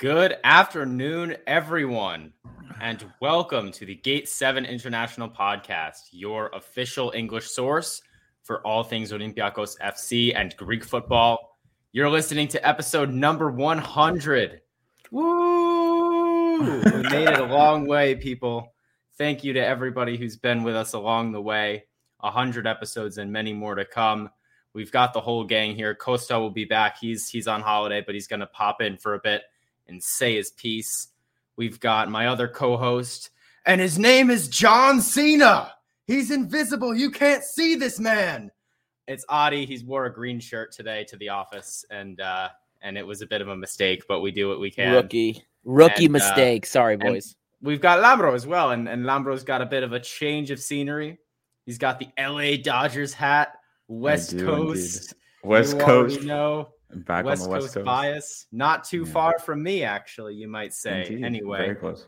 Good 0.00 0.38
afternoon, 0.44 1.36
everyone, 1.46 2.32
and 2.80 3.04
welcome 3.20 3.70
to 3.72 3.84
the 3.84 3.96
Gate 3.96 4.30
7 4.30 4.64
International 4.64 5.28
Podcast, 5.28 6.08
your 6.10 6.48
official 6.54 7.12
English 7.14 7.50
source 7.50 8.00
for 8.42 8.66
all 8.66 8.82
things 8.82 9.12
Olympiacos 9.12 9.78
FC 9.78 10.34
and 10.34 10.56
Greek 10.56 10.84
football. 10.84 11.58
You're 11.92 12.08
listening 12.08 12.48
to 12.48 12.66
episode 12.66 13.10
number 13.10 13.50
100. 13.50 14.62
Woo! 15.10 16.60
we 16.60 17.02
made 17.02 17.28
it 17.28 17.38
a 17.38 17.44
long 17.54 17.86
way, 17.86 18.14
people. 18.14 18.72
Thank 19.18 19.44
you 19.44 19.52
to 19.52 19.60
everybody 19.62 20.16
who's 20.16 20.38
been 20.38 20.62
with 20.62 20.76
us 20.76 20.94
along 20.94 21.32
the 21.32 21.42
way. 21.42 21.84
100 22.20 22.66
episodes 22.66 23.18
and 23.18 23.30
many 23.30 23.52
more 23.52 23.74
to 23.74 23.84
come. 23.84 24.30
We've 24.72 24.90
got 24.90 25.12
the 25.12 25.20
whole 25.20 25.44
gang 25.44 25.76
here. 25.76 25.94
Costa 25.94 26.40
will 26.40 26.48
be 26.48 26.64
back. 26.64 26.96
He's 26.98 27.28
he's 27.28 27.46
on 27.46 27.60
holiday, 27.60 28.00
but 28.00 28.14
he's 28.14 28.28
going 28.28 28.40
to 28.40 28.46
pop 28.46 28.80
in 28.80 28.96
for 28.96 29.12
a 29.12 29.20
bit 29.22 29.42
and 29.90 30.02
say 30.02 30.36
his 30.36 30.50
piece. 30.52 31.08
We've 31.56 31.78
got 31.80 32.10
my 32.10 32.28
other 32.28 32.48
co 32.48 32.76
host, 32.76 33.30
and 33.66 33.80
his 33.80 33.98
name 33.98 34.30
is 34.30 34.48
John 34.48 35.00
Cena. 35.00 35.72
He's 36.06 36.30
invisible. 36.30 36.94
You 36.94 37.10
can't 37.10 37.44
see 37.44 37.74
this 37.74 38.00
man. 38.00 38.50
It's 39.06 39.24
Adi. 39.28 39.66
He's 39.66 39.84
wore 39.84 40.06
a 40.06 40.12
green 40.12 40.40
shirt 40.40 40.72
today 40.72 41.04
to 41.04 41.16
the 41.16 41.28
office, 41.28 41.84
and 41.90 42.20
uh, 42.20 42.48
and 42.80 42.96
it 42.96 43.06
was 43.06 43.20
a 43.22 43.26
bit 43.26 43.42
of 43.42 43.48
a 43.48 43.56
mistake, 43.56 44.04
but 44.08 44.20
we 44.20 44.30
do 44.30 44.48
what 44.48 44.60
we 44.60 44.70
can. 44.70 44.94
Rookie, 44.94 45.44
rookie 45.64 46.06
And, 46.06 46.16
uh, 46.16 46.18
mistake. 46.18 46.64
Sorry, 46.66 46.96
boys. 46.96 47.36
We've 47.62 47.80
got 47.80 47.98
Lambro 47.98 48.34
as 48.34 48.46
well, 48.46 48.70
and, 48.70 48.88
and 48.88 49.04
Lambro's 49.04 49.44
got 49.44 49.60
a 49.60 49.66
bit 49.66 49.82
of 49.82 49.92
a 49.92 50.00
change 50.00 50.50
of 50.50 50.60
scenery. 50.60 51.18
He's 51.66 51.76
got 51.76 51.98
the 51.98 52.08
LA 52.18 52.56
Dodgers 52.62 53.12
hat, 53.12 53.52
West 53.86 54.30
do 54.30 54.46
Coast. 54.46 55.14
West 55.44 55.76
You 55.76 55.82
already 55.82 56.14
Coast. 56.14 56.26
know. 56.26 56.68
Back 56.94 57.24
West, 57.24 57.42
on 57.42 57.48
the 57.48 57.52
West 57.52 57.62
Coast, 57.66 57.74
Coast. 57.74 57.84
bias, 57.84 58.46
not 58.52 58.84
too 58.84 59.04
Yeah. 59.04 59.12
far 59.12 59.38
from 59.38 59.62
me, 59.62 59.82
actually, 59.84 60.34
you 60.34 60.48
might 60.48 60.72
say. 60.74 61.06
Indeed. 61.06 61.24
Anyway, 61.24 61.58
Very 61.58 61.76
close. 61.76 62.06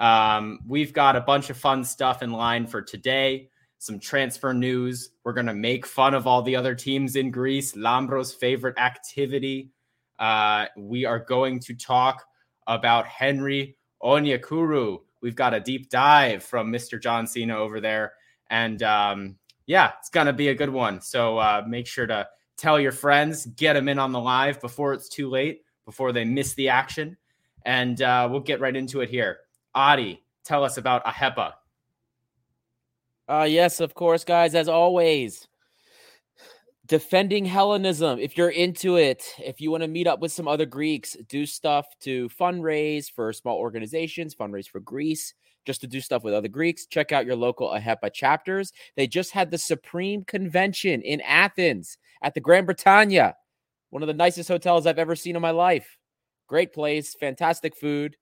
um, 0.00 0.60
we've 0.66 0.92
got 0.92 1.16
a 1.16 1.20
bunch 1.20 1.50
of 1.50 1.56
fun 1.56 1.84
stuff 1.84 2.22
in 2.22 2.32
line 2.32 2.66
for 2.66 2.82
today. 2.82 3.48
Some 3.78 3.98
transfer 4.00 4.52
news. 4.54 5.10
We're 5.24 5.34
gonna 5.34 5.54
make 5.54 5.84
fun 5.86 6.14
of 6.14 6.26
all 6.26 6.42
the 6.42 6.56
other 6.56 6.74
teams 6.74 7.16
in 7.16 7.30
Greece. 7.30 7.74
Lambro's 7.74 8.32
favorite 8.32 8.78
activity. 8.78 9.70
Uh, 10.18 10.66
we 10.76 11.04
are 11.04 11.18
going 11.18 11.60
to 11.60 11.74
talk 11.74 12.24
about 12.66 13.06
Henry 13.06 13.76
Onyekuru. 14.02 15.00
We've 15.20 15.34
got 15.36 15.54
a 15.54 15.60
deep 15.60 15.90
dive 15.90 16.42
from 16.42 16.72
Mr. 16.72 17.00
John 17.00 17.26
Cena 17.26 17.56
over 17.56 17.80
there, 17.80 18.12
and 18.50 18.82
um, 18.82 19.36
yeah, 19.66 19.92
it's 19.98 20.10
gonna 20.10 20.32
be 20.32 20.48
a 20.48 20.54
good 20.54 20.70
one. 20.70 21.00
So 21.00 21.38
uh, 21.38 21.62
make 21.66 21.86
sure 21.86 22.06
to 22.06 22.28
tell 22.56 22.80
your 22.80 22.92
friends, 22.92 23.46
get 23.46 23.74
them 23.74 23.88
in 23.88 23.98
on 23.98 24.12
the 24.12 24.20
live 24.20 24.60
before 24.60 24.92
it's 24.92 25.08
too 25.08 25.28
late, 25.28 25.62
before 25.84 26.12
they 26.12 26.24
miss 26.24 26.54
the 26.54 26.68
action, 26.68 27.16
and 27.64 28.02
uh, 28.02 28.28
we'll 28.30 28.40
get 28.40 28.60
right 28.60 28.76
into 28.76 29.00
it 29.00 29.08
here. 29.08 29.38
Adi, 29.74 30.22
tell 30.44 30.64
us 30.64 30.76
about 30.76 31.04
Ahepa. 31.04 31.54
Uh, 33.28 33.46
yes, 33.48 33.80
of 33.80 33.94
course, 33.94 34.24
guys. 34.24 34.54
As 34.54 34.68
always, 34.68 35.48
defending 36.86 37.44
Hellenism. 37.44 38.18
If 38.18 38.36
you're 38.36 38.50
into 38.50 38.96
it, 38.96 39.24
if 39.38 39.60
you 39.60 39.70
want 39.70 39.82
to 39.82 39.88
meet 39.88 40.06
up 40.06 40.20
with 40.20 40.32
some 40.32 40.46
other 40.46 40.66
Greeks, 40.66 41.16
do 41.28 41.46
stuff 41.46 41.86
to 42.00 42.28
fundraise 42.28 43.10
for 43.10 43.32
small 43.32 43.56
organizations, 43.56 44.34
fundraise 44.34 44.68
for 44.68 44.80
Greece, 44.80 45.34
just 45.64 45.80
to 45.80 45.86
do 45.86 46.00
stuff 46.00 46.24
with 46.24 46.34
other 46.34 46.48
Greeks, 46.48 46.86
check 46.86 47.12
out 47.12 47.26
your 47.26 47.36
local 47.36 47.70
AHEPA 47.70 48.12
chapters. 48.12 48.72
They 48.96 49.06
just 49.06 49.32
had 49.32 49.50
the 49.50 49.58
Supreme 49.58 50.24
Convention 50.24 51.02
in 51.02 51.20
Athens 51.22 51.98
at 52.22 52.34
the 52.34 52.40
Grand 52.40 52.66
Britannia, 52.66 53.36
one 53.90 54.02
of 54.02 54.06
the 54.06 54.14
nicest 54.14 54.48
hotels 54.48 54.86
I've 54.86 54.98
ever 54.98 55.16
seen 55.16 55.36
in 55.36 55.42
my 55.42 55.50
life. 55.50 55.98
Great 56.48 56.72
place, 56.72 57.14
fantastic 57.18 57.76
food. 57.76 58.16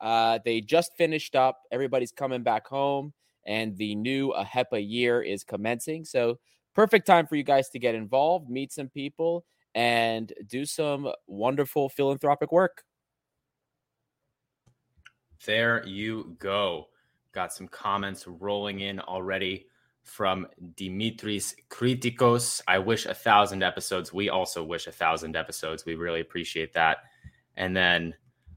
Uh, 0.00 0.38
they 0.44 0.60
just 0.60 0.92
finished 0.96 1.34
up. 1.34 1.60
Everybody's 1.72 2.12
coming 2.12 2.42
back 2.42 2.66
home 2.66 3.12
and 3.48 3.76
the 3.76 3.94
new 3.94 4.32
AHEPA 4.36 4.88
year 4.88 5.22
is 5.22 5.42
commencing. 5.42 6.04
So, 6.04 6.38
perfect 6.74 7.06
time 7.06 7.26
for 7.26 7.34
you 7.34 7.42
guys 7.42 7.70
to 7.70 7.78
get 7.78 7.94
involved, 7.94 8.48
meet 8.48 8.72
some 8.72 8.88
people, 8.88 9.44
and 9.74 10.32
do 10.46 10.64
some 10.64 11.10
wonderful 11.26 11.88
philanthropic 11.88 12.52
work. 12.52 12.84
There 15.44 15.86
you 15.86 16.36
go. 16.38 16.88
Got 17.32 17.52
some 17.52 17.68
comments 17.68 18.26
rolling 18.26 18.80
in 18.80 19.00
already 19.00 19.66
from 20.02 20.46
Dimitris 20.74 21.54
Kritikos. 21.68 22.62
I 22.66 22.78
wish 22.78 23.06
a 23.06 23.14
thousand 23.14 23.62
episodes. 23.62 24.12
We 24.12 24.30
also 24.30 24.64
wish 24.64 24.86
a 24.86 24.92
thousand 24.92 25.36
episodes. 25.36 25.84
We 25.84 25.94
really 25.94 26.20
appreciate 26.20 26.72
that. 26.74 26.98
And 27.56 27.76
then 27.76 28.14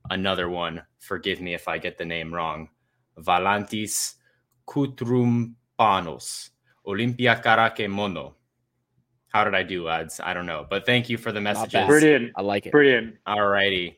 another 0.10 0.50
one. 0.50 0.82
Forgive 1.00 1.42
me 1.42 1.54
if 1.54 1.68
I 1.68 1.78
get 1.78 1.98
the 1.98 2.06
name 2.06 2.34
wrong. 2.34 2.70
Valantis 3.20 4.16
Kutrumpanos. 4.68 6.50
Olympia 6.88 7.42
Karake 7.44 7.90
Mono. 7.90 8.36
How 9.28 9.44
did 9.44 9.56
I 9.56 9.64
do, 9.64 9.86
lads? 9.86 10.20
I 10.22 10.34
don't 10.34 10.46
know. 10.46 10.66
But 10.70 10.86
thank 10.86 11.10
you 11.10 11.18
for 11.18 11.32
the 11.32 11.42
messages. 11.42 11.74
bad. 11.74 11.88
Brilliant. 11.88 12.32
I 12.36 12.42
like 12.42 12.66
it. 12.66 12.72
Brilliant. 12.72 13.16
All 13.26 13.46
righty. 13.48 13.98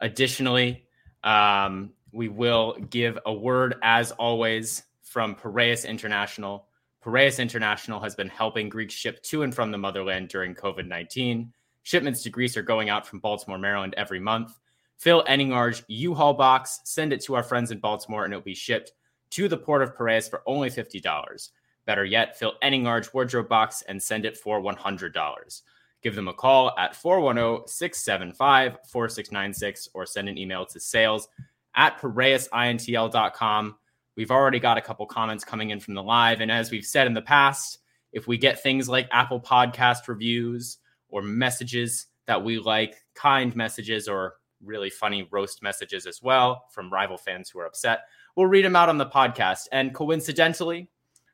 Additionally, 0.00 0.86
um, 1.22 1.90
we 2.12 2.28
will 2.28 2.76
give 2.90 3.18
a 3.26 3.32
word, 3.32 3.76
as 3.82 4.12
always, 4.12 4.84
from 5.02 5.34
Piraeus 5.34 5.84
International. 5.86 6.68
Piraeus 7.04 7.38
International 7.38 7.98
has 8.00 8.14
been 8.14 8.28
helping 8.28 8.68
Greeks 8.68 8.94
ship 8.94 9.22
to 9.24 9.42
and 9.42 9.54
from 9.54 9.70
the 9.70 9.78
motherland 9.78 10.28
during 10.28 10.54
COVID 10.54 10.86
19. 10.86 11.52
Shipments 11.82 12.22
to 12.22 12.30
Greece 12.30 12.56
are 12.56 12.62
going 12.62 12.90
out 12.90 13.06
from 13.06 13.18
Baltimore, 13.18 13.58
Maryland 13.58 13.94
every 13.96 14.20
month. 14.20 14.60
Fill 14.98 15.24
Enningarge 15.26 15.82
U-Haul 15.88 16.34
box, 16.34 16.80
send 16.84 17.12
it 17.12 17.20
to 17.22 17.34
our 17.34 17.42
friends 17.42 17.72
in 17.72 17.80
Baltimore, 17.80 18.24
and 18.24 18.32
it'll 18.32 18.44
be 18.44 18.54
shipped 18.54 18.92
to 19.30 19.48
the 19.48 19.56
port 19.56 19.82
of 19.82 19.96
Piraeus 19.96 20.28
for 20.28 20.42
only 20.46 20.70
$50. 20.70 21.50
Better 21.86 22.04
yet, 22.04 22.38
fill 22.38 22.54
Enningarge 22.62 23.12
wardrobe 23.12 23.48
box 23.48 23.82
and 23.88 24.00
send 24.00 24.24
it 24.24 24.36
for 24.36 24.60
$100. 24.60 25.62
Give 26.02 26.14
them 26.14 26.28
a 26.28 26.34
call 26.34 26.72
at 26.78 26.94
410 26.94 27.66
675 27.66 28.78
4696 28.86 29.88
or 29.94 30.06
send 30.06 30.28
an 30.28 30.38
email 30.38 30.66
to 30.66 30.78
sales 30.78 31.28
at 31.74 32.00
piraeusintl.com. 32.00 33.76
We've 34.16 34.30
already 34.30 34.60
got 34.60 34.78
a 34.78 34.82
couple 34.82 35.06
comments 35.06 35.44
coming 35.44 35.70
in 35.70 35.80
from 35.80 35.94
the 35.94 36.02
live. 36.02 36.40
And 36.40 36.50
as 36.50 36.70
we've 36.70 36.84
said 36.84 37.06
in 37.06 37.14
the 37.14 37.22
past, 37.22 37.78
if 38.12 38.26
we 38.26 38.36
get 38.36 38.62
things 38.62 38.88
like 38.88 39.08
Apple 39.10 39.40
Podcast 39.40 40.06
reviews 40.06 40.78
or 41.08 41.22
messages 41.22 42.06
that 42.26 42.44
we 42.44 42.58
like, 42.58 42.96
kind 43.14 43.54
messages 43.56 44.08
or 44.08 44.34
really 44.62 44.90
funny 44.90 45.26
roast 45.30 45.62
messages 45.62 46.06
as 46.06 46.22
well 46.22 46.64
from 46.70 46.92
rival 46.92 47.16
fans 47.16 47.50
who 47.50 47.58
are 47.58 47.66
upset, 47.66 48.02
we'll 48.36 48.46
read 48.46 48.64
them 48.64 48.76
out 48.76 48.88
on 48.88 48.98
the 48.98 49.06
podcast. 49.06 49.68
And 49.72 49.94
coincidentally, 49.94 50.88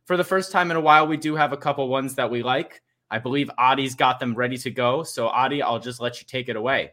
for 0.05 0.17
the 0.17 0.25
first 0.25 0.53
time 0.53 0.71
in 0.71 0.77
a 0.77 0.81
while, 0.81 1.07
we 1.07 1.17
do 1.17 1.35
have 1.37 1.53
a 1.53 1.57
couple 1.57 1.89
ones 1.89 2.15
that 2.15 2.31
we 2.31 2.43
like. 2.43 2.83
I 3.11 3.19
believe 3.19 3.51
Adi's 3.59 3.95
got 3.95 4.21
them 4.21 4.35
ready 4.35 4.57
to 4.59 4.71
go. 4.71 5.03
So, 5.03 5.29
Adi, 5.29 5.63
I'll 5.63 5.79
just 5.79 6.01
let 6.01 6.21
you 6.21 6.27
take 6.27 6.49
it 6.49 6.57
away. 6.57 6.93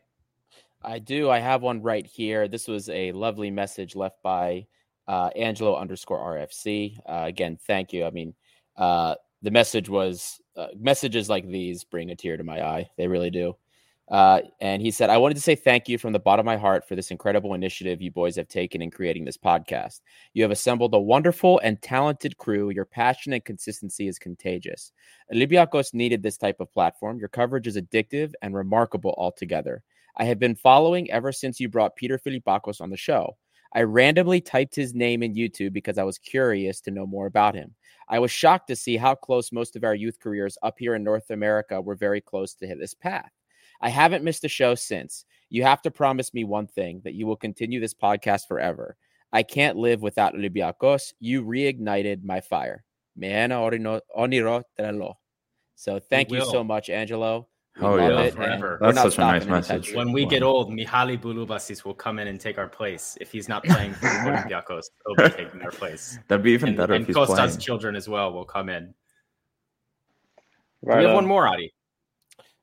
I 0.85 0.99
do. 0.99 1.29
I 1.29 1.39
have 1.39 1.61
one 1.61 1.81
right 1.81 2.05
here. 2.05 2.47
This 2.47 2.67
was 2.67 2.89
a 2.89 3.11
lovely 3.11 3.49
message 3.49 3.95
left 3.95 4.21
by 4.21 4.67
uh, 5.07 5.29
Angelo 5.35 5.75
underscore 5.75 6.19
RFC. 6.19 6.99
Uh, 7.07 7.23
again, 7.25 7.57
thank 7.65 7.91
you. 7.91 8.05
I 8.05 8.11
mean, 8.11 8.33
uh, 8.77 9.15
the 9.41 9.51
message 9.51 9.89
was 9.89 10.39
uh, 10.55 10.67
messages 10.77 11.29
like 11.29 11.47
these 11.47 11.83
bring 11.83 12.11
a 12.11 12.15
tear 12.15 12.37
to 12.37 12.43
my 12.43 12.63
eye. 12.63 12.89
They 12.97 13.07
really 13.07 13.31
do. 13.31 13.55
Uh, 14.07 14.41
and 14.61 14.83
he 14.83 14.91
said, 14.91 15.09
I 15.09 15.17
wanted 15.17 15.33
to 15.33 15.41
say 15.41 15.55
thank 15.55 15.89
you 15.89 15.97
from 15.97 16.13
the 16.13 16.19
bottom 16.19 16.43
of 16.43 16.45
my 16.45 16.57
heart 16.57 16.87
for 16.87 16.95
this 16.95 17.09
incredible 17.09 17.55
initiative 17.55 18.03
you 18.03 18.11
boys 18.11 18.35
have 18.35 18.47
taken 18.47 18.83
in 18.83 18.91
creating 18.91 19.25
this 19.25 19.37
podcast. 19.37 20.01
You 20.33 20.43
have 20.43 20.51
assembled 20.51 20.93
a 20.93 20.99
wonderful 20.99 21.59
and 21.63 21.81
talented 21.81 22.37
crew. 22.37 22.69
Your 22.69 22.85
passion 22.85 23.33
and 23.33 23.43
consistency 23.43 24.07
is 24.07 24.19
contagious. 24.19 24.91
Olympiacos 25.33 25.95
needed 25.95 26.21
this 26.21 26.37
type 26.37 26.59
of 26.59 26.71
platform. 26.71 27.17
Your 27.17 27.29
coverage 27.29 27.65
is 27.65 27.77
addictive 27.77 28.33
and 28.43 28.53
remarkable 28.53 29.15
altogether. 29.17 29.83
I 30.17 30.25
have 30.25 30.39
been 30.39 30.55
following 30.55 31.09
ever 31.11 31.31
since 31.31 31.59
you 31.59 31.69
brought 31.69 31.95
Peter 31.95 32.17
Filipakos 32.17 32.81
on 32.81 32.89
the 32.89 32.97
show. 32.97 33.37
I 33.73 33.81
randomly 33.81 34.39
typed 34.39 34.73
his 34.73 34.93
name 34.95 35.21
in 35.21 35.35
YouTube 35.35 35.73
because 35.73 35.97
I 35.97 36.03
was 36.03 36.17
curious 36.17 36.79
to 36.81 36.91
know 36.91 37.05
more 37.05 37.25
about 37.25 37.55
him. 37.55 37.75
I 38.07 38.19
was 38.19 38.31
shocked 38.31 38.67
to 38.69 38.75
see 38.75 38.95
how 38.95 39.15
close 39.15 39.51
most 39.51 39.75
of 39.75 39.83
our 39.83 39.95
youth 39.95 40.19
careers 40.19 40.57
up 40.63 40.75
here 40.79 40.95
in 40.95 41.03
North 41.03 41.29
America 41.29 41.81
were 41.81 41.95
very 41.95 42.21
close 42.21 42.53
to 42.55 42.67
hit 42.67 42.79
this 42.79 42.93
path. 42.93 43.31
I 43.81 43.89
haven't 43.89 44.23
missed 44.23 44.45
a 44.45 44.49
show 44.49 44.75
since. 44.75 45.25
You 45.49 45.63
have 45.63 45.81
to 45.81 45.91
promise 45.91 46.33
me 46.33 46.45
one 46.45 46.67
thing 46.67 47.01
that 47.03 47.15
you 47.15 47.27
will 47.27 47.35
continue 47.35 47.81
this 47.81 47.93
podcast 47.93 48.47
forever. 48.47 48.95
I 49.33 49.43
can't 49.43 49.77
live 49.77 50.01
without 50.01 50.35
Olympiacos. 50.35 51.13
You 51.19 51.43
reignited 51.43 52.23
my 52.23 52.39
fire. 52.39 52.85
oniro 53.19 54.63
trelo. 54.79 55.15
So 55.75 55.99
thank 55.99 56.31
you 56.31 56.45
so 56.45 56.63
much, 56.63 56.89
Angelo. 56.89 57.49
We 57.79 57.85
oh 57.85 57.97
yeah, 57.97 58.29
forever. 58.29 58.77
That's 58.79 59.01
such 59.01 59.17
a 59.17 59.21
nice 59.21 59.45
message. 59.45 59.93
When 59.93 60.13
we 60.13 60.25
get 60.25 60.43
old, 60.43 60.71
Mihaly 60.71 61.19
Bouloubasis 61.21 61.83
will 61.83 61.93
come 61.93 62.19
in 62.19 62.29
and 62.29 62.39
take 62.39 62.57
our 62.57 62.69
place. 62.69 63.17
If 63.19 63.33
he's 63.33 63.49
not 63.49 63.65
playing 63.65 63.93
for 63.95 64.07
Olympiacos, 64.07 64.85
he'll 65.05 65.15
be 65.15 65.35
taking 65.35 65.61
our 65.61 65.71
place. 65.71 66.17
That'd 66.29 66.43
be 66.43 66.51
even 66.51 66.69
and, 66.69 66.77
better. 66.77 66.93
And 66.93 67.07
if 67.07 67.13
Costa's 67.13 67.37
playing. 67.37 67.59
children 67.59 67.95
as 67.97 68.07
well 68.07 68.31
will 68.31 68.45
come 68.45 68.69
in. 68.69 68.93
Right 70.83 70.99
we 70.99 71.03
have 71.03 71.09
on. 71.09 71.15
one 71.15 71.25
more, 71.25 71.47
Adi. 71.49 71.73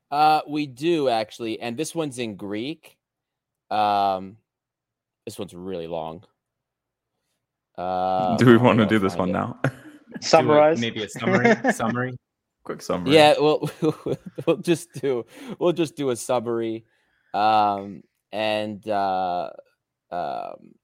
Uh, 0.09 0.41
we 0.47 0.65
do 0.65 1.09
actually, 1.09 1.59
and 1.59 1.77
this 1.77 1.93
one's 1.93 2.17
in 2.17 2.35
Greek. 2.35 2.97
Um, 3.69 4.37
this 5.25 5.37
one's 5.37 5.53
really 5.53 5.87
long. 5.87 6.23
Uh, 7.77 8.35
do 8.37 8.47
we 8.47 8.57
want 8.57 8.79
to 8.79 8.85
do 8.87 8.97
this 8.97 9.15
one 9.15 9.29
it. 9.29 9.33
now? 9.33 9.59
Summarize, 10.21 10.79
maybe 10.79 11.03
a 11.03 11.09
summary. 11.09 11.55
summary 11.71 12.17
quick 12.63 12.81
summary. 12.81 13.13
Yeah, 13.13 13.35
we'll 13.39 13.69
we'll 14.45 14.57
just 14.57 14.93
do 14.93 15.25
we'll 15.59 15.73
just 15.73 15.95
do 15.95 16.09
a 16.09 16.15
summary, 16.15 16.85
um, 17.33 18.03
and 18.31 18.87
uh, 18.87 19.49
um, 20.11 20.75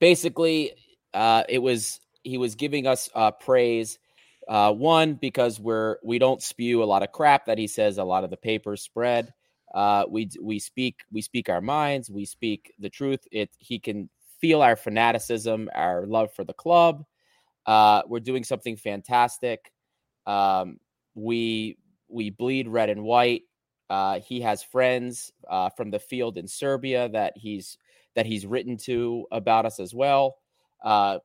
basically, 0.00 0.72
uh, 1.14 1.44
it 1.48 1.58
was 1.58 2.00
he 2.22 2.38
was 2.38 2.54
giving 2.54 2.86
us 2.86 3.08
uh, 3.14 3.30
praise. 3.32 3.98
Uh, 4.48 4.72
one 4.72 5.12
because 5.12 5.60
we're 5.60 5.98
we 6.02 6.18
don't 6.18 6.42
spew 6.42 6.82
a 6.82 6.86
lot 6.86 7.02
of 7.02 7.12
crap 7.12 7.46
that 7.46 7.58
he 7.58 7.66
says 7.66 7.98
a 7.98 8.04
lot 8.04 8.24
of 8.24 8.30
the 8.30 8.36
papers 8.36 8.80
spread. 8.82 9.34
Uh, 9.74 10.04
we 10.08 10.30
we 10.40 10.58
speak 10.58 11.00
we 11.12 11.20
speak 11.20 11.50
our 11.50 11.60
minds. 11.60 12.10
We 12.10 12.24
speak 12.24 12.72
the 12.78 12.88
truth. 12.88 13.20
It 13.30 13.50
he 13.58 13.78
can 13.78 14.08
feel 14.40 14.62
our 14.62 14.76
fanaticism, 14.76 15.68
our 15.74 16.06
love 16.06 16.32
for 16.32 16.44
the 16.44 16.54
club. 16.54 17.04
Uh, 17.66 18.02
we're 18.06 18.20
doing 18.20 18.44
something 18.44 18.76
fantastic. 18.76 19.70
Um, 20.28 20.78
we 21.14 21.78
we 22.08 22.30
bleed 22.30 22.68
red 22.68 22.90
and 22.90 23.02
white. 23.02 23.42
Uh, 23.90 24.20
he 24.20 24.40
has 24.42 24.62
friends 24.62 25.32
uh, 25.48 25.70
from 25.70 25.90
the 25.90 25.98
field 25.98 26.36
in 26.36 26.46
Serbia 26.46 27.08
that 27.08 27.32
he's 27.36 27.78
that 28.14 28.26
he's 28.26 28.46
written 28.46 28.76
to 28.76 29.26
about 29.32 29.66
us 29.66 29.80
as 29.80 29.94
well. 29.94 30.36
Uh, 30.84 31.18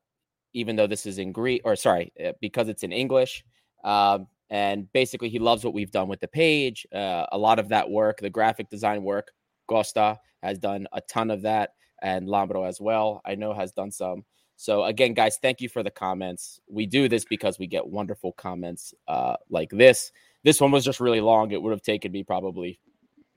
even 0.53 0.75
though 0.75 0.87
this 0.87 1.05
is 1.05 1.17
in 1.17 1.31
Greek, 1.31 1.61
or 1.65 1.75
sorry, 1.75 2.13
uh, 2.23 2.31
because 2.39 2.69
it's 2.69 2.83
in 2.83 2.91
English. 2.91 3.43
Um, 3.83 4.27
and 4.49 4.91
basically, 4.93 5.29
he 5.29 5.39
loves 5.39 5.63
what 5.63 5.73
we've 5.73 5.91
done 5.91 6.07
with 6.07 6.19
the 6.19 6.27
page. 6.27 6.85
Uh, 6.93 7.25
a 7.31 7.37
lot 7.37 7.59
of 7.59 7.69
that 7.69 7.89
work, 7.89 8.19
the 8.19 8.29
graphic 8.29 8.69
design 8.69 9.03
work, 9.03 9.31
Costa 9.67 10.19
has 10.43 10.59
done 10.59 10.87
a 10.93 11.01
ton 11.01 11.31
of 11.31 11.41
that, 11.41 11.71
and 12.01 12.27
Lambro 12.27 12.67
as 12.67 12.79
well. 12.79 13.21
I 13.25 13.35
know 13.35 13.53
has 13.53 13.71
done 13.71 13.91
some. 13.91 14.23
So 14.63 14.85
again, 14.85 15.13
guys, 15.13 15.39
thank 15.41 15.59
you 15.59 15.67
for 15.67 15.83
the 15.83 15.91
comments. 15.91 16.61
We 16.69 16.85
do 16.85 17.09
this 17.09 17.25
because 17.25 17.59
we 17.59 17.67
get 17.67 17.85
wonderful 17.85 18.31
comments 18.31 18.93
uh, 19.09 19.35
like 19.49 19.69
this. 19.71 20.13
This 20.45 20.61
one 20.61 20.71
was 20.71 20.85
just 20.85 21.01
really 21.01 21.19
long. 21.19 21.51
It 21.51 21.61
would 21.61 21.71
have 21.71 21.81
taken 21.81 22.13
me 22.13 22.23
probably 22.23 22.79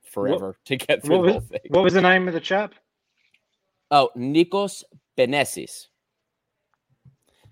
forever 0.05 0.47
what, 0.47 0.65
to 0.67 0.77
get 0.77 1.03
through 1.03 1.17
the 1.17 1.23
was, 1.23 1.33
whole 1.33 1.41
thing. 1.41 1.61
What 1.71 1.83
was 1.83 1.95
the 1.95 2.01
name 2.01 2.29
of 2.29 2.35
the 2.35 2.39
chap? 2.39 2.75
Oh, 3.91 4.11
Nikos 4.17 4.85
Benesis. 5.19 5.89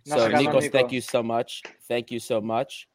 So 0.07 0.31
Nikos, 0.31 0.71
thank 0.71 0.93
you 0.93 1.01
so 1.01 1.21
much. 1.21 1.65
Thank 1.89 2.13
you 2.13 2.21
so 2.21 2.41
much. 2.41 2.87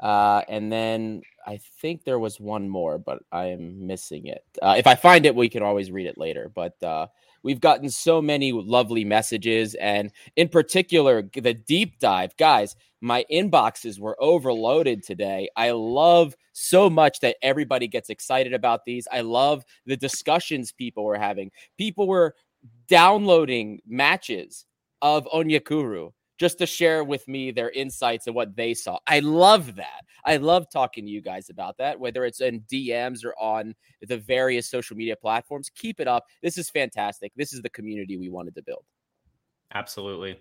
Uh, 0.00 0.42
and 0.48 0.72
then 0.72 1.22
I 1.46 1.58
think 1.80 2.04
there 2.04 2.18
was 2.18 2.40
one 2.40 2.68
more, 2.68 2.98
but 2.98 3.22
I 3.32 3.46
am 3.46 3.86
missing 3.86 4.26
it. 4.26 4.44
Uh, 4.60 4.74
if 4.76 4.86
I 4.86 4.94
find 4.94 5.24
it, 5.24 5.34
we 5.34 5.48
can 5.48 5.62
always 5.62 5.90
read 5.90 6.06
it 6.06 6.18
later. 6.18 6.50
But 6.54 6.82
uh, 6.82 7.06
We've 7.44 7.60
gotten 7.60 7.90
so 7.90 8.22
many 8.22 8.52
lovely 8.52 9.04
messages, 9.04 9.74
and 9.74 10.10
in 10.34 10.48
particular, 10.48 11.22
the 11.34 11.52
deep 11.52 11.98
dive. 11.98 12.34
Guys, 12.38 12.74
my 13.02 13.26
inboxes 13.30 14.00
were 14.00 14.16
overloaded 14.18 15.04
today. 15.04 15.50
I 15.54 15.72
love 15.72 16.34
so 16.54 16.88
much 16.88 17.20
that 17.20 17.36
everybody 17.42 17.86
gets 17.86 18.08
excited 18.08 18.54
about 18.54 18.86
these. 18.86 19.06
I 19.12 19.20
love 19.20 19.62
the 19.84 19.96
discussions 19.96 20.72
people 20.72 21.04
were 21.04 21.18
having. 21.18 21.50
People 21.76 22.08
were 22.08 22.34
downloading 22.88 23.82
matches 23.86 24.64
of 25.02 25.26
Onyekuru 25.26 26.12
just 26.38 26.58
to 26.58 26.66
share 26.66 27.04
with 27.04 27.26
me 27.28 27.50
their 27.50 27.70
insights 27.70 28.26
and 28.26 28.34
what 28.34 28.56
they 28.56 28.74
saw. 28.74 28.98
I 29.06 29.20
love 29.20 29.76
that. 29.76 30.02
I 30.24 30.36
love 30.36 30.66
talking 30.70 31.04
to 31.04 31.10
you 31.10 31.20
guys 31.20 31.50
about 31.50 31.76
that, 31.78 31.98
whether 31.98 32.24
it's 32.24 32.40
in 32.40 32.60
DMs 32.62 33.24
or 33.24 33.34
on 33.38 33.74
the 34.02 34.18
various 34.18 34.68
social 34.68 34.96
media 34.96 35.16
platforms. 35.16 35.70
Keep 35.74 36.00
it 36.00 36.08
up. 36.08 36.24
This 36.42 36.58
is 36.58 36.70
fantastic. 36.70 37.32
This 37.36 37.52
is 37.52 37.62
the 37.62 37.70
community 37.70 38.16
we 38.16 38.30
wanted 38.30 38.54
to 38.56 38.62
build. 38.62 38.84
Absolutely. 39.74 40.40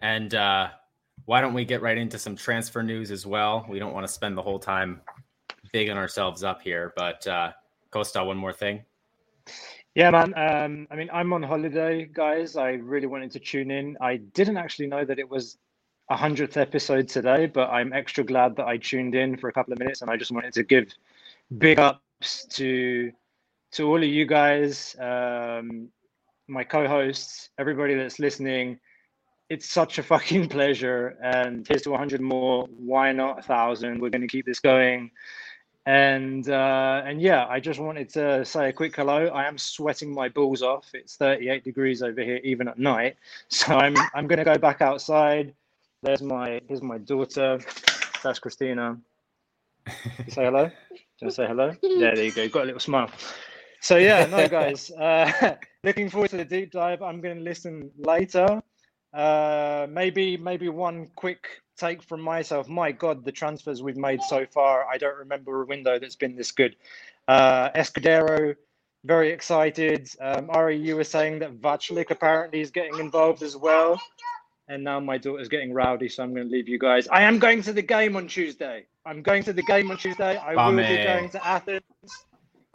And 0.00 0.34
uh, 0.34 0.68
why 1.26 1.40
don't 1.40 1.54
we 1.54 1.64
get 1.64 1.82
right 1.82 1.98
into 1.98 2.18
some 2.18 2.36
transfer 2.36 2.82
news 2.82 3.10
as 3.10 3.26
well? 3.26 3.66
We 3.68 3.78
don't 3.78 3.92
want 3.92 4.06
to 4.06 4.12
spend 4.12 4.36
the 4.36 4.42
whole 4.42 4.58
time 4.58 5.00
bigging 5.72 5.96
ourselves 5.96 6.42
up 6.42 6.62
here, 6.62 6.92
but 6.96 7.26
uh, 7.26 7.52
Costa, 7.90 8.24
one 8.24 8.36
more 8.36 8.52
thing. 8.52 8.84
Yeah, 9.94 10.10
man. 10.10 10.34
Um, 10.36 10.86
I 10.90 10.96
mean, 10.96 11.10
I'm 11.12 11.32
on 11.32 11.42
holiday, 11.42 12.08
guys. 12.12 12.56
I 12.56 12.72
really 12.72 13.06
wanted 13.06 13.32
to 13.32 13.40
tune 13.40 13.70
in. 13.70 13.96
I 14.00 14.18
didn't 14.18 14.56
actually 14.56 14.86
know 14.86 15.04
that 15.04 15.18
it 15.18 15.28
was 15.28 15.58
a 16.08 16.16
hundredth 16.16 16.56
episode 16.56 17.08
today, 17.08 17.46
but 17.46 17.70
I'm 17.70 17.92
extra 17.92 18.22
glad 18.22 18.56
that 18.56 18.66
I 18.66 18.76
tuned 18.76 19.14
in 19.14 19.36
for 19.36 19.48
a 19.48 19.52
couple 19.52 19.72
of 19.72 19.78
minutes, 19.78 20.02
and 20.02 20.10
I 20.10 20.16
just 20.16 20.30
wanted 20.30 20.52
to 20.54 20.62
give 20.62 20.88
big 21.58 21.78
ups 21.78 22.46
to 22.50 23.12
to 23.72 23.86
all 23.88 24.02
of 24.02 24.08
you 24.08 24.26
guys, 24.26 24.96
um, 24.98 25.88
my 26.48 26.64
co-hosts, 26.64 27.50
everybody 27.58 27.94
that's 27.94 28.18
listening. 28.18 28.78
It's 29.48 29.70
such 29.70 29.98
a 29.98 30.02
fucking 30.02 30.48
pleasure, 30.48 31.16
and 31.22 31.66
here's 31.66 31.82
to 31.82 31.90
100 31.90 32.20
more. 32.20 32.66
Why 32.76 33.12
not 33.12 33.40
a 33.40 33.42
thousand? 33.42 34.00
We're 34.00 34.10
going 34.10 34.22
to 34.22 34.28
keep 34.28 34.46
this 34.46 34.60
going 34.60 35.10
and 35.86 36.48
uh, 36.48 37.02
and 37.04 37.20
yeah, 37.20 37.46
I 37.48 37.60
just 37.60 37.80
wanted 37.80 38.08
to 38.10 38.44
say 38.44 38.68
a 38.68 38.72
quick 38.72 38.94
hello. 38.94 39.26
I 39.28 39.46
am 39.46 39.56
sweating 39.56 40.14
my 40.14 40.28
balls 40.28 40.62
off. 40.62 40.90
It's 40.94 41.16
38 41.16 41.64
degrees 41.64 42.02
over 42.02 42.22
here, 42.22 42.40
even 42.44 42.68
at 42.68 42.78
night. 42.78 43.16
So 43.48 43.74
I'm 43.74 43.96
I'm 44.14 44.28
to 44.28 44.44
go 44.44 44.58
back 44.58 44.80
outside. 44.80 45.54
There's 46.02 46.22
my 46.22 46.60
here's 46.68 46.82
my 46.82 46.98
daughter. 46.98 47.60
That's 48.22 48.38
Christina. 48.38 48.98
say 50.28 50.44
hello. 50.44 50.66
Do 50.68 51.26
you 51.26 51.30
say 51.30 51.46
hello? 51.46 51.74
Yeah, 51.82 52.14
there 52.14 52.24
you 52.24 52.32
go. 52.32 52.48
got 52.48 52.62
a 52.62 52.66
little 52.66 52.80
smile. 52.80 53.10
So 53.80 53.96
yeah, 53.96 54.26
no 54.26 54.48
guys. 54.58 54.90
Uh, 54.90 55.56
looking 55.84 56.10
forward 56.10 56.30
to 56.30 56.36
the 56.36 56.44
deep 56.44 56.72
dive. 56.72 57.02
I'm 57.02 57.20
to 57.38 57.42
listen 57.42 57.90
later. 57.98 58.62
Uh, 59.12 59.86
maybe 59.90 60.36
maybe 60.36 60.68
one 60.68 61.08
quick 61.16 61.62
take 61.80 62.02
from 62.02 62.20
myself. 62.20 62.68
My 62.68 62.92
God, 62.92 63.24
the 63.24 63.32
transfers 63.32 63.82
we've 63.82 63.96
made 63.96 64.22
so 64.22 64.46
far. 64.46 64.86
I 64.86 64.98
don't 64.98 65.16
remember 65.16 65.62
a 65.62 65.66
window 65.66 65.98
that's 65.98 66.16
been 66.16 66.36
this 66.36 66.52
good. 66.52 66.76
Uh, 67.26 67.70
Escudero, 67.70 68.54
very 69.04 69.30
excited. 69.30 70.10
Um, 70.20 70.50
Ari, 70.50 70.76
you 70.76 70.96
were 70.96 71.04
saying 71.04 71.38
that 71.38 71.60
Vaclik 71.60 72.10
apparently 72.10 72.60
is 72.60 72.70
getting 72.70 72.98
involved 72.98 73.42
as 73.42 73.56
well. 73.56 74.00
And 74.68 74.84
now 74.84 75.00
my 75.00 75.18
daughter's 75.18 75.48
getting 75.48 75.72
rowdy, 75.72 76.08
so 76.08 76.22
I'm 76.22 76.32
going 76.32 76.48
to 76.48 76.52
leave 76.52 76.68
you 76.68 76.78
guys. 76.78 77.08
I 77.08 77.22
am 77.22 77.38
going 77.38 77.62
to 77.62 77.72
the 77.72 77.82
game 77.82 78.14
on 78.14 78.28
Tuesday. 78.28 78.86
I'm 79.04 79.22
going 79.22 79.42
to 79.44 79.52
the 79.52 79.62
game 79.62 79.90
on 79.90 79.96
Tuesday. 79.96 80.36
I 80.36 80.54
will 80.54 80.76
be 80.76 81.02
going 81.02 81.30
to 81.30 81.44
Athens, 81.44 81.82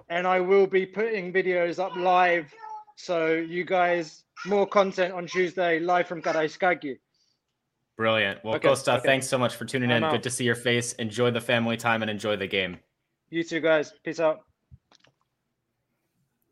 and 0.09 0.27
I 0.27 0.41
will 0.41 0.67
be 0.67 0.85
putting 0.85 1.31
videos 1.31 1.79
up 1.79 1.95
live. 1.95 2.53
So 2.97 3.33
you 3.33 3.63
guys, 3.63 4.23
more 4.45 4.67
content 4.67 5.13
on 5.13 5.27
Tuesday, 5.27 5.79
live 5.79 6.07
from 6.07 6.21
Karaiskaki. 6.21 6.97
Brilliant. 7.97 8.43
Well, 8.43 8.55
okay, 8.55 8.67
Costa, 8.67 8.97
okay. 8.97 9.03
thanks 9.05 9.27
so 9.27 9.37
much 9.37 9.55
for 9.55 9.65
tuning 9.65 9.91
I'm 9.91 9.97
in. 9.97 10.03
Out. 10.03 10.11
Good 10.11 10.23
to 10.23 10.29
see 10.29 10.43
your 10.43 10.55
face. 10.55 10.93
Enjoy 10.93 11.31
the 11.31 11.41
family 11.41 11.77
time 11.77 12.01
and 12.01 12.11
enjoy 12.11 12.35
the 12.35 12.47
game. 12.47 12.77
You 13.29 13.43
too, 13.43 13.61
guys. 13.61 13.93
Peace 14.03 14.19
out. 14.19 14.41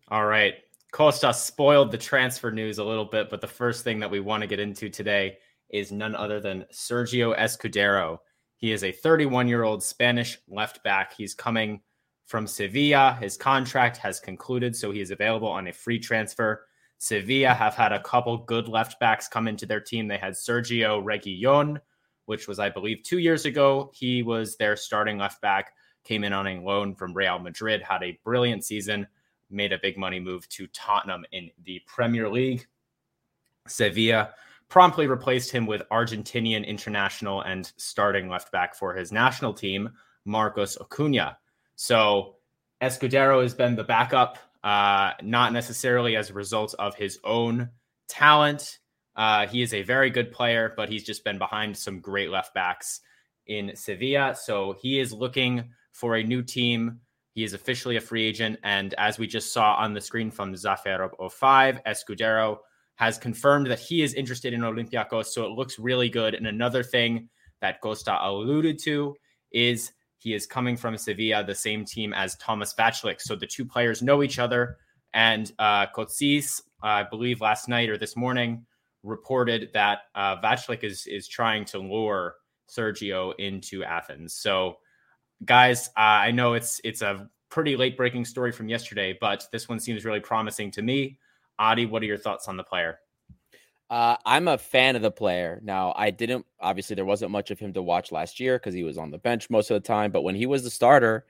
All 0.09 0.25
right. 0.25 0.55
Costa 0.91 1.33
spoiled 1.33 1.91
the 1.91 1.97
transfer 1.97 2.51
news 2.51 2.77
a 2.77 2.83
little 2.83 3.05
bit, 3.05 3.29
but 3.29 3.41
the 3.41 3.47
first 3.47 3.83
thing 3.83 4.00
that 4.00 4.12
we 4.12 4.19
want 4.19 4.41
to 4.41 4.47
get 4.47 4.59
into 4.59 4.89
today 4.89 5.38
is 5.69 5.91
none 5.91 6.15
other 6.15 6.39
than 6.39 6.65
Sergio 6.71 7.38
Escudero. 7.38 8.19
He 8.57 8.71
is 8.71 8.83
a 8.83 8.91
31 8.91 9.47
year 9.47 9.63
old 9.63 9.83
Spanish 9.83 10.38
left 10.47 10.83
back. 10.83 11.13
He's 11.17 11.33
coming 11.33 11.81
from 12.25 12.47
Sevilla. 12.47 13.17
His 13.19 13.35
contract 13.35 13.97
has 13.97 14.19
concluded, 14.19 14.75
so 14.75 14.91
he 14.91 15.01
is 15.01 15.12
available 15.12 15.47
on 15.50 15.67
a 15.67 15.73
free 15.73 16.00
transfer. 16.00 16.67
Sevilla 17.03 17.53
have 17.53 17.75
had 17.75 17.91
a 17.91 18.01
couple 18.01 18.38
good 18.38 18.69
left 18.69 18.98
backs 18.98 19.27
come 19.27 19.50
into 19.50 19.65
their 19.65 19.81
team. 19.81 20.07
They 20.07 20.17
had 20.17 20.33
Sergio 20.33 21.03
Reguilon, 21.03 21.81
which 22.27 22.48
was, 22.48 22.60
I 22.60 22.69
believe, 22.69 23.03
two 23.03 23.17
years 23.17 23.43
ago. 23.43 23.91
He 23.93 24.24
was 24.24 24.55
their 24.55 24.77
starting 24.77 25.17
left 25.17 25.41
back, 25.41 25.74
came 26.05 26.24
in 26.24 26.31
on 26.31 26.48
a 26.48 26.62
loan 26.62 26.95
from 26.95 27.13
Real 27.13 27.39
Madrid, 27.39 27.81
had 27.81 28.03
a 28.03 28.17
brilliant 28.24 28.63
season, 28.63 29.05
made 29.50 29.74
a 29.74 29.79
big 29.79 29.98
money 29.98 30.22
move 30.22 30.48
to 30.50 30.65
Tottenham 30.67 31.25
in 31.33 31.51
the 31.65 31.81
Premier 31.86 32.29
League. 32.29 32.65
Sevilla 33.67 34.33
promptly 34.69 35.05
replaced 35.05 35.51
him 35.51 35.65
with 35.65 35.81
Argentinian 35.91 36.65
international 36.65 37.41
and 37.41 37.74
starting 37.75 38.29
left 38.29 38.50
back 38.53 38.75
for 38.75 38.95
his 38.95 39.12
national 39.12 39.53
team, 39.53 39.89
Marcos 40.24 40.77
Acuna. 40.79 41.38
So 41.75 42.38
Escudero 42.81 43.41
has 43.41 43.53
been 43.53 43.75
the 43.75 43.83
backup, 43.83 44.38
uh, 44.63 45.12
not 45.22 45.53
necessarily 45.53 46.15
as 46.15 46.29
a 46.29 46.34
result 46.34 46.74
of 46.79 46.96
his 46.96 47.20
own 47.24 47.70
talent. 48.08 48.79
Uh, 49.15 49.46
he 49.48 49.62
is 49.62 49.74
a 49.74 49.84
very 49.84 50.10
good 50.10 50.32
player, 50.32 50.74
but 50.75 50.89
he's 50.89 51.03
just 51.03 51.24
been 51.24 51.38
behind 51.38 51.77
some 51.77 52.00
great 52.00 52.29
left 52.29 52.53
backs 52.53 53.01
in 53.48 53.75
Sevilla. 53.75 54.36
So 54.36 54.75
he 54.82 55.00
is 55.00 55.13
looking 55.13 55.70
for 55.91 56.15
a 56.15 56.24
new 56.24 56.41
team. 56.41 57.00
He 57.34 57.43
is 57.43 57.53
officially 57.53 57.98
a 57.98 58.01
free 58.01 58.24
agent. 58.24 58.60
And 58.63 58.93
as 58.98 59.20
we 59.20 59.27
just 59.27 59.53
saw 59.53 59.75
on 59.75 59.93
the 59.93 60.01
screen 60.01 60.32
from 60.32 60.53
Zafer 60.53 61.10
05, 61.32 61.84
Escudero 61.84 62.58
has 62.96 63.17
confirmed 63.17 63.67
that 63.67 63.79
he 63.79 64.03
is 64.03 64.13
interested 64.13 64.53
in 64.53 64.62
Olympiacos. 64.62 65.27
So 65.27 65.46
it 65.46 65.51
looks 65.51 65.79
really 65.79 66.10
good. 66.10 66.36
And 66.36 66.48
another 66.48 66.84
thing 66.84 67.29
that 67.62 67.82
Costa 67.82 68.17
alluded 68.22 68.79
to 68.84 69.15
is 69.51 69.91
he 70.24 70.34
is 70.34 70.46
coming 70.46 70.77
from 70.77 70.98
Sevilla, 70.98 71.44
the 71.44 71.53
same 71.53 71.84
team 71.84 72.13
as 72.13 72.38
Thomas 72.38 72.74
Vaclik. 72.74 73.20
So 73.20 73.36
the 73.36 73.46
two 73.46 73.65
players 73.65 74.01
know 74.01 74.24
each 74.24 74.39
other. 74.39 74.77
And 75.13 75.51
uh, 75.60 75.88
Kotsis, 75.88 76.62
I 76.82 77.03
believe 77.03 77.42
last 77.42 77.68
night 77.68 77.89
or 77.89 77.98
this 77.98 78.15
morning, 78.15 78.65
reported 79.03 79.70
that 79.74 80.03
uh, 80.15 80.38
Vaclik 80.38 80.86
is, 80.86 81.06
is 81.08 81.27
trying 81.27 81.65
to 81.65 81.80
lure 81.80 82.36
Sergio 82.70 83.34
into 83.38 83.84
Athens. 83.84 84.34
So, 84.34 84.77
guys, 85.44 85.89
uh, 85.98 86.24
I 86.27 86.32
know 86.32 86.53
it's 86.53 86.80
it's 86.86 87.01
a 87.01 87.30
pretty 87.50 87.75
late 87.75 87.98
breaking 87.98 88.24
story 88.24 88.53
from 88.53 88.70
yesterday, 88.70 89.18
but 89.20 89.46
this 89.51 89.68
one 89.68 89.80
seems 89.80 90.06
really 90.06 90.22
promising 90.22 90.72
to 90.72 90.82
me. 90.82 91.20
Adi, 91.60 91.86
what 91.86 92.01
are 92.01 92.06
your 92.08 92.18
thoughts 92.18 92.48
on 92.48 92.56
the 92.56 92.63
player? 92.63 93.00
Uh, 93.93 94.17
I'm 94.25 94.47
a 94.47 94.57
fan 94.57 94.95
of 94.95 95.03
the 95.03 95.12
player. 95.12 95.59
Now, 95.63 95.93
I 95.95 96.09
didn't 96.09 96.47
obviously 96.59 96.95
there 96.95 97.05
wasn't 97.05 97.29
much 97.29 97.51
of 97.51 97.59
him 97.59 97.73
to 97.73 97.83
watch 97.83 98.12
last 98.12 98.39
year 98.39 98.57
because 98.57 98.73
he 98.73 98.83
was 98.83 98.97
on 98.97 99.12
the 99.12 99.19
bench 99.19 99.51
most 99.51 99.69
of 99.69 99.75
the 99.75 99.88
time. 99.88 100.12
But 100.12 100.23
when 100.23 100.33
he 100.33 100.47
was 100.47 100.63
the 100.63 100.71
starter, 100.71 101.27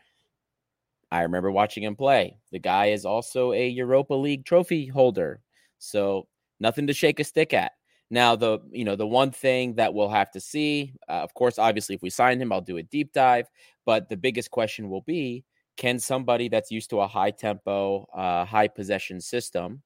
I 1.11 1.23
remember 1.23 1.51
watching 1.51 1.83
him 1.83 1.97
play. 1.97 2.37
The 2.53 2.59
guy 2.59 2.85
is 2.87 3.03
also 3.03 3.51
a 3.51 3.67
Europa 3.67 4.13
League 4.13 4.45
trophy 4.45 4.87
holder, 4.87 5.41
so 5.77 6.29
nothing 6.61 6.87
to 6.87 6.93
shake 6.93 7.19
a 7.19 7.25
stick 7.25 7.53
at. 7.53 7.73
Now, 8.09 8.37
the 8.37 8.59
you 8.71 8.85
know 8.85 8.95
the 8.95 9.07
one 9.07 9.31
thing 9.31 9.75
that 9.75 9.93
we'll 9.93 10.07
have 10.07 10.31
to 10.31 10.39
see, 10.39 10.93
uh, 11.09 11.19
of 11.19 11.33
course, 11.33 11.59
obviously, 11.59 11.95
if 11.95 12.01
we 12.01 12.09
sign 12.09 12.41
him, 12.41 12.53
I'll 12.53 12.61
do 12.61 12.77
a 12.77 12.83
deep 12.83 13.11
dive. 13.11 13.47
But 13.85 14.07
the 14.07 14.15
biggest 14.15 14.51
question 14.51 14.89
will 14.89 15.01
be: 15.01 15.43
Can 15.75 15.99
somebody 15.99 16.47
that's 16.47 16.71
used 16.71 16.91
to 16.91 17.01
a 17.01 17.07
high 17.07 17.31
tempo, 17.31 18.07
uh, 18.15 18.45
high 18.45 18.69
possession 18.69 19.19
system 19.19 19.83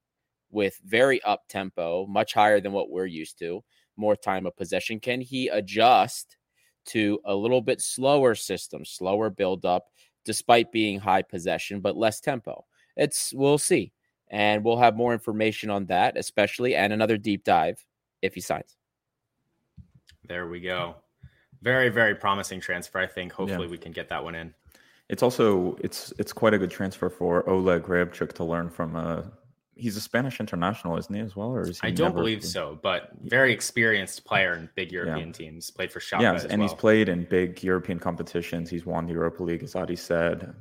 with 0.50 0.80
very 0.86 1.22
up 1.24 1.44
tempo, 1.50 2.06
much 2.08 2.34
higher 2.34 2.60
than 2.60 2.72
what 2.72 2.90
we're 2.90 3.06
used 3.06 3.40
to, 3.40 3.64
more 3.96 4.16
time 4.16 4.46
of 4.46 4.56
possession. 4.56 5.00
Can 5.00 5.22
he 5.22 5.48
adjust 5.48 6.38
to 6.88 7.20
a 7.26 7.36
little 7.36 7.62
bit 7.62 7.82
slower 7.82 8.36
system, 8.36 8.86
slower 8.86 9.30
build 9.30 9.66
up, 9.66 9.88
despite 10.24 10.72
being 10.72 11.00
high 11.00 11.22
possession, 11.22 11.82
but 11.82 11.98
less 11.98 12.20
tempo? 12.20 12.66
It's 12.96 13.34
we'll 13.34 13.58
see. 13.58 13.94
And 14.30 14.64
we'll 14.64 14.78
have 14.78 14.96
more 14.96 15.14
information 15.14 15.70
on 15.70 15.86
that, 15.86 16.18
especially 16.18 16.76
and 16.76 16.92
another 16.92 17.18
deep 17.18 17.44
dive 17.44 17.84
if 18.22 18.34
he 18.34 18.42
signs. 18.42 18.76
There 20.28 20.48
we 20.48 20.60
go. 20.60 20.96
Very, 21.62 21.90
very 21.90 22.14
promising 22.14 22.60
transfer. 22.60 23.00
I 23.00 23.08
think 23.08 23.32
hopefully 23.32 23.66
yeah. 23.66 23.72
we 23.72 23.78
can 23.78 23.94
get 23.94 24.10
that 24.10 24.24
one 24.24 24.36
in. 24.36 24.54
It's 25.10 25.24
also 25.24 25.78
it's 25.80 26.14
it's 26.20 26.34
quite 26.34 26.54
a 26.54 26.58
good 26.58 26.70
transfer 26.70 27.10
for 27.10 27.50
Oleg 27.50 27.84
Reabciuk 27.84 28.34
to 28.34 28.44
learn 28.44 28.70
from 28.70 28.98
a 28.98 29.32
he's 29.78 29.96
a 29.98 30.02
Spanish 30.02 30.40
international, 30.40 30.98
isn't 30.98 31.14
he 31.14 31.22
as 31.22 31.36
well? 31.36 31.50
Or 31.50 31.62
is 31.62 31.80
he 31.80 31.88
I 31.88 31.92
don't 31.92 32.16
believe 32.16 32.42
been... 32.42 32.50
so, 32.50 32.80
but 32.82 33.12
very 33.22 33.54
experienced 33.54 34.26
player 34.26 34.54
in 34.54 34.70
big 34.76 34.92
European 34.92 35.28
yeah. 35.28 35.34
teams. 35.34 35.72
Played 35.72 35.92
for 35.92 36.00
Schalke. 36.00 36.22
Yeah, 36.22 36.40
and 36.50 36.60
well. 36.60 36.68
he's 36.68 36.74
played 36.74 37.10
in 37.10 37.26
big 37.26 37.64
European 37.64 38.00
competitions. 38.00 38.70
He's 38.70 38.86
won 38.86 39.06
the 39.06 39.14
Europa 39.14 39.44
League, 39.44 39.64
as 39.64 39.76
Adi 39.76 39.96
said. 39.96 40.54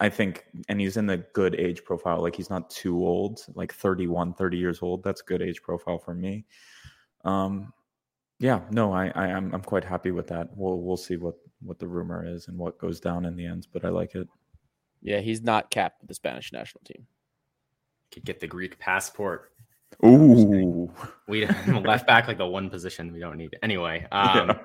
I 0.00 0.08
think, 0.08 0.46
and 0.68 0.80
he's 0.80 0.96
in 0.96 1.06
the 1.06 1.18
good 1.32 1.54
age 1.54 1.84
profile. 1.84 2.20
Like 2.20 2.34
he's 2.34 2.50
not 2.50 2.68
too 2.70 2.96
old, 2.96 3.44
like 3.54 3.72
31, 3.72 4.34
30 4.34 4.56
years 4.56 4.82
old. 4.82 5.04
That's 5.04 5.22
good 5.22 5.42
age 5.42 5.62
profile 5.62 5.98
for 5.98 6.14
me. 6.14 6.44
Um, 7.24 7.72
yeah, 8.40 8.62
no, 8.70 8.92
I, 8.92 9.12
I 9.14 9.28
am 9.28 9.54
I'm 9.54 9.62
quite 9.62 9.84
happy 9.84 10.10
with 10.10 10.26
that. 10.28 10.48
We'll 10.56 10.80
we'll 10.80 10.96
see 10.96 11.16
what 11.16 11.36
what 11.60 11.78
the 11.78 11.86
rumor 11.86 12.26
is 12.26 12.48
and 12.48 12.58
what 12.58 12.78
goes 12.78 12.98
down 12.98 13.24
in 13.24 13.36
the 13.36 13.46
end, 13.46 13.68
but 13.72 13.84
I 13.84 13.90
like 13.90 14.16
it. 14.16 14.26
Yeah, 15.00 15.20
he's 15.20 15.42
not 15.42 15.70
capped 15.70 16.00
with 16.00 16.08
the 16.08 16.14
Spanish 16.14 16.52
national 16.52 16.82
team 16.84 17.06
could 18.12 18.24
get 18.24 18.40
the 18.40 18.46
Greek 18.46 18.78
passport. 18.78 19.52
Ooh, 20.04 20.90
we 21.28 21.46
left 21.66 22.06
back 22.06 22.28
like 22.28 22.38
the 22.38 22.46
one 22.46 22.70
position 22.70 23.12
we 23.12 23.20
don't 23.20 23.36
need. 23.36 23.56
Anyway, 23.62 24.06
um, 24.12 24.48
yeah. 24.48 24.58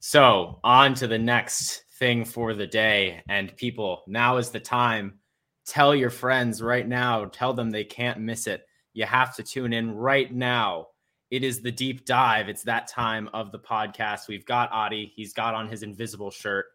so 0.00 0.60
on 0.64 0.94
to 0.94 1.06
the 1.06 1.18
next 1.18 1.84
thing 1.98 2.24
for 2.24 2.54
the 2.54 2.66
day. 2.66 3.22
And 3.28 3.56
people, 3.56 4.02
now 4.06 4.38
is 4.38 4.50
the 4.50 4.60
time. 4.60 5.18
Tell 5.66 5.94
your 5.94 6.10
friends 6.10 6.62
right 6.62 6.86
now. 6.86 7.26
Tell 7.26 7.52
them 7.52 7.70
they 7.70 7.84
can't 7.84 8.20
miss 8.20 8.46
it. 8.46 8.62
You 8.92 9.06
have 9.06 9.36
to 9.36 9.42
tune 9.42 9.72
in 9.72 9.94
right 9.94 10.32
now. 10.32 10.88
It 11.30 11.44
is 11.44 11.60
the 11.60 11.70
deep 11.70 12.04
dive. 12.04 12.48
It's 12.48 12.64
that 12.64 12.88
time 12.88 13.28
of 13.32 13.52
the 13.52 13.58
podcast. 13.60 14.26
We've 14.26 14.44
got 14.44 14.72
Adi. 14.72 15.12
He's 15.14 15.32
got 15.32 15.54
on 15.54 15.68
his 15.68 15.84
invisible 15.84 16.32
shirt. 16.32 16.66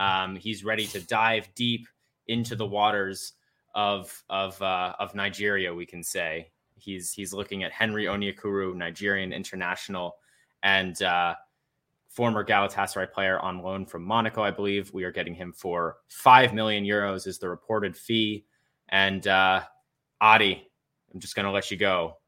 Um, 0.00 0.34
he's 0.34 0.64
ready 0.64 0.86
to 0.88 1.00
dive 1.00 1.48
deep 1.54 1.86
into 2.26 2.56
the 2.56 2.66
waters 2.66 3.34
of 3.74 4.22
of 4.28 4.60
uh, 4.62 4.94
of 4.98 5.14
Nigeria, 5.14 5.72
we 5.72 5.86
can 5.86 6.02
say 6.02 6.50
he's 6.74 7.12
he's 7.12 7.32
looking 7.32 7.62
at 7.62 7.72
Henry 7.72 8.04
Onyekuru, 8.04 8.74
Nigerian 8.74 9.32
international, 9.32 10.16
and 10.62 11.00
uh, 11.02 11.34
former 12.08 12.44
Galatasaray 12.44 13.12
player 13.12 13.38
on 13.38 13.62
loan 13.62 13.86
from 13.86 14.02
Monaco, 14.04 14.42
I 14.42 14.50
believe. 14.50 14.92
We 14.92 15.04
are 15.04 15.12
getting 15.12 15.34
him 15.34 15.52
for 15.52 15.98
five 16.08 16.52
million 16.52 16.84
euros 16.84 17.26
is 17.26 17.38
the 17.38 17.48
reported 17.48 17.96
fee. 17.96 18.44
And 18.88 19.26
uh, 19.28 19.62
Adi, 20.20 20.68
I'm 21.14 21.20
just 21.20 21.36
going 21.36 21.46
to 21.46 21.52
let 21.52 21.70
you 21.70 21.76
go, 21.76 22.18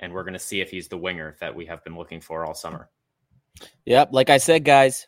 and 0.00 0.12
we're 0.12 0.24
going 0.24 0.32
to 0.32 0.38
see 0.38 0.60
if 0.60 0.70
he's 0.70 0.88
the 0.88 0.98
winger 0.98 1.36
that 1.40 1.54
we 1.54 1.64
have 1.66 1.84
been 1.84 1.96
looking 1.96 2.20
for 2.20 2.44
all 2.44 2.54
summer. 2.54 2.90
Yep, 3.86 4.10
like 4.12 4.30
I 4.30 4.38
said, 4.38 4.64
guys, 4.64 5.06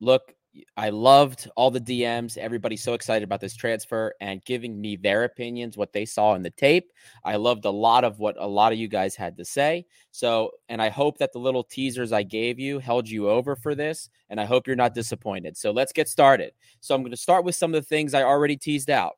look, 0.00 0.34
I 0.76 0.90
loved 0.90 1.48
all 1.54 1.70
the 1.70 1.80
DMs. 1.80 2.36
Everybody's 2.36 2.82
so 2.82 2.94
excited 2.94 3.22
about 3.22 3.40
this 3.40 3.54
transfer 3.54 4.14
and 4.20 4.44
giving 4.44 4.80
me 4.80 4.96
their 4.96 5.22
opinions, 5.24 5.76
what 5.76 5.92
they 5.92 6.04
saw 6.04 6.34
in 6.34 6.42
the 6.42 6.50
tape. 6.50 6.92
I 7.24 7.36
loved 7.36 7.64
a 7.66 7.70
lot 7.70 8.02
of 8.02 8.18
what 8.18 8.36
a 8.38 8.46
lot 8.46 8.72
of 8.72 8.78
you 8.78 8.88
guys 8.88 9.14
had 9.14 9.36
to 9.36 9.44
say. 9.44 9.86
So, 10.10 10.50
and 10.68 10.82
I 10.82 10.88
hope 10.88 11.18
that 11.18 11.32
the 11.32 11.38
little 11.38 11.62
teasers 11.62 12.12
I 12.12 12.24
gave 12.24 12.58
you 12.58 12.80
held 12.80 13.08
you 13.08 13.28
over 13.28 13.54
for 13.54 13.76
this. 13.76 14.08
And 14.28 14.40
I 14.40 14.44
hope 14.44 14.66
you're 14.66 14.74
not 14.74 14.94
disappointed. 14.94 15.56
So 15.56 15.70
let's 15.70 15.92
get 15.92 16.08
started. 16.08 16.52
So 16.80 16.94
I'm 16.94 17.02
going 17.02 17.12
to 17.12 17.16
start 17.16 17.44
with 17.44 17.54
some 17.54 17.72
of 17.72 17.80
the 17.80 17.86
things 17.86 18.12
I 18.12 18.24
already 18.24 18.56
teased 18.56 18.90
out. 18.90 19.14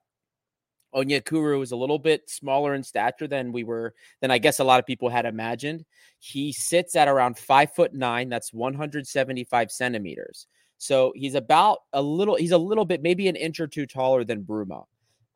Onyekuru 0.95 1.63
is 1.63 1.73
a 1.73 1.77
little 1.77 1.99
bit 1.99 2.29
smaller 2.29 2.75
in 2.75 2.83
stature 2.83 3.27
than 3.27 3.53
we 3.53 3.65
were, 3.65 3.95
than 4.21 4.31
I 4.31 4.37
guess 4.37 4.59
a 4.59 4.65
lot 4.65 4.79
of 4.79 4.85
people 4.85 5.09
had 5.09 5.25
imagined. 5.25 5.87
He 6.19 6.53
sits 6.53 6.95
at 6.97 7.09
around 7.09 7.39
five 7.39 7.73
foot 7.73 7.95
nine. 7.95 8.29
That's 8.29 8.53
175 8.53 9.71
centimeters. 9.71 10.47
So 10.83 11.13
he's 11.15 11.37
about 11.37 11.79
a 11.93 12.03
little, 12.03 12.35
he's 12.35 12.51
a 12.51 12.59
little 12.59 12.85
bit, 12.85 13.03
maybe 13.03 13.29
an 13.29 13.37
inch 13.37 13.61
or 13.61 13.69
two 13.69 13.87
taller 13.87 14.25
than 14.25 14.43
Bruma, 14.43 14.83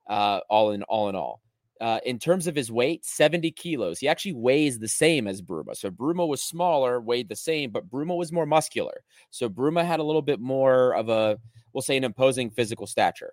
uh, 0.09 0.41
all 0.51 0.73
in 0.73 0.83
all 0.83 1.09
in 1.09 1.15
all. 1.15 1.41
Uh, 1.81 2.01
in 2.05 2.19
terms 2.19 2.49
of 2.49 2.57
his 2.57 2.73
weight, 2.73 3.05
70 3.05 3.53
kilos. 3.53 4.01
He 4.01 4.09
actually 4.09 4.33
weighs 4.33 4.81
the 4.81 4.89
same 4.89 5.29
as 5.29 5.41
Bruma. 5.41 5.77
So 5.77 5.89
Bruma 5.89 6.27
was 6.27 6.43
smaller, 6.43 7.01
weighed 7.01 7.29
the 7.29 7.37
same, 7.37 7.71
but 7.71 7.89
Bruma 7.89 8.17
was 8.17 8.33
more 8.33 8.45
muscular. 8.45 9.05
So 9.31 9.49
Bruma 9.49 9.87
had 9.87 10.01
a 10.01 10.03
little 10.03 10.21
bit 10.21 10.41
more 10.41 10.97
of 10.97 11.11
a, 11.11 11.39
we'll 11.73 11.83
say, 11.83 11.97
an 11.97 12.03
imposing 12.03 12.51
physical 12.51 12.89
stature. 12.89 13.33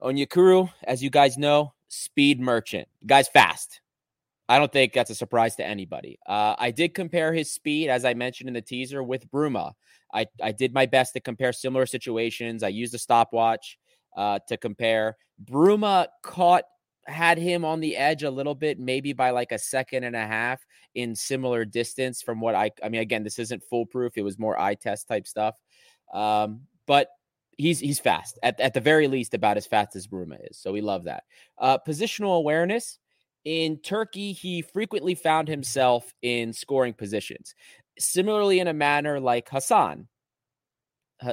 Onyekuru, 0.00 0.70
as 0.84 1.02
you 1.02 1.10
guys 1.10 1.36
know, 1.36 1.72
speed 1.88 2.38
merchant. 2.38 2.86
guy's 3.06 3.26
fast. 3.26 3.80
I 4.48 4.58
don't 4.58 4.72
think 4.72 4.92
that's 4.92 5.10
a 5.10 5.16
surprise 5.16 5.56
to 5.56 5.66
anybody. 5.66 6.20
Uh, 6.28 6.54
I 6.56 6.70
did 6.70 6.94
compare 6.94 7.34
his 7.34 7.52
speed, 7.52 7.88
as 7.88 8.04
I 8.04 8.14
mentioned 8.14 8.46
in 8.46 8.54
the 8.54 8.62
teaser, 8.62 9.02
with 9.02 9.28
Bruma. 9.32 9.72
I, 10.12 10.26
I 10.42 10.52
did 10.52 10.72
my 10.72 10.86
best 10.86 11.12
to 11.14 11.20
compare 11.20 11.52
similar 11.52 11.86
situations. 11.86 12.62
I 12.62 12.68
used 12.68 12.94
a 12.94 12.98
stopwatch 12.98 13.78
uh, 14.16 14.38
to 14.48 14.56
compare. 14.56 15.16
Bruma 15.44 16.08
caught 16.22 16.64
had 17.06 17.38
him 17.38 17.64
on 17.64 17.80
the 17.80 17.96
edge 17.96 18.22
a 18.22 18.30
little 18.30 18.54
bit, 18.54 18.78
maybe 18.78 19.12
by 19.12 19.30
like 19.30 19.52
a 19.52 19.58
second 19.58 20.04
and 20.04 20.14
a 20.14 20.26
half 20.26 20.64
in 20.94 21.14
similar 21.14 21.64
distance 21.64 22.22
from 22.22 22.40
what 22.40 22.54
I. 22.54 22.70
I 22.82 22.88
mean, 22.88 23.00
again, 23.00 23.24
this 23.24 23.38
isn't 23.38 23.62
foolproof. 23.64 24.14
It 24.16 24.22
was 24.22 24.38
more 24.38 24.58
eye 24.58 24.74
test 24.74 25.08
type 25.08 25.26
stuff, 25.26 25.56
um, 26.12 26.62
but 26.86 27.08
he's 27.56 27.80
he's 27.80 27.98
fast 27.98 28.38
at 28.42 28.60
at 28.60 28.74
the 28.74 28.80
very 28.80 29.08
least, 29.08 29.34
about 29.34 29.56
as 29.56 29.66
fast 29.66 29.96
as 29.96 30.06
Bruma 30.06 30.38
is. 30.50 30.58
So 30.58 30.72
we 30.72 30.80
love 30.80 31.04
that. 31.04 31.24
Uh, 31.58 31.78
positional 31.86 32.36
awareness. 32.36 32.98
In 33.44 33.78
Turkey, 33.78 34.32
he 34.32 34.60
frequently 34.60 35.14
found 35.14 35.48
himself 35.48 36.12
in 36.20 36.52
scoring 36.52 36.92
positions 36.92 37.54
similarly 37.98 38.60
in 38.60 38.68
a 38.68 38.72
manner 38.72 39.20
like 39.20 39.48
Hassan. 39.48 40.08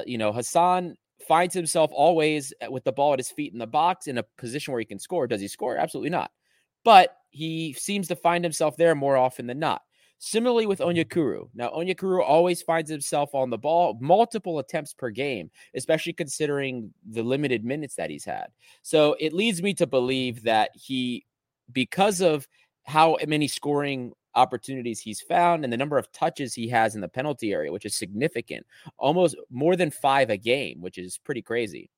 You 0.04 0.18
know, 0.18 0.32
Hassan 0.32 0.96
finds 1.26 1.54
himself 1.54 1.90
always 1.92 2.52
eh, 2.60 2.68
with 2.68 2.84
the 2.84 2.92
ball 2.92 3.12
at 3.12 3.18
his 3.18 3.30
feet 3.30 3.52
in 3.52 3.58
the 3.58 3.66
box 3.66 4.06
in 4.06 4.18
a 4.18 4.24
position 4.38 4.72
where 4.72 4.80
he 4.80 4.86
can 4.86 4.98
score. 4.98 5.26
Does 5.26 5.40
he 5.40 5.48
score? 5.48 5.76
Absolutely 5.76 6.10
not. 6.10 6.30
But 6.84 7.16
he 7.30 7.72
seems 7.74 8.08
to 8.08 8.16
find 8.16 8.44
himself 8.44 8.76
there 8.76 8.94
more 8.94 9.16
often 9.16 9.46
than 9.46 9.58
not. 9.58 9.82
Similarly 10.18 10.66
with 10.66 10.78
mm-hmm. 10.78 10.98
Onyekuru. 10.98 11.48
Now, 11.54 11.68
Onyekuru 11.70 12.22
always 12.22 12.62
finds 12.62 12.90
himself 12.90 13.34
on 13.34 13.50
the 13.50 13.58
ball, 13.58 13.98
multiple 14.00 14.58
attempts 14.58 14.94
per 14.94 15.10
game, 15.10 15.50
especially 15.74 16.14
considering 16.14 16.92
the 17.10 17.22
limited 17.22 17.64
minutes 17.64 17.96
that 17.96 18.10
he's 18.10 18.24
had. 18.24 18.46
So 18.82 19.16
it 19.20 19.32
leads 19.32 19.62
me 19.62 19.74
to 19.74 19.86
believe 19.86 20.42
that 20.44 20.70
he, 20.74 21.26
because 21.70 22.20
of 22.20 22.48
how 22.84 23.18
many 23.26 23.48
scoring 23.48 24.12
opportunities 24.36 25.00
he's 25.00 25.20
found 25.20 25.64
and 25.64 25.72
the 25.72 25.76
number 25.76 25.98
of 25.98 26.12
touches 26.12 26.54
he 26.54 26.68
has 26.68 26.94
in 26.94 27.00
the 27.00 27.08
penalty 27.08 27.52
area, 27.52 27.72
which 27.72 27.86
is 27.86 27.96
significant, 27.96 28.64
almost 28.98 29.36
more 29.50 29.74
than 29.74 29.90
five 29.90 30.30
a 30.30 30.36
game, 30.36 30.80
which 30.80 30.98
is 30.98 31.18
pretty 31.18 31.42
crazy. 31.42 31.90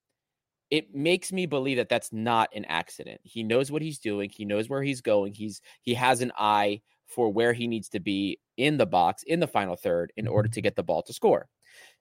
It 0.70 0.94
makes 0.94 1.32
me 1.32 1.46
believe 1.46 1.78
that 1.78 1.88
that's 1.88 2.12
not 2.12 2.50
an 2.54 2.64
accident. 2.66 3.20
He 3.24 3.42
knows 3.42 3.70
what 3.70 3.82
he's 3.82 3.98
doing. 3.98 4.30
He 4.30 4.44
knows 4.44 4.68
where 4.68 4.82
he's 4.82 5.00
going. 5.00 5.34
He's 5.34 5.60
he 5.82 5.94
has 5.94 6.20
an 6.20 6.32
eye 6.38 6.80
for 7.06 7.30
where 7.30 7.52
he 7.52 7.66
needs 7.66 7.88
to 7.90 8.00
be 8.00 8.38
in 8.58 8.76
the 8.76 8.86
box 8.86 9.22
in 9.24 9.40
the 9.40 9.46
final 9.46 9.76
third 9.76 10.12
in 10.16 10.28
order 10.28 10.48
to 10.48 10.60
get 10.60 10.76
the 10.76 10.82
ball 10.82 11.02
to 11.02 11.12
score. 11.12 11.48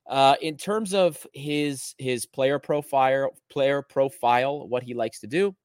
Uh, 0.08 0.36
in 0.42 0.56
terms 0.58 0.94
of 0.94 1.26
his 1.34 1.96
his 1.98 2.26
player 2.26 2.60
profile, 2.60 3.32
player 3.50 3.82
profile, 3.82 4.68
what 4.68 4.84
he 4.84 4.94
likes 4.94 5.20
to 5.20 5.28
do, 5.28 5.56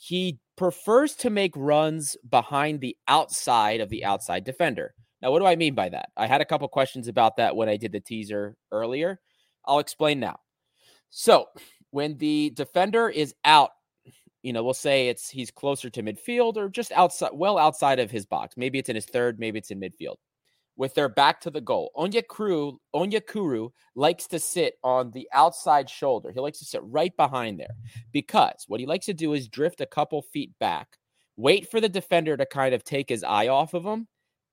he 0.00 0.38
prefers 0.56 1.14
to 1.16 1.28
make 1.28 1.52
runs 1.56 2.16
behind 2.30 2.80
the 2.80 2.96
outside 3.08 3.80
of 3.80 3.88
the 3.88 4.04
outside 4.04 4.44
defender. 4.44 4.94
Now, 5.20 5.32
what 5.32 5.40
do 5.40 5.46
I 5.46 5.56
mean 5.56 5.74
by 5.74 5.88
that? 5.88 6.10
I 6.16 6.28
had 6.28 6.40
a 6.40 6.44
couple 6.44 6.68
questions 6.68 7.08
about 7.08 7.36
that 7.36 7.56
when 7.56 7.68
I 7.68 7.76
did 7.76 7.90
the 7.90 8.00
teaser 8.00 8.56
earlier. 8.70 9.18
I'll 9.66 9.80
explain 9.80 10.20
now. 10.20 10.38
So, 11.10 11.46
when 11.90 12.16
the 12.16 12.50
defender 12.54 13.08
is 13.08 13.34
out, 13.44 13.70
you 14.42 14.52
know, 14.52 14.62
we'll 14.62 14.72
say 14.72 15.08
it's 15.08 15.28
he's 15.28 15.50
closer 15.50 15.90
to 15.90 16.02
midfield 16.02 16.56
or 16.56 16.68
just 16.68 16.92
outside, 16.92 17.32
well 17.34 17.58
outside 17.58 17.98
of 17.98 18.12
his 18.12 18.24
box. 18.24 18.54
Maybe 18.56 18.78
it's 18.78 18.88
in 18.88 18.94
his 18.94 19.06
third, 19.06 19.40
maybe 19.40 19.58
it's 19.58 19.72
in 19.72 19.80
midfield 19.80 20.16
with 20.78 20.94
their 20.94 21.08
back 21.08 21.40
to 21.40 21.50
the 21.50 21.60
goal. 21.60 21.90
Onyekuru, 21.96 22.78
Onyekuru 22.94 23.70
likes 23.96 24.28
to 24.28 24.38
sit 24.38 24.74
on 24.84 25.10
the 25.10 25.28
outside 25.34 25.90
shoulder. 25.90 26.30
He 26.32 26.38
likes 26.38 26.60
to 26.60 26.64
sit 26.64 26.80
right 26.84 27.14
behind 27.16 27.58
there 27.58 27.74
because 28.12 28.64
what 28.68 28.78
he 28.80 28.86
likes 28.86 29.06
to 29.06 29.14
do 29.14 29.34
is 29.34 29.48
drift 29.48 29.80
a 29.80 29.86
couple 29.86 30.22
feet 30.22 30.52
back, 30.60 30.96
wait 31.36 31.68
for 31.68 31.80
the 31.80 31.88
defender 31.88 32.36
to 32.36 32.46
kind 32.46 32.74
of 32.74 32.84
take 32.84 33.08
his 33.08 33.24
eye 33.24 33.48
off 33.48 33.74
of 33.74 33.84
him. 33.84 34.06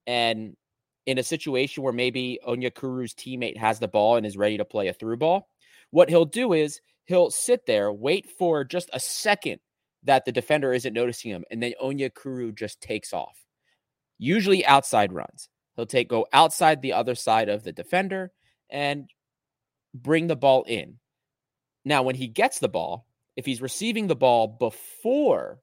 And 0.08 0.58
in 1.06 1.20
a 1.20 1.24
situation 1.24 1.84
where 1.84 1.94
maybe 1.94 2.40
Onyekuru's 2.46 3.14
teammate 3.14 3.58
has 3.58 3.78
the 3.78 3.88
ball 3.88 4.18
and 4.18 4.26
is 4.26 4.36
ready 4.36 4.58
to 4.58 4.66
play 4.66 4.88
a 4.88 4.94
through 4.94 5.18
ball, 5.18 5.48
what 5.92 6.10
he'll 6.10 6.26
do 6.26 6.54
is 6.54 6.82
he'll 7.06 7.30
sit 7.30 7.68
there, 7.68 7.94
wait 7.94 8.28
for 8.36 8.64
just 8.64 8.90
a 8.94 9.00
second 9.00 9.60
that 10.04 10.26
the 10.26 10.32
defender 10.32 10.74
isn't 10.74 10.94
noticing 10.94 11.30
him, 11.30 11.46
and 11.52 11.62
then 11.62 11.74
Onyekuru 11.82 12.56
just 12.56 12.82
takes 12.82 13.14
off. 13.14 13.38
Usually 14.18 14.66
outside 14.66 15.14
runs. 15.14 15.50
He'll 15.76 15.86
take 15.86 16.10
go 16.10 16.28
outside 16.32 16.82
the 16.82 16.94
other 16.94 17.16
side 17.16 17.50
of 17.50 17.64
the 17.64 17.72
defender 17.72 18.32
and 18.70 19.10
bring 19.94 20.28
the 20.28 20.36
ball 20.36 20.64
in. 20.64 21.00
Now, 21.84 22.04
when 22.04 22.16
he 22.16 22.28
gets 22.28 22.60
the 22.60 22.70
ball, 22.70 23.06
if 23.36 23.46
he's 23.46 23.62
receiving 23.62 24.08
the 24.08 24.16
ball 24.16 24.48
before 24.48 25.60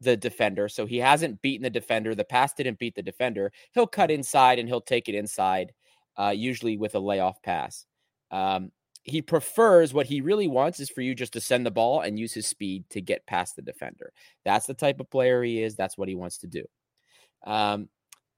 the 0.00 0.16
defender, 0.16 0.68
so 0.68 0.86
he 0.86 0.98
hasn't 0.98 1.42
beaten 1.42 1.62
the 1.62 1.70
defender, 1.70 2.14
the 2.14 2.24
pass 2.24 2.54
didn't 2.54 2.78
beat 2.78 2.94
the 2.94 3.02
defender, 3.02 3.52
he'll 3.72 3.86
cut 3.86 4.10
inside 4.10 4.58
and 4.58 4.68
he'll 4.68 4.80
take 4.80 5.08
it 5.08 5.14
inside, 5.14 5.72
uh, 6.18 6.32
usually 6.34 6.76
with 6.76 6.94
a 6.94 7.00
layoff 7.00 7.42
pass. 7.42 7.84
Um, 8.30 8.72
he 9.02 9.22
prefers 9.22 9.94
what 9.94 10.06
he 10.06 10.20
really 10.20 10.48
wants 10.48 10.80
is 10.80 10.90
for 10.90 11.00
you 11.00 11.14
just 11.14 11.32
to 11.32 11.40
send 11.40 11.64
the 11.64 11.70
ball 11.70 12.00
and 12.00 12.18
use 12.18 12.34
his 12.34 12.46
speed 12.46 12.84
to 12.90 13.00
get 13.00 13.26
past 13.26 13.56
the 13.56 13.62
defender. 13.62 14.12
That's 14.44 14.66
the 14.66 14.74
type 14.74 15.00
of 15.00 15.10
player 15.10 15.42
he 15.42 15.62
is. 15.62 15.76
That's 15.76 15.96
what 15.96 16.08
he 16.08 16.14
wants 16.14 16.38
to 16.38 16.46
do. 16.46 16.64
Um, 17.46 17.88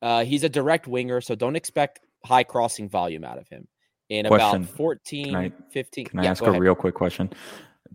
uh, 0.03 0.25
he's 0.25 0.45
a 0.45 0.49
direct 0.49 0.87
winger, 0.87 1.21
so 1.21 1.35
don't 1.35 1.57
expect 1.57 2.01
high 2.25 2.45
crossing 2.45 2.89
volume 2.89 3.25
out 3.25 3.39
of 3.39 3.49
him. 3.49 3.67
In 4.09 4.27
question. 4.27 4.63
about 4.63 4.77
14, 4.77 5.27
can 5.27 5.35
I, 5.37 5.53
15. 5.71 6.07
Can 6.07 6.19
I 6.19 6.25
yeah, 6.25 6.31
ask 6.31 6.43
a 6.43 6.47
ahead. 6.47 6.61
real 6.61 6.75
quick 6.75 6.95
question? 6.95 7.31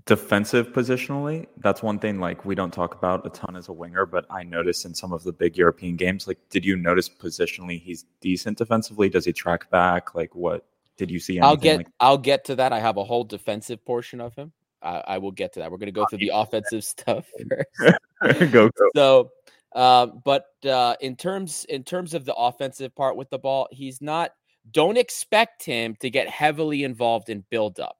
Defensive 0.05 0.71
positionally, 0.71 1.47
that's 1.57 1.81
one 1.83 1.99
thing 1.99 2.19
like 2.19 2.45
we 2.45 2.55
don't 2.55 2.71
talk 2.71 2.95
about 2.95 3.25
a 3.25 3.29
ton 3.29 3.55
as 3.55 3.69
a 3.69 3.73
winger, 3.73 4.05
but 4.05 4.25
I 4.29 4.43
noticed 4.43 4.85
in 4.85 4.93
some 4.93 5.11
of 5.11 5.23
the 5.23 5.33
big 5.33 5.57
European 5.57 5.95
games, 5.95 6.27
like 6.27 6.37
did 6.49 6.63
you 6.63 6.75
notice 6.75 7.09
positionally 7.09 7.81
he's 7.81 8.05
decent 8.21 8.57
defensively? 8.57 9.09
Does 9.09 9.25
he 9.25 9.33
track 9.33 9.69
back? 9.71 10.15
Like 10.15 10.35
what 10.35 10.65
did 10.97 11.11
you 11.11 11.19
see? 11.19 11.39
I'll 11.39 11.57
get 11.57 11.77
like- 11.77 11.87
I'll 11.99 12.17
get 12.17 12.45
to 12.45 12.55
that. 12.55 12.71
I 12.71 12.79
have 12.79 12.97
a 12.97 13.03
whole 13.03 13.23
defensive 13.23 13.83
portion 13.85 14.21
of 14.21 14.35
him. 14.35 14.51
I, 14.81 15.03
I 15.07 15.17
will 15.17 15.31
get 15.31 15.53
to 15.53 15.59
that. 15.61 15.71
We're 15.71 15.77
going 15.77 15.87
to 15.87 15.91
go 15.91 16.05
through 16.05 16.19
the 16.19 16.29
offensive 16.33 16.83
stuff 16.83 17.25
first. 18.21 18.51
go, 18.51 18.69
go. 18.69 18.89
So 18.95 19.31
uh, 19.75 20.07
but 20.23 20.45
uh, 20.65 20.95
in 21.01 21.17
terms 21.17 21.65
in 21.67 21.83
terms 21.83 22.13
of 22.13 22.23
the 22.23 22.33
offensive 22.33 22.95
part 22.95 23.17
with 23.17 23.29
the 23.29 23.37
ball, 23.37 23.67
he's 23.71 24.01
not. 24.01 24.31
Don't 24.71 24.97
expect 24.97 25.63
him 25.63 25.95
to 25.99 26.09
get 26.09 26.27
heavily 26.27 26.83
involved 26.83 27.29
in 27.29 27.45
build 27.51 27.79
up. 27.79 27.97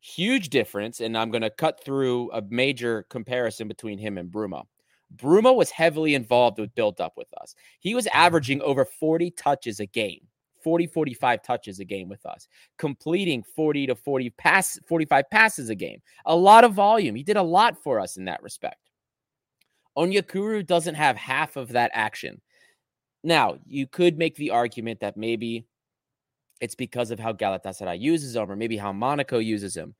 Huge 0.00 0.48
difference, 0.48 1.00
and 1.00 1.16
I'm 1.16 1.30
going 1.30 1.42
to 1.42 1.50
cut 1.50 1.84
through 1.84 2.32
a 2.32 2.42
major 2.48 3.04
comparison 3.08 3.68
between 3.68 3.98
him 3.98 4.18
and 4.18 4.32
Bruma. 4.32 4.64
Bruma 5.14 5.54
was 5.54 5.70
heavily 5.70 6.14
involved 6.14 6.58
with 6.58 6.74
build 6.74 7.00
up 7.00 7.12
with 7.16 7.32
us. 7.40 7.54
He 7.78 7.94
was 7.94 8.08
averaging 8.08 8.62
over 8.62 8.84
40 8.84 9.30
touches 9.32 9.78
a 9.78 9.86
game. 9.86 10.26
40 10.64 10.88
45 10.88 11.42
touches 11.44 11.78
a 11.78 11.84
game 11.84 12.08
with 12.08 12.26
us 12.26 12.48
completing 12.76 13.40
40 13.54 13.86
to 13.86 13.94
40 13.94 14.30
pass 14.30 14.80
45 14.88 15.30
passes 15.30 15.68
a 15.68 15.76
game 15.76 16.00
a 16.24 16.34
lot 16.34 16.64
of 16.64 16.72
volume 16.72 17.14
he 17.14 17.22
did 17.22 17.36
a 17.36 17.42
lot 17.42 17.80
for 17.80 18.00
us 18.00 18.16
in 18.16 18.24
that 18.24 18.42
respect 18.42 18.85
Onyekuru 19.96 20.66
doesn't 20.66 20.94
have 20.94 21.16
half 21.16 21.56
of 21.56 21.70
that 21.70 21.90
action. 21.94 22.40
Now, 23.24 23.56
you 23.66 23.86
could 23.86 24.18
make 24.18 24.36
the 24.36 24.50
argument 24.50 25.00
that 25.00 25.16
maybe 25.16 25.66
it's 26.60 26.74
because 26.74 27.10
of 27.10 27.18
how 27.18 27.32
Galatasaray 27.32 28.00
uses 28.00 28.36
him, 28.36 28.50
or 28.50 28.56
maybe 28.56 28.76
how 28.76 28.92
Monaco 28.92 29.38
uses 29.38 29.76
him. 29.76 29.94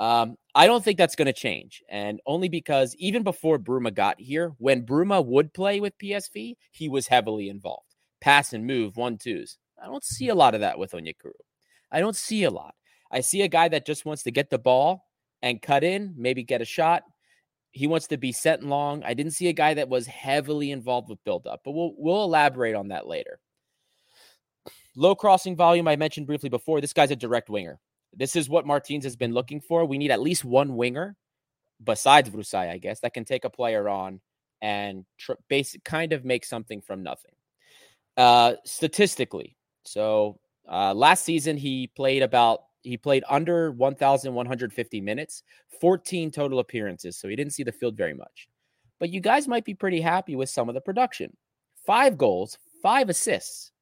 Um, 0.00 0.36
I 0.54 0.66
don't 0.66 0.84
think 0.84 0.96
that's 0.96 1.16
going 1.16 1.26
to 1.26 1.32
change, 1.32 1.82
and 1.88 2.20
only 2.26 2.48
because 2.48 2.94
even 2.96 3.24
before 3.24 3.58
Bruma 3.58 3.92
got 3.92 4.20
here, 4.20 4.52
when 4.58 4.86
Bruma 4.86 5.24
would 5.24 5.52
play 5.52 5.80
with 5.80 5.98
PSV, 5.98 6.54
he 6.70 6.88
was 6.88 7.08
heavily 7.08 7.48
involved, 7.48 7.96
pass 8.20 8.52
and 8.52 8.64
move, 8.64 8.96
one 8.96 9.18
twos. 9.18 9.58
I 9.82 9.86
don't 9.86 10.04
see 10.04 10.28
a 10.28 10.34
lot 10.34 10.54
of 10.54 10.60
that 10.60 10.78
with 10.78 10.92
Onyekuru. 10.92 11.32
I 11.90 12.00
don't 12.00 12.16
see 12.16 12.44
a 12.44 12.50
lot. 12.50 12.74
I 13.10 13.20
see 13.20 13.42
a 13.42 13.48
guy 13.48 13.68
that 13.68 13.86
just 13.86 14.04
wants 14.04 14.22
to 14.24 14.30
get 14.30 14.50
the 14.50 14.58
ball 14.58 15.04
and 15.42 15.62
cut 15.62 15.82
in, 15.82 16.14
maybe 16.16 16.44
get 16.44 16.62
a 16.62 16.66
shot, 16.66 17.02
he 17.70 17.86
wants 17.86 18.06
to 18.08 18.16
be 18.16 18.32
set 18.32 18.62
long. 18.62 19.02
I 19.04 19.14
didn't 19.14 19.32
see 19.32 19.48
a 19.48 19.52
guy 19.52 19.74
that 19.74 19.88
was 19.88 20.06
heavily 20.06 20.70
involved 20.70 21.08
with 21.08 21.22
buildup, 21.24 21.60
but 21.64 21.72
we'll 21.72 21.94
we'll 21.96 22.24
elaborate 22.24 22.74
on 22.74 22.88
that 22.88 23.06
later. 23.06 23.40
Low 24.96 25.14
crossing 25.14 25.56
volume, 25.56 25.86
I 25.86 25.96
mentioned 25.96 26.26
briefly 26.26 26.48
before. 26.48 26.80
This 26.80 26.92
guy's 26.92 27.10
a 27.10 27.16
direct 27.16 27.48
winger. 27.48 27.78
This 28.12 28.34
is 28.34 28.48
what 28.48 28.66
Martins 28.66 29.04
has 29.04 29.16
been 29.16 29.32
looking 29.32 29.60
for. 29.60 29.84
We 29.84 29.98
need 29.98 30.10
at 30.10 30.20
least 30.20 30.44
one 30.44 30.76
winger, 30.76 31.14
besides 31.82 32.30
Vrousai, 32.30 32.70
I 32.70 32.78
guess, 32.78 33.00
that 33.00 33.14
can 33.14 33.24
take 33.24 33.44
a 33.44 33.50
player 33.50 33.88
on 33.88 34.20
and 34.60 35.04
tr- 35.18 35.32
basic 35.48 35.84
kind 35.84 36.12
of 36.12 36.24
make 36.24 36.44
something 36.44 36.80
from 36.80 37.02
nothing. 37.02 37.32
Uh, 38.16 38.54
statistically, 38.64 39.56
so 39.84 40.40
uh, 40.68 40.92
last 40.92 41.24
season 41.24 41.56
he 41.56 41.86
played 41.86 42.22
about 42.22 42.62
he 42.82 42.96
played 42.96 43.24
under 43.28 43.72
1,150 43.72 45.00
minutes, 45.00 45.42
14 45.80 46.30
total 46.30 46.58
appearances. 46.58 47.16
So 47.16 47.28
he 47.28 47.36
didn't 47.36 47.54
see 47.54 47.62
the 47.62 47.72
field 47.72 47.96
very 47.96 48.14
much. 48.14 48.48
But 48.98 49.10
you 49.10 49.20
guys 49.20 49.48
might 49.48 49.64
be 49.64 49.74
pretty 49.74 50.00
happy 50.00 50.36
with 50.36 50.50
some 50.50 50.68
of 50.68 50.74
the 50.74 50.80
production. 50.80 51.36
Five 51.86 52.18
goals, 52.18 52.58
five 52.82 53.08
assists 53.08 53.72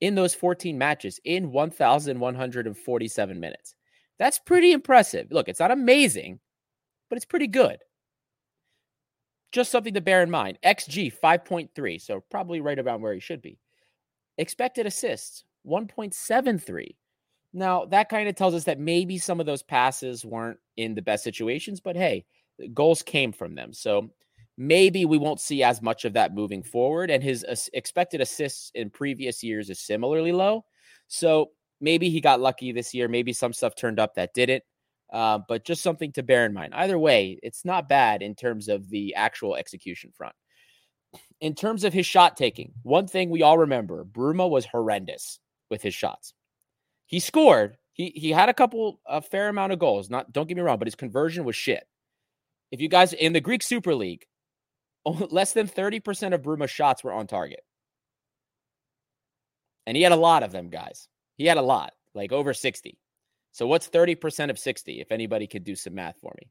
in 0.00 0.14
those 0.14 0.34
14 0.34 0.76
matches 0.76 1.20
in 1.24 1.50
1,147 1.50 3.40
minutes. 3.40 3.74
That's 4.18 4.38
pretty 4.38 4.72
impressive. 4.72 5.28
Look, 5.30 5.48
it's 5.48 5.60
not 5.60 5.70
amazing, 5.70 6.40
but 7.08 7.16
it's 7.16 7.24
pretty 7.24 7.46
good. 7.46 7.78
Just 9.52 9.70
something 9.70 9.94
to 9.94 10.00
bear 10.00 10.22
in 10.22 10.30
mind. 10.30 10.58
XG 10.64 11.12
5.3, 11.22 12.00
so 12.00 12.22
probably 12.30 12.60
right 12.60 12.78
around 12.78 13.00
where 13.00 13.14
he 13.14 13.20
should 13.20 13.40
be. 13.40 13.58
Expected 14.36 14.86
assists 14.86 15.44
1.73. 15.66 16.96
Now, 17.52 17.86
that 17.86 18.08
kind 18.08 18.28
of 18.28 18.34
tells 18.34 18.54
us 18.54 18.64
that 18.64 18.78
maybe 18.78 19.18
some 19.18 19.40
of 19.40 19.46
those 19.46 19.62
passes 19.62 20.24
weren't 20.24 20.58
in 20.76 20.94
the 20.94 21.02
best 21.02 21.24
situations, 21.24 21.80
but 21.80 21.96
hey, 21.96 22.24
goals 22.74 23.02
came 23.02 23.32
from 23.32 23.54
them. 23.54 23.72
So 23.72 24.10
maybe 24.56 25.04
we 25.04 25.18
won't 25.18 25.40
see 25.40 25.62
as 25.62 25.80
much 25.80 26.04
of 26.04 26.12
that 26.14 26.34
moving 26.34 26.62
forward. 26.62 27.10
And 27.10 27.22
his 27.22 27.44
expected 27.72 28.20
assists 28.20 28.70
in 28.74 28.90
previous 28.90 29.42
years 29.42 29.70
is 29.70 29.80
similarly 29.80 30.32
low. 30.32 30.64
So 31.06 31.50
maybe 31.80 32.10
he 32.10 32.20
got 32.20 32.40
lucky 32.40 32.72
this 32.72 32.92
year. 32.92 33.08
Maybe 33.08 33.32
some 33.32 33.52
stuff 33.52 33.74
turned 33.74 33.98
up 33.98 34.14
that 34.14 34.34
didn't. 34.34 34.64
Uh, 35.10 35.38
but 35.48 35.64
just 35.64 35.82
something 35.82 36.12
to 36.12 36.22
bear 36.22 36.44
in 36.44 36.52
mind. 36.52 36.74
Either 36.74 36.98
way, 36.98 37.38
it's 37.42 37.64
not 37.64 37.88
bad 37.88 38.20
in 38.20 38.34
terms 38.34 38.68
of 38.68 38.90
the 38.90 39.14
actual 39.14 39.56
execution 39.56 40.12
front. 40.14 40.34
In 41.40 41.54
terms 41.54 41.84
of 41.84 41.94
his 41.94 42.04
shot 42.04 42.36
taking, 42.36 42.72
one 42.82 43.06
thing 43.06 43.30
we 43.30 43.42
all 43.42 43.56
remember 43.56 44.04
Bruma 44.04 44.50
was 44.50 44.66
horrendous 44.66 45.38
with 45.70 45.80
his 45.80 45.94
shots. 45.94 46.34
He 47.08 47.20
scored. 47.20 47.78
He 47.94 48.12
he 48.14 48.30
had 48.30 48.48
a 48.48 48.54
couple 48.54 49.00
a 49.06 49.20
fair 49.20 49.48
amount 49.48 49.72
of 49.72 49.80
goals. 49.80 50.08
Not 50.08 50.30
don't 50.32 50.46
get 50.46 50.56
me 50.56 50.62
wrong, 50.62 50.78
but 50.78 50.86
his 50.86 50.94
conversion 50.94 51.44
was 51.44 51.56
shit. 51.56 51.88
If 52.70 52.80
you 52.80 52.88
guys 52.88 53.14
in 53.14 53.32
the 53.32 53.40
Greek 53.40 53.62
Super 53.62 53.94
League, 53.94 54.26
less 55.04 55.54
than 55.54 55.66
30% 55.66 56.34
of 56.34 56.42
Bruma's 56.42 56.70
shots 56.70 57.02
were 57.02 57.12
on 57.12 57.26
target. 57.26 57.60
And 59.86 59.96
he 59.96 60.02
had 60.02 60.12
a 60.12 60.16
lot 60.16 60.42
of 60.42 60.52
them, 60.52 60.68
guys. 60.68 61.08
He 61.36 61.46
had 61.46 61.56
a 61.56 61.62
lot, 61.62 61.94
like 62.14 62.30
over 62.30 62.52
60. 62.52 62.98
So 63.52 63.66
what's 63.66 63.88
30% 63.88 64.50
of 64.50 64.58
60? 64.58 65.00
If 65.00 65.10
anybody 65.10 65.46
could 65.46 65.64
do 65.64 65.74
some 65.74 65.94
math 65.94 66.16
for 66.20 66.34
me. 66.38 66.50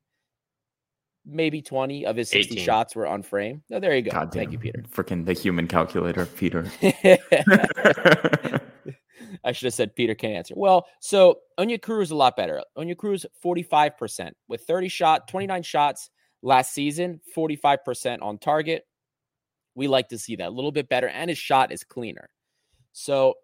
Maybe 1.24 1.62
20 1.62 2.06
of 2.08 2.16
his 2.16 2.30
60 2.30 2.56
18. 2.56 2.66
shots 2.66 2.96
were 2.96 3.06
on 3.06 3.22
frame. 3.22 3.62
Oh, 3.72 3.80
there 3.80 3.96
you 3.96 4.02
go. 4.02 4.12
God 4.12 4.32
Thank 4.32 4.50
damn. 4.50 4.54
you, 4.54 4.60
Peter. 4.60 4.84
Freaking 4.90 5.26
the 5.26 5.34
human 5.34 5.68
calculator, 5.68 6.26
Peter. 6.26 6.72
I 9.44 9.52
should 9.52 9.66
have 9.66 9.74
said 9.74 9.96
Peter 9.96 10.16
can 10.16 10.32
answer. 10.32 10.54
Well, 10.58 10.88
so 11.00 11.40
Onyekuru 11.60 12.02
is 12.02 12.12
a 12.12 12.16
lot 12.16 12.36
better. 12.36 12.62
Onyekuru, 12.78 13.26
45% 13.44 14.32
with 14.48 14.62
30 14.62 14.88
shot, 14.88 15.28
29 15.28 15.64
shots 15.64 16.10
last 16.42 16.74
season, 16.74 17.22
45% 17.36 18.22
on 18.22 18.38
target. 18.38 18.84
We 19.76 19.88
like 19.88 20.10
to 20.10 20.18
see 20.18 20.36
that 20.38 20.48
a 20.48 20.52
little 20.52 20.72
bit 20.72 20.90
better, 20.90 21.08
and 21.08 21.30
his 21.30 21.38
shot 21.38 21.72
is 21.72 21.84
cleaner. 21.84 22.30
So, 22.94 23.36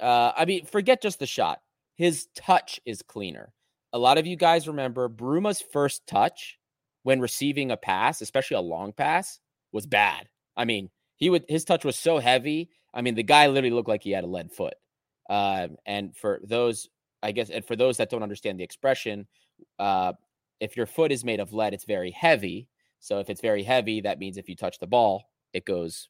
uh, 0.00 0.32
I 0.36 0.44
mean, 0.44 0.66
forget 0.66 1.00
just 1.00 1.18
the 1.18 1.26
shot. 1.26 1.60
His 1.96 2.28
touch 2.36 2.80
is 2.84 3.02
cleaner. 3.02 3.52
A 3.92 3.98
lot 3.98 4.18
of 4.18 4.26
you 4.26 4.36
guys 4.36 4.68
remember 4.68 5.08
Bruma's 5.08 5.62
first 5.62 6.06
touch 6.06 6.58
when 7.02 7.20
receiving 7.20 7.70
a 7.70 7.76
pass, 7.76 8.20
especially 8.20 8.56
a 8.58 8.60
long 8.60 8.92
pass, 8.92 9.40
was 9.72 9.86
bad. 9.86 10.28
I 10.56 10.64
mean, 10.66 10.90
he 11.16 11.30
would 11.30 11.44
his 11.48 11.64
touch 11.64 11.84
was 11.84 11.96
so 11.96 12.18
heavy. 12.18 12.70
I 12.92 13.02
mean, 13.02 13.14
the 13.14 13.22
guy 13.22 13.46
literally 13.46 13.74
looked 13.74 13.88
like 13.88 14.02
he 14.02 14.10
had 14.10 14.24
a 14.24 14.28
lead 14.28 14.52
foot. 14.52 14.74
Um, 15.28 15.76
and 15.86 16.16
for 16.16 16.40
those, 16.44 16.88
I 17.22 17.32
guess, 17.32 17.50
and 17.50 17.64
for 17.64 17.76
those 17.76 17.96
that 17.98 18.10
don't 18.10 18.22
understand 18.22 18.58
the 18.58 18.64
expression, 18.64 19.26
uh, 19.78 20.12
if 20.60 20.76
your 20.76 20.86
foot 20.86 21.12
is 21.12 21.24
made 21.24 21.40
of 21.40 21.52
lead, 21.52 21.74
it's 21.74 21.84
very 21.84 22.10
heavy. 22.10 22.68
So 23.00 23.20
if 23.20 23.30
it's 23.30 23.40
very 23.40 23.62
heavy, 23.62 24.00
that 24.00 24.18
means 24.18 24.36
if 24.36 24.48
you 24.48 24.56
touch 24.56 24.78
the 24.78 24.86
ball, 24.86 25.30
it 25.52 25.64
goes 25.64 26.08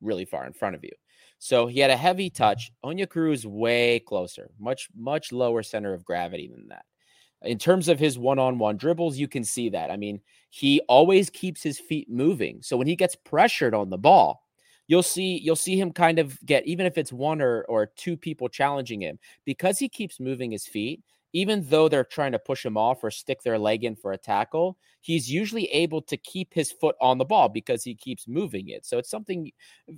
really 0.00 0.24
far 0.24 0.46
in 0.46 0.52
front 0.52 0.76
of 0.76 0.84
you. 0.84 0.92
So 1.38 1.66
he 1.66 1.80
had 1.80 1.90
a 1.90 1.96
heavy 1.96 2.30
touch. 2.30 2.70
Onyekuru 2.84 3.44
way 3.44 4.00
closer, 4.00 4.50
much 4.58 4.88
much 4.94 5.32
lower 5.32 5.62
center 5.62 5.92
of 5.92 6.04
gravity 6.04 6.48
than 6.48 6.68
that. 6.68 6.84
In 7.42 7.58
terms 7.58 7.88
of 7.88 7.98
his 7.98 8.18
one-on-one 8.18 8.76
dribbles, 8.76 9.18
you 9.18 9.26
can 9.26 9.42
see 9.42 9.68
that. 9.70 9.90
I 9.90 9.96
mean, 9.96 10.20
he 10.50 10.80
always 10.88 11.28
keeps 11.28 11.60
his 11.62 11.80
feet 11.80 12.08
moving. 12.08 12.62
So 12.62 12.76
when 12.76 12.86
he 12.86 12.94
gets 12.94 13.16
pressured 13.16 13.74
on 13.74 13.90
the 13.90 13.98
ball, 13.98 14.44
you'll 14.86 15.02
see 15.02 15.38
you'll 15.42 15.56
see 15.56 15.78
him 15.78 15.92
kind 15.92 16.18
of 16.18 16.38
get 16.44 16.66
even 16.66 16.86
if 16.86 16.98
it's 16.98 17.12
one 17.12 17.40
or 17.40 17.64
or 17.68 17.86
two 17.86 18.16
people 18.16 18.48
challenging 18.48 19.00
him 19.00 19.18
because 19.44 19.78
he 19.78 19.88
keeps 19.88 20.20
moving 20.20 20.50
his 20.50 20.66
feet 20.66 21.02
even 21.34 21.64
though 21.68 21.88
they're 21.88 22.04
trying 22.04 22.32
to 22.32 22.38
push 22.38 22.64
him 22.64 22.76
off 22.76 23.02
or 23.02 23.10
stick 23.10 23.42
their 23.42 23.58
leg 23.58 23.84
in 23.84 23.96
for 23.96 24.12
a 24.12 24.18
tackle 24.18 24.76
he's 25.02 25.30
usually 25.30 25.66
able 25.66 26.00
to 26.00 26.16
keep 26.16 26.54
his 26.54 26.72
foot 26.72 26.96
on 27.00 27.18
the 27.18 27.24
ball 27.24 27.48
because 27.48 27.82
he 27.84 27.94
keeps 27.94 28.26
moving 28.26 28.68
it. 28.68 28.86
So 28.86 28.98
it's 28.98 29.10
something 29.10 29.50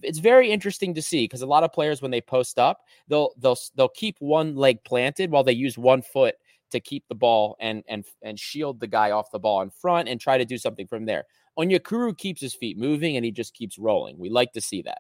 it's 0.02 0.18
very 0.18 0.50
interesting 0.50 0.94
to 0.94 1.02
see 1.02 1.24
because 1.24 1.42
a 1.42 1.46
lot 1.46 1.62
of 1.62 1.72
players 1.72 2.02
when 2.02 2.10
they 2.10 2.20
post 2.22 2.58
up 2.58 2.80
they'll 3.08 3.30
they'll 3.38 3.58
they'll 3.76 3.88
keep 3.88 4.16
one 4.18 4.56
leg 4.56 4.82
planted 4.84 5.30
while 5.30 5.44
they 5.44 5.52
use 5.52 5.78
one 5.78 6.02
foot 6.02 6.34
to 6.74 6.80
keep 6.80 7.04
the 7.08 7.14
ball 7.14 7.56
and 7.60 7.82
and 7.88 8.04
and 8.22 8.38
shield 8.38 8.78
the 8.78 8.86
guy 8.86 9.10
off 9.10 9.30
the 9.32 9.38
ball 9.38 9.62
in 9.62 9.70
front 9.70 10.08
and 10.08 10.20
try 10.20 10.38
to 10.38 10.44
do 10.44 10.58
something 10.58 10.86
from 10.86 11.06
there 11.06 11.24
Onyekuru 11.58 12.16
keeps 12.16 12.40
his 12.40 12.54
feet 12.54 12.78
moving 12.78 13.16
and 13.16 13.24
he 13.24 13.30
just 13.30 13.54
keeps 13.54 13.78
rolling. 13.78 14.18
We 14.18 14.28
like 14.28 14.52
to 14.52 14.60
see 14.60 14.82
that. 14.82 14.98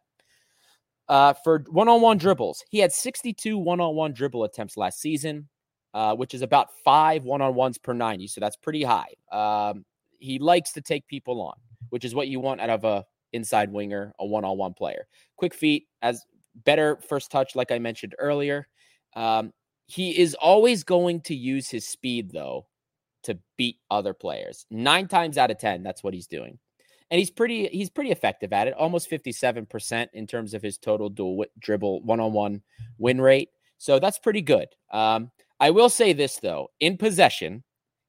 Uh, 1.08 1.34
for 1.44 1.64
one-on-one 1.68 2.18
dribbles, 2.18 2.64
he 2.70 2.78
had 2.78 2.92
62 2.92 3.58
one-on-one 3.58 4.12
dribble 4.12 4.44
attempts 4.44 4.76
last 4.76 5.00
season, 5.00 5.48
uh, 5.92 6.14
which 6.14 6.32
is 6.32 6.42
about 6.42 6.68
five 6.84 7.24
one-on-ones 7.24 7.78
per 7.78 7.92
90. 7.92 8.28
So 8.28 8.40
that's 8.40 8.56
pretty 8.56 8.84
high. 8.84 9.12
Um, 9.30 9.84
he 10.18 10.38
likes 10.38 10.72
to 10.72 10.80
take 10.80 11.06
people 11.06 11.42
on, 11.42 11.54
which 11.90 12.04
is 12.04 12.14
what 12.14 12.28
you 12.28 12.40
want 12.40 12.60
out 12.60 12.70
of 12.70 12.84
a 12.84 13.04
inside 13.32 13.70
winger, 13.70 14.14
a 14.18 14.24
one-on-one 14.24 14.74
player. 14.74 15.06
Quick 15.36 15.54
feet, 15.54 15.86
as 16.00 16.24
better 16.64 16.98
first 17.06 17.30
touch, 17.30 17.54
like 17.54 17.70
I 17.70 17.78
mentioned 17.78 18.14
earlier. 18.18 18.68
Um, 19.14 19.52
he 19.86 20.18
is 20.18 20.34
always 20.34 20.84
going 20.84 21.20
to 21.22 21.34
use 21.34 21.68
his 21.68 21.86
speed 21.86 22.30
though 22.32 22.66
to 23.24 23.38
beat 23.56 23.78
other 23.90 24.14
players. 24.14 24.66
Nine 24.70 25.08
times 25.08 25.38
out 25.38 25.50
of 25.50 25.58
10, 25.58 25.82
that's 25.82 26.02
what 26.02 26.14
he's 26.14 26.26
doing. 26.26 26.58
And 27.10 27.18
he's 27.18 27.30
pretty 27.30 27.68
he's 27.68 27.90
pretty 27.90 28.10
effective 28.10 28.52
at 28.52 28.66
it, 28.66 28.74
almost 28.74 29.10
57% 29.10 30.08
in 30.14 30.26
terms 30.26 30.54
of 30.54 30.62
his 30.62 30.78
total 30.78 31.08
dual 31.10 31.44
dribble 31.58 32.02
one-on-one 32.02 32.62
win 32.98 33.20
rate. 33.20 33.50
So 33.78 33.98
that's 33.98 34.18
pretty 34.18 34.42
good. 34.42 34.68
Um, 34.90 35.30
I 35.60 35.70
will 35.70 35.90
say 35.90 36.12
this 36.12 36.38
though, 36.38 36.70
in 36.80 36.96
possession, 36.96 37.62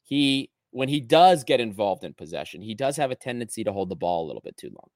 he 0.04 0.52
when 0.72 0.90
he 0.90 1.00
does 1.00 1.44
get 1.44 1.60
involved 1.60 2.04
in 2.04 2.14
possession, 2.14 2.62
he 2.62 2.74
does 2.74 2.98
have 2.98 3.12
a 3.12 3.16
tendency 3.16 3.64
to 3.64 3.72
hold 3.72 3.90
the 3.90 3.96
ball 3.96 4.26
a 4.26 4.28
little 4.28 4.42
bit 4.42 4.58
too 4.58 4.70
long. 4.70 4.90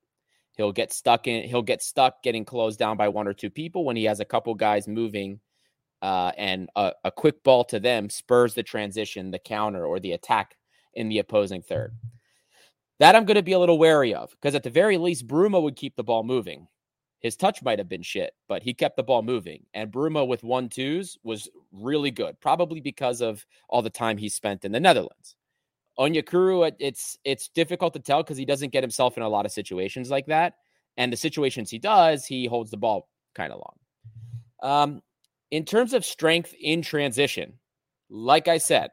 He'll 0.58 0.72
get 0.72 0.94
stuck 0.94 1.28
in 1.28 1.48
he'll 1.48 1.62
get 1.62 1.82
stuck 1.82 2.24
getting 2.24 2.46
closed 2.46 2.80
down 2.80 2.98
by 2.98 3.10
one 3.10 3.28
or 3.28 3.34
two 3.34 3.50
people 3.50 3.84
when 3.86 3.96
he 3.96 4.06
has 4.06 4.22
a 4.22 4.26
couple 4.26 4.56
guys 4.56 4.88
moving 4.88 5.39
uh, 6.02 6.32
and 6.38 6.70
a, 6.76 6.94
a 7.04 7.12
quick 7.12 7.44
ball 7.44 7.64
to 7.66 7.80
them 7.80 8.10
spurs 8.10 8.54
the 8.54 8.64
transition, 8.64 9.32
the 9.32 9.40
counter, 9.40 9.86
or 9.86 10.00
the 10.00 10.14
attack 10.14 10.56
in 10.94 11.10
the 11.10 11.20
opposing 11.20 11.62
third. 11.62 11.94
That 13.00 13.16
I'm 13.16 13.26
going 13.26 13.36
to 13.36 13.44
be 13.44 13.54
a 13.54 13.60
little 13.60 13.78
wary 13.80 14.14
of 14.14 14.32
because 14.32 14.56
at 14.56 14.64
the 14.64 14.70
very 14.70 14.98
least, 14.98 15.28
Bruma 15.28 15.62
would 15.62 15.76
keep 15.76 15.96
the 15.96 16.04
ball 16.04 16.24
moving. 16.24 16.68
His 17.22 17.36
touch 17.36 17.62
might 17.64 17.80
have 17.80 17.90
been 17.90 18.02
shit, 18.02 18.34
but 18.48 18.64
he 18.64 18.74
kept 18.74 18.96
the 18.96 19.04
ball 19.04 19.22
moving. 19.22 19.66
And 19.74 19.92
Bruma 19.92 20.26
with 20.26 20.44
one 20.44 20.70
twos 20.70 21.18
was 21.24 21.50
really 21.72 22.12
good, 22.12 22.40
probably 22.40 22.80
because 22.80 23.22
of 23.22 23.46
all 23.68 23.82
the 23.82 23.90
time 23.90 24.18
he 24.18 24.30
spent 24.30 24.64
in 24.64 24.72
the 24.72 24.80
Netherlands. 24.80 25.36
Onyekuru, 25.98 26.68
it- 26.70 26.78
it's 26.80 27.18
it's 27.26 27.50
difficult 27.50 27.94
to 27.94 28.00
tell 28.00 28.24
because 28.24 28.38
he 28.38 28.46
doesn't 28.46 28.72
get 28.72 28.84
himself 28.84 29.18
in 29.18 29.24
a 29.24 29.30
lot 29.30 29.46
of 29.46 29.52
situations 29.52 30.10
like 30.10 30.28
that. 30.28 30.56
And 30.96 31.12
the 31.12 31.18
situations 31.18 31.70
he 31.70 31.78
does, 31.80 32.26
he 32.26 32.46
holds 32.46 32.72
the 32.72 32.78
ball 32.78 33.10
kind 33.36 33.52
of 33.54 33.60
long. 33.60 33.78
Um, 34.62 35.02
in 35.52 35.66
terms 35.66 35.94
of 35.94 36.06
strength 36.06 36.54
in 36.60 36.82
transition, 36.82 37.54
like 38.10 38.48
I 38.48 38.58
said, 38.58 38.92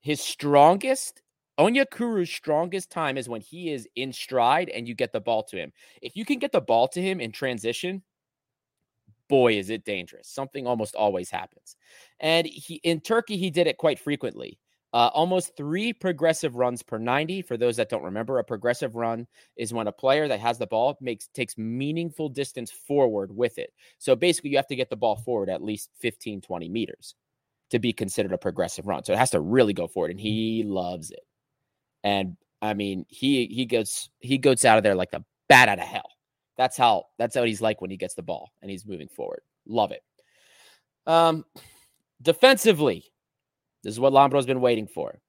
his 0.00 0.20
strongest, 0.20 1.22
Onyekuru's 1.58 2.30
strongest 2.30 2.90
time 2.90 3.16
is 3.16 3.28
when 3.28 3.40
he 3.40 3.70
is 3.70 3.88
in 3.96 4.12
stride 4.12 4.68
and 4.68 4.88
you 4.88 4.94
get 4.94 5.12
the 5.12 5.20
ball 5.20 5.42
to 5.44 5.56
him. 5.56 5.72
If 6.02 6.16
you 6.16 6.24
can 6.24 6.38
get 6.38 6.52
the 6.52 6.60
ball 6.60 6.88
to 6.88 7.00
him 7.00 7.20
in 7.20 7.32
transition, 7.32 8.02
boy, 9.28 9.56
is 9.56 9.70
it 9.70 9.84
dangerous. 9.84 10.28
Something 10.28 10.66
almost 10.66 10.94
always 10.94 11.30
happens. 11.30 11.76
And 12.20 12.46
he 12.46 12.76
in 12.82 13.00
Turkey, 13.00 13.36
he 13.36 13.50
did 13.50 13.66
it 13.66 13.78
quite 13.78 13.98
frequently. 13.98 14.58
Uh, 14.94 15.10
almost 15.12 15.56
three 15.56 15.92
progressive 15.92 16.54
runs 16.54 16.80
per 16.80 16.98
90. 16.98 17.42
For 17.42 17.56
those 17.56 17.76
that 17.78 17.88
don't 17.88 18.04
remember, 18.04 18.38
a 18.38 18.44
progressive 18.44 18.94
run 18.94 19.26
is 19.56 19.74
when 19.74 19.88
a 19.88 19.92
player 19.92 20.28
that 20.28 20.38
has 20.38 20.56
the 20.56 20.68
ball 20.68 20.96
makes 21.00 21.26
takes 21.34 21.58
meaningful 21.58 22.28
distance 22.28 22.70
forward 22.70 23.36
with 23.36 23.58
it. 23.58 23.72
So 23.98 24.14
basically, 24.14 24.50
you 24.50 24.56
have 24.56 24.68
to 24.68 24.76
get 24.76 24.90
the 24.90 24.96
ball 24.96 25.16
forward 25.16 25.50
at 25.50 25.64
least 25.64 25.90
15, 25.98 26.40
20 26.42 26.68
meters 26.68 27.16
to 27.70 27.80
be 27.80 27.92
considered 27.92 28.32
a 28.32 28.38
progressive 28.38 28.86
run. 28.86 29.02
So 29.02 29.12
it 29.12 29.18
has 29.18 29.30
to 29.30 29.40
really 29.40 29.72
go 29.72 29.88
forward, 29.88 30.12
and 30.12 30.20
he 30.20 30.62
loves 30.64 31.10
it. 31.10 31.26
And 32.04 32.36
I 32.62 32.74
mean, 32.74 33.04
he 33.08 33.46
he 33.46 33.66
goes 33.66 34.08
he 34.20 34.38
goes 34.38 34.64
out 34.64 34.78
of 34.78 34.84
there 34.84 34.94
like 34.94 35.10
the 35.10 35.24
bat 35.48 35.68
out 35.68 35.80
of 35.80 35.86
hell. 35.88 36.10
That's 36.56 36.76
how 36.76 37.06
that's 37.18 37.34
how 37.34 37.42
he's 37.42 37.60
like 37.60 37.80
when 37.80 37.90
he 37.90 37.96
gets 37.96 38.14
the 38.14 38.22
ball 38.22 38.52
and 38.62 38.70
he's 38.70 38.86
moving 38.86 39.08
forward. 39.08 39.40
Love 39.66 39.90
it. 39.90 40.04
Um, 41.04 41.44
defensively, 42.22 43.06
this 43.84 43.92
is 43.92 44.00
what 44.00 44.12
Lambro's 44.12 44.46
been 44.46 44.60
waiting 44.60 44.86
for. 44.86 45.20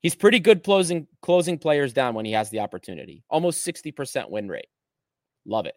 He's 0.00 0.14
pretty 0.16 0.40
good 0.40 0.64
closing 0.64 1.06
closing 1.20 1.58
players 1.58 1.92
down 1.92 2.14
when 2.14 2.24
he 2.24 2.32
has 2.32 2.50
the 2.50 2.60
opportunity. 2.60 3.22
Almost 3.30 3.64
60% 3.64 4.30
win 4.30 4.48
rate. 4.48 4.66
Love 5.46 5.66
it. 5.66 5.76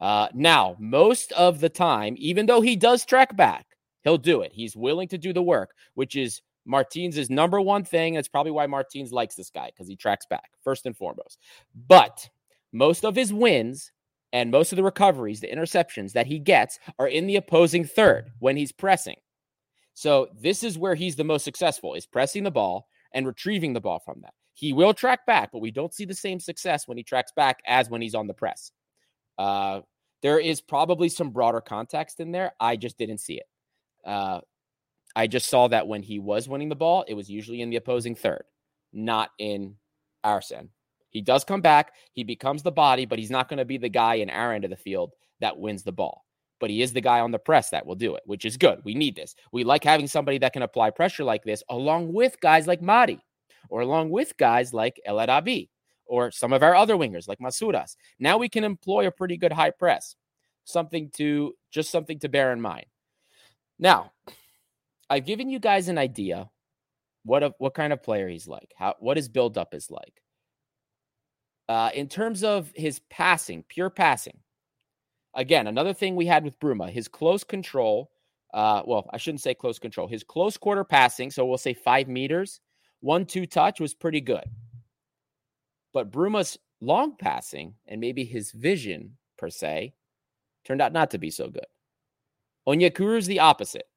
Uh, 0.00 0.28
now, 0.34 0.76
most 0.80 1.30
of 1.32 1.60
the 1.60 1.68
time, 1.68 2.14
even 2.18 2.46
though 2.46 2.62
he 2.62 2.74
does 2.74 3.04
track 3.04 3.36
back, 3.36 3.66
he'll 4.02 4.18
do 4.18 4.40
it. 4.40 4.52
He's 4.52 4.74
willing 4.74 5.08
to 5.08 5.18
do 5.18 5.32
the 5.32 5.42
work, 5.42 5.70
which 5.94 6.16
is 6.16 6.40
Martins' 6.64 7.30
number 7.30 7.60
one 7.60 7.84
thing. 7.84 8.14
That's 8.14 8.28
probably 8.28 8.52
why 8.52 8.66
Martins 8.66 9.12
likes 9.12 9.34
this 9.34 9.50
guy 9.50 9.66
because 9.66 9.88
he 9.88 9.96
tracks 9.96 10.26
back 10.26 10.50
first 10.64 10.86
and 10.86 10.96
foremost. 10.96 11.38
But 11.86 12.28
most 12.72 13.04
of 13.04 13.14
his 13.14 13.32
wins 13.32 13.92
and 14.32 14.50
most 14.50 14.72
of 14.72 14.76
the 14.76 14.82
recoveries, 14.82 15.40
the 15.40 15.48
interceptions 15.48 16.12
that 16.12 16.26
he 16.26 16.38
gets 16.38 16.78
are 16.98 17.08
in 17.08 17.26
the 17.26 17.36
opposing 17.36 17.84
third 17.84 18.30
when 18.38 18.56
he's 18.56 18.72
pressing. 18.72 19.16
So 20.00 20.28
this 20.34 20.64
is 20.64 20.78
where 20.78 20.94
he's 20.94 21.16
the 21.16 21.24
most 21.24 21.44
successful 21.44 21.92
is 21.92 22.06
pressing 22.06 22.42
the 22.42 22.50
ball 22.50 22.88
and 23.12 23.26
retrieving 23.26 23.74
the 23.74 23.82
ball 23.82 23.98
from 23.98 24.22
that. 24.22 24.32
He 24.54 24.72
will 24.72 24.94
track 24.94 25.26
back, 25.26 25.50
but 25.52 25.60
we 25.60 25.70
don't 25.70 25.92
see 25.92 26.06
the 26.06 26.14
same 26.14 26.40
success 26.40 26.88
when 26.88 26.96
he 26.96 27.02
tracks 27.02 27.32
back 27.36 27.58
as 27.66 27.90
when 27.90 28.00
he's 28.00 28.14
on 28.14 28.26
the 28.26 28.32
press. 28.32 28.72
Uh, 29.36 29.80
there 30.22 30.38
is 30.38 30.62
probably 30.62 31.10
some 31.10 31.28
broader 31.28 31.60
context 31.60 32.18
in 32.18 32.32
there. 32.32 32.52
I 32.58 32.76
just 32.76 32.96
didn't 32.96 33.18
see 33.18 33.34
it. 33.34 33.46
Uh, 34.02 34.40
I 35.14 35.26
just 35.26 35.50
saw 35.50 35.68
that 35.68 35.86
when 35.86 36.02
he 36.02 36.18
was 36.18 36.48
winning 36.48 36.70
the 36.70 36.74
ball, 36.74 37.04
it 37.06 37.12
was 37.12 37.28
usually 37.28 37.60
in 37.60 37.68
the 37.68 37.76
opposing 37.76 38.14
third, 38.14 38.44
not 38.94 39.32
in 39.38 39.74
our 40.24 40.40
end. 40.50 40.70
He 41.10 41.20
does 41.20 41.44
come 41.44 41.60
back, 41.60 41.92
he 42.14 42.24
becomes 42.24 42.62
the 42.62 42.72
body, 42.72 43.04
but 43.04 43.18
he's 43.18 43.30
not 43.30 43.50
going 43.50 43.58
to 43.58 43.66
be 43.66 43.76
the 43.76 43.90
guy 43.90 44.14
in 44.14 44.30
our 44.30 44.54
end 44.54 44.64
of 44.64 44.70
the 44.70 44.76
field 44.76 45.12
that 45.40 45.58
wins 45.58 45.82
the 45.82 45.92
ball. 45.92 46.24
But 46.60 46.70
he 46.70 46.82
is 46.82 46.92
the 46.92 47.00
guy 47.00 47.20
on 47.20 47.32
the 47.32 47.38
press 47.38 47.70
that 47.70 47.86
will 47.86 47.96
do 47.96 48.14
it, 48.14 48.22
which 48.26 48.44
is 48.44 48.56
good. 48.56 48.80
We 48.84 48.94
need 48.94 49.16
this. 49.16 49.34
We 49.50 49.64
like 49.64 49.82
having 49.82 50.06
somebody 50.06 50.38
that 50.38 50.52
can 50.52 50.62
apply 50.62 50.90
pressure 50.90 51.24
like 51.24 51.42
this, 51.42 51.62
along 51.68 52.12
with 52.12 52.38
guys 52.40 52.66
like 52.66 52.82
Madi, 52.82 53.18
or 53.70 53.80
along 53.80 54.10
with 54.10 54.36
guys 54.36 54.72
like 54.74 55.00
El 55.04 55.18
Arabi, 55.18 55.70
or 56.06 56.30
some 56.30 56.52
of 56.52 56.62
our 56.62 56.74
other 56.76 56.96
wingers 56.96 57.26
like 57.26 57.38
Masouras. 57.38 57.96
Now 58.18 58.36
we 58.36 58.48
can 58.48 58.62
employ 58.62 59.06
a 59.06 59.10
pretty 59.10 59.36
good 59.36 59.52
high 59.52 59.70
press. 59.70 60.16
something 60.64 61.10
to 61.10 61.54
just 61.70 61.90
something 61.90 62.18
to 62.20 62.28
bear 62.28 62.52
in 62.52 62.60
mind. 62.60 62.86
Now, 63.78 64.12
I've 65.08 65.26
given 65.26 65.48
you 65.50 65.58
guys 65.58 65.88
an 65.88 65.98
idea 65.98 66.50
what 67.24 67.42
a, 67.42 67.54
what 67.58 67.74
kind 67.74 67.92
of 67.92 68.02
player 68.02 68.28
he's 68.28 68.48
like, 68.48 68.72
how 68.76 68.94
what 69.00 69.16
his 69.16 69.28
build 69.28 69.58
up 69.58 69.74
is 69.74 69.90
like. 69.90 70.22
Uh, 71.68 71.90
in 71.94 72.08
terms 72.08 72.42
of 72.42 72.72
his 72.74 73.00
passing, 73.10 73.64
pure 73.68 73.90
passing. 73.90 74.38
Again, 75.34 75.66
another 75.66 75.94
thing 75.94 76.16
we 76.16 76.26
had 76.26 76.44
with 76.44 76.58
Bruma, 76.58 76.90
his 76.90 77.08
close 77.08 77.44
control. 77.44 78.10
Uh, 78.52 78.82
well, 78.84 79.08
I 79.12 79.16
shouldn't 79.16 79.42
say 79.42 79.54
close 79.54 79.78
control. 79.78 80.08
His 80.08 80.24
close 80.24 80.56
quarter 80.56 80.82
passing, 80.82 81.30
so 81.30 81.46
we'll 81.46 81.58
say 81.58 81.72
five 81.72 82.08
meters, 82.08 82.60
one 83.00 83.24
two 83.24 83.46
touch 83.46 83.80
was 83.80 83.94
pretty 83.94 84.20
good. 84.20 84.44
But 85.92 86.10
Bruma's 86.10 86.58
long 86.80 87.16
passing 87.16 87.74
and 87.86 88.00
maybe 88.00 88.24
his 88.24 88.52
vision 88.52 89.16
per 89.38 89.50
se 89.50 89.94
turned 90.64 90.82
out 90.82 90.92
not 90.92 91.10
to 91.12 91.18
be 91.18 91.30
so 91.30 91.48
good. 91.48 91.66
Onyekuru 92.68 93.18
is 93.18 93.26
the 93.26 93.40
opposite. 93.40 93.88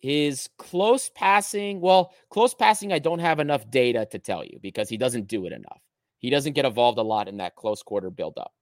His 0.00 0.48
close 0.58 1.10
passing, 1.14 1.80
well, 1.80 2.12
close 2.30 2.54
passing, 2.54 2.92
I 2.92 2.98
don't 2.98 3.18
have 3.18 3.40
enough 3.40 3.68
data 3.70 4.06
to 4.10 4.18
tell 4.18 4.44
you 4.44 4.58
because 4.62 4.88
he 4.88 4.96
doesn't 4.96 5.26
do 5.26 5.46
it 5.46 5.52
enough. 5.52 5.80
He 6.18 6.30
doesn't 6.30 6.52
get 6.52 6.64
involved 6.64 6.98
a 6.98 7.02
lot 7.02 7.28
in 7.28 7.36
that 7.38 7.56
close 7.56 7.82
quarter 7.82 8.10
buildup. 8.10 8.52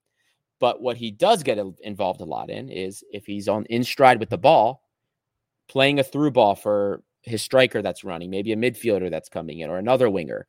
But 0.59 0.81
what 0.81 0.97
he 0.97 1.11
does 1.11 1.43
get 1.43 1.59
involved 1.83 2.21
a 2.21 2.25
lot 2.25 2.51
in 2.51 2.71
is 2.71 3.05
if 3.11 3.27
he's 3.27 3.49
on 3.49 3.67
in 3.67 3.85
stride 3.85 4.21
with 4.21 4.31
the 4.31 4.39
ball, 4.39 4.83
playing 5.69 5.99
a 5.99 6.05
through 6.05 6.31
ball 6.31 6.55
for 6.55 7.03
his 7.23 7.43
striker 7.43 7.83
that's 7.83 8.05
running, 8.05 8.31
maybe 8.31 8.53
a 8.53 8.57
midfielder 8.57 9.11
that's 9.11 9.29
coming 9.29 9.59
in 9.59 9.69
or 9.69 9.79
another 9.79 10.09
winger. 10.09 10.47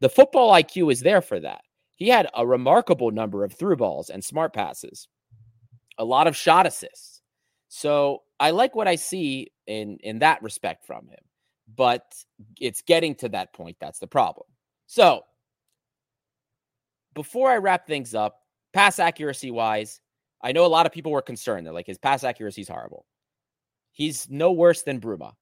The 0.00 0.08
football 0.08 0.52
IQ 0.52 0.92
is 0.92 1.00
there 1.00 1.22
for 1.22 1.40
that. 1.40 1.62
He 1.96 2.08
had 2.08 2.28
a 2.34 2.46
remarkable 2.46 3.10
number 3.10 3.42
of 3.42 3.52
through 3.52 3.76
balls 3.76 4.10
and 4.10 4.22
smart 4.22 4.52
passes, 4.52 5.08
a 5.98 6.04
lot 6.04 6.28
of 6.28 6.36
shot 6.36 6.66
assists. 6.66 7.22
So 7.68 8.22
I 8.38 8.50
like 8.50 8.76
what 8.76 8.86
I 8.86 8.94
see 8.94 9.48
in 9.66 9.98
in 10.02 10.20
that 10.20 10.42
respect 10.42 10.86
from 10.86 11.08
him, 11.08 11.18
but 11.74 12.04
it's 12.60 12.82
getting 12.82 13.16
to 13.16 13.30
that 13.30 13.52
point 13.52 13.78
that's 13.80 13.98
the 13.98 14.06
problem. 14.06 14.46
So 14.86 15.22
before 17.14 17.50
I 17.50 17.56
wrap 17.56 17.86
things 17.86 18.14
up, 18.14 18.42
pass 18.78 19.00
accuracy 19.00 19.50
wise, 19.50 20.00
I 20.40 20.52
know 20.52 20.64
a 20.64 20.68
lot 20.68 20.86
of 20.86 20.92
people 20.92 21.10
were 21.10 21.20
concerned. 21.20 21.66
They're 21.66 21.74
like, 21.74 21.88
his 21.88 21.98
pass 21.98 22.22
accuracy 22.22 22.60
is 22.60 22.68
horrible. 22.68 23.06
He's 23.90 24.30
no 24.30 24.52
worse 24.52 24.82
than 24.82 25.00
Bruma. 25.00 25.32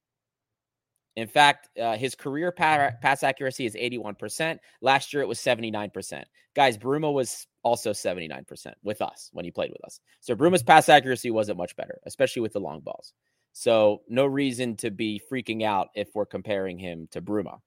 In 1.16 1.28
fact, 1.28 1.68
uh, 1.78 1.98
his 1.98 2.14
career 2.14 2.50
pa- 2.50 2.92
pass 3.02 3.22
accuracy 3.22 3.66
is 3.66 3.74
81%. 3.74 4.58
Last 4.80 5.12
year 5.12 5.22
it 5.22 5.28
was 5.28 5.38
79%. 5.38 6.24
Guys, 6.54 6.78
Bruma 6.78 7.12
was 7.12 7.46
also 7.62 7.92
79% 7.92 8.72
with 8.82 9.02
us 9.02 9.28
when 9.34 9.44
he 9.44 9.50
played 9.50 9.70
with 9.70 9.84
us. 9.84 10.00
So 10.20 10.34
Bruma's 10.34 10.62
pass 10.62 10.88
accuracy 10.88 11.30
wasn't 11.30 11.58
much 11.58 11.76
better, 11.76 12.00
especially 12.06 12.40
with 12.40 12.54
the 12.54 12.60
long 12.60 12.80
balls. 12.80 13.12
So 13.52 14.00
no 14.08 14.24
reason 14.24 14.76
to 14.76 14.90
be 14.90 15.20
freaking 15.30 15.62
out 15.62 15.88
if 15.94 16.08
we're 16.14 16.24
comparing 16.24 16.78
him 16.78 17.06
to 17.10 17.20
Bruma. 17.20 17.58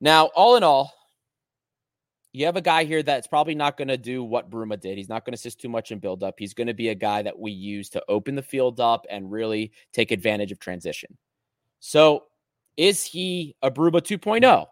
Now, 0.00 0.26
all 0.28 0.56
in 0.56 0.62
all, 0.62 0.94
you 2.38 2.46
have 2.46 2.56
a 2.56 2.60
guy 2.60 2.84
here 2.84 3.02
that's 3.02 3.26
probably 3.26 3.56
not 3.56 3.76
going 3.76 3.88
to 3.88 3.96
do 3.96 4.22
what 4.22 4.48
Bruma 4.48 4.80
did. 4.80 4.96
He's 4.96 5.08
not 5.08 5.24
going 5.24 5.32
to 5.32 5.38
assist 5.38 5.60
too 5.60 5.68
much 5.68 5.90
in 5.90 5.98
build 5.98 6.22
up. 6.22 6.36
He's 6.38 6.54
going 6.54 6.68
to 6.68 6.74
be 6.74 6.90
a 6.90 6.94
guy 6.94 7.20
that 7.22 7.36
we 7.36 7.50
use 7.50 7.88
to 7.90 8.04
open 8.08 8.36
the 8.36 8.42
field 8.42 8.78
up 8.78 9.06
and 9.10 9.32
really 9.32 9.72
take 9.92 10.12
advantage 10.12 10.52
of 10.52 10.60
transition. 10.60 11.18
So, 11.80 12.26
is 12.76 13.04
he 13.04 13.56
a 13.60 13.72
Bruma 13.72 14.00
2.0? 14.02 14.44
A 14.44 14.66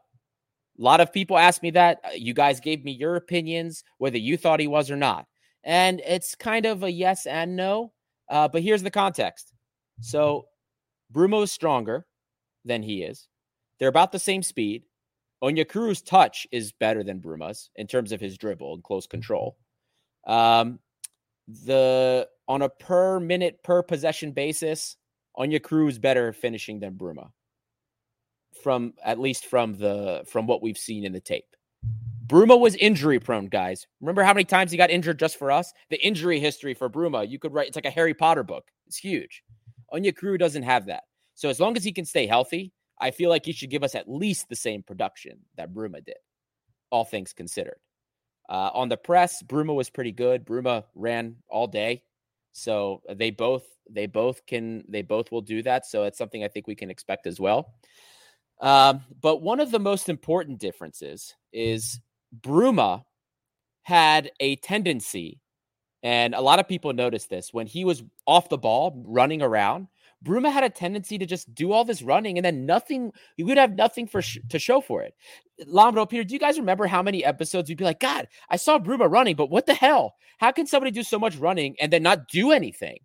lot 0.79 1.01
of 1.01 1.13
people 1.13 1.37
ask 1.37 1.61
me 1.61 1.71
that. 1.73 1.99
Uh, 2.05 2.11
you 2.15 2.35
guys 2.35 2.61
gave 2.61 2.85
me 2.85 2.93
your 2.93 3.17
opinions, 3.17 3.83
whether 3.99 4.19
you 4.19 4.37
thought 4.37 4.61
he 4.61 4.69
was 4.69 4.89
or 4.89 4.97
not. 4.97 5.27
And 5.65 6.01
it's 6.07 6.37
kind 6.37 6.67
of 6.67 6.85
a 6.85 6.93
yes 6.93 7.27
and 7.27 7.57
no. 7.57 7.93
Uh, 8.31 8.47
but 8.47 8.63
here's 8.63 8.85
the 8.85 8.93
context. 8.93 9.53
So, 10.01 10.47
Bruma 11.13 11.43
is 11.43 11.51
stronger 11.51 12.07
than 12.65 12.85
he 12.85 13.03
is. 13.03 13.27
They're 13.81 13.89
about 13.89 14.13
the 14.13 14.21
same 14.21 14.45
speed. 14.45 14.85
Onyekuru's 15.43 16.03
touch 16.03 16.47
is 16.51 16.73
better 16.73 17.03
than 17.03 17.21
Bruma's 17.21 17.71
in 17.77 17.87
terms 17.87 18.13
of 18.13 18.21
his 18.21 18.39
dribble 18.39 18.75
and 18.75 18.83
close 18.83 19.07
control. 19.07 19.57
Um, 20.27 20.79
the 21.47 22.29
on 22.49 22.63
a 22.63 22.69
per 22.69 23.21
minute 23.21 23.63
per 23.63 23.83
possession 23.83 24.33
basis, 24.33 24.97
Onyekuru 25.39 25.89
is 25.89 25.99
better 25.99 26.33
finishing 26.33 26.81
than 26.81 26.95
Bruma. 26.95 27.31
From 28.63 28.95
at 29.05 29.21
least 29.21 29.47
from 29.47 29.75
the 29.75 30.25
from 30.27 30.47
what 30.47 30.63
we've 30.63 30.79
seen 30.79 31.05
in 31.05 31.13
the 31.13 31.21
tape. 31.21 31.45
Bruma 32.27 32.59
was 32.59 32.75
injury 32.77 33.21
prone, 33.21 33.47
guys. 33.47 33.87
Remember 34.01 34.25
how 34.25 34.35
many 34.35 34.45
times 34.45 34.73
he 34.73 34.77
got 34.77 34.91
injured 34.91 35.19
just 35.19 35.39
for 35.39 35.53
us? 35.53 35.73
The 35.91 36.05
injury 36.05 36.41
history 36.41 36.75
for 36.75 36.91
Bruma, 36.91 37.29
you 37.29 37.39
could 37.39 37.53
write 37.53 37.69
it's 37.69 37.77
like 37.77 37.85
a 37.85 37.91
Harry 37.91 38.15
Potter 38.15 38.43
book. 38.43 38.65
It's 38.87 38.97
huge. 38.97 39.45
Onyekuru 39.93 40.39
doesn't 40.39 40.65
have 40.65 40.87
that. 40.87 41.05
So 41.35 41.49
as 41.49 41.61
long 41.61 41.77
as 41.77 41.85
he 41.85 41.93
can 41.93 42.05
stay 42.05 42.27
healthy, 42.27 42.73
I 42.99 43.11
feel 43.11 43.31
like 43.31 43.45
he 43.45 43.53
should 43.53 43.71
give 43.71 43.85
us 43.85 43.95
at 43.95 44.09
least 44.09 44.49
the 44.49 44.57
same 44.57 44.83
production 44.83 45.41
that 45.57 45.73
Bruma 45.73 46.05
did, 46.05 46.17
all 46.91 47.05
things 47.05 47.33
considered. 47.33 47.79
Uh, 48.49 48.71
on 48.73 48.89
the 48.89 48.97
press, 48.97 49.43
Bruma 49.43 49.75
was 49.75 49.91
pretty 49.91 50.13
good. 50.13 50.45
Bruma 50.45 50.85
ran 50.95 51.37
all 51.49 51.67
day. 51.67 52.03
So 52.53 53.03
they 53.13 53.31
both 53.31 53.65
they 53.89 54.07
both 54.07 54.47
can 54.47 54.85
they 54.89 55.03
both 55.03 55.31
will 55.31 55.43
do 55.43 55.63
that. 55.63 55.85
So 55.85 56.05
it's 56.05 56.17
something 56.17 56.43
I 56.43 56.49
think 56.49 56.67
we 56.67 56.75
can 56.75 56.91
expect 56.91 57.27
as 57.27 57.39
well. 57.39 57.75
Um, 58.61 59.05
but 59.21 59.43
one 59.43 59.61
of 59.61 59.71
the 59.71 59.79
most 59.79 60.09
important 60.09 60.59
differences 60.59 61.35
is 61.53 62.01
Bruma 62.41 63.05
had 63.83 64.31
a 64.41 64.57
tendency, 64.57 65.41
and 66.03 66.35
a 66.35 66.41
lot 66.41 66.59
of 66.59 66.67
people 66.67 66.93
noticed 66.95 67.29
this 67.29 67.53
when 67.53 67.67
he 67.67 67.85
was 67.85 68.03
off 68.27 68.49
the 68.49 68.59
ball 68.59 69.03
running 69.07 69.43
around. 69.43 69.89
Bruma 70.25 70.53
had 70.53 70.65
a 70.65 70.71
tendency 70.71 71.19
to 71.19 71.27
just 71.27 71.55
do 71.55 71.73
all 71.73 71.85
this 71.85 72.03
running 72.03 72.39
and 72.39 72.45
then 72.45 72.67
nothing, 72.67 73.13
you 73.37 73.47
would 73.47 73.59
have 73.59 73.75
nothing 73.75 74.07
for 74.07 74.23
sh- 74.23 74.39
to 74.49 74.59
show 74.59 74.81
for 74.81 75.03
it. 75.03 75.15
Lambro, 75.67 76.09
Peter, 76.09 76.25
do 76.25 76.35
you 76.35 76.41
guys 76.41 76.59
remember 76.59 76.87
how 76.87 77.03
many 77.03 77.25
episodes 77.25 77.69
you'd 77.69 77.79
be 77.79 77.85
like, 77.85 78.01
God, 78.01 78.29
I 78.49 78.57
saw 78.57 78.79
Bruma 78.79 79.11
running, 79.11 79.37
but 79.37 79.51
what 79.51 79.67
the 79.67 79.75
hell? 79.75 80.15
How 80.39 80.53
can 80.53 80.67
somebody 80.67 80.91
do 80.91 81.03
so 81.03 81.19
much 81.19 81.37
running 81.37 81.77
and 81.81 81.93
then 81.93 82.03
not 82.03 82.29
do 82.29 82.53
anything? 82.53 82.99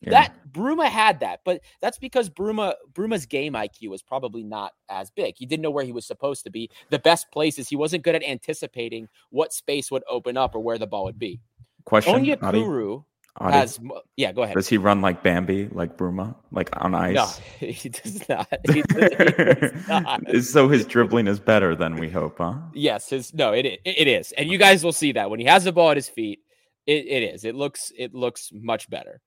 Yeah. 0.00 0.10
That 0.10 0.34
Bruma 0.50 0.86
had 0.86 1.20
that, 1.20 1.40
but 1.44 1.60
that's 1.80 1.98
because 1.98 2.28
Bruma 2.28 2.74
Bruma's 2.92 3.26
game 3.26 3.52
IQ 3.52 3.88
was 3.88 4.02
probably 4.02 4.42
not 4.42 4.72
as 4.88 5.10
big. 5.10 5.34
He 5.36 5.46
didn't 5.46 5.62
know 5.62 5.70
where 5.70 5.84
he 5.84 5.92
was 5.92 6.06
supposed 6.06 6.44
to 6.44 6.50
be. 6.50 6.70
The 6.90 6.98
best 6.98 7.30
places 7.32 7.68
he 7.68 7.76
wasn't 7.76 8.02
good 8.02 8.14
at 8.14 8.24
anticipating 8.24 9.08
what 9.30 9.52
space 9.52 9.90
would 9.90 10.02
open 10.10 10.36
up 10.36 10.54
or 10.54 10.60
where 10.60 10.78
the 10.78 10.86
ball 10.86 11.04
would 11.04 11.18
be. 11.18 11.40
Question: 11.84 12.24
Onyekuru 12.24 13.04
has 13.40 13.78
yeah, 14.16 14.32
go 14.32 14.42
ahead. 14.42 14.54
Does 14.54 14.68
he 14.68 14.78
run 14.78 15.00
like 15.00 15.22
Bambi, 15.22 15.68
like 15.68 15.96
Bruma, 15.96 16.34
like 16.52 16.70
on 16.82 16.94
ice? 16.94 17.14
No, 17.14 17.26
he 17.66 17.88
does 17.88 18.28
not. 18.28 18.48
He 18.72 18.82
does, 18.82 19.02
he 19.02 19.14
does 19.14 19.88
not. 19.88 20.42
so 20.42 20.68
his 20.68 20.86
dribbling 20.86 21.26
is 21.26 21.38
better 21.38 21.74
than 21.74 21.96
we 21.96 22.08
hope, 22.08 22.38
huh? 22.38 22.54
Yes, 22.72 23.10
his 23.10 23.34
no, 23.34 23.52
it 23.52 23.66
it 23.84 24.06
is, 24.06 24.32
and 24.32 24.48
you 24.48 24.58
guys 24.58 24.82
will 24.82 24.92
see 24.92 25.12
that 25.12 25.30
when 25.30 25.40
he 25.40 25.46
has 25.46 25.64
the 25.64 25.72
ball 25.72 25.90
at 25.90 25.96
his 25.96 26.08
feet, 26.08 26.40
it, 26.86 27.06
it 27.06 27.34
is. 27.34 27.44
It 27.44 27.54
looks 27.54 27.92
it 27.96 28.14
looks 28.14 28.50
much 28.52 28.88
better. 28.88 29.20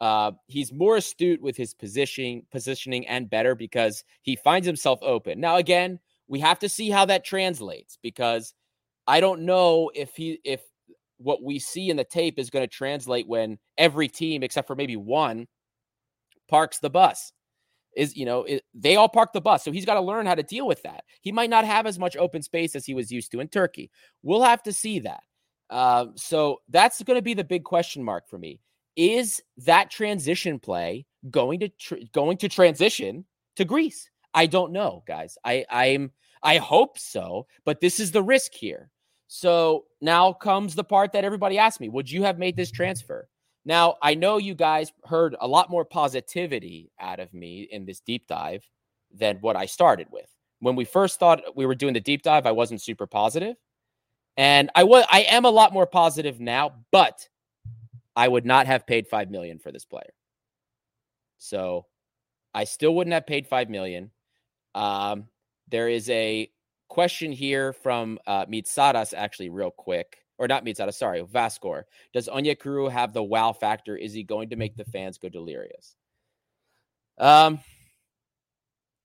Uh, 0.00 0.32
he's 0.46 0.72
more 0.72 0.96
astute 0.96 1.42
with 1.42 1.56
his 1.56 1.74
positioning, 1.74 2.46
positioning, 2.50 3.06
and 3.06 3.28
better 3.28 3.54
because 3.54 4.02
he 4.22 4.34
finds 4.34 4.66
himself 4.66 4.98
open. 5.02 5.38
Now, 5.38 5.56
again, 5.56 5.98
we 6.26 6.40
have 6.40 6.58
to 6.60 6.68
see 6.70 6.88
how 6.88 7.04
that 7.06 7.24
translates 7.24 7.98
because 8.02 8.54
I 9.06 9.20
don't 9.20 9.42
know 9.42 9.90
if 9.94 10.16
he 10.16 10.40
if 10.44 10.62
what 11.20 11.42
we 11.42 11.58
see 11.58 11.90
in 11.90 11.96
the 11.96 12.04
tape 12.04 12.38
is 12.38 12.50
going 12.50 12.66
to 12.66 12.74
translate 12.74 13.28
when 13.28 13.58
every 13.78 14.08
team, 14.08 14.42
except 14.42 14.66
for 14.66 14.74
maybe 14.74 14.96
one, 14.96 15.46
parks 16.48 16.78
the 16.78 16.90
bus. 16.90 17.32
Is 17.96 18.16
you 18.16 18.24
know 18.24 18.44
it, 18.44 18.62
they 18.72 18.94
all 18.94 19.08
park 19.08 19.32
the 19.32 19.40
bus, 19.40 19.64
so 19.64 19.72
he's 19.72 19.84
got 19.84 19.94
to 19.94 20.00
learn 20.00 20.24
how 20.24 20.36
to 20.36 20.44
deal 20.44 20.66
with 20.66 20.80
that. 20.82 21.02
He 21.22 21.32
might 21.32 21.50
not 21.50 21.64
have 21.64 21.86
as 21.86 21.98
much 21.98 22.16
open 22.16 22.40
space 22.40 22.76
as 22.76 22.86
he 22.86 22.94
was 22.94 23.10
used 23.10 23.32
to 23.32 23.40
in 23.40 23.48
Turkey. 23.48 23.90
We'll 24.22 24.44
have 24.44 24.62
to 24.62 24.72
see 24.72 25.00
that. 25.00 25.24
Uh, 25.70 26.06
so 26.14 26.58
that's 26.68 27.02
going 27.02 27.18
to 27.18 27.22
be 27.22 27.34
the 27.34 27.42
big 27.42 27.64
question 27.64 28.04
mark 28.04 28.28
for 28.28 28.38
me. 28.38 28.60
Is 28.94 29.42
that 29.58 29.90
transition 29.90 30.60
play 30.60 31.04
going 31.30 31.60
to 31.60 31.68
tr- 31.68 31.96
going 32.12 32.36
to 32.38 32.48
transition 32.48 33.24
to 33.56 33.64
Greece? 33.64 34.08
I 34.34 34.46
don't 34.46 34.72
know, 34.72 35.02
guys. 35.06 35.36
I 35.44 35.64
I'm 35.68 36.12
I 36.42 36.58
hope 36.58 36.98
so, 36.98 37.46
but 37.64 37.80
this 37.80 37.98
is 37.98 38.12
the 38.12 38.22
risk 38.22 38.52
here. 38.54 38.88
So 39.32 39.84
now 40.00 40.32
comes 40.32 40.74
the 40.74 40.82
part 40.82 41.12
that 41.12 41.22
everybody 41.22 41.56
asked 41.56 41.80
me 41.80 41.88
Would 41.88 42.10
you 42.10 42.24
have 42.24 42.36
made 42.36 42.56
this 42.56 42.72
transfer? 42.72 43.28
Now, 43.64 43.94
I 44.02 44.16
know 44.16 44.38
you 44.38 44.56
guys 44.56 44.92
heard 45.04 45.36
a 45.40 45.46
lot 45.46 45.70
more 45.70 45.84
positivity 45.84 46.90
out 46.98 47.20
of 47.20 47.32
me 47.32 47.68
in 47.70 47.84
this 47.84 48.00
deep 48.00 48.26
dive 48.26 48.68
than 49.14 49.36
what 49.36 49.54
I 49.54 49.66
started 49.66 50.08
with. 50.10 50.26
When 50.58 50.74
we 50.74 50.84
first 50.84 51.20
thought 51.20 51.42
we 51.54 51.64
were 51.64 51.76
doing 51.76 51.94
the 51.94 52.00
deep 52.00 52.22
dive, 52.22 52.44
I 52.44 52.50
wasn't 52.50 52.82
super 52.82 53.06
positive. 53.06 53.54
And 54.36 54.68
I 54.74 54.82
was 54.82 55.04
I 55.08 55.20
am 55.20 55.44
a 55.44 55.50
lot 55.50 55.72
more 55.72 55.86
positive 55.86 56.40
now, 56.40 56.72
but 56.90 57.28
I 58.16 58.26
would 58.26 58.44
not 58.44 58.66
have 58.66 58.84
paid 58.84 59.06
5 59.06 59.30
million 59.30 59.60
for 59.60 59.70
this 59.70 59.84
player. 59.84 60.12
So 61.38 61.86
I 62.52 62.64
still 62.64 62.96
wouldn't 62.96 63.14
have 63.14 63.28
paid 63.28 63.46
5 63.46 63.70
million. 63.70 64.10
Um, 64.74 65.28
there 65.68 65.88
is 65.88 66.10
a 66.10 66.50
question 66.90 67.32
here 67.32 67.72
from 67.72 68.18
uh, 68.26 68.44
Mitsaras, 68.44 69.14
actually, 69.16 69.48
real 69.48 69.70
quick, 69.70 70.18
or 70.36 70.46
not 70.46 70.64
Mietzada, 70.66 70.92
sorry, 70.92 71.22
Vascor. 71.22 71.84
Does 72.12 72.28
Onyekuru 72.28 72.90
have 72.90 73.14
the 73.14 73.22
wow 73.22 73.54
factor? 73.54 73.96
Is 73.96 74.12
he 74.12 74.22
going 74.22 74.50
to 74.50 74.56
make 74.56 74.76
the 74.76 74.84
fans 74.84 75.16
go 75.16 75.30
delirious? 75.30 75.96
Um, 77.16 77.60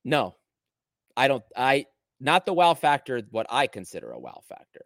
no, 0.04 0.36
I 1.16 1.28
don't. 1.30 1.44
I 1.56 1.86
not 2.20 2.46
the 2.46 2.54
wow 2.54 2.74
factor. 2.74 3.22
What 3.32 3.46
I 3.50 3.68
consider 3.68 4.12
a 4.12 4.20
wow 4.20 4.42
factor. 4.50 4.86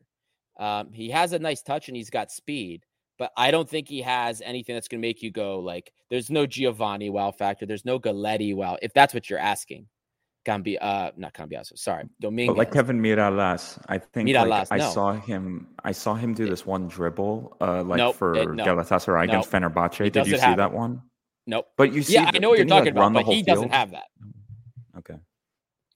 Um, 0.60 0.92
he 0.92 1.10
has 1.10 1.32
a 1.34 1.40
nice 1.40 1.62
touch 1.62 1.88
and 1.88 1.96
he's 1.96 2.10
got 2.10 2.32
speed, 2.32 2.84
but 3.18 3.32
I 3.38 3.50
don't 3.50 3.70
think 3.70 3.88
he 3.88 4.02
has 4.02 4.42
anything 4.42 4.76
that's 4.76 4.90
going 4.90 5.02
to 5.02 5.08
make 5.08 5.24
you 5.24 5.32
go 5.32 5.60
like. 5.60 5.94
There's 6.10 6.30
no 6.30 6.46
Giovanni 6.46 7.10
wow 7.10 7.32
factor. 7.32 7.66
There's 7.66 7.86
no 7.86 8.00
Galletti 8.00 8.54
wow. 8.56 8.78
If 8.82 8.94
that's 8.94 9.14
what 9.14 9.30
you're 9.30 9.40
asking, 9.40 9.88
Cambi, 10.46 10.78
uh, 10.80 11.12
not 11.18 11.34
Cambiaso. 11.34 11.78
Sorry, 11.78 12.06
Dominguez. 12.22 12.48
But 12.56 12.58
like 12.58 12.72
Kevin 12.72 13.02
Mirallas, 13.02 13.78
I 13.88 13.98
think 13.98 14.30
Mirallas, 14.30 14.72
like, 14.72 14.82
I 14.82 14.92
saw 14.92 15.14
him. 15.14 15.68
I 15.84 15.92
saw 15.92 16.16
him 16.16 16.34
do 16.34 16.48
this 16.48 16.66
one 16.66 16.88
dribble, 16.88 17.58
uh, 17.62 17.84
like 17.84 17.98
Nope, 17.98 18.16
for 18.16 18.36
it- 18.36 18.50
no. 18.52 18.64
Galatasaray 18.66 19.26
against 19.26 19.52
Fenerbahce. 19.52 20.12
Did 20.12 20.28
you 20.28 20.38
see 20.38 20.56
that 20.56 20.72
one? 20.72 21.02
Nope. 21.46 21.68
But 21.78 21.94
you 21.94 22.04
see, 22.04 22.14
Yeah, 22.14 22.32
I 22.34 22.38
know 22.40 22.50
what 22.50 22.60
you're 22.60 22.68
talking 22.68 22.94
like, 22.94 22.94
about, 22.94 23.14
but 23.14 23.26
he 23.26 23.36
whole 23.36 23.44
doesn't 23.44 23.72
have 23.74 23.92
that. 23.92 24.06
Okay. 24.98 25.16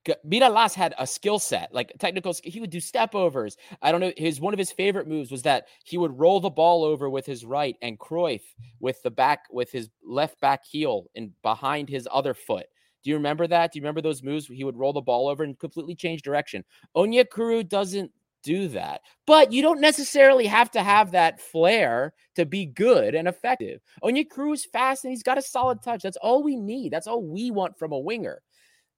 G- 0.05 0.15
Mirallas 0.27 0.73
had 0.73 0.93
a 0.97 1.07
skill 1.07 1.39
set, 1.39 1.73
like 1.73 1.93
technical. 1.99 2.35
He 2.43 2.59
would 2.59 2.69
do 2.69 2.79
step 2.81 3.15
overs. 3.15 3.55
I 3.81 3.91
don't 3.91 4.01
know. 4.01 4.11
His 4.17 4.41
one 4.41 4.53
of 4.53 4.57
his 4.59 4.71
favorite 4.71 5.07
moves 5.07 5.31
was 5.31 5.43
that 5.43 5.67
he 5.85 5.97
would 5.97 6.19
roll 6.19 6.39
the 6.41 6.49
ball 6.49 6.83
over 6.83 7.09
with 7.09 7.25
his 7.25 7.45
right, 7.45 7.77
and 7.81 7.97
Cruyff 7.97 8.41
with 8.81 9.01
the 9.03 9.11
back 9.11 9.45
with 9.51 9.71
his 9.71 9.89
left 10.05 10.41
back 10.41 10.65
heel 10.65 11.05
and 11.15 11.31
behind 11.41 11.87
his 11.87 12.07
other 12.11 12.33
foot. 12.33 12.65
Do 13.03 13.09
you 13.09 13.17
remember 13.17 13.47
that? 13.47 13.71
Do 13.71 13.79
you 13.79 13.83
remember 13.83 14.01
those 14.01 14.23
moves? 14.23 14.47
He 14.47 14.63
would 14.63 14.77
roll 14.77 14.93
the 14.93 15.01
ball 15.01 15.27
over 15.27 15.43
and 15.43 15.57
completely 15.59 15.95
change 15.95 16.21
direction. 16.21 16.63
Onyekuru 16.95 17.67
doesn't 17.67 18.11
do 18.43 18.67
that, 18.69 19.01
but 19.25 19.51
you 19.51 19.61
don't 19.61 19.81
necessarily 19.81 20.45
have 20.45 20.71
to 20.71 20.83
have 20.83 21.11
that 21.11 21.41
flair 21.41 22.13
to 22.35 22.45
be 22.45 22.65
good 22.65 23.15
and 23.15 23.27
effective. 23.27 23.81
Onyekuru 24.03 24.53
is 24.53 24.65
fast 24.65 25.03
and 25.03 25.11
he's 25.11 25.23
got 25.23 25.37
a 25.37 25.41
solid 25.41 25.81
touch. 25.81 26.03
That's 26.03 26.17
all 26.17 26.43
we 26.43 26.55
need. 26.55 26.91
That's 26.91 27.07
all 27.07 27.23
we 27.23 27.51
want 27.51 27.77
from 27.77 27.91
a 27.91 27.99
winger. 27.99 28.41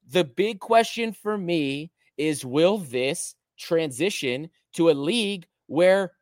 The 0.08 0.24
big 0.24 0.60
question 0.60 1.12
for 1.12 1.36
me 1.36 1.90
is 2.16 2.44
will 2.44 2.78
this 2.78 3.34
transition 3.58 4.50
to 4.74 4.90
a 4.90 4.92
league 4.92 5.46
where 5.66 6.12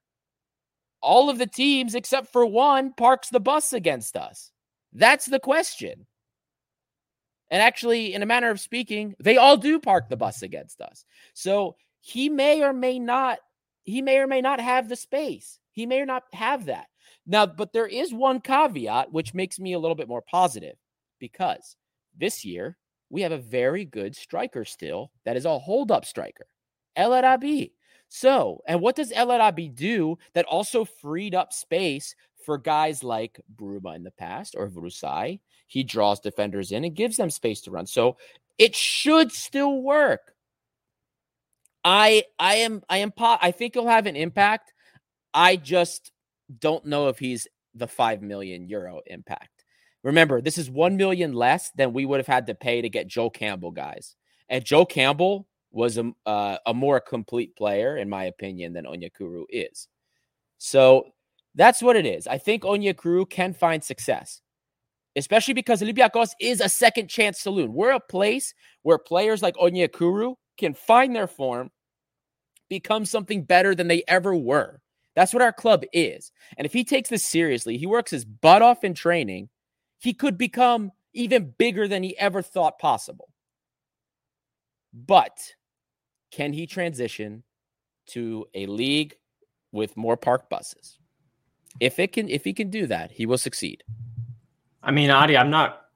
all 1.01 1.29
of 1.29 1.39
the 1.39 1.47
teams 1.47 1.95
except 1.95 2.33
for 2.33 2.47
one 2.47 2.93
parks 2.95 3.29
the 3.29 3.41
bus 3.41 3.73
against 3.73 4.17
us? 4.17 4.51
That's 4.93 5.27
the 5.27 5.41
question. 5.41 6.07
And 7.51 7.63
actually, 7.63 8.15
in 8.15 8.23
a 8.23 8.27
manner 8.27 8.51
of 8.51 8.61
speaking, 8.61 9.15
they 9.21 9.37
all 9.37 9.57
do 9.57 9.79
park 9.79 10.09
the 10.09 10.17
bus 10.17 10.43
against 10.43 10.81
us. 10.81 11.05
So 11.35 11.77
he 12.01 12.29
may 12.29 12.63
or 12.63 12.73
may 12.73 12.99
not, 12.99 13.39
he 13.83 14.03
may 14.03 14.19
or 14.19 14.27
may 14.27 14.41
not 14.41 14.61
have 14.61 14.89
the 14.89 14.97
space. 14.97 15.59
He 15.73 15.87
may 15.87 16.01
or 16.01 16.07
not 16.07 16.25
have 16.33 16.67
that. 16.67 16.87
Now, 17.27 17.47
but 17.47 17.73
there 17.73 17.87
is 17.87 18.13
one 18.13 18.41
caveat 18.41 19.13
which 19.13 19.35
makes 19.35 19.59
me 19.59 19.73
a 19.73 19.79
little 19.79 19.95
bit 19.95 20.09
more 20.09 20.23
positive 20.23 20.77
because 21.19 21.77
this 22.17 22.45
year 22.45 22.77
we 23.11 23.23
have 23.23 23.33
a 23.33 23.39
very 23.39 23.85
good 23.85 24.17
striker 24.17 24.65
still 24.65 25.11
that 25.25 25.37
is 25.37 25.45
a 25.45 25.59
hold 25.59 25.91
up 25.91 26.05
striker, 26.05 26.47
El 26.97 27.15
Arabi. 27.15 27.73
So, 28.09 28.63
and 28.67 28.81
what 28.81 28.97
does 28.97 29.13
El 29.13 29.33
Arabi 29.33 29.69
do 29.69 30.19
that 30.35 30.45
also 30.47 30.85
freed 30.85 31.35
up 31.35 31.53
space 31.53 32.15
for 32.45 32.59
guys 32.59 33.03
like 33.03 33.41
Bruma 33.55 33.97
in 33.97 34.05
the 34.05 34.11
past 34.11 34.55
or 34.57 34.69
Vrousai? 34.69 35.41
He 35.67 35.83
draws 35.83 36.21
defenders 36.21 36.73
in 36.73 36.85
and 36.85 36.95
gives 36.95 37.17
them 37.17 37.31
space 37.31 37.63
to 37.63 37.71
run. 37.71 37.87
So 37.87 38.17
it 38.59 38.75
should 38.75 39.33
still 39.33 39.83
work. 39.83 40.35
I 41.85 42.25
I 42.39 42.57
am 42.57 42.83
I 42.89 42.99
am 42.99 43.13
I 43.19 43.51
think 43.51 43.75
he'll 43.75 43.87
have 43.87 44.07
an 44.07 44.17
impact. 44.17 44.73
I 45.33 45.57
just 45.57 46.13
don't 46.59 46.87
know 46.87 47.09
if 47.09 47.19
he's 47.19 47.49
the 47.75 47.89
5 47.89 48.23
million 48.23 48.69
euro 48.69 49.01
impact. 49.07 49.65
Remember, 50.03 50.41
this 50.41 50.59
is 50.59 50.71
1 50.71 50.97
million 50.97 51.33
less 51.33 51.71
than 51.71 51.93
we 51.93 52.07
would 52.07 52.21
have 52.21 52.27
had 52.27 52.47
to 52.47 52.55
pay 52.55 52.83
to 52.83 52.89
get 52.89 53.09
Joe 53.09 53.31
Campbell 53.31 53.71
guys. 53.71 54.17
And 54.49 54.65
Joe 54.65 54.85
Campbell 54.85 55.49
was 55.73 55.99
a, 55.99 56.13
uh, 56.25 56.59
a 56.67 56.75
more 56.75 57.01
complete 57.01 57.57
player, 57.57 57.97
in 57.97 58.09
my 58.09 58.25
opinion, 58.25 58.75
than 58.75 58.85
Onyekuru 58.85 59.45
is. 59.49 59.89
So 60.59 61.07
that's 61.55 61.83
what 61.83 61.97
it 61.97 62.07
is. 62.07 62.27
I 62.27 62.39
think 62.39 62.63
Onyekuru 62.63 63.29
can 63.31 63.53
find 63.53 63.83
success, 63.83 64.41
especially 65.17 65.55
because 65.55 65.83
Olympiacos 65.83 66.31
is 66.41 66.61
a 66.61 66.69
second 66.69 67.09
chance 67.09 67.41
saloon. 67.41 67.73
We're 67.73 67.93
a 67.93 68.01
place 68.01 68.55
where 68.83 68.99
players 68.99 69.43
like 69.43 69.57
Onyekuru 69.57 70.35
can 70.59 70.75
find 70.75 71.15
their 71.15 71.27
form, 71.27 71.71
become 72.69 73.05
something 73.05 73.45
better 73.45 73.75
than 73.75 73.89
they 73.89 74.03
ever 74.09 74.35
were. 74.35 74.81
That's 75.15 75.33
what 75.33 75.43
our 75.43 75.53
club 75.53 75.85
is. 75.93 76.33
And 76.59 76.67
if 76.67 76.73
he 76.73 76.83
takes 76.83 77.09
this 77.09 77.23
seriously, 77.23 77.77
he 77.77 77.87
works 77.87 78.11
his 78.11 78.25
butt 78.25 78.63
off 78.63 78.83
in 78.83 78.95
training, 78.95 79.49
he 79.99 80.13
could 80.13 80.37
become 80.37 80.91
even 81.13 81.55
bigger 81.57 81.87
than 81.87 82.03
he 82.03 82.19
ever 82.19 82.43
thought 82.43 82.79
possible. 82.81 83.29
But 84.93 85.39
can 86.33 86.53
he 86.53 86.67
transition 86.67 87.45
to 88.09 88.47
a 88.55 88.67
league 88.67 89.15
with 89.73 89.97
more 89.97 90.17
park 90.17 90.51
buses? 90.51 90.99
If 91.81 91.99
it 91.99 92.13
can 92.13 92.29
if 92.29 92.45
he 92.45 92.53
can 92.53 92.71
do 92.71 92.87
that, 92.87 93.11
he 93.11 93.27
will 93.27 93.39
succeed. 93.39 93.83
I 94.83 94.91
mean, 94.91 95.11
Adi, 95.11 95.37
I'm 95.37 95.51
not 95.51 95.87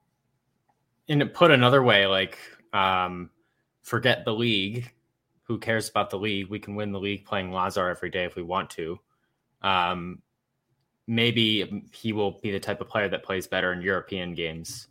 in 1.07 1.27
put 1.29 1.51
another 1.51 1.83
way, 1.83 2.07
like 2.07 2.39
um 2.73 3.31
forget 3.83 4.25
the 4.25 4.35
league. 4.35 4.91
Who 5.45 5.59
cares 5.59 5.89
about 5.89 6.11
the 6.11 6.19
league? 6.19 6.49
We 6.49 6.59
can 6.59 6.75
win 6.75 6.93
the 6.93 7.01
league 7.01 7.25
playing 7.25 7.53
Lazar 7.53 7.89
every 7.89 8.11
day 8.11 8.25
if 8.25 8.37
we 8.37 8.43
want 8.43 8.71
to. 8.71 8.99
Um 9.63 10.21
maybe 11.07 11.89
he 11.93 12.13
will 12.13 12.33
be 12.43 12.51
the 12.51 12.61
type 12.61 12.81
of 12.81 12.89
player 12.89 13.09
that 13.09 13.23
plays 13.23 13.47
better 13.47 13.73
in 13.73 13.81
European 13.81 14.35
games. 14.35 14.89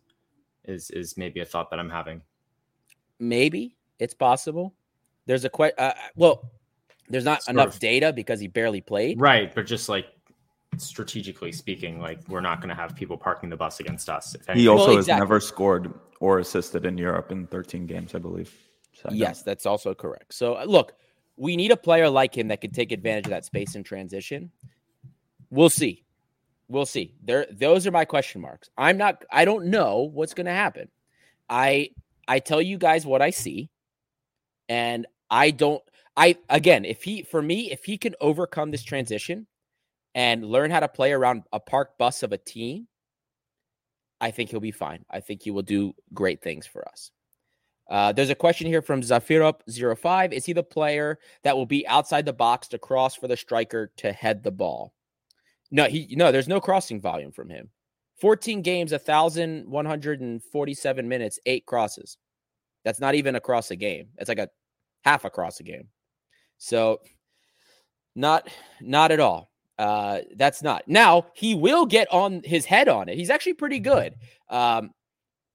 Is 0.66 0.90
is 0.92 1.16
maybe 1.18 1.40
a 1.42 1.46
thought 1.46 1.70
that 1.70 1.80
I'm 1.80 1.90
having. 1.90 2.22
Maybe 3.20 3.78
it's 4.00 4.14
possible. 4.14 4.74
There's 5.26 5.44
a 5.46 5.50
que- 5.50 5.74
uh, 5.78 5.94
well, 6.16 6.52
there's 7.10 7.26
not 7.26 7.44
Sort 7.44 7.56
enough 7.56 7.76
of. 7.76 7.80
data 7.80 8.14
because 8.14 8.40
he 8.40 8.48
barely 8.48 8.82
played. 8.82 9.20
Right, 9.20 9.54
but 9.54 9.66
just 9.66 9.90
like 9.90 10.08
strategically 10.80 11.52
speaking, 11.52 12.00
like 12.00 12.20
we're 12.28 12.42
not 12.42 12.60
going 12.60 12.70
to 12.70 12.76
have 12.76 12.96
people 12.96 13.18
parking 13.18 13.50
the 13.50 13.58
bus 13.58 13.80
against 13.80 14.10
us. 14.10 14.36
If 14.36 14.56
He 14.56 14.68
also 14.68 14.96
has 14.96 15.06
exactly. 15.06 15.26
never 15.26 15.40
scored 15.40 15.94
or 16.20 16.40
assisted 16.40 16.86
in 16.86 16.98
Europe 16.98 17.32
in 17.32 17.48
13 17.48 17.86
games, 17.86 18.16
I 18.16 18.20
believe. 18.20 18.54
So, 18.94 19.10
yeah. 19.12 19.28
Yes, 19.28 19.44
that's 19.44 19.66
also 19.66 19.94
correct. 19.94 20.34
So 20.34 20.56
uh, 20.56 20.66
look, 20.66 20.94
we 21.36 21.56
need 21.56 21.72
a 21.72 21.78
player 21.78 22.10
like 22.10 22.36
him 22.36 22.48
that 22.48 22.62
can 22.62 22.72
take 22.72 22.92
advantage 22.92 23.26
of 23.26 23.32
that 23.32 23.46
space 23.46 23.76
in 23.76 23.84
transition. 23.84 24.52
We'll 25.50 25.70
see. 25.70 26.04
We'll 26.68 26.86
see. 26.86 27.16
There 27.24 27.46
those 27.52 27.88
are 27.88 27.92
my 27.92 28.06
question 28.06 28.42
marks. 28.42 28.70
I'm 28.78 28.98
not 28.98 29.24
I 29.32 29.46
don't 29.46 29.68
know 29.68 30.10
what's 30.14 30.34
going 30.34 30.48
to 30.48 30.52
happen. 30.52 30.90
I 31.50 31.92
I 32.28 32.40
tell 32.40 32.62
you 32.62 32.78
guys 32.78 33.06
what 33.06 33.22
I 33.22 33.30
see 33.30 33.70
and 34.68 35.06
I 35.30 35.52
don't 35.52 35.82
I 36.18 36.38
again, 36.50 36.84
if 36.84 37.04
he 37.04 37.22
for 37.24 37.42
me 37.42 37.72
if 37.72 37.86
he 37.86 37.98
can 37.98 38.16
overcome 38.20 38.72
this 38.72 38.84
transition 38.84 39.48
and 40.18 40.44
learn 40.44 40.70
how 40.72 40.80
to 40.80 40.88
play 40.88 41.12
around 41.14 41.44
a 41.54 41.60
park 41.60 41.96
bus 42.00 42.24
of 42.24 42.34
a 42.34 42.40
team, 42.40 42.88
I 44.20 44.32
think 44.32 44.50
he'll 44.50 44.60
be 44.60 44.72
fine. 44.72 45.06
I 45.12 45.20
think 45.20 45.44
he 45.44 45.52
will 45.52 45.62
do 45.62 45.94
great 46.12 46.42
things 46.42 46.66
for 46.66 46.90
us. 46.90 47.12
Uh, 47.88 48.12
there's 48.12 48.32
a 48.32 48.36
question 48.36 48.66
here 48.66 48.82
from 48.82 49.02
Zafirop05. 49.02 50.34
Is 50.34 50.44
he 50.44 50.54
the 50.54 50.64
player 50.64 51.20
that 51.44 51.56
will 51.56 51.68
be 51.68 51.88
outside 51.88 52.26
the 52.26 52.34
box 52.34 52.68
to 52.70 52.80
cross 52.80 53.14
for 53.14 53.28
the 53.28 53.38
striker 53.38 53.92
to 53.98 54.12
head 54.12 54.42
the 54.44 54.50
ball? 54.50 54.92
No, 55.70 55.86
he 55.86 56.16
no, 56.18 56.32
there's 56.32 56.48
no 56.48 56.60
crossing 56.60 57.00
volume 57.00 57.32
from 57.32 57.50
him. 57.50 57.70
14 58.20 58.64
games, 58.64 58.92
1,147 58.92 61.08
minutes, 61.08 61.40
eight 61.46 61.68
crosses. 61.68 62.18
That's 62.84 63.00
not 63.00 63.14
even 63.14 63.36
across 63.36 63.70
a 63.70 63.76
game. 63.76 64.08
It's 64.18 64.30
like 64.30 64.40
a 64.40 64.50
half 65.06 65.26
across 65.26 65.60
a 65.60 65.64
game. 65.64 65.90
So 66.58 67.02
not 68.16 68.50
not 68.82 69.12
at 69.12 69.20
all. 69.20 69.52
Uh, 69.78 70.20
that's 70.36 70.64
not. 70.64 70.84
Now 70.88 71.28
he 71.34 71.54
will 71.56 71.86
get 71.86 72.12
on 72.12 72.42
his 72.44 72.66
head 72.66 72.88
on 72.88 73.10
it. 73.10 73.18
He's 73.18 73.30
actually 73.30 73.54
pretty 73.54 73.80
good. 73.80 74.16
Um, 74.50 74.92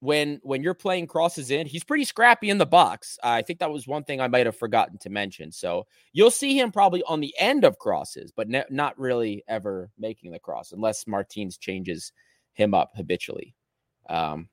when 0.03 0.41
when 0.43 0.65
you're 0.65 0.75
playing 0.75 1.07
crosses 1.07 1.53
in, 1.53 1.65
he's 1.67 1.85
pretty 1.85 2.05
scrappy 2.05 2.51
in 2.51 2.59
the 2.59 2.67
box. 2.67 3.19
I 3.23 3.43
think 3.43 3.61
that 3.61 3.71
was 3.71 3.87
one 3.87 4.03
thing 4.03 4.21
I 4.21 4.27
might 4.27 4.47
have 4.47 4.57
forgotten 4.57 4.99
to 4.99 5.11
mention. 5.11 5.53
So 5.53 5.87
you'll 6.13 6.33
see 6.33 6.59
him 6.59 6.73
probably 6.73 7.05
on 7.05 7.21
the 7.21 7.33
end 7.39 7.65
of 7.65 7.79
crosses, 7.79 8.33
but 8.33 8.49
ne- 8.49 8.65
not 8.69 8.99
really 8.99 9.45
ever 9.47 9.91
making 9.99 10.33
the 10.33 10.41
cross 10.41 10.73
unless 10.73 11.07
Martins 11.07 11.57
changes 11.57 12.13
him 12.53 12.75
up 12.75 12.91
habitually. 12.97 13.55
Um, 14.09 14.49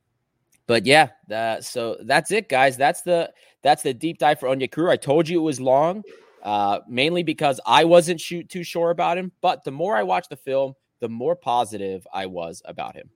but 0.68 0.86
yeah, 0.86 1.10
that, 1.30 1.66
so 1.66 1.98
that's 2.04 2.30
it, 2.32 2.48
guys. 2.48 2.78
That's 2.78 3.02
the 3.02 3.34
that's 3.64 3.82
the 3.82 3.94
deep 3.94 4.20
dive 4.20 4.40
for 4.40 4.50
Onyekuru. 4.50 4.92
I 4.92 4.98
told 4.98 5.28
you 5.28 5.40
it 5.40 5.44
was 5.44 5.60
long, 5.60 6.04
uh, 6.44 6.80
mainly 6.88 7.24
because 7.24 7.60
I 7.66 7.84
wasn't 7.86 8.20
shoot 8.22 8.50
too 8.50 8.64
sure 8.64 8.90
about 8.92 9.18
him. 9.18 9.32
But 9.42 9.64
the 9.64 9.72
more 9.72 9.96
I 9.96 10.04
watched 10.04 10.30
the 10.30 10.36
film, 10.36 10.74
the 11.00 11.10
more 11.10 11.36
positive 11.36 12.06
I 12.14 12.26
was 12.26 12.62
about 12.66 12.96
him. 12.96 13.10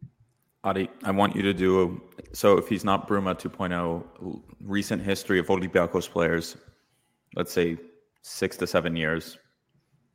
Adi, 0.64 0.90
I 1.04 1.12
want 1.12 1.36
you 1.36 1.42
to 1.42 1.54
do 1.54 1.84
a, 1.84 2.36
so 2.36 2.58
if 2.58 2.70
he's 2.70 2.86
not 2.86 3.08
Bruma 3.08 3.38
2.0, 3.38 4.42
recent 4.62 5.02
history 5.02 5.38
of 5.38 5.48
Olympiacos 5.48 6.10
players, 6.10 6.56
let's 7.36 7.52
say 7.52 7.78
six 8.22 8.56
to 8.58 8.68
seven 8.68 8.96
years, 8.96 9.38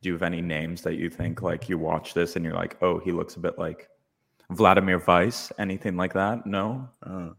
Do 0.01 0.09
you 0.09 0.13
have 0.13 0.23
any 0.23 0.41
names 0.41 0.81
that 0.83 0.95
you 0.95 1.09
think 1.09 1.41
like 1.41 1.69
you 1.69 1.77
watch 1.77 2.13
this 2.13 2.35
and 2.35 2.45
you're 2.45 2.55
like, 2.55 2.77
oh, 2.81 2.99
he 2.99 3.11
looks 3.11 3.35
a 3.35 3.39
bit 3.39 3.59
like 3.59 3.89
Vladimir 4.51 5.03
Weiss? 5.05 5.51
Anything 5.59 5.97
like 5.97 6.13
that? 6.13 6.45
No. 6.45 6.87
Uh, 7.03 7.29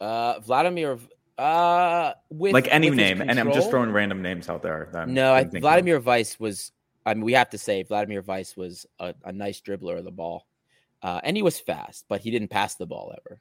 Uh, 0.00 0.38
Vladimir, 0.40 0.98
uh, 1.38 2.12
with 2.30 2.52
like 2.52 2.68
any 2.70 2.90
with 2.90 2.96
name, 2.96 3.20
and 3.20 3.38
I'm 3.38 3.52
just 3.52 3.70
throwing 3.70 3.90
random 3.90 4.22
names 4.22 4.48
out 4.48 4.62
there. 4.62 4.88
No, 5.06 5.32
I, 5.32 5.40
I'm 5.40 5.46
of. 5.46 5.60
Vladimir 5.60 6.00
Weiss 6.00 6.38
was. 6.38 6.72
I 7.06 7.14
mean, 7.14 7.24
we 7.24 7.32
have 7.34 7.50
to 7.50 7.58
say 7.58 7.82
Vladimir 7.82 8.22
Weiss 8.22 8.56
was 8.56 8.86
a, 8.98 9.14
a 9.24 9.32
nice 9.32 9.60
dribbler 9.60 9.98
of 9.98 10.04
the 10.04 10.10
ball, 10.10 10.46
uh, 11.02 11.20
and 11.22 11.36
he 11.36 11.42
was 11.42 11.58
fast, 11.58 12.06
but 12.08 12.20
he 12.20 12.30
didn't 12.30 12.48
pass 12.48 12.76
the 12.76 12.86
ball 12.86 13.14
ever. 13.16 13.40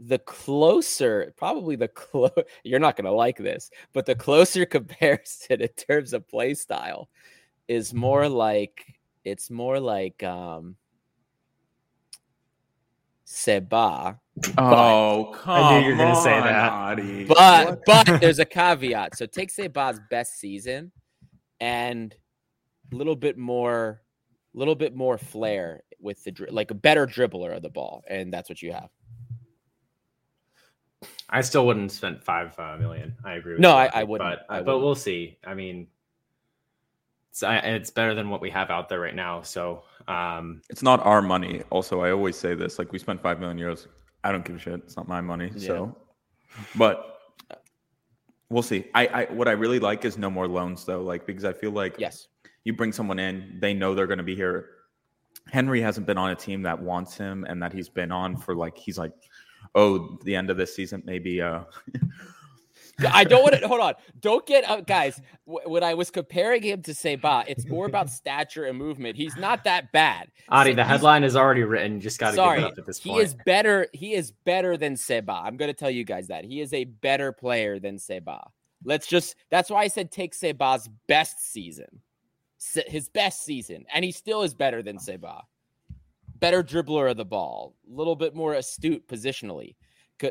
The 0.00 0.18
closer, 0.18 1.34
probably 1.36 1.76
the 1.76 1.88
close. 1.88 2.30
You're 2.64 2.80
not 2.80 2.96
gonna 2.96 3.12
like 3.12 3.36
this, 3.36 3.70
but 3.92 4.06
the 4.06 4.14
closer 4.14 4.64
comparison 4.66 5.60
in 5.60 5.68
terms 5.68 6.12
of 6.12 6.28
play 6.28 6.54
style 6.54 7.08
is 7.68 7.94
more 7.94 8.28
like 8.28 8.94
it's 9.24 9.50
more 9.50 9.78
like 9.78 10.22
um 10.22 10.76
Seba, 13.32 14.18
Oh, 14.58 15.34
come 15.36 15.64
I 15.64 15.80
knew 15.80 15.86
you 15.86 15.92
were 15.92 15.98
gonna 15.98 16.20
say 16.20 16.34
on, 16.34 16.44
that. 16.44 16.72
Adi. 16.72 17.24
but 17.24 17.80
but 17.86 18.04
there's 18.20 18.38
a 18.38 18.44
caveat. 18.44 19.16
So 19.16 19.26
take 19.26 19.50
Seba's 19.50 20.00
best 20.10 20.38
season 20.38 20.92
and 21.60 22.14
a 22.92 22.96
little 22.96 23.16
bit 23.16 23.36
more, 23.36 24.02
little 24.54 24.74
bit 24.74 24.94
more 24.94 25.18
flair 25.18 25.82
with 26.00 26.22
the 26.24 26.30
dri- 26.32 26.50
like 26.50 26.70
a 26.70 26.74
better 26.74 27.06
dribbler 27.06 27.54
of 27.54 27.62
the 27.62 27.68
ball, 27.68 28.02
and 28.08 28.32
that's 28.32 28.48
what 28.48 28.62
you 28.62 28.72
have. 28.72 28.88
I 31.28 31.40
still 31.42 31.66
wouldn't 31.66 31.92
spend 31.92 32.22
five 32.22 32.58
uh, 32.58 32.76
million. 32.78 33.14
I 33.24 33.34
agree. 33.34 33.52
With 33.52 33.60
No, 33.60 33.70
you, 33.70 33.74
I- 33.76 33.90
I 33.94 34.04
wouldn't. 34.04 34.28
But, 34.30 34.46
I 34.48 34.58
but 34.58 34.66
wouldn't. 34.66 34.84
we'll 34.84 34.94
see. 34.94 35.38
I 35.46 35.54
mean, 35.54 35.86
it's, 37.30 37.42
I, 37.42 37.56
it's 37.58 37.90
better 37.90 38.14
than 38.14 38.28
what 38.30 38.40
we 38.40 38.50
have 38.50 38.70
out 38.70 38.88
there 38.88 39.00
right 39.00 39.14
now. 39.14 39.42
So 39.42 39.84
um, 40.08 40.60
it's 40.68 40.82
not 40.82 41.00
our 41.06 41.22
money. 41.22 41.62
Also, 41.70 42.00
I 42.00 42.10
always 42.10 42.36
say 42.36 42.54
this: 42.54 42.78
like 42.78 42.92
we 42.92 42.98
spent 42.98 43.22
five 43.22 43.38
million 43.38 43.58
euros. 43.58 43.86
I 44.22 44.32
don't 44.32 44.44
give 44.44 44.56
a 44.56 44.58
shit. 44.58 44.74
It's 44.84 44.96
not 44.96 45.08
my 45.08 45.20
money. 45.20 45.50
So, 45.56 45.96
but 46.76 47.18
we'll 48.48 48.62
see. 48.62 48.86
I, 48.94 49.06
I 49.06 49.24
what 49.32 49.48
I 49.48 49.52
really 49.52 49.78
like 49.78 50.04
is 50.04 50.18
no 50.18 50.30
more 50.30 50.46
loans 50.46 50.84
though. 50.84 51.02
Like 51.02 51.26
because 51.26 51.44
I 51.44 51.52
feel 51.52 51.70
like 51.70 51.96
Yes, 51.98 52.28
you 52.64 52.72
bring 52.74 52.92
someone 52.92 53.18
in, 53.18 53.58
they 53.60 53.72
know 53.74 53.94
they're 53.94 54.06
going 54.06 54.18
to 54.18 54.24
be 54.24 54.36
here. 54.36 54.70
Henry 55.48 55.80
hasn't 55.80 56.06
been 56.06 56.18
on 56.18 56.30
a 56.30 56.36
team 56.36 56.62
that 56.62 56.80
wants 56.80 57.16
him 57.16 57.44
and 57.48 57.62
that 57.62 57.72
he's 57.72 57.88
been 57.88 58.12
on 58.12 58.36
for 58.36 58.54
like 58.54 58.76
he's 58.76 58.98
like, 58.98 59.12
oh, 59.74 60.18
the 60.24 60.36
end 60.36 60.50
of 60.50 60.56
this 60.56 60.74
season 60.74 61.02
maybe. 61.06 61.40
Uh, 61.40 61.62
I 63.08 63.24
don't 63.24 63.42
want 63.42 63.54
to 63.54 63.66
hold 63.68 63.80
on. 63.80 63.94
Don't 64.20 64.46
get 64.46 64.68
uh, 64.68 64.80
guys. 64.80 65.20
w- 65.46 65.68
When 65.68 65.82
I 65.82 65.94
was 65.94 66.10
comparing 66.10 66.62
him 66.62 66.82
to 66.82 66.94
Seba, 66.94 67.44
it's 67.48 67.66
more 67.66 67.86
about 67.86 68.10
stature 68.10 68.64
and 68.64 68.76
movement. 68.78 69.16
He's 69.16 69.36
not 69.36 69.64
that 69.64 69.92
bad. 69.92 70.28
Adi, 70.48 70.70
Se- 70.70 70.74
the 70.76 70.84
headline 70.84 71.24
is 71.24 71.36
already 71.36 71.62
written. 71.64 71.94
You 71.94 72.00
just 72.00 72.18
got 72.18 72.30
to 72.32 72.36
give 72.36 72.44
it 72.64 72.64
up 72.72 72.78
at 72.78 72.86
this 72.86 73.00
point. 73.00 73.16
he 73.16 73.22
is 73.22 73.34
better. 73.46 73.86
He 73.92 74.14
is 74.14 74.32
better 74.44 74.76
than 74.76 74.96
Seba. 74.96 75.32
I'm 75.32 75.56
going 75.56 75.70
to 75.70 75.78
tell 75.78 75.90
you 75.90 76.04
guys 76.04 76.28
that 76.28 76.44
he 76.44 76.60
is 76.60 76.72
a 76.72 76.84
better 76.84 77.32
player 77.32 77.78
than 77.78 77.98
Seba. 77.98 78.50
Let's 78.84 79.06
just. 79.06 79.36
That's 79.50 79.70
why 79.70 79.82
I 79.82 79.88
said 79.88 80.10
take 80.10 80.34
Seba's 80.34 80.88
best 81.06 81.52
season, 81.52 82.00
Se- 82.58 82.84
his 82.88 83.08
best 83.08 83.44
season, 83.44 83.84
and 83.92 84.04
he 84.04 84.12
still 84.12 84.42
is 84.42 84.54
better 84.54 84.82
than 84.82 84.98
Seba. 84.98 85.42
Better 86.38 86.62
dribbler 86.62 87.10
of 87.10 87.18
the 87.18 87.24
ball, 87.26 87.74
a 87.90 87.94
little 87.94 88.16
bit 88.16 88.34
more 88.34 88.54
astute 88.54 89.06
positionally. 89.06 89.74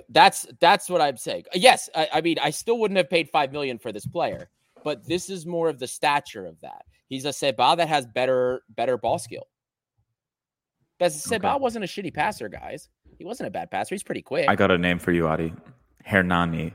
That's 0.09 0.45
that's 0.59 0.89
what 0.89 1.01
I'm 1.01 1.17
saying. 1.17 1.43
Yes, 1.53 1.89
I, 1.95 2.07
I 2.13 2.21
mean 2.21 2.37
I 2.41 2.49
still 2.49 2.77
wouldn't 2.79 2.97
have 2.97 3.09
paid 3.09 3.29
five 3.29 3.51
million 3.51 3.77
for 3.79 3.91
this 3.91 4.05
player, 4.05 4.49
but 4.83 5.05
this 5.05 5.29
is 5.29 5.45
more 5.45 5.69
of 5.69 5.79
the 5.79 5.87
stature 5.87 6.45
of 6.45 6.59
that. 6.61 6.85
He's 7.07 7.25
a 7.25 7.33
Seba 7.33 7.75
that 7.77 7.87
has 7.87 8.05
better 8.05 8.61
better 8.69 8.97
ball 8.97 9.19
skill. 9.19 9.47
Because 10.97 11.23
Seba 11.23 11.53
Okay. 11.53 11.61
wasn't 11.61 11.85
a 11.85 11.87
shitty 11.87 12.13
passer, 12.13 12.49
guys. 12.49 12.89
He 13.17 13.25
wasn't 13.25 13.47
a 13.47 13.51
bad 13.51 13.71
passer. 13.71 13.95
He's 13.95 14.03
pretty 14.03 14.21
quick. 14.21 14.49
I 14.49 14.55
got 14.55 14.69
a 14.69 14.77
name 14.77 14.99
for 14.99 15.11
you, 15.11 15.27
Adi. 15.27 15.53
Hernani. 16.05 16.73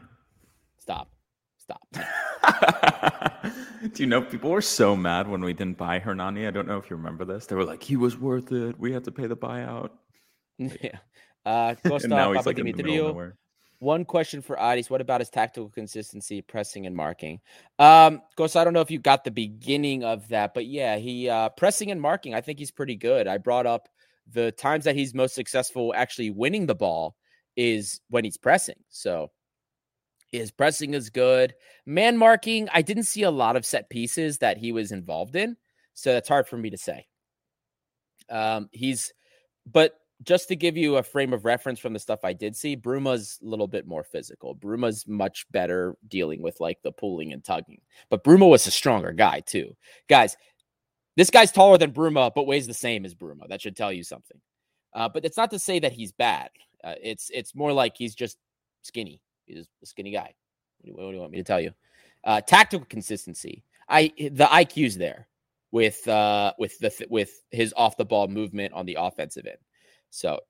Stop. 0.79 1.11
Stop. 1.59 1.83
Do 3.93 4.03
you 4.03 4.07
know 4.07 4.23
people 4.23 4.51
were 4.51 4.63
so 4.63 4.97
mad 4.97 5.29
when 5.29 5.43
we 5.43 5.53
didn't 5.53 5.77
buy 5.77 5.99
Hernani? 5.99 6.47
I 6.47 6.51
don't 6.51 6.67
know 6.67 6.79
if 6.79 6.89
you 6.89 6.97
remember 6.97 7.25
this. 7.25 7.47
They 7.47 7.55
were 7.55 7.65
like, 7.65 7.83
he 7.83 7.97
was 7.97 8.17
worth 8.17 8.51
it. 8.53 8.79
We 8.79 8.93
had 8.93 9.05
to 9.05 9.13
pay 9.13 9.27
the 9.27 9.37
buyout. 9.37 9.91
yeah. 10.59 10.99
Uh, 11.45 11.75
Costa 11.87 12.07
and 12.07 12.11
now 12.11 12.33
he's 12.33 12.47
like 12.47 12.59
in 12.59 12.67
the 12.67 12.73
middle 12.73 12.93
of 12.93 13.01
Papadimitriou. 13.01 13.09
nowhere. 13.09 13.37
One 13.81 14.05
question 14.05 14.41
for 14.41 14.57
Adis. 14.57 14.89
What 14.89 15.01
about 15.01 15.21
his 15.21 15.29
tactical 15.29 15.69
consistency, 15.69 16.41
pressing 16.41 16.87
and 16.87 16.97
marking? 16.97 17.41
Um, 17.79 18.23
Costa, 18.37 18.61
I 18.61 18.65
don't 18.65 18.73
know 18.73 18.81
if 18.81 18.91
you 18.91 18.99
got 18.99 19.25
the 19.25 19.31
beginning 19.31 20.05
of 20.05 20.27
that, 20.29 20.55
but 20.55 20.67
yeah, 20.67 20.97
he 20.97 21.29
uh 21.29 21.51
pressing 21.51 21.91
and 21.91 22.01
marking, 22.01 22.35
I 22.35 22.41
think 22.41 22.59
he's 22.59 22.71
pretty 22.71 22.97
good. 22.97 23.27
I 23.27 23.39
brought 23.39 23.67
up 23.67 23.89
the 24.33 24.53
times 24.53 24.85
that 24.85 24.97
he's 24.97 25.13
most 25.13 25.35
successful 25.35 25.93
actually 25.95 26.31
winning 26.31 26.67
the 26.67 26.75
ball 26.75 27.17
is 27.57 28.01
when 28.09 28.25
he's 28.25 28.39
pressing. 28.39 28.79
So 28.89 29.31
his 30.33 30.51
pressing 30.51 30.95
is 30.95 31.11
good. 31.11 31.55
Man 31.87 32.17
marking, 32.17 32.69
I 32.73 32.83
didn't 32.83 33.05
see 33.05 33.23
a 33.23 33.31
lot 33.31 33.57
of 33.57 33.67
set 33.67 33.91
pieces 33.91 34.39
that 34.39 34.57
he 34.57 34.73
was 34.73 34.93
involved 34.93 35.37
in. 35.37 35.57
So 35.93 36.13
that's 36.13 36.29
hard 36.29 36.49
for 36.49 36.57
me 36.57 36.71
to 36.71 36.79
say. 36.79 37.07
Um, 38.31 38.69
he's 38.73 39.13
but 39.71 39.95
just 40.25 40.49
to 40.49 40.57
give 40.57 40.77
you 40.77 40.97
a 40.97 41.03
frame 41.03 41.33
of 41.33 41.45
reference 41.45 41.79
from 41.79 41.93
the 41.93 41.99
stuff 41.99 42.21
I 42.25 42.33
did 42.33 42.57
see, 42.57 42.77
Bruma's 42.77 43.39
a 43.43 43.47
little 43.47 43.67
bit 43.67 43.87
more 43.87 44.03
physical. 44.03 44.55
Bruma's 44.55 45.07
much 45.07 45.47
better 45.51 45.97
dealing 46.09 46.43
with 46.43 46.61
like 46.61 46.83
the 46.83 46.93
pulling 46.93 47.33
and 47.33 47.45
tugging. 47.45 47.81
But 48.11 48.25
Bruma 48.25 48.49
was 48.49 48.67
a 48.67 48.71
stronger 48.71 49.13
guy 49.13 49.41
too. 49.41 49.77
Guys, 50.09 50.37
this 51.17 51.31
guy's 51.31 51.53
taller 51.53 51.79
than 51.79 51.93
Bruma, 51.93 52.33
but 52.35 52.47
weighs 52.47 52.67
the 52.67 52.75
same 52.75 53.05
as 53.05 53.15
Bruma. 53.15 53.49
That 53.49 53.63
should 53.63 53.77
tell 53.77 53.93
you 53.93 54.03
something. 54.03 54.39
Uh, 54.95 55.09
but 55.09 55.25
it's 55.25 55.37
not 55.37 55.51
to 55.51 55.59
say 55.59 55.79
that 55.81 55.93
he's 55.93 56.13
bad. 56.13 56.51
Uh, 56.83 56.95
it's 57.03 57.31
it's 57.33 57.55
more 57.55 57.73
like 57.73 57.97
he's 57.97 58.15
just 58.15 58.39
skinny. 58.83 59.21
He's 59.47 59.67
a 59.83 59.87
skinny 59.87 60.11
guy. 60.11 60.35
What 60.83 61.11
do, 61.11 61.15
you, 61.15 61.21
want 61.21 61.33
me 61.33 61.39
to 61.39 61.45
tell 61.45 61.61
you? 61.61 61.73
Uh, 62.25 62.41
tactical 62.41 62.87
consistency. 62.87 63.65
I 63.89 64.13
the 64.19 64.47
IQ's 64.47 64.97
there 64.97 65.29
with 65.73 66.07
uh 66.09 66.53
with 66.59 66.79
the 66.79 67.07
with 67.11 67.43
his 67.51 67.75
off 67.77 67.97
the 67.97 68.05
ball 68.05 68.29
movement 68.29 68.73
on 68.73 68.87
the 68.87 68.97
offensive 69.01 69.47
end. 69.47 69.59
So 70.15 70.41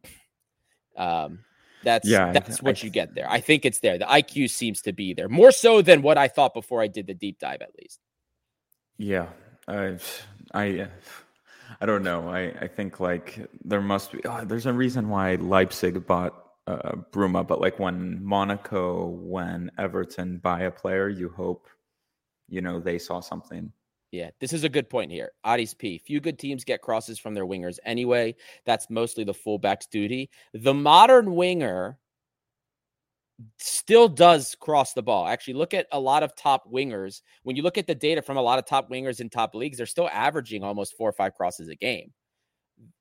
um 0.97 1.41
that's 1.83 2.09
Yeah, 2.09 2.27
I- 2.27 2.33
that's 2.33 2.63
what 2.63 2.83
I- 2.83 2.85
you 2.87 2.91
get 2.91 3.15
there. 3.15 3.31
I 3.31 3.41
think 3.41 3.65
it's 3.65 3.81
there. 3.81 3.99
The 3.99 4.05
IQ 4.07 4.49
seems 4.51 4.83
to 4.83 4.93
be 4.93 5.15
there. 5.15 5.29
More 5.29 5.51
so 5.53 5.83
than 5.83 6.03
what 6.03 6.17
I 6.19 6.29
thought 6.29 6.55
before 6.55 6.83
I 6.83 6.87
did 6.87 7.07
the 7.07 7.15
deep 7.15 7.39
dive 7.39 7.61
at 7.63 7.71
least. 7.81 8.01
Yeah, 8.97 9.27
I, 9.69 9.99
I, 10.55 10.87
I 11.81 11.87
don't 11.87 12.03
know. 12.05 12.29
I, 12.29 12.43
I 12.61 12.69
think 12.69 13.01
like 13.01 13.39
there 13.65 13.81
must 13.83 14.13
be. 14.13 14.21
Oh, 14.25 14.45
there's 14.45 14.67
a 14.67 14.73
reason 14.73 15.09
why 15.09 15.35
Leipzig 15.37 16.07
bought 16.07 16.35
uh, 16.67 16.93
Bruma, 17.13 17.47
but 17.47 17.61
like 17.61 17.79
when 17.79 18.25
Monaco, 18.25 19.09
when 19.09 19.71
Everton 19.79 20.39
buy 20.39 20.61
a 20.63 20.71
player, 20.71 21.09
you 21.09 21.29
hope, 21.29 21.67
you 22.49 22.61
know, 22.63 22.81
they 22.81 22.99
saw 22.99 23.21
something. 23.21 23.73
Yeah, 24.15 24.31
this 24.39 24.53
is 24.53 24.63
a 24.63 24.69
good 24.69 24.89
point 24.89 25.11
here. 25.11 25.33
Adis 25.45 25.75
P. 25.75 25.99
Few 25.99 26.21
good 26.21 26.39
teams 26.39 26.63
get 26.63 26.83
crosses 26.83 27.19
from 27.19 27.35
their 27.35 27.47
wingers 27.47 27.81
anyway. 27.85 28.37
That's 28.65 28.89
mostly 28.89 29.25
the 29.25 29.35
fullback's 29.35 29.89
duty. 29.89 30.31
The 30.53 30.73
modern 30.73 31.35
winger 31.35 31.99
still 33.59 34.07
does 34.07 34.55
cross 34.61 34.93
the 34.93 35.03
ball. 35.03 35.27
Actually, 35.27 35.55
look 35.55 35.75
at 35.75 35.89
a 35.91 35.99
lot 35.99 36.23
of 36.23 36.37
top 36.37 36.63
wingers. 36.73 37.23
When 37.43 37.57
you 37.57 37.65
look 37.65 37.77
at 37.77 37.89
the 37.89 37.95
data 37.97 38.23
from 38.23 38.37
a 38.37 38.41
lot 38.41 38.61
of 38.61 38.67
top 38.67 38.89
wingers 38.89 39.21
in 39.21 39.31
top 39.31 39.53
leagues, 39.53 39.79
they're 39.79 39.87
still 39.87 40.09
averaging 40.13 40.63
almost 40.63 40.97
four 40.97 41.09
or 41.09 41.15
five 41.15 41.35
crosses 41.35 41.69
a 41.69 41.75
game. 41.75 42.13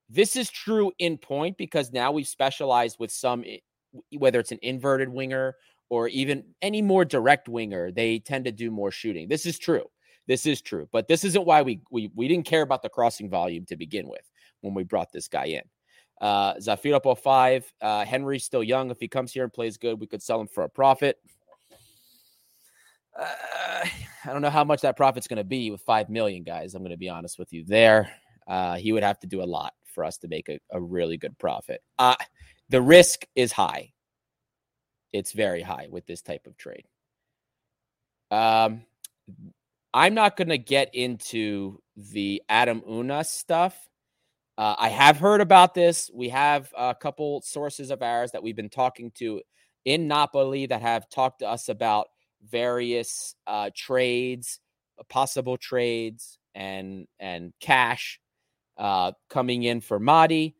This 0.09 0.35
is 0.35 0.49
true 0.49 0.91
in 0.97 1.19
point 1.19 1.59
because 1.59 1.91
now 1.91 2.11
we've 2.11 2.27
specialized 2.27 2.97
with 2.99 3.11
some, 3.11 3.43
whether 4.17 4.39
it's 4.39 4.51
an 4.51 4.59
inverted 4.63 5.09
winger 5.09 5.53
or 5.91 6.07
even 6.07 6.43
any 6.63 6.81
more 6.81 7.05
direct 7.05 7.47
winger, 7.47 7.91
they 7.91 8.17
tend 8.17 8.45
to 8.45 8.51
do 8.51 8.71
more 8.71 8.89
shooting. 8.89 9.29
This 9.29 9.45
is 9.45 9.59
true. 9.59 9.85
This 10.27 10.45
is 10.45 10.61
true, 10.61 10.87
but 10.91 11.07
this 11.07 11.23
isn't 11.23 11.45
why 11.45 11.61
we 11.63 11.81
we 11.91 12.09
we 12.15 12.27
didn't 12.27 12.45
care 12.45 12.61
about 12.61 12.81
the 12.81 12.89
crossing 12.89 13.29
volume 13.29 13.65
to 13.65 13.75
begin 13.75 14.07
with 14.07 14.23
when 14.61 14.73
we 14.73 14.83
brought 14.83 15.11
this 15.11 15.27
guy 15.27 15.45
in. 15.45 15.63
Uh, 16.21 16.53
Zafirapo 16.55 17.17
five. 17.17 17.71
Uh, 17.81 18.05
Henry's 18.05 18.45
still 18.45 18.63
young. 18.63 18.89
If 18.91 18.99
he 18.99 19.07
comes 19.07 19.33
here 19.33 19.43
and 19.43 19.51
plays 19.51 19.77
good, 19.77 19.99
we 19.99 20.07
could 20.07 20.23
sell 20.23 20.39
him 20.39 20.47
for 20.47 20.63
a 20.63 20.69
profit. 20.69 21.17
Uh, 23.19 23.25
I 24.25 24.31
don't 24.31 24.41
know 24.41 24.49
how 24.49 24.63
much 24.63 24.81
that 24.81 24.95
profit's 24.95 25.27
going 25.27 25.37
to 25.37 25.43
be 25.43 25.69
with 25.69 25.81
five 25.81 26.09
million 26.09 26.43
guys. 26.43 26.73
I'm 26.73 26.81
going 26.81 26.91
to 26.91 26.97
be 26.97 27.09
honest 27.09 27.37
with 27.37 27.51
you 27.51 27.65
there. 27.65 28.09
Uh, 28.47 28.75
he 28.75 28.91
would 28.93 29.03
have 29.03 29.19
to 29.19 29.27
do 29.27 29.41
a 29.41 29.45
lot 29.45 29.73
for 29.85 30.05
us 30.05 30.17
to 30.19 30.27
make 30.27 30.49
a, 30.49 30.59
a 30.71 30.81
really 30.81 31.17
good 31.17 31.37
profit. 31.37 31.81
Uh, 31.99 32.15
the 32.69 32.81
risk 32.81 33.25
is 33.35 33.51
high. 33.51 33.91
It's 35.11 35.33
very 35.33 35.61
high 35.61 35.87
with 35.91 36.05
this 36.07 36.21
type 36.21 36.47
of 36.47 36.57
trade. 36.57 36.85
Um, 38.31 38.85
I'm 39.93 40.13
not 40.13 40.37
going 40.37 40.49
to 40.49 40.57
get 40.57 40.93
into 40.93 41.79
the 41.95 42.41
Adam 42.49 42.81
Ounas 42.81 43.27
stuff. 43.27 43.77
Uh, 44.57 44.75
I 44.77 44.89
have 44.89 45.17
heard 45.17 45.41
about 45.41 45.73
this. 45.73 46.09
We 46.13 46.29
have 46.29 46.71
a 46.77 46.95
couple 46.95 47.41
sources 47.41 47.91
of 47.91 48.01
ours 48.01 48.31
that 48.31 48.43
we've 48.43 48.55
been 48.55 48.69
talking 48.69 49.11
to 49.15 49.41
in 49.85 50.07
Napoli 50.07 50.65
that 50.67 50.81
have 50.81 51.09
talked 51.09 51.39
to 51.39 51.49
us 51.49 51.69
about 51.69 52.07
various 52.49 53.35
uh, 53.47 53.69
trades, 53.75 54.59
uh, 54.99 55.03
possible 55.09 55.57
trades. 55.57 56.37
and 56.55 57.07
and 57.19 57.53
cash 57.59 58.19
uh, 58.77 59.11
coming 59.29 59.63
in 59.63 59.81
for 59.81 59.99
Mady. 59.99 60.53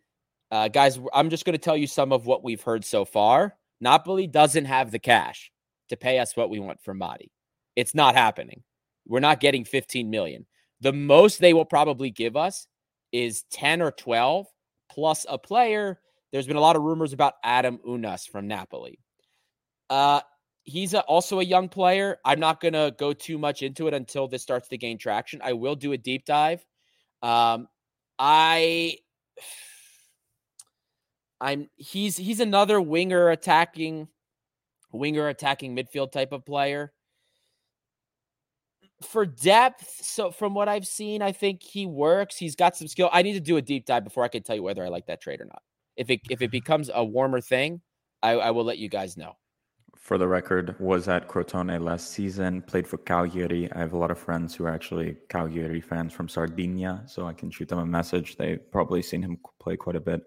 Uh, 0.51 0.67
guys, 0.67 0.99
I'm 1.13 1.29
just 1.29 1.45
going 1.45 1.53
to 1.53 1.63
tell 1.63 1.77
you 1.77 1.87
some 1.87 2.11
of 2.11 2.25
what 2.25 2.43
we've 2.43 2.61
heard 2.61 2.85
so 2.85 3.05
far. 3.05 3.55
Napoli 3.81 4.27
doesn't 4.27 4.65
have 4.65 4.91
the 4.91 4.99
cash 4.99 5.51
to 5.89 5.97
pay 5.97 6.19
us 6.19 6.35
what 6.35 6.49
we 6.49 6.59
want 6.59 6.81
for 6.81 6.93
Mady. 6.93 7.29
It's 7.75 7.95
not 7.95 8.15
happening. 8.15 8.63
We're 9.07 9.19
not 9.19 9.39
getting 9.39 9.65
15 9.65 10.09
million. 10.09 10.45
The 10.81 10.93
most 10.93 11.39
they 11.39 11.53
will 11.53 11.65
probably 11.65 12.09
give 12.09 12.35
us 12.35 12.67
is 13.11 13.43
10 13.51 13.81
or 13.81 13.91
12 13.91 14.47
plus 14.89 15.25
a 15.29 15.37
player. 15.37 15.99
There's 16.31 16.47
been 16.47 16.57
a 16.57 16.61
lot 16.61 16.75
of 16.75 16.81
rumors 16.81 17.13
about 17.13 17.35
Adam 17.43 17.79
Ounas 17.87 18.27
from 18.27 18.47
Napoli. 18.47 18.99
Uh, 19.89 20.21
he's 20.63 20.93
a, 20.93 21.01
also 21.01 21.39
a 21.39 21.43
young 21.43 21.69
player. 21.69 22.17
I'm 22.25 22.39
not 22.39 22.59
going 22.59 22.73
to 22.73 22.93
go 22.97 23.13
too 23.13 23.37
much 23.37 23.61
into 23.61 23.87
it 23.87 23.93
until 23.93 24.27
this 24.27 24.41
starts 24.41 24.67
to 24.69 24.77
gain 24.77 24.97
traction. 24.97 25.41
I 25.43 25.53
will 25.53 25.75
do 25.75 25.91
a 25.91 25.97
deep 25.97 26.25
dive. 26.25 26.65
Um, 27.21 27.67
I 28.19 28.97
I'm 31.43 31.69
he's 31.75 32.15
he's 32.15 32.39
another 32.39 32.79
winger 32.79 33.29
attacking 33.29 34.07
winger 34.93 35.27
attacking 35.27 35.75
midfield 35.75 36.11
type 36.11 36.31
of 36.31 36.45
player. 36.45 36.93
For 39.03 39.25
depth, 39.25 40.01
so 40.01 40.31
from 40.31 40.53
what 40.53 40.67
I've 40.67 40.87
seen, 40.87 41.21
I 41.21 41.31
think 41.31 41.61
he 41.61 41.85
works. 41.85 42.37
He's 42.37 42.55
got 42.55 42.75
some 42.75 42.87
skill. 42.87 43.09
I 43.11 43.21
need 43.21 43.33
to 43.33 43.39
do 43.39 43.57
a 43.57 43.61
deep 43.61 43.85
dive 43.85 44.03
before 44.03 44.23
I 44.23 44.27
can 44.27 44.43
tell 44.43 44.55
you 44.55 44.63
whether 44.63 44.83
I 44.83 44.89
like 44.89 45.07
that 45.07 45.21
trade 45.21 45.41
or 45.41 45.45
not. 45.45 45.61
If 45.95 46.09
it 46.09 46.21
if 46.29 46.41
it 46.41 46.51
becomes 46.59 46.89
a 46.93 47.03
warmer 47.03 47.41
thing, 47.41 47.81
I, 48.21 48.31
I 48.31 48.51
will 48.51 48.63
let 48.63 48.77
you 48.77 48.89
guys 48.89 49.17
know 49.17 49.35
for 50.03 50.17
the 50.17 50.27
record, 50.27 50.75
was 50.79 51.07
at 51.07 51.29
Crotone 51.29 51.81
last 51.81 52.11
season, 52.11 52.61
played 52.61 52.85
for 52.85 52.97
Cagliari. 52.97 53.71
I 53.71 53.79
have 53.79 53.93
a 53.93 53.97
lot 53.97 54.11
of 54.11 54.19
friends 54.19 54.53
who 54.53 54.65
are 54.65 54.69
actually 54.73 55.15
Cagliari 55.29 55.79
fans 55.79 56.11
from 56.11 56.27
Sardinia, 56.27 57.03
so 57.05 57.25
I 57.25 57.31
can 57.31 57.49
shoot 57.49 57.69
them 57.69 57.79
a 57.79 57.85
message. 57.85 58.35
They've 58.35 58.59
probably 58.69 59.01
seen 59.01 59.21
him 59.21 59.37
play 59.61 59.77
quite 59.77 59.95
a 59.95 60.01
bit. 60.01 60.21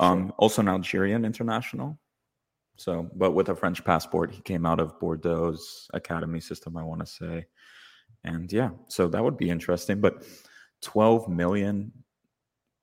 Um, 0.00 0.32
Also 0.38 0.60
an 0.60 0.68
Algerian 0.68 1.24
international. 1.24 2.00
So, 2.78 3.08
but 3.14 3.30
with 3.30 3.48
a 3.48 3.54
French 3.54 3.84
passport, 3.84 4.32
he 4.32 4.42
came 4.42 4.66
out 4.66 4.80
of 4.80 4.98
Bordeaux's 4.98 5.88
academy 5.94 6.40
system, 6.40 6.76
I 6.76 6.82
want 6.82 7.00
to 7.00 7.06
say. 7.06 7.46
And 8.26 8.52
yeah, 8.52 8.70
so 8.88 9.08
that 9.08 9.22
would 9.22 9.36
be 9.36 9.50
interesting. 9.50 10.00
But 10.00 10.24
12 10.82 11.28
million 11.28 11.92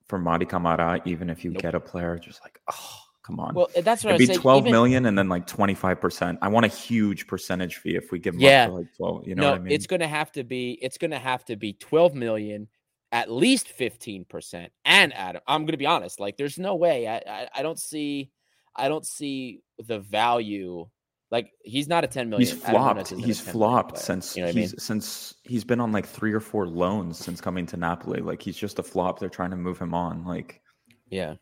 for 0.08 0.20
Mady 0.20 0.48
Camara, 0.48 1.02
even 1.06 1.30
if 1.30 1.44
you 1.44 1.52
nope. 1.52 1.62
get 1.62 1.76
a 1.76 1.80
player, 1.80 2.18
just 2.18 2.42
like, 2.44 2.60
oh, 2.72 3.04
Come 3.24 3.40
on. 3.40 3.56
Well, 3.56 3.70
that's 3.84 4.04
what 4.04 4.16
It'd 4.16 4.20
be 4.20 4.26
saying. 4.26 4.40
twelve 4.40 4.64
Even, 4.64 4.72
million 4.74 5.06
and 5.06 5.18
then 5.18 5.30
like 5.30 5.48
twenty 5.48 5.74
five 5.74 6.02
percent. 6.02 6.40
I 6.42 6.50
want 6.50 6.66
a 6.66 6.70
huge 6.70 7.26
percentage 7.26 7.78
fee 7.78 7.96
if 7.96 8.12
we 8.12 8.20
give 8.20 8.34
them 8.34 8.42
yeah. 8.42 8.68
like 8.68 8.88
twelve. 8.98 9.26
You 9.26 9.36
know 9.36 9.44
no, 9.44 9.52
what 9.52 9.60
I 9.62 9.64
mean? 9.64 9.74
It's 9.74 9.88
gonna 9.88 10.10
have 10.10 10.32
to 10.34 10.44
be. 10.44 10.78
It's 10.82 10.98
gonna 10.98 11.20
have 11.20 11.46
to 11.46 11.56
be 11.56 11.72
twelve 11.72 12.14
million, 12.14 12.68
at 13.14 13.32
least 13.32 13.70
fifteen 13.70 14.26
percent. 14.26 14.74
And 14.84 15.14
Adam, 15.14 15.42
I'm 15.48 15.66
gonna 15.66 15.78
be 15.78 15.86
honest. 15.86 16.20
Like, 16.20 16.36
there's 16.36 16.60
no 16.60 16.76
way. 16.76 17.08
I, 17.08 17.16
I, 17.16 17.48
I 17.56 17.64
don't 17.64 17.80
see. 17.80 18.30
I 18.76 18.90
don't 18.90 19.06
see 19.06 19.62
the 19.80 20.00
value. 20.00 20.90
Like 21.34 21.52
he's 21.64 21.88
not 21.88 22.04
a 22.04 22.08
ten 22.08 22.30
million. 22.30 22.48
He's 22.48 22.64
flopped. 22.64 23.10
He's 23.10 23.40
flopped 23.40 23.98
since 23.98 24.38
you 24.38 24.44
know 24.44 24.52
he's 24.52 24.56
I 24.56 24.60
mean? 24.76 24.80
since 24.80 25.34
he's 25.42 25.64
been 25.64 25.80
on 25.80 25.92
like 25.92 26.06
three 26.06 26.32
or 26.32 26.40
four 26.40 26.68
loans 26.68 27.18
since 27.18 27.42
coming 27.42 27.66
to 27.66 27.76
Napoli. 27.76 28.22
Like 28.22 28.40
he's 28.40 28.56
just 28.56 28.78
a 28.78 28.84
flop. 28.84 29.18
They're 29.18 29.30
trying 29.30 29.50
to 29.50 29.56
move 29.56 29.80
him 29.80 29.96
on. 29.96 30.26
Like 30.26 30.62
yeah. 31.10 31.34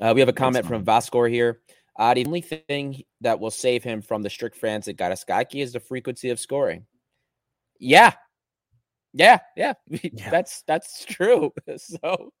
Uh, 0.00 0.12
we 0.14 0.20
have 0.20 0.28
a 0.28 0.32
comment 0.32 0.66
from 0.66 0.84
Vascor 0.84 1.28
here. 1.28 1.62
Uh, 1.98 2.14
the 2.14 2.24
only 2.24 2.42
thing 2.42 3.02
that 3.22 3.40
will 3.40 3.50
save 3.50 3.82
him 3.82 4.02
from 4.02 4.22
the 4.22 4.30
strict 4.30 4.56
fans 4.56 4.86
at 4.86 4.96
Karaiskaki 4.96 5.56
is 5.56 5.72
the 5.72 5.80
frequency 5.80 6.30
of 6.30 6.38
scoring. 6.38 6.86
Yeah. 7.80 8.12
Yeah, 9.12 9.40
yeah. 9.56 9.72
yeah. 9.88 10.30
That's 10.30 10.62
that's 10.68 11.04
true. 11.04 11.52
so 11.76 12.32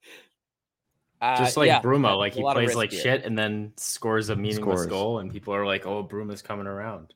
uh, 1.20 1.36
just 1.36 1.56
like 1.56 1.66
yeah, 1.66 1.80
Bruma, 1.82 2.16
like 2.16 2.34
he 2.34 2.42
plays 2.42 2.74
like 2.74 2.90
here. 2.90 3.02
shit 3.02 3.24
and 3.24 3.38
then 3.38 3.72
scores 3.76 4.30
a 4.30 4.36
meaningless 4.36 4.80
scores. 4.80 4.86
goal, 4.86 5.18
and 5.18 5.30
people 5.30 5.54
are 5.54 5.66
like, 5.66 5.86
"Oh, 5.86 6.02
Bruma's 6.02 6.42
coming 6.42 6.66
around." 6.66 7.14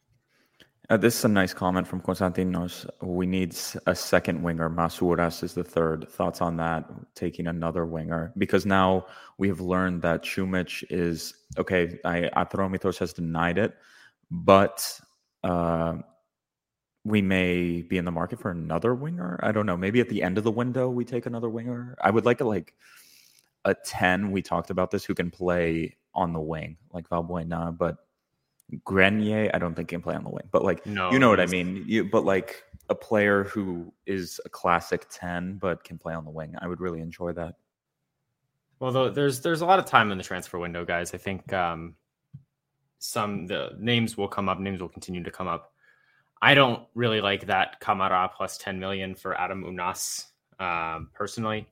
Uh, 0.90 0.98
this 0.98 1.18
is 1.18 1.24
a 1.24 1.28
nice 1.28 1.54
comment 1.54 1.88
from 1.88 2.00
Konstantinos. 2.02 2.86
We 3.00 3.26
need 3.26 3.56
a 3.86 3.94
second 3.94 4.42
winger. 4.42 4.68
Masouras 4.68 5.42
is 5.42 5.54
the 5.54 5.64
third. 5.64 6.06
Thoughts 6.10 6.42
on 6.42 6.58
that? 6.58 6.84
Taking 7.14 7.46
another 7.46 7.86
winger 7.86 8.32
because 8.36 8.66
now 8.66 9.06
we 9.38 9.48
have 9.48 9.60
learned 9.60 10.02
that 10.02 10.22
Shumich 10.22 10.84
is 10.90 11.34
okay. 11.56 11.98
I 12.04 12.30
Atromitos 12.36 12.98
has 12.98 13.14
denied 13.14 13.56
it, 13.56 13.74
but 14.30 15.00
uh, 15.42 15.94
we 17.04 17.22
may 17.22 17.80
be 17.80 17.96
in 17.96 18.04
the 18.04 18.10
market 18.10 18.38
for 18.38 18.50
another 18.50 18.94
winger. 18.94 19.40
I 19.42 19.52
don't 19.52 19.64
know. 19.64 19.78
Maybe 19.78 20.00
at 20.00 20.10
the 20.10 20.22
end 20.22 20.36
of 20.36 20.44
the 20.44 20.50
window 20.50 20.90
we 20.90 21.06
take 21.06 21.24
another 21.24 21.48
winger. 21.48 21.96
I 22.02 22.10
would 22.10 22.26
like 22.26 22.42
a 22.42 22.44
like 22.44 22.74
a 23.64 23.74
ten. 23.74 24.30
We 24.30 24.42
talked 24.42 24.70
about 24.70 24.90
this 24.90 25.04
who 25.04 25.14
can 25.14 25.30
play 25.30 25.96
on 26.14 26.32
the 26.32 26.40
wing 26.40 26.76
like 26.92 27.08
Valbuena, 27.08 27.76
but 27.76 27.96
Grenier, 28.84 29.50
I 29.52 29.58
don't 29.58 29.74
think 29.74 29.88
can 29.88 30.02
play 30.02 30.14
on 30.14 30.24
the 30.24 30.30
wing, 30.30 30.48
but 30.50 30.64
like 30.64 30.84
no, 30.86 31.10
you 31.10 31.18
know 31.18 31.28
what 31.28 31.40
I 31.40 31.46
mean. 31.46 31.84
You 31.86 32.04
but 32.04 32.24
like 32.24 32.64
a 32.88 32.94
player 32.94 33.44
who 33.44 33.92
is 34.06 34.40
a 34.44 34.48
classic 34.48 35.06
ten 35.10 35.58
but 35.58 35.84
can 35.84 35.98
play 35.98 36.14
on 36.14 36.24
the 36.24 36.30
wing. 36.30 36.54
I 36.60 36.68
would 36.68 36.80
really 36.80 37.00
enjoy 37.00 37.32
that. 37.32 37.54
Well, 38.80 38.92
though, 38.92 39.10
there's 39.10 39.40
there's 39.40 39.60
a 39.60 39.66
lot 39.66 39.78
of 39.78 39.86
time 39.86 40.10
in 40.10 40.18
the 40.18 40.24
transfer 40.24 40.58
window, 40.58 40.84
guys. 40.84 41.14
I 41.14 41.18
think 41.18 41.52
um, 41.52 41.94
some 42.98 43.46
the 43.46 43.70
names 43.78 44.16
will 44.16 44.28
come 44.28 44.48
up. 44.48 44.58
Names 44.58 44.80
will 44.80 44.88
continue 44.88 45.22
to 45.22 45.30
come 45.30 45.48
up. 45.48 45.72
I 46.42 46.54
don't 46.54 46.82
really 46.94 47.22
like 47.22 47.46
that 47.46 47.80
Camara 47.80 48.30
plus 48.36 48.58
10 48.58 48.78
million 48.78 49.14
for 49.14 49.38
Adam 49.40 49.64
Ounas 49.64 50.26
um, 50.60 51.08
personally. 51.14 51.66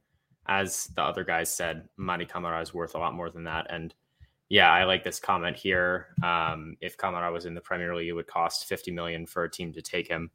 As 0.46 0.88
the 0.96 1.02
other 1.02 1.24
guys 1.24 1.54
said, 1.54 1.88
Mady 1.98 2.28
Camara 2.28 2.60
is 2.60 2.74
worth 2.74 2.94
a 2.94 2.98
lot 2.98 3.14
more 3.14 3.30
than 3.30 3.44
that, 3.44 3.66
and 3.70 3.94
yeah, 4.48 4.70
I 4.70 4.84
like 4.84 5.02
this 5.02 5.18
comment 5.18 5.56
here. 5.56 6.08
Um, 6.22 6.76
if 6.82 6.96
Camara 6.98 7.32
was 7.32 7.46
in 7.46 7.54
the 7.54 7.60
Premier 7.60 7.96
League, 7.96 8.08
it 8.08 8.12
would 8.12 8.26
cost 8.26 8.66
50 8.66 8.90
million 8.90 9.24
for 9.24 9.44
a 9.44 9.50
team 9.50 9.72
to 9.72 9.80
take 9.80 10.06
him. 10.06 10.30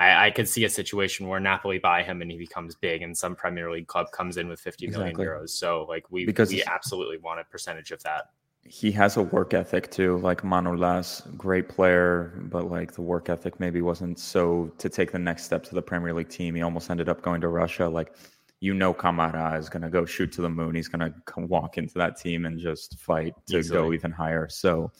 I, 0.00 0.26
I, 0.26 0.30
could 0.30 0.48
see 0.48 0.64
a 0.64 0.70
situation 0.70 1.28
where 1.28 1.40
Napoli 1.40 1.78
buy 1.78 2.02
him 2.02 2.22
and 2.22 2.30
he 2.30 2.38
becomes 2.38 2.74
big, 2.74 3.02
and 3.02 3.16
some 3.16 3.36
Premier 3.36 3.70
League 3.70 3.86
club 3.86 4.10
comes 4.12 4.38
in 4.38 4.48
with 4.48 4.58
fifty 4.58 4.86
exactly. 4.86 5.12
million 5.12 5.30
euros. 5.30 5.50
So, 5.50 5.84
like, 5.88 6.10
we 6.10 6.24
because 6.24 6.50
we 6.50 6.64
absolutely 6.64 7.18
want 7.18 7.38
a 7.38 7.44
percentage 7.44 7.90
of 7.90 8.02
that. 8.04 8.30
He 8.62 8.90
has 8.92 9.18
a 9.18 9.22
work 9.22 9.52
ethic 9.52 9.90
too, 9.90 10.18
like 10.18 10.42
Manolas, 10.42 11.22
great 11.36 11.68
player, 11.68 12.40
but 12.44 12.70
like 12.70 12.92
the 12.92 13.02
work 13.02 13.28
ethic 13.28 13.60
maybe 13.60 13.82
wasn't 13.82 14.18
so 14.18 14.72
to 14.78 14.88
take 14.88 15.12
the 15.12 15.18
next 15.18 15.44
step 15.44 15.62
to 15.64 15.74
the 15.74 15.82
Premier 15.82 16.14
League 16.14 16.28
team. 16.28 16.54
He 16.54 16.62
almost 16.62 16.90
ended 16.90 17.08
up 17.08 17.20
going 17.20 17.40
to 17.42 17.48
Russia. 17.48 17.88
Like 17.88 18.14
you 18.60 18.74
know 18.74 18.92
Camara 18.92 19.58
is 19.58 19.68
going 19.68 19.82
to 19.82 19.88
go 19.88 20.04
shoot 20.04 20.30
to 20.32 20.42
the 20.42 20.48
moon. 20.48 20.74
He's 20.74 20.88
going 20.88 21.12
to 21.12 21.40
walk 21.40 21.78
into 21.78 21.94
that 21.94 22.18
team 22.20 22.44
and 22.44 22.58
just 22.58 22.98
fight 22.98 23.34
to 23.46 23.58
Easily. 23.58 23.78
go 23.78 23.92
even 23.92 24.12
higher. 24.12 24.48
So 24.48 24.92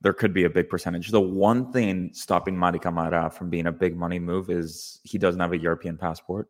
there 0.00 0.12
could 0.12 0.34
be 0.34 0.44
a 0.44 0.50
big 0.50 0.68
percentage. 0.68 1.10
The 1.10 1.20
one 1.20 1.72
thing 1.72 2.10
stopping 2.12 2.56
Mady 2.56 2.82
Camara 2.82 3.30
from 3.30 3.50
being 3.50 3.68
a 3.68 3.72
big 3.72 3.96
money 3.96 4.18
move 4.18 4.50
is 4.50 5.00
he 5.04 5.16
doesn't 5.16 5.40
have 5.40 5.52
a 5.52 5.58
European 5.58 5.96
passport. 5.96 6.48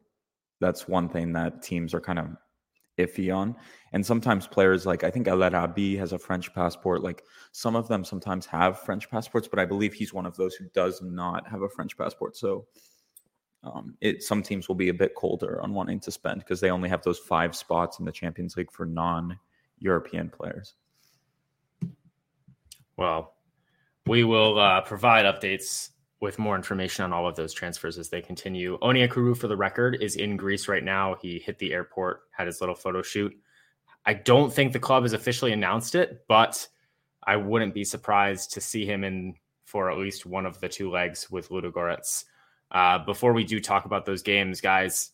That's 0.59 0.89
one 0.89 1.09
thing 1.09 1.33
that 1.35 1.62
teams 1.62 1.93
are 1.93 2.01
kind 2.01 2.18
of 2.18 2.28
iffy 2.99 3.35
on. 3.35 3.55
And 3.93 4.05
sometimes 4.05 4.47
players 4.47 4.87
like 4.87 5.05
I 5.05 5.11
think 5.11 5.28
El 5.28 5.43
Arabi 5.43 5.97
has 5.97 6.14
a 6.14 6.18
French 6.18 6.55
passport. 6.55 7.03
Like 7.03 7.24
some 7.53 7.76
of 7.76 7.89
them 7.89 8.05
sometimes 8.05 8.47
have 8.47 8.80
French 8.80 9.11
passports, 9.11 9.49
but 9.49 9.59
I 9.59 9.66
believe 9.66 9.93
he's 9.93 10.14
one 10.14 10.24
of 10.24 10.37
those 10.37 10.55
who 10.55 10.64
does 10.72 11.03
not 11.03 11.47
have 11.47 11.61
a 11.61 11.68
French 11.68 11.97
passport. 11.99 12.37
So 12.39 12.66
um, 13.64 13.96
it 14.00 14.22
some 14.22 14.42
teams 14.42 14.68
will 14.68 14.74
be 14.74 14.88
a 14.88 14.94
bit 14.94 15.14
colder 15.14 15.60
on 15.62 15.72
wanting 15.72 16.00
to 16.00 16.10
spend 16.10 16.40
because 16.40 16.60
they 16.60 16.70
only 16.70 16.88
have 16.88 17.02
those 17.02 17.18
five 17.18 17.54
spots 17.54 17.98
in 17.98 18.04
the 18.04 18.12
Champions 18.12 18.56
League 18.56 18.72
for 18.72 18.86
non-European 18.86 20.30
players. 20.30 20.74
Well, 22.96 23.34
we 24.06 24.24
will 24.24 24.58
uh, 24.58 24.80
provide 24.82 25.24
updates 25.24 25.90
with 26.20 26.38
more 26.38 26.54
information 26.54 27.04
on 27.04 27.12
all 27.12 27.26
of 27.26 27.34
those 27.34 27.52
transfers 27.52 27.98
as 27.98 28.08
they 28.08 28.20
continue. 28.20 28.78
Onyekuru, 28.80 29.36
for 29.36 29.48
the 29.48 29.56
record, 29.56 29.98
is 30.00 30.16
in 30.16 30.36
Greece 30.36 30.68
right 30.68 30.84
now. 30.84 31.16
He 31.20 31.40
hit 31.40 31.58
the 31.58 31.72
airport, 31.72 32.22
had 32.30 32.46
his 32.46 32.60
little 32.60 32.76
photo 32.76 33.02
shoot. 33.02 33.36
I 34.06 34.14
don't 34.14 34.52
think 34.52 34.72
the 34.72 34.78
club 34.78 35.02
has 35.02 35.12
officially 35.12 35.52
announced 35.52 35.94
it, 35.94 36.24
but 36.28 36.66
I 37.24 37.36
wouldn't 37.36 37.74
be 37.74 37.84
surprised 37.84 38.52
to 38.52 38.60
see 38.60 38.84
him 38.84 39.04
in 39.04 39.34
for 39.64 39.90
at 39.90 39.98
least 39.98 40.26
one 40.26 40.46
of 40.46 40.60
the 40.60 40.68
two 40.68 40.90
legs 40.90 41.30
with 41.30 41.48
Ludogorets. 41.48 42.24
Uh, 42.73 42.99
before 42.99 43.35
we 43.35 43.45
do 43.45 43.61
talk 43.61 43.85
about 43.85 44.07
those 44.07 44.23
games, 44.23 44.61
guys, 44.61 45.11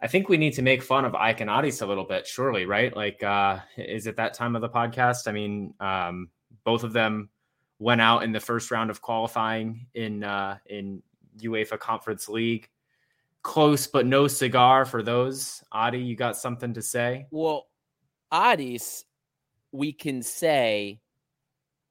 I 0.00 0.08
think 0.08 0.28
we 0.28 0.36
need 0.36 0.52
to 0.54 0.62
make 0.62 0.82
fun 0.82 1.04
of 1.04 1.14
Aris 1.14 1.80
a 1.80 1.86
little 1.86 2.04
bit, 2.04 2.26
surely, 2.26 2.66
right? 2.66 2.94
Like, 2.94 3.22
uh, 3.22 3.60
is 3.76 4.06
it 4.06 4.16
that 4.16 4.34
time 4.34 4.56
of 4.56 4.62
the 4.62 4.68
podcast? 4.68 5.26
I 5.26 5.32
mean, 5.32 5.74
um, 5.80 6.28
both 6.64 6.84
of 6.84 6.92
them 6.92 7.30
went 7.78 8.00
out 8.00 8.24
in 8.24 8.32
the 8.32 8.40
first 8.40 8.70
round 8.70 8.90
of 8.90 9.00
qualifying 9.00 9.86
in 9.94 10.24
uh, 10.24 10.58
in 10.66 11.02
UEFA 11.38 11.78
Conference 11.78 12.28
League. 12.28 12.68
Close, 13.42 13.86
but 13.86 14.04
no 14.04 14.26
cigar 14.26 14.84
for 14.84 15.02
those. 15.02 15.62
Adi, 15.72 15.98
you 15.98 16.16
got 16.16 16.36
something 16.36 16.74
to 16.74 16.82
say? 16.82 17.26
Well, 17.30 17.68
Adis, 18.32 19.04
we 19.72 19.92
can 19.92 20.22
say 20.22 21.00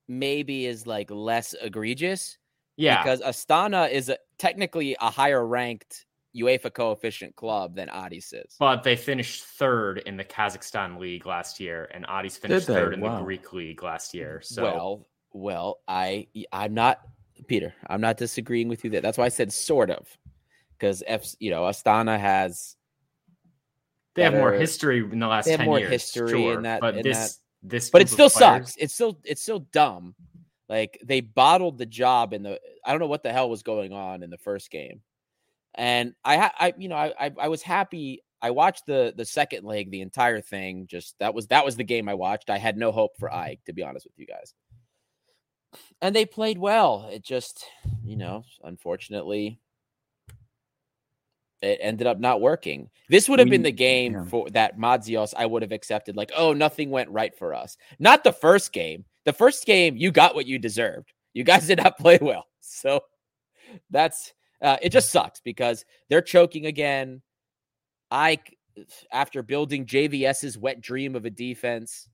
maybe 0.08 0.66
is 0.66 0.86
like 0.86 1.10
less 1.10 1.56
egregious 1.62 2.38
yeah. 2.78 3.04
Because 3.04 3.22
Astana 3.22 3.92
is 3.92 4.10
a, 4.10 4.18
technically 4.38 4.96
a 5.02 5.10
higher 5.10 5.46
ranked 5.46 6.06
UEFA 6.36 6.74
coefficient 6.74 7.36
club 7.36 7.76
than 7.76 7.90
Aris 7.90 8.32
is. 8.34 8.56
But 8.60 8.84
they 8.84 8.96
finished 8.96 9.44
third 9.44 10.00
in 10.00 10.18
the 10.18 10.24
Kazakhstan 10.24 11.00
league 11.00 11.26
last 11.26 11.60
year, 11.60 11.90
and 11.94 12.06
Aris 12.08 12.38
finished 12.38 12.68
third 12.68 12.94
in 12.94 13.02
wow. 13.02 13.18
the 13.18 13.24
Greek 13.24 13.52
league 13.54 13.84
last 13.84 14.14
year. 14.14 14.42
So 14.44 14.64
well, 14.64 15.08
well, 15.34 15.80
I 15.88 16.28
I'm 16.52 16.74
not 16.74 17.02
Peter. 17.48 17.74
I'm 17.88 18.02
not 18.02 18.18
disagreeing 18.18 18.68
with 18.68 18.84
you 18.84 18.90
there. 18.90 19.02
That's 19.02 19.18
why 19.18 19.26
I 19.26 19.30
said 19.30 19.52
sort 19.52 19.90
of, 19.90 20.08
because 20.78 21.04
F, 21.06 21.26
you 21.40 21.52
know, 21.52 21.64
Astana 21.64 22.20
has. 22.20 22.76
They 24.14 24.24
better, 24.24 24.36
have 24.36 24.42
more 24.42 24.54
history 24.54 25.00
in 25.00 25.20
the 25.20 25.28
last. 25.28 25.46
They 25.46 25.52
have 25.52 25.66
more 25.66 25.80
years, 25.80 25.92
history 25.92 26.30
sure, 26.30 26.54
in 26.56 26.64
that. 26.64 26.82
But 26.82 26.98
in 26.98 27.04
this, 27.04 27.36
that, 27.62 27.70
this, 27.70 27.90
but 27.90 28.02
it 28.02 28.10
still 28.10 28.30
sucks. 28.30 28.76
It's 28.78 28.94
still, 28.94 29.20
it's 29.24 29.42
still 29.42 29.60
dumb. 29.60 30.16
Like 30.70 31.00
they 31.04 31.22
bottled 31.22 31.78
the 31.78 31.86
job 31.86 32.34
in 32.34 32.44
the. 32.44 32.60
I 32.86 32.92
don't 32.92 33.00
know 33.00 33.08
what 33.08 33.24
the 33.24 33.32
hell 33.32 33.50
was 33.50 33.64
going 33.64 33.94
on 33.94 34.24
in 34.24 34.30
the 34.30 34.38
first 34.38 34.70
game, 34.70 35.02
and 35.76 36.14
I, 36.26 36.52
I, 36.60 36.74
you 36.78 36.90
know, 36.90 36.96
I, 36.96 37.14
I, 37.20 37.32
I 37.42 37.48
was 37.48 37.62
happy. 37.62 38.22
I 38.42 38.52
watched 38.52 38.86
the 38.86 39.14
the 39.16 39.26
second 39.26 39.64
leg, 39.66 39.92
the 39.92 40.02
entire 40.02 40.42
thing. 40.42 40.88
Just 40.88 41.16
that 41.20 41.34
was 41.34 41.48
that 41.48 41.64
was 41.64 41.78
the 41.78 41.84
game 41.84 42.10
I 42.10 42.16
watched. 42.16 42.50
I 42.50 42.58
had 42.58 42.78
no 42.78 42.92
hope 42.92 43.18
for 43.18 43.30
AEK, 43.30 43.64
to 43.66 43.74
be 43.74 43.84
honest 43.84 44.06
with 44.06 44.18
you 44.18 44.26
guys 44.26 44.54
and 46.02 46.16
they 46.16 46.26
played 46.26 46.58
well. 46.58 47.10
It 47.12 47.24
just, 47.24 47.66
you 48.04 48.16
know, 48.16 48.44
unfortunately, 48.64 49.60
it 51.62 51.80
ended 51.82 52.08
up 52.08 52.20
not 52.20 52.42
working. 52.42 52.90
This 53.10 53.28
would 53.28 53.40
have 53.40 53.50
been 53.50 53.64
the 53.64 53.72
game 53.72 54.14
yeah. 54.14 54.26
for 54.26 54.50
that 54.52 54.78
Madzios 54.78 55.34
I 55.36 55.46
would 55.46 55.64
have 55.64 55.72
accepted. 55.72 56.16
Like, 56.16 56.32
oh, 56.36 56.54
nothing 56.54 56.92
went 56.92 57.10
right 57.10 57.36
for 57.36 57.54
us. 57.54 57.78
Not 58.00 58.24
the 58.24 58.34
first 58.34 58.72
game. 58.74 59.06
The 59.28 59.34
first 59.34 59.66
game, 59.66 59.98
you 59.98 60.10
got 60.10 60.36
what 60.36 60.46
you 60.46 60.58
deserved. 60.58 61.12
You 61.34 61.44
guys 61.44 61.68
did 61.68 61.84
not 61.84 61.98
play 62.00 62.18
well. 62.22 62.46
So 62.62 63.02
that's 63.90 64.34
uh, 64.62 64.78
it. 64.82 64.94
Just 64.94 65.10
sucks 65.12 65.42
because 65.42 65.84
they're 66.10 66.22
choking 66.22 66.66
again. 66.66 67.22
I, 68.10 68.40
after 69.12 69.44
building 69.44 69.86
JVS's 69.86 70.58
wet 70.58 70.80
dream 70.80 71.14
of 71.14 71.26
a 71.26 71.30
defense, 71.30 72.08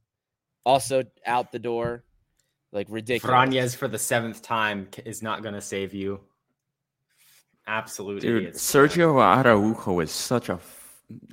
also 0.65 1.03
out 1.23 1.51
the 1.51 1.59
door. 1.59 2.03
Like 2.71 2.87
ridiculous. 2.89 3.31
Franez 3.31 3.75
for 3.75 3.87
the 3.87 3.99
seventh 3.99 4.41
time 4.41 4.87
is 5.05 5.21
not 5.21 5.43
going 5.43 5.53
to 5.53 5.61
save 5.61 5.93
you. 5.93 6.19
Absolutely. 7.67 8.27
Dude, 8.27 8.53
Sergio 8.55 9.21
Araujo 9.21 9.99
is 9.99 10.11
such 10.11 10.49
a. 10.49 10.59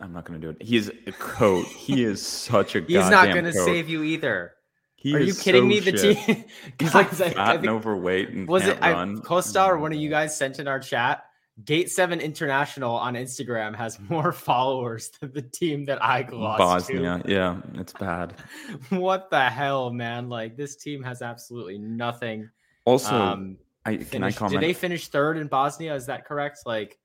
I'm 0.03 0.13
not 0.13 0.27
going 0.27 0.39
to 0.39 0.47
do 0.47 0.51
it. 0.51 0.63
He's 0.63 0.91
a 1.07 1.13
coat. 1.13 1.65
He 1.65 2.05
is 2.05 2.21
such 2.21 2.77
a. 2.77 2.83
He's 2.83 3.09
not 3.09 3.33
going 3.33 3.47
to 3.47 3.55
save 3.55 3.89
you 3.89 4.03
either. 4.03 4.53
He 5.01 5.15
Are 5.15 5.19
you 5.19 5.33
kidding 5.33 5.63
so 5.63 5.67
me? 5.67 5.81
The 5.81 5.97
shit. 5.97 6.19
team. 6.19 6.45
He's 6.79 6.95
like 6.95 7.09
fat 7.09 7.39
I, 7.39 7.43
I 7.43 7.53
think, 7.53 7.61
and 7.61 7.71
overweight 7.71 8.29
and 8.29 8.47
was 8.47 8.67
it 8.67 8.79
run. 8.81 9.17
I, 9.17 9.21
Costa 9.23 9.65
or 9.65 9.79
one 9.79 9.95
of 9.95 9.99
you 9.99 10.11
guys 10.11 10.37
sent 10.37 10.59
in 10.59 10.69
our 10.69 10.79
chat? 10.79 11.25
Gate 11.65 11.91
Seven 11.91 12.21
International 12.21 12.97
on 12.97 13.15
Instagram 13.15 13.75
has 13.75 13.99
more 14.11 14.31
followers 14.49 15.11
than 15.19 15.33
the 15.33 15.41
team 15.41 15.87
that 15.87 16.05
I 16.05 16.29
lost 16.31 16.59
Bosnia. 16.59 17.23
To. 17.25 17.33
Yeah, 17.33 17.61
it's 17.75 17.95
bad. 17.95 18.35
what 18.91 19.31
the 19.31 19.49
hell, 19.49 19.91
man? 19.91 20.29
Like 20.29 20.59
this 20.59 20.77
team 20.77 21.03
has 21.03 21.23
absolutely 21.23 21.79
nothing. 21.79 22.51
Also, 22.85 23.15
um, 23.15 23.57
I 23.87 23.93
finished, 23.93 24.11
can 24.11 24.25
I 24.25 24.33
comment? 24.33 24.61
Did 24.61 24.69
they 24.69 24.75
finish 24.75 25.09
third 25.09 25.39
in 25.39 25.47
Bosnia? 25.47 25.95
Is 25.95 26.07
that 26.07 26.27
correct? 26.27 26.59
Like, 26.67 26.99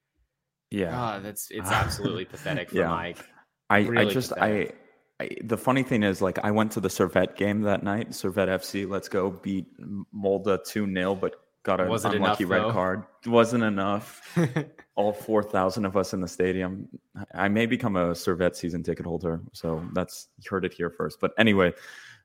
yeah, 0.70 1.16
oh, 1.16 1.22
that's 1.22 1.50
it's 1.50 1.70
absolutely 1.72 2.26
pathetic 2.26 2.72
for 2.72 2.76
yeah. 2.76 2.90
Mike. 2.90 3.26
I 3.70 3.80
really 3.80 4.12
I 4.12 4.14
just 4.14 4.34
pathetic. 4.34 4.76
I, 4.76 4.85
I. 5.20 5.30
The 5.44 5.58
funny 5.58 5.84
thing 5.84 6.04
is, 6.04 6.22
like, 6.22 6.40
I 6.44 6.52
went 6.52 6.72
to 6.74 6.80
the 6.80 6.90
Servette 6.90 7.36
game 7.36 7.62
that 7.62 7.84
night. 7.84 8.10
Servette 8.10 8.50
FC, 8.50 8.90
let's 8.90 9.10
go 9.10 9.32
beat 9.32 9.68
Molde 10.12 10.60
2 10.66 10.94
0, 10.94 11.16
but 11.16 11.36
got 11.64 11.82
an 11.82 11.88
unlucky 11.88 12.16
enough, 12.16 12.40
red 12.48 12.62
though? 12.64 12.72
card. 12.72 13.04
Wasn't 13.26 13.64
enough. 13.64 14.38
All 14.96 15.12
4,000 15.12 15.86
of 15.86 15.98
us 15.98 16.14
in 16.14 16.22
the 16.22 16.28
stadium. 16.28 16.88
I 17.34 17.50
may 17.50 17.66
become 17.66 17.96
a 17.96 18.12
Servette 18.12 18.56
season 18.56 18.84
ticket 18.84 19.06
holder. 19.06 19.42
So 19.52 19.84
that's, 19.94 20.30
you 20.38 20.46
heard 20.50 20.64
it 20.64 20.74
here 20.74 20.90
first. 20.90 21.20
But 21.20 21.34
anyway, 21.38 21.74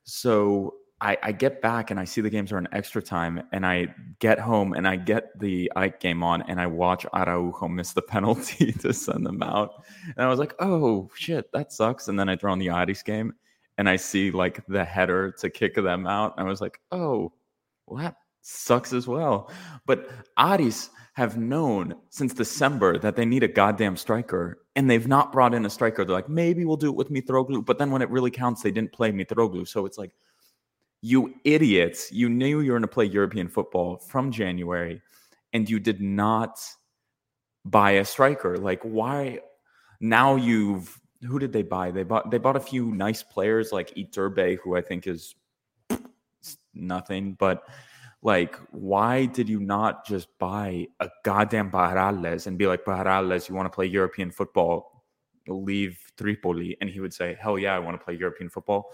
so 0.04 0.74
I, 1.00 1.16
I, 1.22 1.32
get 1.32 1.62
back 1.62 1.90
and 1.90 1.98
I 1.98 2.04
see 2.04 2.20
the 2.20 2.28
games 2.28 2.52
are 2.52 2.58
in 2.58 2.68
extra 2.72 3.02
time, 3.02 3.42
and 3.52 3.64
I 3.64 3.94
get 4.18 4.38
home 4.38 4.74
and 4.74 4.86
I 4.86 4.96
get 4.96 5.38
the 5.38 5.72
AEK 5.76 6.00
game 6.00 6.22
on, 6.22 6.42
and 6.42 6.60
I 6.60 6.66
watch 6.66 7.06
Araujo 7.14 7.68
miss 7.68 7.92
the 7.92 8.02
penalty 8.02 8.72
to 8.80 8.92
send 8.92 9.24
them 9.24 9.42
out, 9.42 9.82
and 10.16 10.26
I 10.26 10.28
was 10.28 10.38
like, 10.38 10.54
"Oh 10.58 11.10
shit, 11.14 11.50
that 11.52 11.72
sucks." 11.72 12.08
And 12.08 12.18
then 12.18 12.28
I 12.28 12.36
throw 12.36 12.52
on 12.52 12.58
the 12.58 12.70
Aris 12.70 13.02
game, 13.02 13.34
and 13.78 13.88
I 13.88 13.96
see 13.96 14.30
like 14.30 14.64
the 14.66 14.84
header 14.84 15.32
to 15.38 15.50
kick 15.50 15.74
them 15.74 16.06
out, 16.06 16.34
and 16.36 16.46
I 16.46 16.50
was 16.50 16.60
like, 16.60 16.80
"Oh, 16.92 17.32
well 17.86 18.02
that 18.02 18.16
sucks 18.42 18.92
as 18.92 19.06
well. 19.06 19.50
But 19.86 20.10
Aris 20.38 20.90
have 21.14 21.36
known 21.36 21.94
since 22.08 22.32
December 22.32 22.98
that 22.98 23.16
they 23.16 23.24
need 23.24 23.42
a 23.42 23.48
goddamn 23.48 23.96
striker, 23.96 24.62
and 24.76 24.88
they've 24.88 25.08
not 25.08 25.32
brought 25.32 25.54
in 25.54 25.66
a 25.66 25.70
striker. 25.70 26.04
They're 26.04 26.14
like, 26.14 26.28
maybe 26.28 26.64
we'll 26.64 26.76
do 26.76 26.88
it 26.88 26.96
with 26.96 27.10
Mitroglou, 27.10 27.64
but 27.64 27.78
then 27.78 27.90
when 27.90 28.02
it 28.02 28.10
really 28.10 28.30
counts, 28.30 28.62
they 28.62 28.70
didn't 28.70 28.92
play 28.92 29.12
Mitroglou. 29.12 29.66
So 29.66 29.86
it's 29.86 29.98
like, 29.98 30.12
you 31.02 31.34
idiots! 31.44 32.12
You 32.12 32.28
knew 32.28 32.60
you 32.60 32.72
were 32.72 32.78
going 32.78 32.82
to 32.82 32.88
play 32.88 33.06
European 33.06 33.48
football 33.48 33.96
from 33.96 34.30
January, 34.30 35.00
and 35.52 35.68
you 35.68 35.78
did 35.78 36.00
not 36.00 36.60
buy 37.64 37.92
a 37.92 38.04
striker. 38.04 38.56
Like, 38.56 38.82
why? 38.82 39.40
Now 40.00 40.36
you've 40.36 41.00
who 41.26 41.38
did 41.38 41.52
they 41.52 41.62
buy? 41.62 41.90
They 41.90 42.02
bought 42.02 42.30
they 42.30 42.38
bought 42.38 42.56
a 42.56 42.60
few 42.60 42.92
nice 42.92 43.22
players 43.22 43.72
like 43.72 43.94
Iturbe, 43.94 44.58
who 44.62 44.76
I 44.76 44.80
think 44.80 45.06
is 45.06 45.34
nothing, 46.74 47.34
but 47.34 47.62
like, 48.22 48.56
why 48.70 49.26
did 49.26 49.48
you 49.48 49.60
not 49.60 50.06
just 50.06 50.28
buy 50.38 50.86
a 51.00 51.08
goddamn 51.24 51.70
Barrales 51.70 52.46
and 52.46 52.58
be 52.58 52.66
like, 52.66 52.84
Barrales, 52.84 53.48
you 53.48 53.54
want 53.54 53.66
to 53.66 53.74
play 53.74 53.86
European 53.86 54.30
football? 54.30 55.04
Leave 55.48 55.98
Tripoli. 56.18 56.76
And 56.80 56.90
he 56.90 57.00
would 57.00 57.14
say, 57.14 57.36
Hell 57.40 57.58
yeah, 57.58 57.74
I 57.74 57.78
want 57.78 57.98
to 57.98 58.04
play 58.04 58.14
European 58.14 58.50
football. 58.50 58.92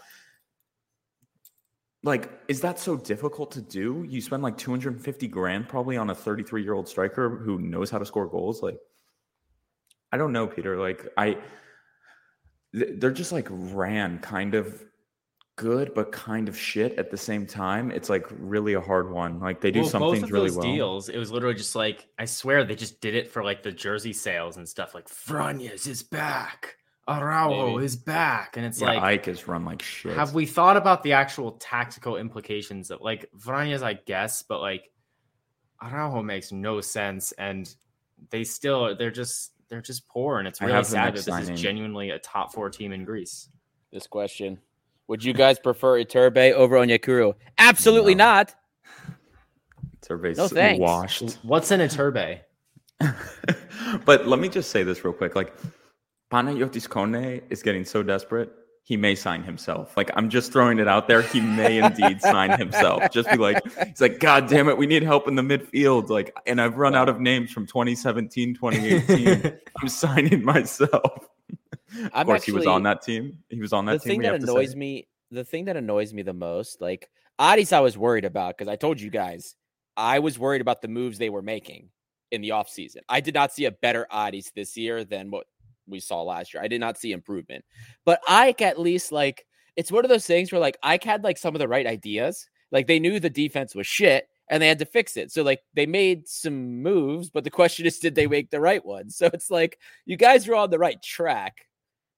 Like, 2.02 2.30
is 2.48 2.60
that 2.60 2.78
so 2.78 2.96
difficult 2.96 3.50
to 3.52 3.60
do? 3.60 4.04
You 4.08 4.20
spend 4.20 4.42
like 4.42 4.56
250 4.56 5.28
grand 5.28 5.68
probably 5.68 5.96
on 5.96 6.10
a 6.10 6.14
33 6.14 6.62
year 6.62 6.74
old 6.74 6.88
striker 6.88 7.28
who 7.28 7.58
knows 7.58 7.90
how 7.90 7.98
to 7.98 8.06
score 8.06 8.26
goals. 8.26 8.62
Like, 8.62 8.78
I 10.12 10.16
don't 10.16 10.32
know, 10.32 10.46
Peter. 10.46 10.78
Like, 10.78 11.08
I, 11.16 11.38
they're 12.72 13.10
just 13.10 13.32
like 13.32 13.48
ran 13.50 14.18
kind 14.18 14.54
of 14.54 14.84
good 15.56 15.94
but 15.94 16.12
kind 16.12 16.48
of 16.48 16.56
shit 16.56 16.98
at 16.98 17.10
the 17.10 17.16
same 17.16 17.46
time. 17.46 17.90
It's 17.90 18.08
like 18.08 18.26
really 18.38 18.74
a 18.74 18.80
hard 18.80 19.10
one. 19.10 19.40
Like 19.40 19.60
they 19.60 19.70
do 19.70 19.80
well, 19.80 19.88
some 19.88 20.12
things 20.12 20.30
really 20.30 20.50
well. 20.50 20.60
Deals, 20.60 21.08
it 21.08 21.18
was 21.18 21.32
literally 21.32 21.56
just 21.56 21.74
like 21.74 22.06
I 22.18 22.26
swear 22.26 22.64
they 22.64 22.76
just 22.76 23.00
did 23.00 23.14
it 23.14 23.28
for 23.28 23.42
like 23.42 23.62
the 23.62 23.72
jersey 23.72 24.12
sales 24.12 24.58
and 24.58 24.68
stuff. 24.68 24.94
Like 24.94 25.08
Franez 25.08 25.86
is 25.86 26.02
back, 26.02 26.76
Araujo 27.08 27.74
Maybe. 27.74 27.84
is 27.84 27.96
back, 27.96 28.56
and 28.56 28.66
it's 28.66 28.80
yeah, 28.80 28.88
like 28.88 29.02
Ike 29.02 29.26
has 29.26 29.46
run 29.46 29.64
like 29.64 29.80
shit. 29.80 30.16
Have 30.16 30.34
we 30.34 30.44
thought 30.44 30.76
about 30.76 31.02
the 31.02 31.12
actual 31.12 31.52
tactical 31.52 32.16
implications 32.16 32.90
of 32.90 33.00
like 33.00 33.30
Franez? 33.38 33.82
I 33.82 33.94
guess, 33.94 34.42
but 34.42 34.60
like 34.60 34.90
Araujo 35.82 36.22
makes 36.22 36.50
no 36.50 36.80
sense, 36.80 37.32
and 37.32 37.72
they 38.30 38.42
still 38.42 38.96
they're 38.96 39.12
just 39.12 39.52
they're 39.68 39.80
just 39.80 40.08
poor, 40.08 40.38
and 40.38 40.48
it's 40.48 40.60
really 40.60 40.82
sad 40.82 41.08
that 41.08 41.14
this 41.16 41.26
signing. 41.26 41.54
is 41.54 41.60
genuinely 41.60 42.10
a 42.10 42.18
top 42.18 42.52
four 42.52 42.70
team 42.70 42.92
in 42.92 43.04
Greece. 43.04 43.48
This 43.92 44.06
question. 44.06 44.58
Would 45.08 45.22
you 45.22 45.32
guys 45.32 45.60
prefer 45.60 46.02
Iturbe 46.02 46.52
over 46.52 46.76
Onyekuru? 46.76 47.34
Absolutely 47.58 48.16
no. 48.16 48.24
not. 48.24 48.54
Iturbe's 50.00 50.38
no, 50.38 50.48
thanks. 50.48 50.80
washed. 50.80 51.38
What's 51.42 51.70
in 51.70 51.78
Iturbe? 51.80 52.40
but 54.04 54.26
let 54.26 54.40
me 54.40 54.48
just 54.48 54.70
say 54.70 54.82
this 54.82 55.04
real 55.04 55.14
quick. 55.14 55.36
Like 55.36 55.54
Panagiotis 56.30 56.88
Kone 56.88 57.42
is 57.50 57.62
getting 57.62 57.84
so 57.84 58.02
desperate, 58.02 58.52
he 58.82 58.96
may 58.96 59.16
sign 59.16 59.42
himself. 59.42 59.96
Like 59.96 60.10
I'm 60.14 60.30
just 60.30 60.52
throwing 60.52 60.78
it 60.78 60.86
out 60.86 61.08
there. 61.08 61.22
He 61.22 61.40
may 61.40 61.78
indeed 61.78 62.20
sign 62.22 62.56
himself. 62.56 63.10
Just 63.10 63.28
be 63.30 63.36
like, 63.36 63.60
he's 63.86 64.00
like, 64.00 64.20
God 64.20 64.48
damn 64.48 64.68
it, 64.68 64.78
we 64.78 64.86
need 64.86 65.02
help 65.02 65.26
in 65.26 65.34
the 65.34 65.42
midfield. 65.42 66.08
Like, 66.08 66.36
and 66.46 66.60
I've 66.60 66.76
run 66.76 66.94
out 66.94 67.08
of 67.08 67.20
names 67.20 67.50
from 67.50 67.66
2017, 67.66 68.54
2018. 68.54 69.58
I'm 69.82 69.88
signing 69.88 70.44
myself. 70.44 70.90
of 70.94 72.10
I'm 72.14 72.26
course, 72.26 72.42
actually, 72.42 72.52
he 72.52 72.56
was 72.58 72.66
on 72.66 72.84
that 72.84 73.02
team. 73.02 73.38
He 73.48 73.60
was 73.60 73.72
on 73.72 73.86
that 73.86 73.94
the 73.94 73.98
team. 73.98 74.22
The 74.22 74.28
thing 74.28 74.32
that 74.32 74.48
annoys 74.48 74.76
me, 74.76 75.08
the 75.32 75.44
thing 75.44 75.64
that 75.64 75.76
annoys 75.76 76.14
me 76.14 76.22
the 76.22 76.32
most, 76.32 76.80
like 76.80 77.10
Aris, 77.40 77.72
I 77.72 77.80
was 77.80 77.98
worried 77.98 78.24
about 78.24 78.56
because 78.56 78.68
I 78.68 78.76
told 78.76 79.00
you 79.00 79.10
guys 79.10 79.56
I 79.96 80.20
was 80.20 80.38
worried 80.38 80.60
about 80.60 80.80
the 80.80 80.88
moves 80.88 81.18
they 81.18 81.30
were 81.30 81.42
making 81.42 81.88
in 82.30 82.40
the 82.40 82.50
offseason. 82.50 82.98
I 83.08 83.20
did 83.20 83.34
not 83.34 83.52
see 83.52 83.64
a 83.64 83.72
better 83.72 84.06
Aris 84.12 84.52
this 84.54 84.76
year 84.76 85.04
than 85.04 85.30
what 85.32 85.46
we 85.86 86.00
saw 86.00 86.22
last 86.22 86.54
year. 86.54 86.62
I 86.62 86.68
did 86.68 86.80
not 86.80 86.98
see 86.98 87.12
improvement. 87.12 87.64
But 88.04 88.20
Ike 88.28 88.62
at 88.62 88.80
least 88.80 89.12
like 89.12 89.46
it's 89.76 89.92
one 89.92 90.04
of 90.04 90.08
those 90.08 90.26
things 90.26 90.50
where 90.50 90.60
like 90.60 90.78
Ike 90.82 91.04
had 91.04 91.24
like 91.24 91.38
some 91.38 91.54
of 91.54 91.58
the 91.58 91.68
right 91.68 91.86
ideas. 91.86 92.48
Like 92.72 92.86
they 92.86 92.98
knew 92.98 93.20
the 93.20 93.30
defense 93.30 93.74
was 93.74 93.86
shit 93.86 94.28
and 94.48 94.62
they 94.62 94.68
had 94.68 94.78
to 94.78 94.86
fix 94.86 95.16
it. 95.16 95.30
So 95.32 95.42
like 95.42 95.60
they 95.74 95.86
made 95.86 96.28
some 96.28 96.82
moves, 96.82 97.30
but 97.30 97.44
the 97.44 97.50
question 97.50 97.86
is, 97.86 97.98
did 97.98 98.14
they 98.14 98.26
make 98.26 98.50
the 98.50 98.60
right 98.60 98.84
ones? 98.84 99.16
So 99.26 99.26
it's 99.32 99.50
like 99.50 99.78
you 100.04 100.16
guys 100.16 100.46
were 100.46 100.56
on 100.56 100.70
the 100.70 100.78
right 100.78 101.00
track. 101.02 101.66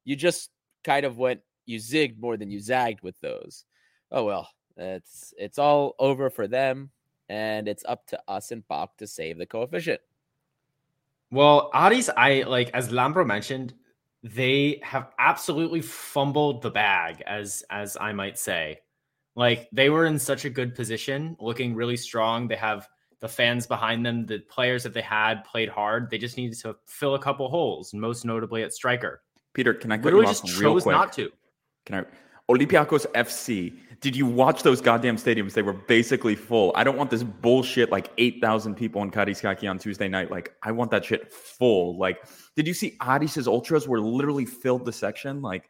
You 0.04 0.16
just 0.16 0.50
kind 0.84 1.04
of 1.04 1.18
went 1.18 1.40
you 1.66 1.78
zigged 1.78 2.18
more 2.18 2.36
than 2.36 2.50
you 2.50 2.60
zagged 2.60 3.02
with 3.02 3.20
those. 3.20 3.64
Oh 4.10 4.24
well, 4.24 4.48
it's 4.76 5.34
it's 5.36 5.58
all 5.58 5.94
over 5.98 6.30
for 6.30 6.48
them, 6.48 6.90
and 7.28 7.68
it's 7.68 7.84
up 7.86 8.06
to 8.08 8.20
us 8.26 8.50
and 8.50 8.66
PAOK 8.66 8.96
to 8.98 9.06
save 9.06 9.38
the 9.38 9.46
coefficient. 9.46 10.00
Well, 11.30 11.70
Aris, 11.74 12.10
I 12.16 12.42
like 12.42 12.70
as 12.74 12.88
Lambro 12.88 13.26
mentioned, 13.26 13.74
they 14.22 14.80
have 14.82 15.10
absolutely 15.18 15.82
fumbled 15.82 16.62
the 16.62 16.70
bag, 16.70 17.22
as 17.26 17.62
as 17.70 17.96
I 18.00 18.12
might 18.12 18.38
say. 18.38 18.80
Like 19.36 19.68
they 19.72 19.90
were 19.90 20.06
in 20.06 20.18
such 20.18 20.44
a 20.44 20.50
good 20.50 20.74
position, 20.74 21.36
looking 21.38 21.74
really 21.74 21.96
strong. 21.96 22.48
They 22.48 22.56
have 22.56 22.88
the 23.20 23.28
fans 23.28 23.66
behind 23.66 24.04
them. 24.04 24.26
The 24.26 24.40
players 24.40 24.82
that 24.84 24.94
they 24.94 25.02
had 25.02 25.44
played 25.44 25.68
hard. 25.68 26.10
They 26.10 26.18
just 26.18 26.36
needed 26.36 26.58
to 26.60 26.76
fill 26.86 27.14
a 27.14 27.18
couple 27.18 27.48
holes, 27.48 27.92
most 27.92 28.24
notably 28.24 28.62
at 28.62 28.72
striker. 28.72 29.22
Peter, 29.52 29.74
can 29.74 29.92
I 29.92 29.96
you 29.96 30.22
just 30.22 30.46
chose 30.46 30.84
quick? 30.84 30.94
not 30.94 31.12
to. 31.14 31.30
Can 31.86 31.96
I? 31.96 32.52
Olympiacos 32.52 33.06
FC. 33.12 33.74
Did 34.00 34.14
you 34.14 34.26
watch 34.26 34.62
those 34.62 34.80
goddamn 34.80 35.16
stadiums? 35.16 35.54
They 35.54 35.62
were 35.62 35.72
basically 35.72 36.36
full. 36.36 36.72
I 36.76 36.84
don't 36.84 36.96
want 36.96 37.10
this 37.10 37.24
bullshit 37.24 37.90
like 37.90 38.10
8,000 38.16 38.76
people 38.76 39.02
in 39.02 39.10
Karaiskaki 39.10 39.68
on 39.68 39.76
Tuesday 39.78 40.06
night. 40.06 40.30
Like, 40.30 40.54
I 40.62 40.70
want 40.70 40.90
that 40.92 41.04
shit 41.04 41.32
full. 41.32 41.98
Like, 41.98 42.18
did 42.54 42.66
you 42.68 42.74
see 42.74 42.96
Aris's 43.04 43.48
ultras 43.48 43.88
were 43.88 44.00
literally 44.00 44.44
filled 44.44 44.84
the 44.84 44.92
section? 44.92 45.42
Like, 45.42 45.68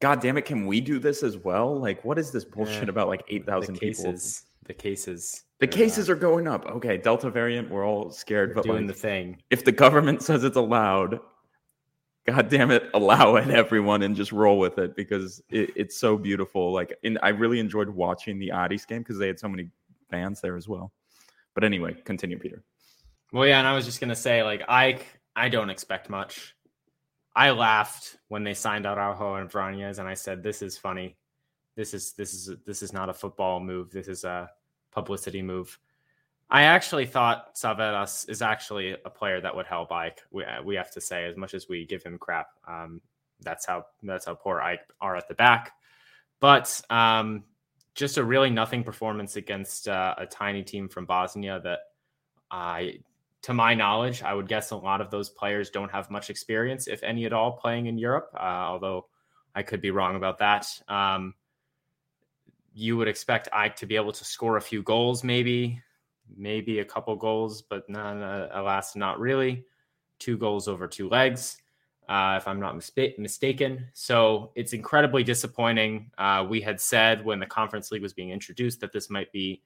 god 0.00 0.20
damn 0.20 0.36
it, 0.36 0.44
can 0.44 0.66
we 0.66 0.82
do 0.82 0.98
this 0.98 1.22
as 1.22 1.38
well? 1.38 1.80
Like, 1.80 2.04
what 2.04 2.18
is 2.18 2.30
this 2.30 2.44
bullshit 2.44 2.84
Yeah. 2.84 2.90
about 2.90 3.08
like 3.08 3.26
The 3.26 3.36
8,000 3.36 3.74
people? 3.78 4.04
cases, 4.04 4.42
the 4.66 4.74
cases, 4.74 5.44
The 5.58 5.66
cases 5.66 6.10
are 6.10 6.14
going 6.16 6.46
up. 6.46 6.66
Okay, 6.66 6.98
Delta 6.98 7.30
variant, 7.30 7.70
we're 7.70 7.86
all 7.86 8.10
scared, 8.10 8.54
but 8.54 8.64
doing 8.64 8.86
like, 8.86 8.94
the 8.94 9.00
thing. 9.00 9.40
if 9.48 9.64
the 9.64 9.72
government 9.72 10.22
says 10.28 10.44
it's 10.44 10.58
allowed, 10.58 11.20
god 12.26 12.48
damn 12.48 12.70
it, 12.70 12.90
allow 12.94 13.36
it, 13.36 13.48
everyone, 13.50 14.02
and 14.02 14.16
just 14.16 14.32
roll 14.32 14.58
with 14.58 14.78
it 14.78 14.96
because 14.96 15.42
it, 15.48 15.70
it's 15.76 15.96
so 15.96 16.16
beautiful. 16.16 16.72
Like, 16.72 16.96
and 17.04 17.18
I 17.22 17.30
really 17.30 17.60
enjoyed 17.60 17.88
watching 17.88 18.38
the 18.38 18.52
Aris 18.52 18.84
game 18.84 18.98
because 18.98 19.18
they 19.18 19.28
had 19.28 19.38
so 19.38 19.48
many 19.48 19.70
fans 20.10 20.40
there 20.40 20.56
as 20.56 20.68
well. 20.68 20.92
But 21.54 21.64
anyway, 21.64 21.96
continue, 22.04 22.38
Peter. 22.38 22.62
Well, 23.32 23.46
yeah, 23.46 23.58
and 23.58 23.66
I 23.66 23.74
was 23.74 23.84
just 23.84 24.00
gonna 24.00 24.16
say, 24.16 24.42
like, 24.42 24.62
I 24.68 25.00
I 25.34 25.48
don't 25.48 25.70
expect 25.70 26.10
much. 26.10 26.54
I 27.34 27.50
laughed 27.50 28.16
when 28.28 28.44
they 28.44 28.54
signed 28.54 28.86
Araujo 28.86 29.34
and 29.34 29.50
Franez, 29.50 29.98
and 29.98 30.08
I 30.08 30.14
said, 30.14 30.42
"This 30.42 30.62
is 30.62 30.78
funny. 30.78 31.16
This 31.76 31.94
is 31.94 32.12
this 32.12 32.34
is 32.34 32.50
this 32.64 32.82
is 32.82 32.92
not 32.92 33.08
a 33.08 33.14
football 33.14 33.60
move. 33.60 33.90
This 33.90 34.08
is 34.08 34.24
a 34.24 34.50
publicity 34.92 35.42
move." 35.42 35.78
I 36.48 36.62
actually 36.62 37.06
thought 37.06 37.56
Saveras 37.56 38.28
is 38.28 38.40
actually 38.40 38.96
a 39.04 39.10
player 39.10 39.40
that 39.40 39.54
would 39.54 39.66
help 39.66 39.90
Ike. 39.90 40.20
We, 40.30 40.44
we 40.64 40.76
have 40.76 40.92
to 40.92 41.00
say, 41.00 41.24
as 41.24 41.36
much 41.36 41.54
as 41.54 41.68
we 41.68 41.86
give 41.86 42.02
him 42.04 42.18
crap, 42.18 42.48
um, 42.68 43.00
that's 43.40 43.66
how 43.66 43.86
that's 44.02 44.26
how 44.26 44.34
poor 44.34 44.60
Ike 44.60 44.88
are 45.00 45.16
at 45.16 45.28
the 45.28 45.34
back. 45.34 45.72
But 46.38 46.80
um, 46.88 47.44
just 47.94 48.18
a 48.18 48.24
really 48.24 48.50
nothing 48.50 48.84
performance 48.84 49.36
against 49.36 49.88
uh, 49.88 50.14
a 50.18 50.26
tiny 50.26 50.62
team 50.62 50.88
from 50.88 51.04
Bosnia 51.06 51.60
that 51.64 51.80
I, 52.50 53.00
to 53.42 53.52
my 53.52 53.74
knowledge, 53.74 54.22
I 54.22 54.34
would 54.34 54.48
guess 54.48 54.70
a 54.70 54.76
lot 54.76 55.00
of 55.00 55.10
those 55.10 55.28
players 55.28 55.70
don't 55.70 55.90
have 55.90 56.10
much 56.10 56.30
experience, 56.30 56.86
if 56.86 57.02
any 57.02 57.24
at 57.24 57.32
all, 57.32 57.52
playing 57.52 57.86
in 57.86 57.98
Europe. 57.98 58.30
Uh, 58.34 58.42
although 58.42 59.06
I 59.54 59.62
could 59.62 59.80
be 59.80 59.90
wrong 59.90 60.14
about 60.14 60.38
that. 60.38 60.66
Um, 60.86 61.34
you 62.74 62.96
would 62.98 63.08
expect 63.08 63.48
Ike 63.52 63.76
to 63.76 63.86
be 63.86 63.96
able 63.96 64.12
to 64.12 64.24
score 64.24 64.58
a 64.58 64.60
few 64.60 64.82
goals, 64.82 65.24
maybe, 65.24 65.82
maybe 66.36 66.78
a 66.78 66.84
couple 66.84 67.14
goals, 67.16 67.62
but 67.62 67.88
none, 67.88 68.22
uh, 68.22 68.48
alas, 68.52 68.96
not 68.96 69.20
really. 69.20 69.64
Two 70.18 70.36
goals 70.36 70.68
over 70.68 70.86
two 70.86 71.08
legs, 71.08 71.58
uh, 72.08 72.34
if 72.40 72.48
I'm 72.48 72.60
not 72.60 72.74
mispa- 72.74 73.18
mistaken. 73.18 73.88
So 73.92 74.52
it's 74.54 74.72
incredibly 74.72 75.22
disappointing. 75.22 76.10
Uh, 76.16 76.46
we 76.48 76.60
had 76.60 76.80
said 76.80 77.24
when 77.24 77.38
the 77.38 77.46
Conference 77.46 77.90
League 77.90 78.02
was 78.02 78.12
being 78.14 78.30
introduced 78.30 78.80
that 78.80 78.92
this 78.92 79.10
might 79.10 79.30
be 79.32 79.62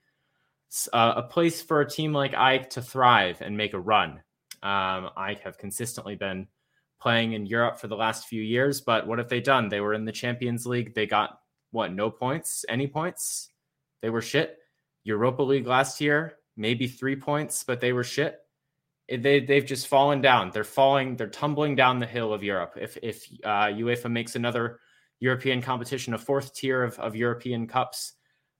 uh, 0.92 1.14
a 1.16 1.22
place 1.22 1.62
for 1.62 1.80
a 1.80 1.88
team 1.88 2.12
like 2.12 2.34
Ike 2.34 2.70
to 2.70 2.82
thrive 2.82 3.40
and 3.40 3.56
make 3.56 3.74
a 3.74 3.80
run. 3.80 4.20
Um, 4.62 5.10
Ike 5.16 5.40
have 5.40 5.58
consistently 5.58 6.16
been 6.16 6.46
playing 7.00 7.32
in 7.32 7.46
Europe 7.46 7.78
for 7.78 7.88
the 7.88 7.96
last 7.96 8.28
few 8.28 8.42
years, 8.42 8.80
but 8.80 9.06
what 9.06 9.18
have 9.18 9.28
they 9.28 9.40
done? 9.40 9.68
They 9.68 9.80
were 9.80 9.94
in 9.94 10.04
the 10.04 10.12
Champions 10.12 10.66
League. 10.66 10.94
They 10.94 11.06
got 11.06 11.40
what? 11.70 11.92
No 11.92 12.10
points? 12.10 12.64
Any 12.68 12.86
points? 12.86 13.48
They 14.02 14.10
were 14.10 14.22
shit. 14.22 14.58
Europa 15.04 15.42
League 15.42 15.66
last 15.66 16.00
year, 16.00 16.34
maybe 16.60 16.86
three 16.86 17.16
points, 17.16 17.64
but 17.64 17.80
they 17.80 17.92
were 17.92 18.04
shit. 18.04 18.38
They 19.08 19.40
they've 19.40 19.66
just 19.66 19.88
fallen 19.88 20.20
down. 20.20 20.50
They're 20.52 20.62
falling. 20.62 21.16
They're 21.16 21.26
tumbling 21.26 21.74
down 21.74 21.98
the 21.98 22.06
hill 22.06 22.32
of 22.32 22.44
Europe. 22.44 22.74
If 22.80 22.96
if 23.02 23.26
uh, 23.42 23.72
UEFA 23.72 24.10
makes 24.10 24.36
another 24.36 24.78
European 25.18 25.62
competition, 25.62 26.14
a 26.14 26.18
fourth 26.18 26.54
tier 26.54 26.84
of, 26.84 26.96
of 27.00 27.16
European 27.16 27.66
cups, 27.66 28.12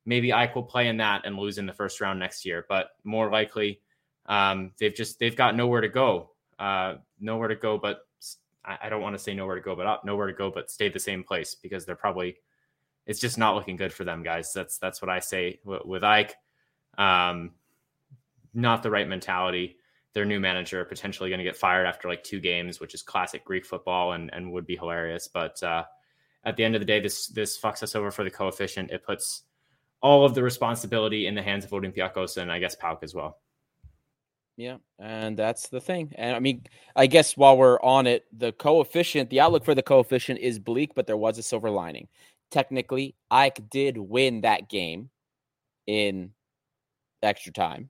maybe 0.07 0.33
Ike 0.33 0.57
will 0.57 0.65
play 0.65 0.89
in 0.89 0.97
that 0.97 1.23
and 1.25 1.39
lose 1.39 1.59
in 1.59 1.67
the 1.67 1.73
first 1.73 2.01
round 2.01 2.19
next 2.19 2.45
year. 2.45 2.67
But 2.69 2.89
more 3.05 3.31
likely, 3.31 3.81
um, 4.27 4.73
they've 4.81 4.95
just 4.95 5.21
they've 5.21 5.37
got 5.37 5.55
nowhere 5.55 5.83
to 5.83 5.89
go. 5.89 6.31
Uh, 6.59 6.97
nowhere 7.21 7.49
to 7.49 7.57
go, 7.57 7.79
but 7.79 8.01
I, 8.65 8.91
don't 8.91 9.01
want 9.01 9.17
to 9.17 9.23
say 9.23 9.33
nowhere 9.33 9.55
to 9.55 9.63
go, 9.63 9.75
but 9.75 9.87
up 9.87 10.05
nowhere 10.05 10.27
to 10.27 10.35
go, 10.35 10.51
but 10.51 10.71
stay 10.71 10.91
the 10.91 10.99
same 10.99 11.25
place 11.25 11.55
because 11.55 11.87
they're 11.87 11.97
probably 11.97 12.37
it's 13.07 13.19
just 13.19 13.39
not 13.39 13.55
looking 13.55 13.77
good 13.77 13.95
for 13.95 14.05
them, 14.05 14.23
guys. 14.23 14.53
That's 14.53 14.77
that's 14.79 15.01
what 15.01 15.09
I 15.09 15.21
say 15.21 15.61
with, 15.65 15.87
with 15.87 16.05
Ike. 16.05 16.37
Um, 16.99 17.53
not 18.55 18.83
the 18.83 18.91
right 18.91 19.09
mentality. 19.09 19.77
Their 20.13 20.25
new 20.25 20.41
manager 20.41 20.85
potentially 20.85 21.31
going 21.31 21.39
to 21.39 21.45
get 21.45 21.57
fired 21.57 21.87
after 21.87 22.09
like 22.09 22.25
two 22.25 22.41
games, 22.41 22.81
which 22.81 22.95
is 22.95 23.03
classic 23.03 23.45
Greek 23.45 23.65
football 23.65 24.13
and 24.13 24.31
and 24.33 24.53
would 24.53 24.67
be 24.67 24.77
hilarious. 24.77 25.29
But 25.29 25.63
uh, 25.63 25.85
at 26.45 26.57
the 26.57 26.65
end 26.65 26.75
of 26.75 26.81
the 26.81 26.87
day, 26.87 27.01
this 27.01 27.29
this 27.29 27.59
fucks 27.59 27.83
us 27.83 27.95
over 27.95 28.11
for 28.11 28.25
the 28.25 28.31
coefficient. 28.31 28.91
It 28.91 29.05
puts 29.05 29.43
all 30.03 30.25
of 30.25 30.35
the 30.35 30.43
responsibility 30.43 31.27
in 31.27 31.35
the 31.35 31.43
hands 31.43 31.65
of 31.65 31.71
Olympiacos 31.71 32.39
and 32.39 32.51
I 32.51 32.59
guess 32.59 32.75
PAOK 32.75 33.03
as 33.03 33.15
well. 33.15 33.39
Yeah, 34.57 34.77
and 34.99 35.39
that's 35.39 35.69
the 35.69 35.81
thing. 35.81 36.13
And 36.17 36.37
I 36.37 36.39
mean, 36.39 36.65
I 36.95 37.07
guess 37.07 37.37
while 37.37 37.57
we're 37.57 37.81
on 37.81 38.07
it, 38.07 38.27
the 38.37 38.53
coefficient, 38.53 39.31
the 39.31 39.41
outlook 39.41 39.65
for 39.65 39.75
the 39.75 39.83
coefficient 39.83 40.39
is 40.39 40.59
bleak, 40.59 40.95
but 40.95 41.07
there 41.07 41.17
was 41.17 41.39
a 41.39 41.43
silver 41.43 41.71
lining. 41.71 42.09
Technically, 42.51 43.15
Ike 43.31 43.71
did 43.71 43.97
win 43.97 44.43
that 44.43 44.69
game 44.69 45.09
in 45.87 46.33
extra 47.23 47.53
time. 47.53 47.89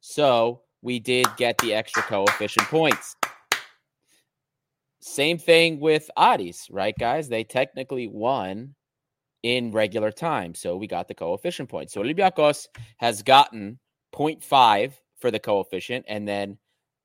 So 0.00 0.62
we 0.82 1.00
did 1.00 1.26
get 1.36 1.58
the 1.58 1.74
extra 1.74 2.02
coefficient 2.02 2.66
points. 2.68 3.16
Same 5.00 5.38
thing 5.38 5.80
with 5.80 6.10
Aris, 6.16 6.68
right, 6.70 6.94
guys? 6.98 7.28
They 7.28 7.44
technically 7.44 8.08
won 8.08 8.74
in 9.42 9.70
regular 9.70 10.10
time. 10.10 10.54
So 10.54 10.76
we 10.76 10.86
got 10.86 11.08
the 11.08 11.14
coefficient 11.14 11.68
points. 11.68 11.94
So 11.94 12.02
Olympiacos 12.02 12.66
has 12.98 13.22
gotten 13.22 13.78
0.5 14.14 14.92
for 15.18 15.30
the 15.30 15.38
coefficient, 15.38 16.04
and 16.08 16.26
then 16.26 16.58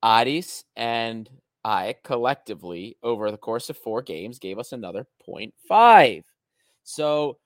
Aris 0.03 0.63
and 0.75 1.29
I 1.63 1.95
collectively 2.03 2.97
over 3.03 3.31
the 3.31 3.37
course 3.37 3.69
of 3.69 3.77
four 3.77 4.01
games 4.01 4.39
gave 4.39 4.59
us 4.59 4.73
another 4.73 5.07
0.5. 5.27 6.23
So 6.83 7.37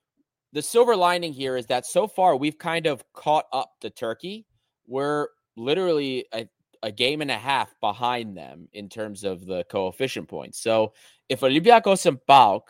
the 0.53 0.61
silver 0.61 0.95
lining 0.95 1.33
here 1.33 1.55
is 1.55 1.67
that 1.67 1.85
so 1.85 2.07
far 2.07 2.35
we've 2.35 2.57
kind 2.57 2.87
of 2.87 3.03
caught 3.13 3.45
up 3.53 3.73
to 3.81 3.89
Turkey. 3.89 4.45
We're 4.87 5.27
literally 5.57 6.25
a, 6.33 6.47
a 6.83 6.91
game 6.91 7.21
and 7.21 7.31
a 7.31 7.37
half 7.37 7.73
behind 7.81 8.37
them 8.37 8.67
in 8.73 8.89
terms 8.89 9.23
of 9.23 9.45
the 9.45 9.63
coefficient 9.65 10.27
points. 10.27 10.59
So 10.61 10.93
if 11.29 11.41
Olympiacos 11.41 12.05
and 12.05 12.19
PAOK 12.27 12.61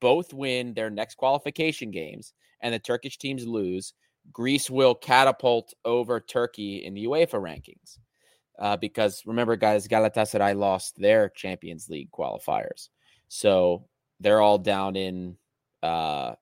both 0.00 0.32
win 0.32 0.74
their 0.74 0.90
next 0.90 1.16
qualification 1.16 1.90
games 1.90 2.32
and 2.60 2.72
the 2.74 2.78
Turkish 2.78 3.18
teams 3.18 3.46
lose, 3.46 3.94
Greece 4.32 4.70
will 4.70 4.94
catapult 4.94 5.74
over 5.84 6.20
Turkey 6.20 6.84
in 6.84 6.94
the 6.94 7.04
UEFA 7.04 7.40
rankings. 7.40 7.98
Uh, 8.58 8.76
because 8.76 9.22
remember, 9.24 9.56
guys, 9.56 9.86
Galatasaray 9.86 10.56
lost 10.56 10.98
their 10.98 11.28
Champions 11.28 11.88
League 11.88 12.10
qualifiers. 12.10 12.88
So 13.28 13.86
they're 14.20 14.40
all 14.40 14.58
down 14.58 14.96
in 14.96 15.36
uh, 15.82 16.34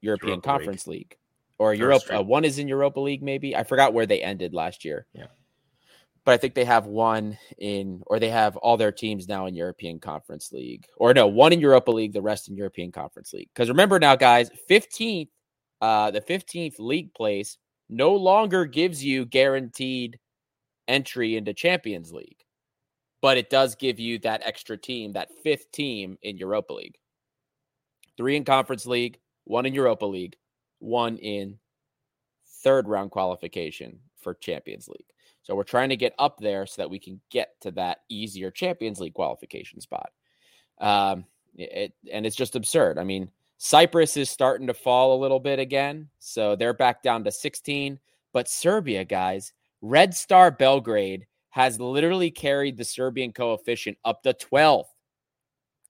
European 0.00 0.34
Europa 0.34 0.48
Conference 0.48 0.86
League, 0.86 1.16
or 1.58 1.72
Third 1.72 1.80
Europe. 1.80 2.02
Uh, 2.12 2.22
one 2.22 2.44
is 2.44 2.58
in 2.58 2.68
Europa 2.68 3.00
League, 3.00 3.22
maybe. 3.22 3.56
I 3.56 3.64
forgot 3.64 3.92
where 3.92 4.06
they 4.06 4.22
ended 4.22 4.54
last 4.54 4.84
year. 4.84 5.06
Yeah. 5.12 5.26
But 6.24 6.32
I 6.32 6.36
think 6.38 6.54
they 6.54 6.64
have 6.64 6.86
one 6.86 7.36
in, 7.58 8.02
or 8.06 8.18
they 8.18 8.30
have 8.30 8.56
all 8.56 8.76
their 8.76 8.92
teams 8.92 9.28
now 9.28 9.46
in 9.46 9.54
European 9.54 9.98
Conference 9.98 10.52
League, 10.52 10.86
or 10.96 11.12
no, 11.12 11.26
one 11.26 11.52
in 11.52 11.60
Europa 11.60 11.90
League, 11.90 12.14
the 12.14 12.22
rest 12.22 12.48
in 12.48 12.56
European 12.56 12.90
Conference 12.90 13.32
League. 13.34 13.50
Because 13.54 13.68
remember 13.68 13.98
now, 13.98 14.16
guys, 14.16 14.50
15th, 14.70 15.28
uh, 15.82 16.10
the 16.10 16.22
15th 16.22 16.78
league 16.78 17.12
place 17.12 17.58
no 17.90 18.14
longer 18.14 18.64
gives 18.64 19.04
you 19.04 19.26
guaranteed 19.26 20.18
entry 20.88 21.36
into 21.36 21.52
Champions 21.52 22.12
League, 22.12 22.42
but 23.20 23.36
it 23.36 23.50
does 23.50 23.74
give 23.74 23.98
you 23.98 24.18
that 24.20 24.42
extra 24.44 24.78
team, 24.78 25.12
that 25.12 25.28
fifth 25.42 25.70
team 25.72 26.16
in 26.22 26.38
Europa 26.38 26.72
League. 26.72 26.96
Three 28.16 28.36
in 28.36 28.44
Conference 28.44 28.86
League, 28.86 29.18
one 29.44 29.66
in 29.66 29.74
Europa 29.74 30.06
League, 30.06 30.36
one 30.78 31.18
in 31.18 31.58
third 32.62 32.88
round 32.88 33.10
qualification 33.10 33.98
for 34.16 34.34
Champions 34.34 34.88
League. 34.88 35.06
So 35.44 35.54
we're 35.54 35.62
trying 35.62 35.90
to 35.90 35.96
get 35.96 36.14
up 36.18 36.38
there 36.40 36.66
so 36.66 36.82
that 36.82 36.90
we 36.90 36.98
can 36.98 37.20
get 37.30 37.50
to 37.60 37.70
that 37.72 37.98
easier 38.08 38.50
Champions 38.50 38.98
League 38.98 39.14
qualification 39.14 39.80
spot. 39.80 40.10
Um, 40.80 41.26
it, 41.54 41.92
and 42.10 42.24
it's 42.26 42.34
just 42.34 42.56
absurd. 42.56 42.98
I 42.98 43.04
mean, 43.04 43.30
Cyprus 43.58 44.16
is 44.16 44.30
starting 44.30 44.66
to 44.66 44.74
fall 44.74 45.14
a 45.14 45.20
little 45.20 45.38
bit 45.38 45.58
again, 45.58 46.08
so 46.18 46.56
they're 46.56 46.74
back 46.74 47.02
down 47.02 47.24
to 47.24 47.30
16. 47.30 48.00
But 48.32 48.48
Serbia, 48.48 49.04
guys, 49.04 49.52
Red 49.82 50.14
Star 50.14 50.50
Belgrade 50.50 51.26
has 51.50 51.78
literally 51.78 52.30
carried 52.30 52.78
the 52.78 52.84
Serbian 52.84 53.32
coefficient 53.32 53.98
up 54.04 54.22
to 54.22 54.32
12. 54.32 54.86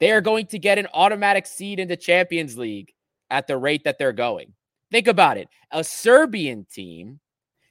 They 0.01 0.11
are 0.11 0.21
going 0.21 0.47
to 0.49 0.59
get 0.59 0.79
an 0.79 0.89
automatic 0.93 1.47
seed 1.47 1.79
into 1.79 1.97
Champions 1.97 2.59
League 2.59 2.93
at 3.31 3.47
the 3.47 3.57
rate 3.57 3.85
that 3.85 3.99
they're 3.99 4.13
going. 4.13 4.53
Think 4.91 5.07
about 5.07 5.39
it. 5.39 5.49
A 5.71 5.83
Serbian 5.83 6.67
team, 6.71 7.21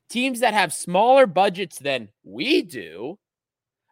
teams 0.10 0.42
that 0.42 0.54
have 0.54 0.74
smaller 0.74 1.26
budgets 1.26 1.80
than 1.80 2.10
we 2.24 2.62
do, 2.62 3.18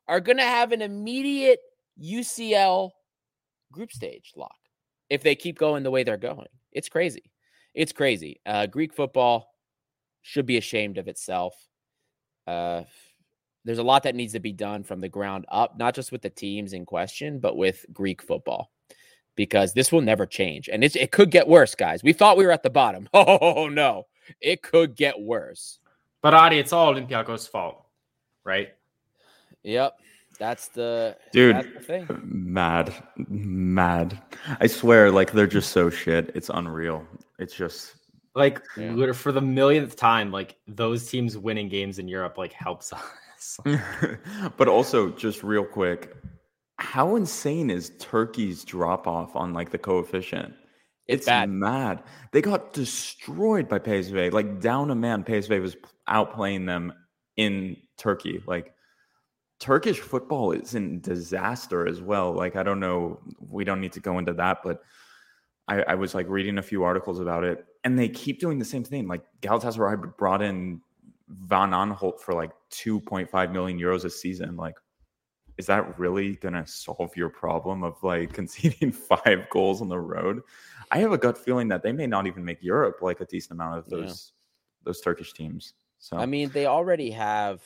are 0.08 0.20
going 0.20 0.38
to 0.38 0.44
have 0.44 0.72
an 0.72 0.82
immediate 0.82 1.60
UCL 2.02 2.92
group 3.72 3.92
stage 3.92 4.34
lock 4.36 4.56
if 5.10 5.24
they 5.24 5.36
keep 5.36 5.58
going 5.58 5.84
the 5.84 5.92
way 5.92 6.04
they're 6.04 6.18
going. 6.18 6.48
It's 6.72 6.90
crazy. 6.90 7.32
It's 7.74 7.92
crazy. 7.92 8.42
Uh, 8.46 8.66
Greek 8.66 8.94
football 8.94 9.48
should 10.22 10.46
be 10.46 10.58
ashamed 10.58 10.98
of 10.98 11.08
itself. 11.08 11.56
Uh, 12.46 12.84
there's 13.64 13.78
a 13.78 13.84
lot 13.84 14.04
that 14.04 14.16
needs 14.16 14.34
to 14.34 14.40
be 14.40 14.54
done 14.54 14.84
from 14.84 15.00
the 15.00 15.10
ground 15.10 15.46
up, 15.50 15.78
not 15.78 15.96
just 15.96 16.12
with 16.12 16.22
the 16.22 16.30
teams 16.30 16.74
in 16.74 16.86
question, 16.86 17.40
but 17.40 17.56
with 17.56 17.86
Greek 17.94 18.22
football, 18.22 18.72
because 19.36 19.74
this 19.74 19.92
will 19.92 20.02
never 20.02 20.26
change. 20.26 20.68
And 20.68 20.84
it 20.84 21.12
could 21.12 21.32
get 21.32 21.48
worse, 21.48 21.76
guys. 21.76 22.04
We 22.04 22.14
thought 22.14 22.38
we 22.38 22.46
were 22.46 22.52
at 22.52 22.64
the 22.64 22.70
bottom. 22.70 23.08
Oh, 23.14 23.70
no. 23.70 24.08
It 24.40 24.62
could 24.62 24.96
get 24.96 25.20
worse. 25.20 25.80
But 26.22 26.34
Adi, 26.34 26.60
it's 26.60 26.74
all 26.74 26.94
Olympiacos' 26.94 27.50
fault, 27.50 27.84
right? 28.44 28.70
Yep. 29.64 29.98
That's 30.40 30.70
the 30.70 31.18
dude. 31.32 31.56
That's 31.56 31.68
the 31.74 31.80
thing. 31.82 32.08
Mad, 32.24 32.94
mad. 33.28 34.20
I 34.60 34.68
swear, 34.68 35.12
like 35.12 35.32
they're 35.32 35.46
just 35.46 35.72
so 35.72 35.90
shit. 35.90 36.32
It's 36.34 36.50
unreal. 36.50 37.06
It's 37.38 37.54
just 37.54 37.96
like 38.34 38.62
yeah. 38.78 39.12
for 39.12 39.32
the 39.32 39.42
millionth 39.42 39.96
time, 39.96 40.32
like 40.32 40.58
those 40.68 41.08
teams 41.08 41.38
winning 41.38 41.70
games 41.70 42.00
in 42.00 42.08
Europe 42.08 42.38
like 42.38 42.54
helps 42.54 42.92
us. 42.92 43.60
but 44.58 44.68
also, 44.68 45.10
just 45.12 45.44
real 45.44 45.66
quick, 45.66 46.16
how 46.78 47.16
insane 47.16 47.70
is 47.70 47.92
Turkey's 48.00 48.64
drop 48.64 49.08
off 49.08 49.36
on 49.36 49.54
like 49.54 49.70
the 49.70 49.78
coefficient? 49.78 50.54
It's, 51.08 51.28
it's 51.28 51.48
mad. 51.50 52.04
They 52.32 52.42
got 52.42 52.74
destroyed 52.74 53.68
by 53.68 53.80
PSV. 53.80 54.32
Like 54.32 54.62
down 54.62 54.92
a 54.92 54.96
man, 54.96 55.24
PSV 55.24 55.62
was 55.62 55.76
outplaying 56.12 56.66
them 56.66 56.94
in 57.38 57.78
Turkey. 57.98 58.44
Like 58.46 58.74
Turkish 59.60 60.00
football 60.00 60.52
is 60.52 60.76
in 60.76 61.02
disaster 61.02 61.88
as 61.88 62.02
well. 62.02 62.34
Like, 62.34 62.56
I 62.56 62.64
don't 62.64 62.80
know, 62.80 63.20
we 63.40 63.64
don't 63.64 63.80
need 63.80 63.94
to 63.94 64.00
go 64.00 64.18
into 64.18 64.34
that, 64.34 64.60
but 64.64 64.82
I, 65.68 65.84
I, 65.84 65.96
was 65.96 66.16
like 66.16 66.28
reading 66.28 66.58
a 66.58 66.64
few 66.64 66.84
articles 66.84 67.20
about 67.20 67.44
it, 67.44 67.66
and 67.84 67.98
they 67.98 68.10
keep 68.10 68.40
doing 68.40 68.58
the 68.58 68.66
same 68.66 68.84
thing. 68.84 69.08
Like 69.08 69.22
Galatasaray 69.42 70.18
brought 70.18 70.42
in 70.42 70.82
Van 71.30 71.72
Aanholt 71.72 72.20
for 72.20 72.34
like 72.34 72.52
2.5 72.72 73.52
million 73.52 73.80
euros 73.80 74.04
a 74.04 74.10
season. 74.10 74.58
Like, 74.58 74.76
is 75.58 75.68
that 75.68 75.98
really 76.00 76.38
gonna 76.38 76.66
solve 76.66 77.16
your 77.16 77.30
problem 77.30 77.84
of 77.84 78.02
like 78.04 78.34
conceding 78.40 78.92
five 78.92 79.48
goals 79.52 79.82
on 79.82 79.88
the 79.88 80.00
road? 80.00 80.42
I 80.92 80.98
have 80.98 81.12
a 81.12 81.18
gut 81.18 81.38
feeling 81.38 81.68
that 81.70 81.84
they 81.84 81.92
may 81.92 82.08
not 82.08 82.28
even 82.28 82.44
make 82.44 82.64
Europe 82.64 82.98
like 83.02 83.22
a 83.22 83.26
decent 83.26 83.54
amount 83.54 83.78
of 83.78 83.90
those 83.90 84.34
yeah. 84.34 84.90
those 84.90 85.02
Turkish 85.02 85.34
teams. 85.34 85.74
So 86.02 86.18
I 86.18 86.26
mean, 86.26 86.50
they 86.50 86.66
already 86.66 87.12
have 87.12 87.62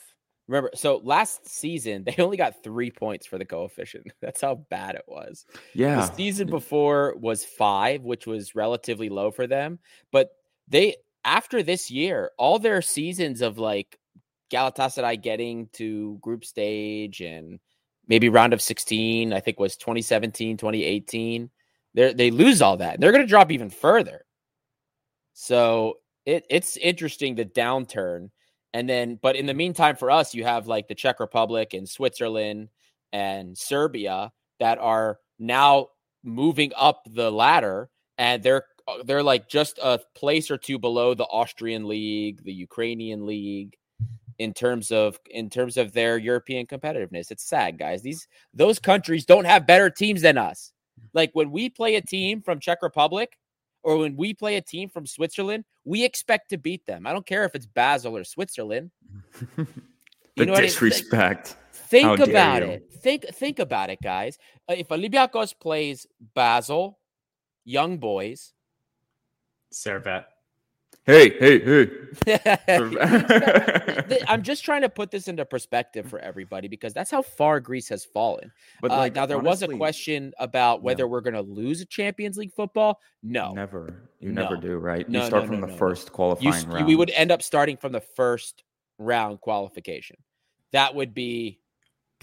Remember, 0.47 0.69
so 0.75 1.01
last 1.03 1.47
season 1.47 2.03
they 2.05 2.21
only 2.21 2.37
got 2.37 2.63
three 2.63 2.91
points 2.91 3.25
for 3.25 3.37
the 3.37 3.45
coefficient. 3.45 4.07
That's 4.21 4.41
how 4.41 4.55
bad 4.69 4.95
it 4.95 5.05
was. 5.07 5.45
Yeah. 5.73 5.97
The 5.97 6.13
season 6.13 6.47
before 6.49 7.15
was 7.17 7.43
five, 7.43 8.03
which 8.03 8.27
was 8.27 8.55
relatively 8.55 9.09
low 9.09 9.31
for 9.31 9.47
them. 9.47 9.79
But 10.11 10.29
they 10.67 10.97
after 11.23 11.63
this 11.63 11.89
year, 11.89 12.31
all 12.37 12.59
their 12.59 12.81
seasons 12.81 13.41
of 13.41 13.57
like 13.57 13.97
Galatasaray 14.51 15.21
getting 15.21 15.67
to 15.73 16.19
group 16.21 16.45
stage 16.45 17.21
and 17.21 17.59
maybe 18.07 18.29
round 18.29 18.53
of 18.53 18.61
16, 18.61 19.33
I 19.33 19.39
think 19.39 19.59
was 19.59 19.75
2017, 19.77 20.57
2018. 20.57 21.49
They 21.95 22.13
they 22.13 22.31
lose 22.31 22.61
all 22.61 22.77
that. 22.77 22.99
They're 22.99 23.11
going 23.11 23.23
to 23.23 23.29
drop 23.29 23.51
even 23.51 23.69
further. 23.71 24.25
So 25.33 25.95
it 26.25 26.45
it's 26.49 26.77
interesting 26.77 27.35
the 27.35 27.45
downturn 27.45 28.29
and 28.75 28.89
then, 28.89 29.17
but 29.21 29.37
in 29.37 29.45
the 29.45 29.53
meantime, 29.53 29.95
for 29.95 30.11
us, 30.11 30.35
you 30.35 30.43
have 30.43 30.67
like 30.67 30.89
the 30.89 30.95
Czech 30.95 31.21
Republic 31.21 31.73
and 31.73 31.87
Switzerland 31.87 32.67
and 33.13 33.57
Serbia 33.57 34.33
that 34.59 34.79
are 34.79 35.19
now 35.39 35.87
moving 36.25 36.73
up 36.75 37.03
the 37.09 37.31
ladder, 37.31 37.89
and 38.17 38.43
they're 38.43 38.65
uh, 38.85 39.01
they're 39.05 39.23
like 39.23 39.47
just 39.47 39.79
a 39.81 40.01
place 40.13 40.51
or 40.51 40.57
two 40.57 40.77
below 40.77 41.13
the 41.13 41.23
Austrian 41.23 41.87
league, 41.87 42.43
the 42.43 42.51
Ukrainian 42.51 43.25
league, 43.25 43.77
in 44.39 44.53
terms 44.53 44.91
of 44.91 45.17
in 45.29 45.49
terms 45.49 45.77
of 45.77 45.93
their 45.93 46.17
European 46.17 46.67
competitiveness. 46.67 47.31
It's 47.31 47.47
sad, 47.47 47.79
guys. 47.79 48.01
These 48.01 48.27
those 48.53 48.77
countries 48.77 49.23
don't 49.25 49.45
have 49.45 49.65
better 49.65 49.89
teams 49.89 50.21
than 50.21 50.37
us. 50.37 50.73
Like 51.13 51.29
when 51.31 51.49
we 51.49 51.69
play 51.69 51.95
a 51.95 52.01
team 52.01 52.41
from 52.41 52.59
Czech 52.59 52.79
Republic, 52.81 53.37
or 53.85 53.97
when 53.97 54.15
we 54.15 54.33
play 54.33 54.57
a 54.57 54.61
team 54.61 54.89
from 54.89 55.05
Switzerland, 55.05 55.63
we 55.85 56.03
expect 56.03 56.49
to 56.49 56.57
beat 56.57 56.83
them. 56.87 57.05
I 57.05 57.13
don't 57.13 57.25
care 57.25 57.45
if 57.45 57.53
it's 57.53 57.67
Basel 57.67 58.17
or 58.17 58.23
Switzerland. 58.23 58.89
the 59.55 59.67
you 60.35 60.45
know 60.47 60.55
disrespect. 60.55 61.55
Think, 61.71 62.17
think 62.17 62.29
about 62.29 62.63
it. 62.63 62.91
Think 62.91 63.25
think 63.27 63.59
about 63.59 63.91
it, 63.91 63.99
guys. 64.03 64.39
Uh, 64.67 64.73
if 64.75 64.87
Olympiacos 64.87 65.53
plays 65.57 66.07
Basel, 66.33 66.97
Young 67.63 67.99
Boys, 67.99 68.53
Servette, 69.71 70.25
Hey, 71.05 71.37
hey, 71.37 71.59
hey. 71.63 71.89
I'm 74.27 74.41
just 74.41 74.65
trying 74.65 74.81
to 74.81 74.89
put 74.89 75.11
this 75.11 75.27
into 75.27 75.45
perspective 75.45 76.09
for 76.09 76.17
everybody 76.17 76.67
because 76.67 76.95
that's 76.95 77.11
how 77.11 77.21
far 77.21 77.59
Greece 77.59 77.89
has 77.89 78.05
fallen. 78.05 78.51
But 78.81 78.89
uh, 78.89 79.09
now 79.09 79.27
there 79.27 79.37
honestly, 79.37 79.67
was 79.67 79.75
a 79.75 79.77
question 79.77 80.33
about 80.39 80.81
whether 80.81 81.03
yeah. 81.03 81.09
we're 81.09 81.21
going 81.21 81.35
to 81.35 81.41
lose 81.41 81.79
a 81.81 81.85
Champions 81.85 82.37
League 82.37 82.53
football. 82.53 82.99
No, 83.21 83.51
never. 83.53 84.09
You 84.19 84.31
no. 84.31 84.43
never 84.43 84.57
do, 84.57 84.77
right? 84.77 85.07
No, 85.07 85.21
you 85.21 85.27
start 85.27 85.43
no, 85.43 85.49
from 85.49 85.61
the 85.61 85.77
first 85.77 86.11
qualifying 86.11 86.65
you, 86.67 86.73
round. 86.73 86.87
We 86.87 86.95
would 86.95 87.11
end 87.11 87.31
up 87.31 87.43
starting 87.43 87.77
from 87.77 87.91
the 87.91 88.01
first 88.01 88.63
round 88.97 89.41
qualification. 89.41 90.17
That 90.71 90.95
would 90.95 91.13
be 91.13 91.59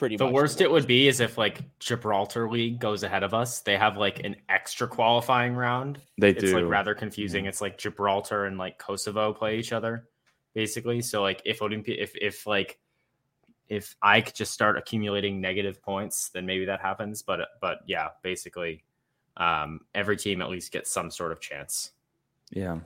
pretty 0.03 0.16
the 0.16 0.26
worst 0.26 0.61
it 0.61 0.68
would 0.68 0.88
be 0.88 1.07
is 1.07 1.20
if 1.20 1.38
like 1.38 1.61
Gibraltar 1.78 2.50
League 2.50 2.80
goes 2.80 3.05
ahead 3.05 3.22
of 3.22 3.34
us. 3.34 3.61
They 3.61 3.76
have 3.76 3.96
like 3.96 4.24
an 4.24 4.34
extra 4.48 4.88
qualifying 4.88 5.55
round. 5.55 6.00
They 6.18 6.30
it's 6.30 6.40
do. 6.40 6.46
It's 6.46 6.55
like 6.55 6.64
rather 6.64 6.92
confusing. 6.92 7.46
It's 7.46 7.61
like 7.61 7.78
Gibraltar 7.78 8.46
and 8.46 8.59
like 8.59 8.78
Kosovo 8.78 9.32
play 9.32 9.61
each 9.61 9.72
other, 9.72 10.09
basically. 10.55 11.03
So 11.03 11.22
like 11.22 11.40
if 11.44 11.62
Olympia, 11.62 11.94
if 12.00 12.16
if 12.20 12.48
like 12.48 12.80
if 13.68 13.94
I 14.03 14.22
could 14.22 14.34
just 14.34 14.53
start 14.53 14.76
accumulating 14.76 15.40
negative 15.40 15.80
points, 15.80 16.30
then 16.30 16.46
maybe 16.46 16.64
that 16.64 16.80
happens. 16.80 17.22
But 17.22 17.50
but 17.61 17.78
yeah, 17.86 18.09
basically, 18.24 18.82
um, 19.36 19.82
every 19.94 20.16
team 20.16 20.42
at 20.42 20.50
least 20.50 20.72
gets 20.72 20.90
some 20.90 21.12
sort 21.12 21.30
of 21.30 21.40
chance. 21.40 21.92
Yeah. 22.53 22.80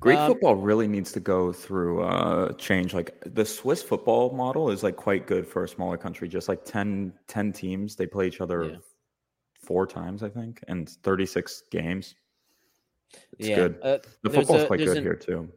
Greek 0.00 0.18
um, 0.18 0.32
football 0.32 0.56
really 0.56 0.88
needs 0.88 1.12
to 1.12 1.20
go 1.20 1.52
through 1.52 2.02
uh 2.02 2.52
change. 2.54 2.92
Like 2.92 3.16
the 3.24 3.44
Swiss 3.44 3.82
football 3.82 4.30
model 4.30 4.70
is 4.70 4.82
like 4.82 4.96
quite 4.96 5.26
good 5.26 5.46
for 5.46 5.62
a 5.62 5.68
smaller 5.68 5.96
country. 5.96 6.28
Just 6.28 6.48
like 6.48 6.64
10, 6.64 7.12
10 7.28 7.52
teams, 7.52 7.94
they 7.94 8.06
play 8.06 8.26
each 8.26 8.40
other 8.40 8.64
yeah. 8.64 8.76
four 9.54 9.86
times, 9.86 10.24
I 10.24 10.28
think, 10.28 10.62
and 10.66 10.88
36 10.88 11.62
games. 11.70 12.16
It's 13.38 13.48
yeah. 13.48 13.56
good. 13.56 13.78
Uh, 13.82 13.98
the 14.24 14.30
football's 14.30 14.62
a, 14.62 14.66
quite 14.66 14.80
good 14.80 14.96
an, 14.96 15.04
here 15.04 15.16
too. 15.16 15.48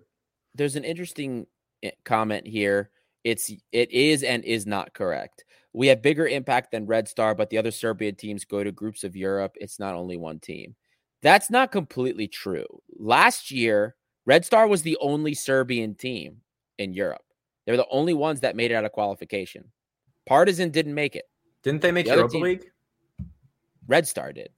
There's 0.53 0.75
an 0.75 0.83
interesting 0.83 1.47
eh, 1.81 1.91
comment 2.03 2.45
here. 2.45 2.91
It's 3.23 3.51
it 3.71 3.91
is 3.91 4.21
and 4.21 4.43
is 4.43 4.67
not 4.67 4.93
correct. 4.93 5.43
We 5.73 5.87
have 5.87 6.03
bigger 6.03 6.27
impact 6.27 6.71
than 6.71 6.85
Red 6.85 7.07
Star, 7.07 7.33
but 7.33 7.49
the 7.49 7.57
other 7.57 7.71
Serbian 7.71 8.15
teams 8.15 8.45
go 8.45 8.63
to 8.63 8.71
groups 8.71 9.03
of 9.03 9.15
Europe. 9.15 9.57
It's 9.59 9.79
not 9.79 9.95
only 9.95 10.17
one 10.17 10.39
team. 10.39 10.75
That's 11.21 11.49
not 11.49 11.71
completely 11.71 12.27
true. 12.27 12.67
Last 12.97 13.51
year, 13.51 13.95
Red 14.25 14.45
Star 14.45 14.67
was 14.67 14.81
the 14.81 14.97
only 15.01 15.33
Serbian 15.33 15.95
team 15.95 16.37
in 16.77 16.93
Europe. 16.93 17.23
They 17.65 17.71
were 17.71 17.77
the 17.77 17.87
only 17.89 18.13
ones 18.13 18.41
that 18.41 18.55
made 18.55 18.71
it 18.71 18.75
out 18.75 18.85
of 18.85 18.91
qualification. 18.91 19.71
Partizan 20.25 20.71
didn't 20.71 20.93
make 20.93 21.15
it. 21.15 21.25
Didn't 21.63 21.81
they 21.81 21.91
make 21.91 22.05
the 22.05 22.13
Europa 22.13 22.31
team, 22.33 22.41
League? 22.41 22.71
Red 23.87 24.07
Star 24.07 24.31
did. 24.33 24.49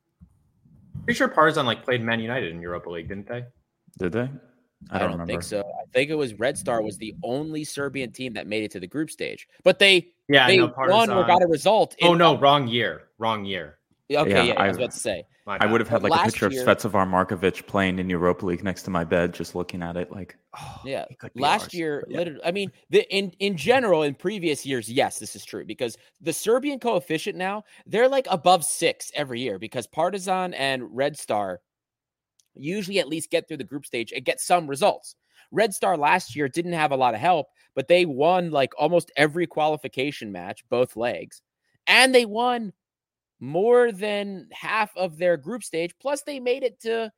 Pretty 1.04 1.18
sure 1.18 1.28
Partizan 1.28 1.66
like 1.66 1.84
played 1.84 2.02
Man 2.02 2.20
United 2.20 2.52
in 2.52 2.62
Europa 2.62 2.90
League, 2.90 3.08
didn't 3.08 3.28
they? 3.28 3.46
Did 3.98 4.12
they? 4.12 4.30
I 4.92 5.00
don't, 5.00 5.14
I 5.14 5.18
don't 5.18 5.28
think 5.28 5.44
so. 5.44 5.62
I 5.62 5.86
think 5.92 6.12
it 6.12 6.16
was 6.16 6.36
Red 6.36 6.58
Star 6.58 6.82
was 6.82 6.98
the 6.98 7.16
only 7.24 7.64
Serbian 7.64 8.12
team 8.12 8.34
that 8.34 8.48
made 8.48 8.64
it 8.64 8.72
to 8.72 8.80
the 8.80 8.88
group 8.88 9.10
stage, 9.10 9.48
but 9.64 9.80
they 9.80 10.10
yeah 10.30 10.48
they 10.48 10.62
won 10.62 11.10
or 11.10 11.26
got 11.26 11.42
a 11.42 11.48
result. 11.48 11.96
oh 12.04 12.14
no, 12.14 12.38
wrong 12.38 12.68
year, 12.68 13.04
wrong 13.18 13.44
year. 13.44 13.77
Okay, 14.10 14.30
yeah, 14.30 14.44
yeah 14.44 14.54
I, 14.54 14.66
I 14.66 14.68
was 14.70 14.78
about 14.78 14.92
to 14.92 15.00
say. 15.00 15.26
I 15.48 15.66
would 15.66 15.82
have 15.82 15.90
had 15.90 16.04
like 16.04 16.14
a 16.14 16.24
picture 16.24 16.50
year, 16.50 16.62
of 16.62 16.78
Svetozar 16.78 17.08
Markovic 17.08 17.68
playing 17.68 18.00
in 18.00 18.10
Europa 18.10 18.46
League 18.46 18.64
next 18.64 18.84
to 18.84 18.90
my 18.90 19.04
bed, 19.04 19.34
just 19.34 19.56
looking 19.56 19.82
at 19.82 19.98
it. 19.98 20.12
Like, 20.12 20.38
oh, 20.58 20.82
yeah. 20.86 21.06
Last 21.36 21.64
ours. 21.64 21.74
year, 21.74 22.06
yeah. 22.08 22.18
literally, 22.18 22.42
I 22.44 22.52
mean, 22.52 22.72
the, 22.90 23.04
in 23.16 23.32
in 23.40 23.58
general, 23.58 24.04
in 24.04 24.16
previous 24.16 24.66
years, 24.66 24.90
yes, 24.90 25.20
this 25.20 25.36
is 25.36 25.44
true 25.44 25.66
because 25.66 25.98
the 26.22 26.34
Serbian 26.34 26.80
coefficient 26.80 27.38
now 27.38 27.64
they're 27.86 28.10
like 28.10 28.28
above 28.30 28.64
six 28.64 29.12
every 29.14 29.42
year 29.42 29.60
because 29.60 29.88
Partizan 29.88 30.54
and 30.54 30.84
Red 30.96 31.18
Star 31.18 31.60
usually 32.54 33.00
at 33.00 33.08
least 33.08 33.30
get 33.30 33.48
through 33.48 33.58
the 33.58 33.64
group 33.64 33.86
stage 33.86 34.12
and 34.12 34.26
get 34.26 34.40
some 34.40 34.68
results. 34.68 35.16
Red 35.52 35.74
Star 35.74 35.98
last 35.98 36.36
year 36.36 36.50
didn't 36.50 36.74
have 36.74 36.92
a 36.92 36.98
lot 36.98 37.14
of 37.14 37.20
help, 37.20 37.48
but 37.76 37.88
they 37.88 38.06
won 38.06 38.52
like 38.52 38.74
almost 38.78 39.12
every 39.16 39.48
qualification 39.48 40.32
match, 40.32 40.64
both 40.70 40.96
legs, 40.96 41.42
and 41.86 42.14
they 42.14 42.26
won 42.26 42.74
more 43.40 43.92
than 43.92 44.48
half 44.52 44.96
of 44.98 45.18
their 45.18 45.38
group 45.38 45.64
stage. 45.64 45.94
Plus, 46.00 46.24
they 46.24 46.40
made 46.40 46.64
it 46.64 46.80
to 46.82 47.12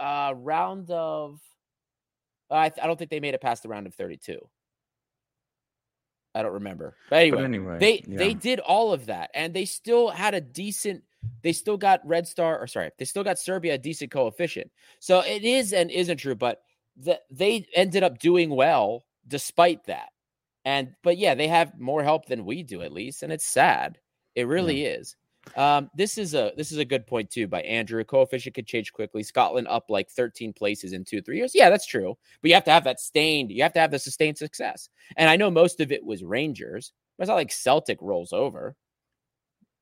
uh 0.00 0.32
round 0.36 0.90
of. 0.90 1.40
I, 2.50 2.70
I 2.80 2.86
don't 2.86 2.98
think 2.98 3.10
they 3.10 3.20
made 3.20 3.34
it 3.34 3.40
past 3.40 3.62
the 3.62 3.68
round 3.68 3.86
of 3.86 3.94
32. 3.94 4.38
I 6.34 6.42
don't 6.42 6.52
remember. 6.52 6.96
But 7.10 7.16
anyway, 7.16 7.36
But 7.36 7.44
anyway, 7.44 7.78
they 7.78 8.04
yeah. 8.06 8.18
they 8.18 8.34
did 8.34 8.60
all 8.60 8.92
of 8.92 9.06
that 9.06 9.30
and 9.34 9.54
they 9.54 9.64
still 9.64 10.10
had 10.10 10.34
a 10.34 10.40
decent 10.40 11.02
they 11.42 11.52
still 11.52 11.76
got 11.76 12.06
red 12.06 12.26
star 12.26 12.58
or 12.58 12.66
sorry 12.66 12.90
they 12.98 13.04
still 13.04 13.24
got 13.24 13.38
serbia 13.38 13.74
a 13.74 13.78
decent 13.78 14.10
coefficient 14.10 14.70
so 14.98 15.20
it 15.20 15.42
is 15.42 15.72
and 15.72 15.90
isn't 15.90 16.18
true 16.18 16.34
but 16.34 16.60
the, 16.96 17.18
they 17.30 17.66
ended 17.74 18.02
up 18.02 18.18
doing 18.18 18.50
well 18.50 19.04
despite 19.26 19.84
that 19.84 20.10
and 20.64 20.94
but 21.02 21.16
yeah 21.16 21.34
they 21.34 21.48
have 21.48 21.78
more 21.78 22.02
help 22.02 22.26
than 22.26 22.44
we 22.44 22.62
do 22.62 22.82
at 22.82 22.92
least 22.92 23.22
and 23.22 23.32
it's 23.32 23.46
sad 23.46 23.98
it 24.34 24.46
really 24.46 24.84
is 24.84 25.16
um 25.56 25.90
this 25.94 26.16
is 26.18 26.34
a 26.34 26.52
this 26.56 26.72
is 26.72 26.78
a 26.78 26.84
good 26.84 27.06
point 27.06 27.30
too 27.30 27.46
by 27.46 27.60
andrew 27.62 28.02
coefficient 28.04 28.54
could 28.54 28.66
change 28.66 28.92
quickly 28.92 29.22
scotland 29.22 29.68
up 29.68 29.84
like 29.90 30.08
13 30.10 30.52
places 30.52 30.92
in 30.92 31.04
two 31.04 31.20
three 31.20 31.36
years 31.36 31.52
yeah 31.54 31.68
that's 31.70 31.86
true 31.86 32.16
but 32.42 32.48
you 32.48 32.54
have 32.54 32.64
to 32.64 32.70
have 32.70 32.84
that 32.84 32.98
stained 33.00 33.50
you 33.50 33.62
have 33.62 33.72
to 33.72 33.78
have 33.80 33.90
the 33.90 33.98
sustained 33.98 34.38
success 34.38 34.88
and 35.16 35.28
i 35.28 35.36
know 35.36 35.50
most 35.50 35.80
of 35.80 35.92
it 35.92 36.04
was 36.04 36.24
rangers 36.24 36.92
but 37.18 37.24
it's 37.24 37.28
not 37.28 37.34
like 37.34 37.52
celtic 37.52 37.98
rolls 38.00 38.32
over 38.32 38.74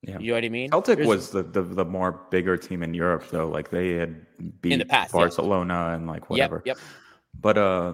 Yeah. 0.02 0.18
you 0.18 0.28
know 0.28 0.34
what 0.34 0.44
i 0.44 0.48
mean 0.48 0.70
Celtic 0.70 0.96
There's- 0.98 1.08
was 1.08 1.30
the, 1.30 1.42
the 1.44 1.62
the 1.62 1.84
more 1.84 2.26
bigger 2.30 2.56
team 2.56 2.82
in 2.82 2.92
Europe 2.92 3.24
though. 3.30 3.48
Like 3.48 3.70
they 3.70 3.92
had 3.92 4.26
beat 4.60 4.72
in 4.72 4.78
the 4.80 4.84
past, 4.84 5.14
yeah. 5.14 5.20
Barcelona 5.20 5.92
and 5.94 6.06
like 6.08 6.28
whatever. 6.28 6.60
Yep, 6.64 6.76
yep. 6.76 6.78
But 7.40 7.56
uh 7.56 7.92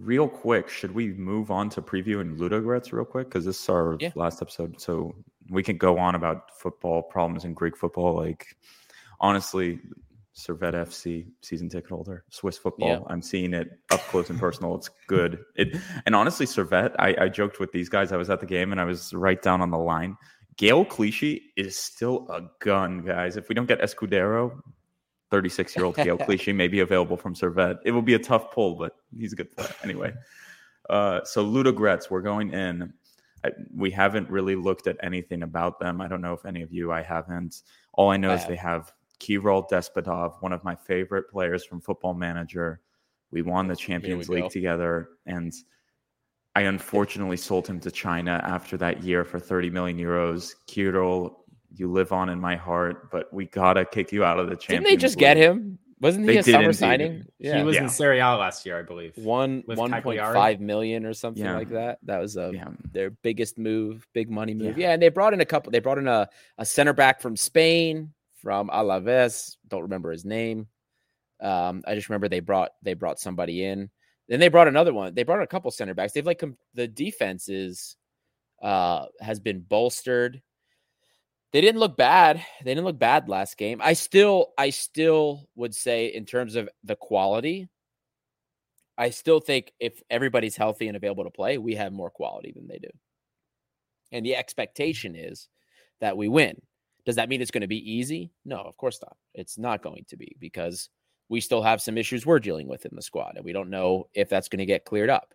real 0.00 0.28
quick, 0.28 0.68
should 0.68 0.94
we 0.94 1.12
move 1.14 1.50
on 1.50 1.68
to 1.70 1.82
previewing 1.82 2.36
Ludogorets 2.38 2.92
real 2.92 3.04
quick? 3.04 3.28
Because 3.28 3.44
this 3.44 3.60
is 3.62 3.68
our 3.68 3.96
Yeah. 4.00 4.10
last 4.14 4.42
episode. 4.42 4.80
So 4.80 5.14
we 5.50 5.62
can 5.62 5.76
go 5.76 5.98
on 5.98 6.14
about 6.14 6.56
football 6.58 7.02
problems 7.02 7.44
in 7.44 7.54
Greek 7.54 7.76
football. 7.76 8.14
Like 8.16 8.56
honestly, 9.20 9.80
Servette 10.34 10.74
FC 10.74 11.26
season 11.42 11.68
ticket 11.68 11.90
holder, 11.90 12.24
Swiss 12.30 12.56
football. 12.56 12.88
Yeah. 12.88 13.00
I'm 13.08 13.20
seeing 13.22 13.52
it 13.52 13.78
up 13.90 14.00
close 14.08 14.30
and 14.30 14.38
personal. 14.40 14.74
It's 14.76 14.88
good. 15.06 15.44
It 15.56 15.76
and 16.06 16.14
honestly, 16.14 16.46
Servette. 16.46 16.94
I, 16.98 17.14
I 17.24 17.28
joked 17.28 17.60
with 17.60 17.72
these 17.72 17.88
guys. 17.88 18.12
I 18.12 18.16
was 18.16 18.30
at 18.30 18.40
the 18.40 18.46
game 18.46 18.72
and 18.72 18.80
I 18.80 18.84
was 18.84 19.12
right 19.12 19.40
down 19.42 19.60
on 19.60 19.70
the 19.70 19.78
line. 19.78 20.16
Gaël 20.56 20.88
Clichy 20.88 21.52
is 21.56 21.76
still 21.78 22.26
a 22.30 22.42
gun, 22.64 23.02
guys. 23.02 23.36
If 23.36 23.48
we 23.48 23.54
don't 23.54 23.66
get 23.66 23.80
Escudero, 23.80 24.60
36 25.32 25.74
year 25.74 25.86
old 25.86 25.96
Gaël 25.96 26.22
Clichy 26.26 26.52
may 26.52 26.68
be 26.68 26.80
available 26.80 27.16
from 27.16 27.34
Servette. 27.34 27.78
It 27.86 27.90
will 27.90 28.02
be 28.02 28.14
a 28.14 28.18
tough 28.18 28.52
pull, 28.52 28.76
but 28.76 28.96
he's 29.18 29.32
a 29.32 29.36
good 29.36 29.50
player 29.56 29.74
anyway. 29.82 30.12
Uh, 30.90 31.24
so 31.24 31.44
Ludogorets, 31.44 32.10
we're 32.10 32.20
going 32.20 32.52
in. 32.52 32.92
I, 33.42 33.50
we 33.74 33.90
haven't 33.90 34.28
really 34.28 34.56
looked 34.56 34.86
at 34.86 34.98
anything 35.02 35.42
about 35.42 35.80
them. 35.80 36.02
I 36.02 36.06
don't 36.06 36.20
know 36.20 36.34
if 36.34 36.44
any 36.44 36.60
of 36.60 36.70
you. 36.70 36.92
I 36.92 37.00
haven't. 37.00 37.62
All 37.94 38.10
I 38.10 38.18
know 38.18 38.30
I 38.30 38.34
is 38.34 38.46
they 38.46 38.56
have 38.56 38.92
Kiril 39.20 39.68
Despodov, 39.70 40.34
one 40.40 40.52
of 40.52 40.62
my 40.64 40.76
favorite 40.76 41.30
players 41.30 41.64
from 41.64 41.80
Football 41.80 42.12
Manager. 42.12 42.80
We 43.30 43.40
won 43.40 43.66
the 43.68 43.76
Champions 43.76 44.28
League 44.28 44.42
go. 44.42 44.48
together, 44.50 45.08
and 45.24 45.54
I 46.54 46.62
unfortunately 46.62 47.38
sold 47.38 47.66
him 47.66 47.80
to 47.80 47.90
China 47.90 48.42
after 48.44 48.76
that 48.76 49.02
year 49.02 49.24
for 49.24 49.40
30 49.40 49.70
million 49.70 49.96
euros. 49.96 50.52
Kirol, 50.68 51.36
you 51.74 51.90
live 51.90 52.12
on 52.12 52.28
in 52.28 52.40
my 52.40 52.56
heart, 52.56 53.10
but 53.10 53.32
we 53.32 53.46
gotta 53.46 53.84
kick 53.84 54.12
you 54.12 54.24
out 54.24 54.38
of 54.38 54.48
the 54.48 54.56
Champions 54.56 54.84
Didn't 54.84 54.90
they 54.90 54.96
just 55.00 55.18
get 55.18 55.36
him? 55.36 55.78
Wasn't 56.00 56.24
he 56.28 56.32
They 56.32 56.38
a 56.38 56.42
summer 56.42 56.62
indeed. 56.64 56.76
signing? 56.76 57.26
Yeah, 57.38 57.58
He 57.58 57.62
was 57.62 57.76
Yeah. 57.76 57.84
in 57.84 57.88
Serie 57.88 58.18
A 58.18 58.26
last 58.34 58.66
year, 58.66 58.76
I 58.78 58.82
believe. 58.82 59.16
one 59.18 59.62
with 59.68 59.78
one 59.78 59.90
point 59.92 60.02
Cagliari. 60.18 60.34
five 60.34 60.60
million 60.60 61.06
or 61.06 61.14
something 61.14 61.44
Yeah. 61.44 61.56
like 61.56 61.68
that. 61.68 61.98
That 62.02 62.18
was 62.18 62.36
a, 62.36 62.50
Yeah. 62.52 62.70
their 62.90 63.10
biggest 63.10 63.56
move, 63.56 64.06
big 64.12 64.28
money 64.28 64.52
move. 64.52 64.76
Yeah. 64.76 64.88
Yeah. 64.88 64.92
and 64.94 65.02
they 65.02 65.10
brought 65.10 65.32
in 65.32 65.40
a 65.40 65.44
couple. 65.44 65.70
They 65.70 65.78
brought 65.78 65.98
in 65.98 66.08
a, 66.08 66.28
a 66.58 66.66
center 66.66 66.92
back 66.92 67.20
from 67.20 67.36
Spain, 67.36 68.12
from 68.34 68.68
Alaves. 68.68 69.56
Don't 69.68 69.82
remember 69.82 70.10
his 70.10 70.24
name. 70.24 70.66
Um, 71.40 71.82
I 71.86 71.94
just 71.94 72.08
remember 72.08 72.28
they 72.28 72.40
brought 72.40 72.72
they 72.82 72.94
brought 72.94 73.20
somebody 73.20 73.64
in. 73.64 73.88
Then 74.28 74.40
they 74.40 74.48
brought 74.48 74.66
another 74.68 74.92
one. 74.92 75.14
They 75.14 75.22
brought 75.22 75.42
a 75.42 75.46
couple 75.46 75.70
center 75.70 75.94
backs. 75.94 76.12
They've 76.12 76.26
like 76.26 76.38
com- 76.40 76.58
the 76.74 76.88
defense 76.88 77.48
is 77.48 77.96
uh 78.60 79.06
has 79.20 79.38
been 79.40 79.60
bolstered. 79.60 80.42
They 81.52 81.60
didn't 81.60 81.80
look 81.80 81.96
bad. 81.96 82.44
They 82.64 82.70
didn't 82.74 82.86
look 82.86 82.98
bad 82.98 83.28
last 83.28 83.58
game. 83.58 83.80
I 83.82 83.92
still 83.92 84.52
I 84.56 84.70
still 84.70 85.48
would 85.54 85.74
say 85.74 86.06
in 86.06 86.24
terms 86.24 86.56
of 86.56 86.68
the 86.82 86.96
quality, 86.96 87.68
I 88.96 89.10
still 89.10 89.40
think 89.40 89.72
if 89.78 90.02
everybody's 90.10 90.56
healthy 90.56 90.88
and 90.88 90.96
available 90.96 91.24
to 91.24 91.30
play, 91.30 91.58
we 91.58 91.74
have 91.74 91.92
more 91.92 92.10
quality 92.10 92.52
than 92.52 92.68
they 92.68 92.78
do. 92.78 92.88
And 94.12 94.24
the 94.24 94.36
expectation 94.36 95.14
is 95.14 95.48
that 96.00 96.16
we 96.16 96.28
win. 96.28 96.60
Does 97.04 97.16
that 97.16 97.28
mean 97.28 97.42
it's 97.42 97.50
going 97.50 97.62
to 97.62 97.66
be 97.66 97.92
easy? 97.92 98.30
No, 98.44 98.58
of 98.58 98.76
course 98.76 98.98
not. 99.02 99.16
It's 99.34 99.58
not 99.58 99.82
going 99.82 100.04
to 100.08 100.16
be 100.16 100.36
because 100.38 100.88
we 101.28 101.40
still 101.40 101.62
have 101.62 101.82
some 101.82 101.98
issues 101.98 102.24
we're 102.24 102.38
dealing 102.38 102.68
with 102.68 102.86
in 102.86 102.94
the 102.94 103.02
squad, 103.02 103.32
and 103.36 103.44
we 103.44 103.52
don't 103.52 103.70
know 103.70 104.08
if 104.14 104.28
that's 104.28 104.48
going 104.48 104.60
to 104.60 104.66
get 104.66 104.84
cleared 104.84 105.10
up. 105.10 105.34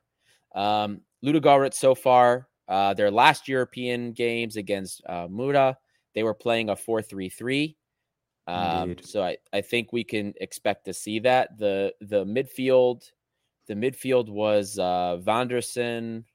Um, 0.56 1.02
Ludogorets 1.26 1.74
so 1.74 1.94
far, 1.96 2.48
uh, 2.68 2.94
their 2.94 3.12
last 3.12 3.48
European 3.48 4.14
games 4.14 4.56
against 4.56 5.02
uh, 5.08 5.28
Mura, 5.30 5.78
they 6.18 6.24
were 6.24 6.34
playing 6.34 6.70
a 6.72 6.76
4 6.76 7.04
3 7.04 7.30
3. 7.30 7.78
Um, 8.48 8.96
so 9.04 9.22
I, 9.22 9.38
I 9.54 9.62
think 9.62 9.94
we 9.94 10.04
can 10.04 10.34
expect 10.42 10.86
to 10.86 10.94
see 10.94 11.20
that. 11.20 11.60
The 11.60 11.94
the 12.02 12.26
midfield, 12.26 13.04
the 13.68 13.76
midfield 13.76 14.28
was 14.28 14.80
uh 14.80 15.20
Wanderson, 15.24 16.26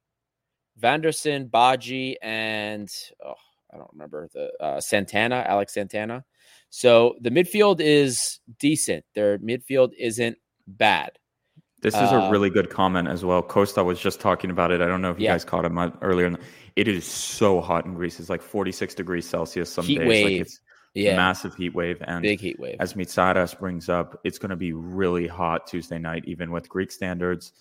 Wanderson, 0.80 1.48
Badji, 1.48 2.14
and 2.22 2.88
oh, 3.26 3.34
I 3.74 3.76
don't 3.76 3.90
remember 3.92 4.28
the 4.32 4.52
uh, 4.60 4.80
Santana, 4.80 5.44
Alex 5.48 5.74
Santana. 5.74 6.24
So 6.70 7.16
the 7.20 7.30
midfield 7.30 7.80
is 7.80 8.38
decent. 8.60 9.04
Their 9.16 9.38
midfield 9.40 9.90
isn't 9.98 10.38
bad. 10.68 11.18
This 11.80 11.94
is 11.94 12.12
Uh, 12.12 12.28
a 12.28 12.30
really 12.30 12.50
good 12.50 12.70
comment 12.70 13.08
as 13.08 13.24
well. 13.24 13.42
Costa 13.42 13.82
was 13.82 13.98
just 13.98 14.20
talking 14.20 14.50
about 14.52 14.70
it. 14.70 14.80
I 14.80 14.86
don't 14.86 15.02
know 15.02 15.10
if 15.10 15.18
you 15.18 15.24
Yeah. 15.24 15.32
guys 15.32 15.44
caught 15.44 15.64
him 15.64 15.76
out 15.76 15.98
earlier. 16.02 16.38
It 16.76 16.88
is 16.88 17.04
so 17.06 17.60
hot 17.60 17.84
in 17.86 17.94
Greece. 17.94 18.18
It's 18.20 18.30
like 18.30 18.42
46 18.42 18.94
degrees 18.94 19.28
Celsius 19.28 19.70
some 19.70 19.84
Heat 19.84 19.98
days. 19.98 20.08
wave. 20.08 20.24
Like 20.24 20.40
it's 20.40 20.60
Yeah, 20.94 21.16
massive 21.16 21.54
heat 21.54 21.74
wave. 21.74 21.98
And 22.06 22.22
big 22.22 22.40
heat 22.40 22.58
wave. 22.58 22.76
as 22.80 22.94
Mitsaras 22.94 23.58
brings 23.58 23.88
up, 23.88 24.18
it's 24.24 24.38
going 24.38 24.50
to 24.50 24.56
be 24.56 24.72
really 24.72 25.26
hot 25.26 25.66
Tuesday 25.66 25.98
night, 25.98 26.24
even 26.26 26.50
with 26.50 26.68
Greek 26.68 26.90
standards. 26.90 27.52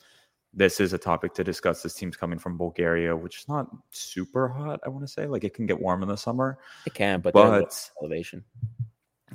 This 0.54 0.82
is 0.82 0.92
a 0.92 0.98
topic 0.98 1.34
to 1.36 1.44
discuss. 1.46 1.82
This 1.82 1.94
team's 1.94 2.18
coming 2.18 2.38
from 2.38 2.58
Bulgaria, 2.58 3.16
which 3.16 3.40
is 3.40 3.48
not 3.48 3.68
super 3.92 4.50
hot, 4.50 4.82
I 4.86 4.90
want 4.90 5.06
to 5.06 5.12
say. 5.12 5.26
Like 5.26 5.44
it 5.46 5.54
can 5.54 5.66
get 5.66 5.80
warm 5.80 6.04
in 6.04 6.10
the 6.10 6.18
summer, 6.18 6.60
It 6.86 6.94
can, 6.94 7.22
but, 7.22 7.34
but 7.34 7.90
elevation. 8.02 8.44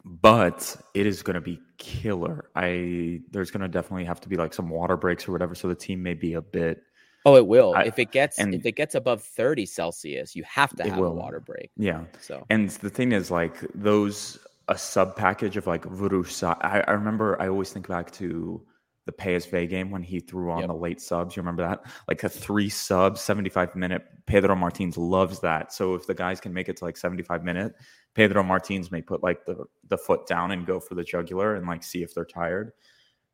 but 0.05 0.77
it 0.95 1.07
is 1.07 1.23
going 1.23 1.35
to 1.35 1.41
be 1.41 1.59
killer. 1.79 2.51
I 2.55 3.21
there's 3.31 3.51
going 3.51 3.63
to 3.63 3.69
definitely 3.69 4.05
have 4.05 4.21
to 4.23 4.29
be 4.29 4.37
like 4.37 4.53
some 4.55 4.69
water 4.69 4.97
breaks 4.97 5.27
or 5.27 5.33
whatever, 5.33 5.55
so 5.55 5.69
the 5.69 5.75
team 5.75 6.03
may 6.03 6.15
be 6.15 6.35
a 6.35 6.43
bit. 6.43 6.83
Oh, 7.27 7.35
it 7.37 7.47
will. 7.47 7.75
I- 7.75 7.83
if 7.83 7.99
it 7.99 8.13
gets 8.13 8.39
and- 8.39 8.55
if 8.55 8.65
it 8.65 8.73
gets 8.77 8.95
above 8.95 9.21
30 9.23 9.67
Celsius, 9.67 10.37
you 10.37 10.45
have 10.45 10.75
to 10.77 10.85
have 10.89 10.99
a 10.99 11.11
water 11.11 11.41
break. 11.41 11.71
Yeah, 11.77 12.05
So 12.21 12.47
and 12.49 12.71
the 12.71 12.89
thing 12.89 13.11
is, 13.13 13.31
like 13.31 13.59
those 13.75 14.39
a 14.69 14.79
sub 14.79 15.15
package 15.17 15.57
of 15.57 15.67
like 15.67 15.83
Vrousai. 15.85 16.57
I, 16.65 16.81
I 16.87 16.93
remember. 16.93 17.41
I 17.43 17.49
always 17.49 17.71
think 17.73 17.89
back 17.89 18.11
to 18.13 18.65
the 19.07 19.13
PSV 19.13 19.69
game 19.69 19.91
when 19.93 20.03
he 20.03 20.19
threw 20.19 20.51
on 20.51 20.61
Yep. 20.61 20.69
the 20.69 20.75
late 20.75 21.01
subs. 21.01 21.37
You 21.37 21.41
remember 21.43 21.63
that? 21.63 21.83
Like 22.09 22.25
a 22.25 22.29
three 22.29 22.69
sub, 22.69 23.19
75 23.19 23.77
minute. 23.77 24.03
Pedro 24.27 24.57
Martins 24.57 24.97
loves 24.99 25.39
that. 25.41 25.73
So 25.73 25.95
if 25.95 26.07
the 26.09 26.15
guys 26.15 26.41
can 26.41 26.53
make 26.53 26.69
it 26.69 26.77
to 26.79 26.85
like 26.85 26.97
75 26.97 27.45
minute, 27.45 27.75
Pedro 28.15 28.43
Martins 28.43 28.91
may 28.91 29.03
put 29.03 29.23
like 29.23 29.45
the 29.47 29.65
the 29.89 29.99
foot 29.99 30.27
down 30.27 30.51
and 30.53 30.67
go 30.67 30.79
for 30.81 30.95
the 30.97 31.05
jugular 31.05 31.55
and 31.57 31.67
like 31.67 31.83
see 31.85 32.03
if 32.03 32.15
they're 32.15 32.25
tired. 32.25 32.73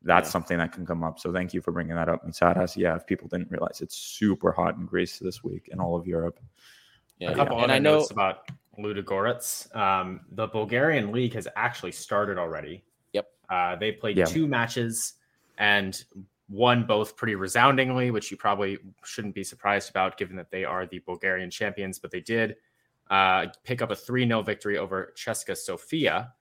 That's 0.03 0.27
Yeah. 0.27 0.31
something 0.31 0.57
that 0.57 0.71
can 0.73 0.85
come 0.85 1.03
up. 1.03 1.19
So 1.19 1.31
thank 1.31 1.53
you 1.53 1.61
for 1.61 1.71
bringing 1.71 1.95
that 1.95 2.09
up, 2.09 2.25
Mitsaras. 2.27 2.75
Yeah, 2.75 2.95
if 2.95 3.05
people 3.05 3.27
didn't 3.29 3.49
realize, 3.51 3.81
it's 3.81 3.95
super 3.95 4.51
hot 4.51 4.75
in 4.75 4.85
Greece 4.85 5.17
this 5.19 5.43
week 5.43 5.69
and 5.71 5.79
all 5.79 5.95
of 5.95 6.05
Europe. 6.07 6.39
yeah, 7.19 7.31
a 7.31 7.35
couple 7.35 7.55
and 7.57 7.65
other 7.65 7.73
I 7.73 7.79
know 7.79 7.99
notes 7.99 8.11
about 8.11 8.49
Ludogorets. 8.77 9.73
Um, 9.75 10.21
the 10.31 10.47
Bulgarian 10.47 11.11
league 11.11 11.33
has 11.35 11.47
actually 11.55 11.91
started 11.93 12.37
already. 12.37 12.83
Yep. 13.13 13.31
Uh, 13.49 13.75
they 13.77 13.91
played 13.93 14.17
Yeah. 14.17 14.25
two 14.25 14.45
matches 14.47 15.13
and 15.57 16.03
won 16.49 16.85
both 16.85 17.15
pretty 17.15 17.35
resoundingly, 17.35 18.11
which 18.11 18.29
you 18.29 18.35
probably 18.35 18.77
shouldn't 19.05 19.35
be 19.35 19.43
surprised 19.43 19.89
about 19.89 20.17
given 20.17 20.35
that 20.35 20.51
they 20.51 20.65
are 20.65 20.85
the 20.85 20.99
Bulgarian 20.99 21.49
champions, 21.49 21.97
but 21.99 22.11
they 22.11 22.19
did 22.21 22.57
uh, 23.09 23.47
pick 23.63 23.81
up 23.81 23.91
a 23.91 23.95
3 23.95 24.25
0 24.27 24.41
victory 24.41 24.77
over 24.77 25.13
CSKA 25.15 25.55
Sofia. 25.55 26.33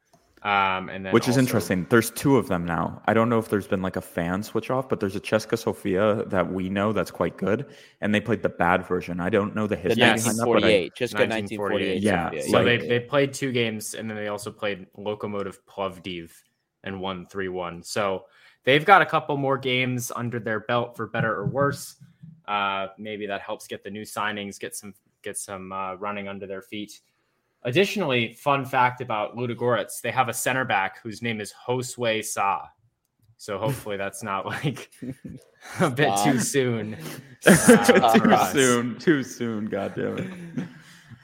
Um, 0.45 0.89
and 0.89 1.05
then 1.07 1.13
Which 1.13 1.25
is 1.29 1.37
also- 1.37 1.41
interesting. 1.41 1.87
There's 1.89 2.11
two 2.11 2.37
of 2.37 2.49
them 2.49 2.65
now. 2.65 3.01
I 3.07 3.15
don't 3.15 3.29
know 3.29 3.39
if 3.39 3.49
there's 3.49 3.67
been 3.69 3.83
like 3.83 3.97
a 3.97 4.01
fan 4.01 4.43
switch 4.43 4.71
off, 4.71 4.89
but 4.89 4.99
there's 5.01 5.15
a 5.15 5.21
CSKA 5.21 5.57
Sofia 5.59 6.25
that 6.27 6.53
we 6.53 6.69
know 6.69 6.93
that's 6.93 7.11
quite 7.13 7.37
good, 7.37 7.67
and 8.01 8.13
they 8.15 8.21
played 8.21 8.43
the 8.43 8.49
bad 8.49 8.85
version. 8.87 9.21
I 9.21 9.29
don't 9.29 9.55
know 9.55 9.67
the 9.67 9.73
the 9.77 9.81
history 9.81 10.01
Yes. 10.03 10.23
behind 10.25 10.39
that, 10.41 10.45
but 10.45 10.65
I, 10.65 10.91
1948, 10.91 10.95
just 10.97 11.15
got 11.15 11.29
1948. 11.29 12.03
1948. 12.03 12.03
Yeah, 12.03 12.29
Sofia, 12.29 12.43
So 12.43 12.57
like- 12.59 12.81
they, 12.81 12.89
they 12.89 13.01
played 13.01 13.33
two 13.33 13.53
games 13.53 13.95
and 13.95 14.11
then 14.11 14.17
they 14.17 14.29
also 14.29 14.51
played 14.51 14.87
Lokomotiv 14.99 15.57
Plovdiv 15.67 16.31
and 16.85 17.01
won 17.01 17.27
3 17.29 17.49
1. 17.49 17.83
So 17.85 18.27
they've 18.65 18.85
got 18.85 19.01
a 19.01 19.07
couple 19.07 19.37
more 19.37 19.57
games 19.57 20.11
under 20.15 20.39
their 20.41 20.61
belt 20.61 20.97
for 20.97 21.07
better 21.07 21.33
or 21.35 21.47
worse. 21.47 21.97
Uh, 22.47 22.89
maybe 22.99 23.27
that 23.27 23.41
helps 23.41 23.67
get 23.67 23.83
the 23.85 23.91
new 23.91 24.03
signings, 24.03 24.59
get 24.59 24.75
some 24.75 24.93
get 25.23 25.39
some 25.39 25.73
uh, 25.73 25.95
running 25.95 26.27
under 26.29 26.47
their 26.47 26.63
feet. 26.63 27.01
Additionally, 27.65 28.33
fun 28.33 28.65
fact 28.65 29.01
about 29.01 29.37
Ludogorets, 29.37 30.01
they 30.01 30.11
have 30.11 30.29
a 30.29 30.35
center 30.35 30.65
back 30.65 31.01
whose 31.03 31.23
name 31.23 31.41
is 31.41 31.55
Josue 31.67 32.25
Sa. 32.25 32.67
So 33.37 33.59
hopefully 33.59 33.97
that's 33.97 34.23
not 34.23 34.47
like 34.65 34.91
a 35.81 35.91
bit 35.91 36.13
too 36.25 36.39
soon. 36.39 36.97
Uh, 37.45 38.17
too 38.17 38.53
soon. 38.53 38.99
Too 39.01 39.23
soon. 39.25 39.67
God 39.67 39.97
damn 39.97 40.17
it. 40.17 40.31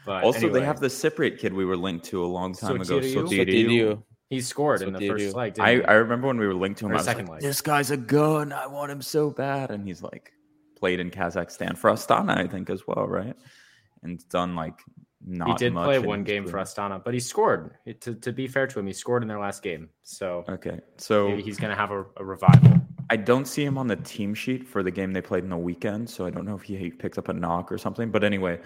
But 0.04 0.24
also, 0.24 0.38
anyway. 0.38 0.58
they 0.58 0.66
have 0.66 0.80
the 0.80 0.88
Cypriot 0.88 1.38
kid 1.38 1.52
we 1.52 1.64
were 1.64 1.76
linked 1.76 2.06
to 2.06 2.24
a 2.24 2.26
long 2.26 2.54
time 2.54 2.80
ago. 2.80 2.98
Sotiriou. 2.98 4.02
He 4.28 4.40
scored 4.40 4.82
in 4.82 4.94
the 4.94 5.06
first 5.06 5.36
leg. 5.36 5.60
I, 5.60 5.80
I 5.82 5.92
remember 5.92 6.26
when 6.26 6.38
we 6.38 6.48
were 6.48 6.54
linked 6.54 6.80
to 6.80 6.86
him. 6.86 6.92
I 6.92 6.96
was 6.96 7.04
second 7.04 7.26
like, 7.26 7.34
leg. 7.34 7.42
"This 7.42 7.60
guy's 7.60 7.92
a 7.92 7.96
gun. 7.96 8.52
I 8.52 8.66
want 8.66 8.90
him 8.90 9.00
so 9.00 9.30
bad." 9.30 9.70
And 9.70 9.86
he's 9.86 10.02
like, 10.02 10.32
played 10.78 11.00
in 11.00 11.10
Kazakhstan 11.10 11.76
for 11.76 11.90
Astana, 11.90 12.36
I 12.36 12.46
think, 12.46 12.70
as 12.70 12.86
well, 12.86 13.06
right? 13.06 13.36
And 14.02 14.26
done 14.28 14.54
like 14.54 14.80
not. 15.28 15.48
He 15.48 15.54
did 15.54 15.74
play 15.74 15.98
one 15.98 16.24
game 16.24 16.46
for. 16.46 16.56
Astana, 16.58 17.02
but 17.04 17.14
he 17.14 17.20
scored. 17.20 17.72
It- 17.86 18.00
to, 18.00 18.14
to 18.14 18.32
be 18.32 18.48
fair 18.48 18.66
to 18.66 18.78
him, 18.78 18.86
he 18.86 18.92
scored 18.92 19.22
in 19.22 19.28
their 19.28 19.38
last 19.38 19.62
game. 19.62 19.90
So 20.02 20.44
Okay, 20.48 20.80
so 20.96 21.28
maybe 21.28 21.42
he's 21.42 21.58
going 21.58 21.70
to 21.70 21.76
have 21.76 21.90
a, 21.90 22.04
a 22.16 22.24
revival. 22.24 22.80
I 23.10 23.16
don't 23.16 23.46
see 23.46 23.64
him 23.64 23.78
on 23.78 23.86
the 23.86 23.96
team 23.96 24.34
sheet 24.34 24.66
for 24.66 24.82
the 24.82 24.90
game 24.90 25.12
they 25.12 25.22
played 25.22 25.44
in 25.44 25.50
the 25.50 25.56
weekend, 25.56 26.10
so 26.10 26.26
I 26.26 26.30
don't 26.30 26.44
know 26.44 26.54
if 26.56 26.62
he 26.62 26.90
picked 26.90 27.18
up 27.18 27.28
a 27.28 27.32
knock 27.32 27.70
or 27.72 27.78
something. 27.78 28.10
But 28.10 28.22
anyway, 28.24 28.60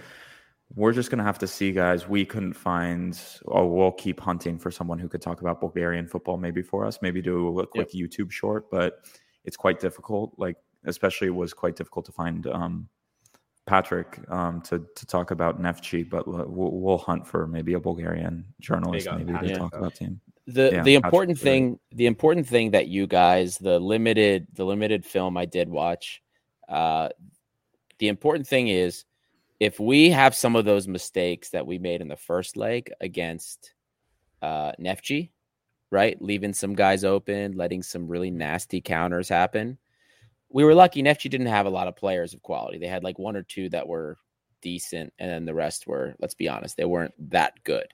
we're 0.74 0.92
just 0.92 1.10
gonna 1.10 1.22
have 1.22 1.38
to 1.40 1.46
see, 1.46 1.70
guys. 1.72 2.08
We 2.08 2.24
couldn't 2.24 2.54
find. 2.54 3.20
Oh, 3.46 3.66
we'll 3.66 3.92
keep 3.92 4.18
hunting 4.20 4.58
for 4.58 4.70
someone 4.70 4.98
who 4.98 5.08
could 5.08 5.22
talk 5.22 5.40
about 5.42 5.60
Bulgarian 5.60 6.08
football, 6.08 6.38
maybe 6.38 6.62
for 6.62 6.84
us. 6.86 6.98
Maybe 7.02 7.20
do 7.22 7.60
a 7.60 7.66
quick 7.66 7.92
YouTube 7.92 8.30
short, 8.30 8.70
but 8.70 9.04
it's 9.44 9.56
quite 9.56 9.80
difficult. 9.80 10.34
Like, 10.38 10.56
especially 10.86 11.28
it 11.28 11.34
was 11.34 11.52
quite 11.52 11.76
difficult 11.76 12.06
to 12.06 12.12
find 12.12 12.46
um, 12.48 12.88
Patrick 13.66 14.18
um, 14.28 14.60
to 14.62 14.84
to 14.96 15.06
talk 15.06 15.30
about 15.30 15.60
Neftchi. 15.60 16.08
But 16.08 16.26
we'll, 16.26 16.72
we'll 16.72 16.98
hunt 16.98 17.26
for 17.26 17.46
maybe 17.46 17.74
a 17.74 17.80
Bulgarian 17.80 18.44
journalist, 18.60 19.06
Big 19.06 19.12
on 19.12 19.26
maybe 19.26 19.48
to 19.48 19.56
talk 19.56 19.72
though. 19.72 19.78
about 19.78 19.94
team. 19.94 20.20
the 20.46 20.70
Yeah, 20.72 20.82
the 20.82 20.94
important 20.94 21.38
Ewing. 21.38 21.44
thing 21.44 21.80
the 21.92 22.06
important 22.06 22.48
thing 22.48 22.72
that 22.72 22.88
you 22.88 23.06
guys 23.06 23.58
the 23.58 23.78
limited 23.78 24.48
the 24.54 24.64
limited 24.64 25.04
film 25.04 25.36
i 25.36 25.44
did 25.44 25.68
watch 25.68 26.20
uh 26.68 27.08
the 27.98 28.08
important 28.08 28.46
thing 28.48 28.66
is 28.66 29.04
if 29.60 29.78
we 29.78 30.10
have 30.10 30.34
some 30.34 30.56
of 30.56 30.64
those 30.64 30.88
mistakes 30.88 31.50
that 31.50 31.64
we 31.64 31.78
made 31.78 32.00
in 32.00 32.08
the 32.08 32.16
first 32.16 32.56
leg 32.56 32.92
against 33.00 33.74
uh 34.42 34.72
Neftchi, 34.80 35.30
right 35.92 36.20
leaving 36.20 36.52
some 36.54 36.74
guys 36.74 37.04
open 37.04 37.52
letting 37.52 37.82
some 37.82 38.08
really 38.08 38.32
nasty 38.32 38.80
counters 38.80 39.28
happen 39.28 39.78
we 40.52 40.64
were 40.64 40.74
lucky 40.74 41.02
Neftchi 41.02 41.30
didn't 41.30 41.46
have 41.46 41.66
a 41.66 41.70
lot 41.70 41.88
of 41.88 41.96
players 41.96 42.34
of 42.34 42.42
quality 42.42 42.78
they 42.78 42.86
had 42.86 43.04
like 43.04 43.18
one 43.18 43.36
or 43.36 43.42
two 43.42 43.68
that 43.70 43.88
were 43.88 44.18
decent 44.60 45.12
and 45.18 45.30
then 45.30 45.44
the 45.44 45.54
rest 45.54 45.86
were 45.86 46.14
let's 46.20 46.34
be 46.34 46.48
honest 46.48 46.76
they 46.76 46.84
weren't 46.84 47.14
that 47.30 47.54
good 47.64 47.86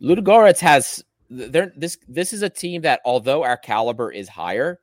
Ludogorets 0.00 0.60
has 0.60 1.04
they're 1.30 1.72
this 1.76 1.98
this 2.08 2.32
is 2.32 2.42
a 2.42 2.48
team 2.48 2.82
that 2.82 3.00
although 3.04 3.42
our 3.42 3.56
caliber 3.56 4.10
is 4.10 4.28
higher, 4.28 4.80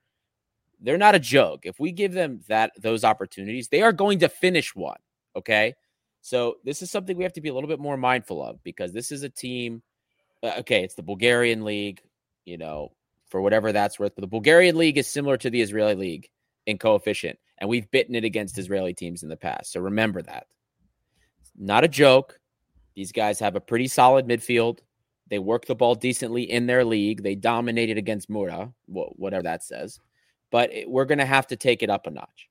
they're 0.81 0.97
not 0.97 1.15
a 1.15 1.19
joke. 1.19 1.61
If 1.65 1.79
we 1.79 1.91
give 1.91 2.13
them 2.13 2.41
that 2.47 2.71
those 2.77 3.03
opportunities, 3.03 3.69
they 3.69 3.81
are 3.81 3.93
going 3.93 4.19
to 4.19 4.29
finish 4.29 4.75
one. 4.75 4.99
Okay. 5.35 5.75
So 6.21 6.55
this 6.63 6.81
is 6.81 6.89
something 6.89 7.17
we 7.17 7.23
have 7.23 7.33
to 7.33 7.41
be 7.41 7.49
a 7.49 7.53
little 7.53 7.67
bit 7.67 7.79
more 7.79 7.97
mindful 7.97 8.43
of 8.43 8.63
because 8.63 8.91
this 8.91 9.11
is 9.11 9.23
a 9.23 9.29
team. 9.29 9.83
uh, 10.43 10.53
okay, 10.59 10.83
it's 10.83 10.95
the 10.95 11.03
Bulgarian 11.03 11.63
league, 11.63 12.01
you 12.45 12.57
know, 12.57 12.91
for 13.29 13.41
whatever 13.41 13.71
that's 13.71 13.99
worth. 13.99 14.13
But 14.15 14.21
the 14.21 14.27
Bulgarian 14.27 14.75
league 14.75 14.97
is 14.97 15.07
similar 15.07 15.37
to 15.37 15.49
the 15.49 15.61
Israeli 15.61 15.95
league 15.95 16.29
in 16.65 16.77
coefficient, 16.77 17.37
and 17.57 17.69
we've 17.69 17.89
bitten 17.91 18.15
it 18.15 18.23
against 18.23 18.57
Israeli 18.57 18.93
teams 18.93 19.23
in 19.23 19.29
the 19.29 19.37
past. 19.37 19.71
So 19.71 19.79
remember 19.79 20.21
that. 20.23 20.47
Not 21.57 21.83
a 21.83 21.87
joke. 21.87 22.39
These 22.95 23.11
guys 23.11 23.39
have 23.39 23.55
a 23.55 23.61
pretty 23.61 23.87
solid 23.87 24.27
midfield. 24.27 24.79
They 25.29 25.39
work 25.39 25.65
the 25.65 25.75
ball 25.75 25.95
decently 25.95 26.43
in 26.43 26.67
their 26.67 26.85
league. 26.85 27.23
They 27.23 27.35
dominated 27.35 27.97
against 27.97 28.29
Mura, 28.29 28.71
whatever 28.87 29.43
that 29.43 29.63
says. 29.63 29.99
But 30.51 30.71
it- 30.73 30.89
we're 30.89 31.05
going 31.05 31.17
to 31.17 31.25
have 31.25 31.47
to 31.47 31.55
take 31.55 31.83
it 31.83 31.89
up 31.89 32.07
a 32.07 32.11
notch. 32.11 32.49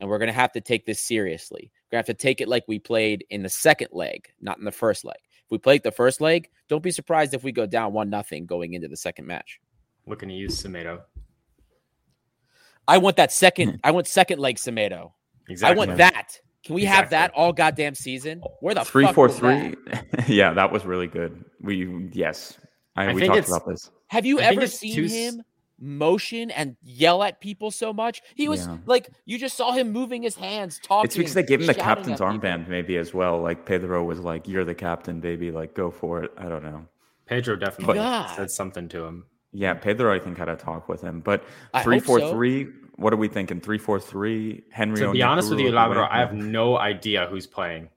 And 0.00 0.08
we're 0.08 0.18
going 0.18 0.28
to 0.28 0.32
have 0.32 0.52
to 0.52 0.60
take 0.60 0.86
this 0.86 1.00
seriously. 1.00 1.70
We're 1.72 1.96
going 1.96 2.04
to 2.04 2.08
have 2.10 2.16
to 2.18 2.22
take 2.22 2.40
it 2.40 2.48
like 2.48 2.64
we 2.68 2.78
played 2.78 3.24
in 3.30 3.42
the 3.42 3.48
second 3.48 3.88
leg, 3.92 4.28
not 4.40 4.58
in 4.58 4.64
the 4.64 4.70
first 4.72 5.04
leg. 5.04 5.18
If 5.44 5.50
we 5.50 5.58
played 5.58 5.82
the 5.82 5.90
first 5.90 6.20
leg, 6.20 6.48
don't 6.68 6.82
be 6.82 6.90
surprised 6.92 7.34
if 7.34 7.42
we 7.42 7.50
go 7.50 7.66
down 7.66 7.92
one 7.92 8.08
nothing 8.08 8.46
going 8.46 8.74
into 8.74 8.86
the 8.86 8.96
second 8.96 9.26
match. 9.26 9.60
Looking 10.06 10.28
to 10.28 10.34
use 10.34 10.62
Semedo. 10.62 11.00
I 12.88 12.98
want 12.98 13.16
that 13.16 13.30
second. 13.30 13.68
Hmm. 13.70 13.76
I 13.84 13.90
want 13.92 14.06
second 14.08 14.40
leg 14.40 14.56
Semedo. 14.56 15.12
Exactly. 15.48 15.74
I 15.74 15.86
want 15.86 15.98
that. 15.98 16.40
Can 16.64 16.74
we 16.74 16.84
have 16.86 17.10
that 17.10 17.30
all 17.34 17.52
goddamn 17.52 17.94
season? 17.94 18.42
Where 18.60 18.74
the 18.74 18.84
Three 18.84 19.04
fuck 19.06 19.14
four 19.14 19.28
was 19.28 19.38
that? 19.40 20.24
yeah, 20.28 20.52
that 20.54 20.72
was 20.72 20.84
really 20.84 21.06
good. 21.06 21.44
We 21.60 22.08
yes, 22.12 22.58
I, 22.96 23.04
I 23.04 23.12
we 23.14 23.20
think 23.20 23.32
talked 23.32 23.38
it's- 23.38 23.56
about 23.56 23.68
this. 23.68 23.90
Have 24.08 24.24
you 24.26 24.40
I 24.40 24.44
ever 24.44 24.66
seen 24.66 24.94
too 24.94 25.04
him 25.04 25.42
motion 25.78 26.50
and 26.50 26.76
yell 26.82 27.22
at 27.22 27.40
people 27.40 27.70
so 27.70 27.92
much? 27.92 28.22
He 28.34 28.48
was 28.48 28.66
Yeah. 28.66 28.78
like, 28.86 29.10
you 29.26 29.38
just 29.38 29.54
saw 29.56 29.72
him 29.72 29.92
moving 29.92 30.22
his 30.22 30.34
hands, 30.34 30.80
talking. 30.82 31.06
It's 31.06 31.16
because 31.16 31.34
they 31.34 31.42
gave 31.42 31.60
him 31.60 31.66
the 31.66 31.74
captain's 31.74 32.20
armband, 32.20 32.68
maybe 32.68 32.96
as 32.96 33.12
well. 33.14 33.40
Like 33.40 33.66
Pedro 33.66 34.02
was 34.04 34.18
like, 34.20 34.48
"You're 34.48 34.64
the 34.64 34.74
captain, 34.74 35.20
baby. 35.20 35.50
Like, 35.50 35.74
go 35.74 35.90
for 35.90 36.22
it." 36.24 36.32
I 36.38 36.48
don't 36.48 36.64
know. 36.64 36.86
Pedro 37.26 37.56
definitely 37.56 37.94
God. 37.96 38.34
said 38.34 38.50
something 38.50 38.88
to 38.88 39.04
him. 39.04 39.26
Yeah, 39.52 39.74
Pedro, 39.74 40.14
I 40.14 40.18
think 40.18 40.36
had 40.38 40.48
a 40.48 40.56
talk 40.56 40.88
with 40.88 41.00
him. 41.00 41.20
But 41.20 41.44
I 41.72 41.78
hope 41.78 41.84
three 41.84 42.00
four 42.00 42.20
so. 42.20 42.32
three. 42.32 42.68
What 42.96 43.12
are 43.12 43.16
we 43.16 43.28
thinking? 43.28 43.60
Three 43.60 43.78
four 43.78 43.98
three. 44.00 44.64
Henry. 44.70 44.98
To 45.00 45.12
be 45.12 45.22
honest 45.22 45.50
with 45.50 45.60
you, 45.60 45.70
Onyekuru, 45.70 45.74
Labrador, 45.74 46.12
I 46.12 46.18
have 46.18 46.34
no 46.34 46.76
idea 46.78 47.26
who's 47.26 47.46
playing. 47.46 47.88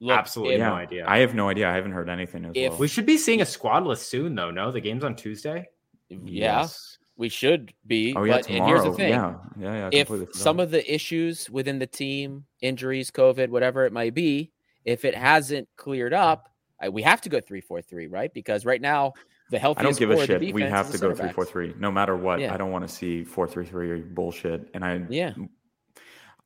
Look, 0.00 0.18
Absolutely 0.18 0.54
if- 0.56 0.60
no 0.60 0.74
idea. 0.74 1.04
I 1.08 1.18
have 1.18 1.34
no 1.34 1.48
idea. 1.48 1.68
I 1.68 1.74
haven't 1.74 1.92
heard 1.92 2.08
anything 2.08 2.44
as 2.44 2.52
If 2.54 2.70
well. 2.72 2.80
We 2.80 2.88
should 2.88 3.06
be 3.06 3.16
seeing 3.16 3.40
a 3.40 3.46
squad 3.46 3.84
list 3.86 4.08
soon, 4.08 4.34
though. 4.34 4.50
No, 4.50 4.70
the 4.70 4.80
game's 4.80 5.04
on 5.04 5.16
Tuesday. 5.16 5.68
Yeah, 6.08 6.60
Yes. 6.60 6.98
we 7.16 7.28
should 7.28 7.72
be. 7.86 8.14
Oh 8.16 8.24
yeah, 8.24 8.34
but 8.34 8.46
and 8.48 8.56
tomorrow. 8.56 8.68
here's 8.68 8.84
the 8.84 8.92
thing: 8.92 9.10
Yeah, 9.10 9.34
yeah, 9.58 9.88
yeah. 9.90 10.04
If 10.04 10.34
some 10.34 10.60
of 10.60 10.70
the 10.70 10.92
issues 10.92 11.48
within 11.50 11.78
the 11.78 11.86
team, 11.86 12.44
injuries, 12.60 13.10
COVID, 13.10 13.48
whatever 13.48 13.86
it 13.86 13.92
might 13.92 14.14
be, 14.14 14.50
if 14.84 15.04
it 15.04 15.14
hasn't 15.14 15.68
cleared 15.76 16.12
up, 16.12 16.50
I, 16.80 16.88
we 16.90 17.02
have 17.02 17.20
to 17.22 17.28
go 17.28 17.40
three 17.40 17.60
four 17.60 17.80
three, 17.80 18.06
right? 18.06 18.32
Because 18.32 18.66
right 18.66 18.80
now 18.80 19.14
the 19.54 19.78
I 19.78 19.82
don't 19.82 19.96
give 19.98 20.10
a 20.10 20.14
core 20.14 20.22
of 20.22 20.28
the 20.28 20.38
shit. 20.40 20.54
We 20.54 20.62
have 20.62 20.90
to 20.90 20.98
go 20.98 21.14
three 21.14 21.30
four 21.32 21.44
three, 21.44 21.74
no 21.78 21.90
matter 21.90 22.16
what. 22.16 22.40
Yeah. 22.40 22.52
I 22.54 22.56
don't 22.56 22.70
want 22.70 22.86
to 22.86 22.94
see 22.94 23.24
four 23.24 23.46
three 23.46 23.66
three 23.66 24.00
bullshit. 24.02 24.70
And 24.74 24.84
I, 24.84 25.00
Yeah, 25.08 25.32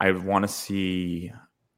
I 0.00 0.12
want 0.12 0.44
to 0.44 0.48
see. 0.48 1.32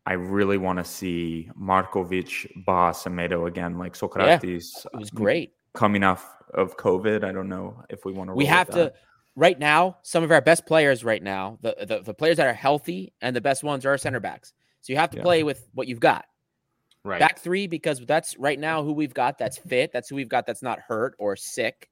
I 0.06 0.14
really 0.14 0.58
want 0.58 0.78
to 0.78 0.84
see 0.84 1.50
Markovic, 1.60 2.50
Ba, 2.64 2.92
Semedo 2.92 3.46
again, 3.46 3.78
like 3.78 3.94
Socrates. 3.94 4.86
it 4.92 4.98
was 4.98 5.10
great. 5.10 5.50
Uh, 5.74 5.78
coming 5.78 6.02
off 6.02 6.28
of 6.54 6.76
COVID. 6.76 7.22
I 7.22 7.32
don't 7.32 7.48
know 7.48 7.84
if 7.90 8.04
we 8.04 8.12
want 8.12 8.30
to. 8.30 8.34
we 8.34 8.46
have 8.46 8.68
to 8.70 8.92
right 9.36 9.58
now 9.58 9.96
some 10.02 10.24
of 10.24 10.32
our 10.32 10.40
best 10.40 10.66
players 10.66 11.04
right 11.04 11.22
now 11.22 11.56
the, 11.62 11.76
the 11.86 12.00
the 12.00 12.12
players 12.12 12.36
that 12.38 12.48
are 12.48 12.52
healthy 12.52 13.12
and 13.20 13.34
the 13.34 13.40
best 13.40 13.62
ones 13.62 13.86
are 13.86 13.90
our 13.90 13.96
center 13.96 14.18
backs 14.18 14.52
so 14.80 14.92
you 14.92 14.98
have 14.98 15.08
to 15.10 15.18
Yeah. 15.18 15.22
play 15.22 15.42
with 15.44 15.68
what 15.72 15.86
you've 15.86 16.00
got 16.00 16.24
Right. 17.02 17.18
back 17.18 17.38
three 17.38 17.66
because 17.66 18.04
that's 18.04 18.36
right 18.38 18.58
now 18.58 18.82
who 18.82 18.92
we've 18.92 19.14
got 19.14 19.38
that's 19.38 19.56
fit 19.56 19.90
that's 19.90 20.10
who 20.10 20.16
we've 20.16 20.28
got 20.28 20.44
that's 20.46 20.62
not 20.62 20.80
hurt 20.80 21.14
or 21.18 21.34
sick. 21.34 21.88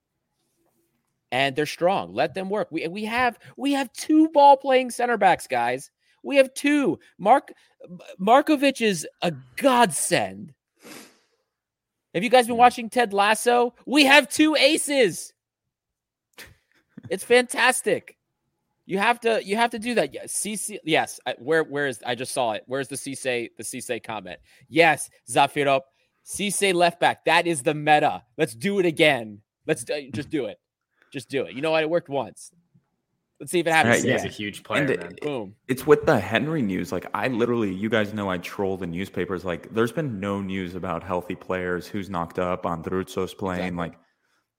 And 1.32 1.56
they're 1.56 1.66
strong. 1.66 2.12
Let 2.14 2.34
them 2.34 2.50
work. 2.50 2.68
We 2.70 2.86
we 2.88 3.04
have 3.04 3.38
we 3.56 3.72
have 3.72 3.92
two 3.92 4.28
ball 4.30 4.56
playing 4.56 4.90
center 4.90 5.16
backs 5.16 5.46
guys. 5.46 5.90
We 6.22 6.36
have 6.36 6.52
two. 6.54 6.98
Mark 7.18 7.52
markovic 8.20 8.80
is 8.80 9.06
a 9.22 9.32
godsend. 9.56 10.52
Have 12.14 12.24
you 12.24 12.30
guys 12.30 12.46
been 12.46 12.56
watching 12.56 12.90
ted 12.90 13.12
lasso? 13.12 13.74
We 13.86 14.04
have 14.04 14.28
two 14.28 14.56
aces. 14.56 15.32
It's 17.10 17.24
fantastic. 17.24 18.17
You 18.88 18.96
have 18.96 19.20
to 19.20 19.44
you 19.44 19.54
have 19.56 19.68
to 19.72 19.78
do 19.78 19.96
that. 19.96 20.14
Yes, 20.14 20.32
CC. 20.32 20.78
Yes, 20.82 21.20
I, 21.26 21.34
where 21.38 21.62
where 21.62 21.88
is 21.88 22.00
I 22.06 22.14
just 22.14 22.32
saw 22.32 22.52
it. 22.52 22.62
Where's 22.66 22.88
the 22.88 22.96
CC 22.96 23.50
the 23.58 23.62
CC 23.62 24.02
comment? 24.02 24.38
Yes, 24.70 25.10
Zafirov, 25.30 25.82
CC 26.24 26.72
left 26.72 26.98
back. 26.98 27.26
That 27.26 27.46
is 27.46 27.62
the 27.62 27.74
meta. 27.74 28.22
Let's 28.38 28.54
do 28.54 28.78
it 28.78 28.86
again. 28.86 29.42
Let's 29.66 29.84
do, 29.84 30.10
just 30.14 30.30
do 30.30 30.46
it. 30.46 30.58
Just 31.12 31.28
do 31.28 31.42
it. 31.42 31.52
You 31.54 31.60
know 31.60 31.70
what? 31.72 31.82
It 31.82 31.90
worked 31.90 32.08
once. 32.08 32.50
Let's 33.38 33.52
see 33.52 33.58
if 33.60 33.66
it 33.66 33.72
happens. 33.74 34.04
Right, 34.04 34.12
He's 34.14 34.24
a 34.24 34.28
huge 34.28 34.62
player, 34.62 34.80
And 34.80 34.90
it- 34.90 35.20
Boom. 35.20 35.54
It's 35.68 35.86
with 35.86 36.06
the 36.06 36.18
Henry 36.18 36.62
news. 36.62 36.90
Like 36.90 37.06
I 37.12 37.28
literally, 37.28 37.74
you 37.74 37.90
guys 37.90 38.14
know, 38.14 38.30
I 38.30 38.38
troll 38.38 38.78
the 38.78 38.86
newspapers. 38.86 39.44
Like 39.44 39.72
there's 39.74 39.92
been 39.92 40.18
no 40.18 40.40
news 40.40 40.74
about 40.74 41.02
healthy 41.02 41.34
players, 41.34 41.86
who's 41.86 42.08
knocked 42.08 42.38
up, 42.38 42.64
on 42.64 42.82
Androutsos 42.82 43.36
playing. 43.36 43.60
Exactly. 43.60 43.76
Like 43.76 43.98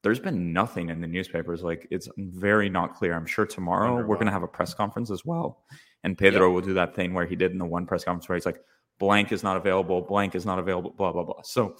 there's 0.03 0.19
been 0.19 0.53
nothing 0.53 0.89
in 0.89 1.01
the 1.01 1.07
newspapers. 1.07 1.61
Like 1.63 1.87
it's 1.91 2.07
very 2.17 2.69
not 2.69 2.95
clear. 2.95 3.13
I'm 3.13 3.25
sure 3.25 3.45
tomorrow 3.45 4.05
we're 4.05 4.17
gonna 4.17 4.31
have 4.31 4.43
a 4.43 4.47
press 4.47 4.73
conference 4.73 5.11
as 5.11 5.25
well, 5.25 5.63
and 6.03 6.17
Pedro 6.17 6.51
will 6.51 6.61
do 6.61 6.73
that 6.75 6.95
thing 6.95 7.13
where 7.13 7.25
he 7.25 7.35
did 7.35 7.51
in 7.51 7.57
the 7.57 7.65
one 7.65 7.85
press 7.85 8.03
conference 8.03 8.27
where 8.29 8.35
he's 8.37 8.45
like, 8.45 8.61
"Blank 8.99 9.31
is 9.31 9.43
not 9.43 9.57
available. 9.57 10.01
Blank 10.01 10.35
is 10.35 10.45
not 10.45 10.57
available." 10.59 10.91
Blah 10.91 11.11
blah 11.11 11.23
blah. 11.23 11.41
So 11.43 11.75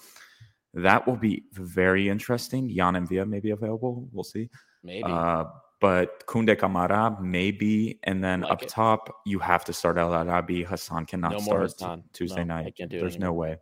that 0.74 1.06
will 1.06 1.16
be 1.16 1.44
very 1.52 2.08
interesting. 2.08 2.68
Yann 2.68 2.94
M'Vila 2.94 3.26
may 3.28 3.40
be 3.40 3.50
available. 3.50 4.08
We'll 4.12 4.22
see. 4.24 4.50
Maybe. 4.84 5.02
Uh, 5.04 5.44
but 5.80 6.26
Kunde 6.26 6.56
Camara 6.58 7.16
maybe, 7.22 7.98
and 8.04 8.22
then 8.22 8.42
Like 8.42 8.52
up 8.52 8.62
it. 8.62 8.68
top 8.68 9.22
you 9.24 9.38
have 9.38 9.64
to 9.64 9.72
start 9.72 9.96
El 9.96 10.12
Arabi. 10.12 10.62
Hassan 10.62 11.06
cannot 11.06 11.32
No 11.32 11.38
start 11.38 11.62
Hassan. 11.62 12.04
Tuesday 12.12 12.44
No, 12.44 12.54
I 12.56 12.62
night. 12.64 12.76
can't 12.76 12.90
do 12.90 12.98
it 12.98 13.00
There's 13.00 13.18
no 13.18 13.32
way, 13.32 13.56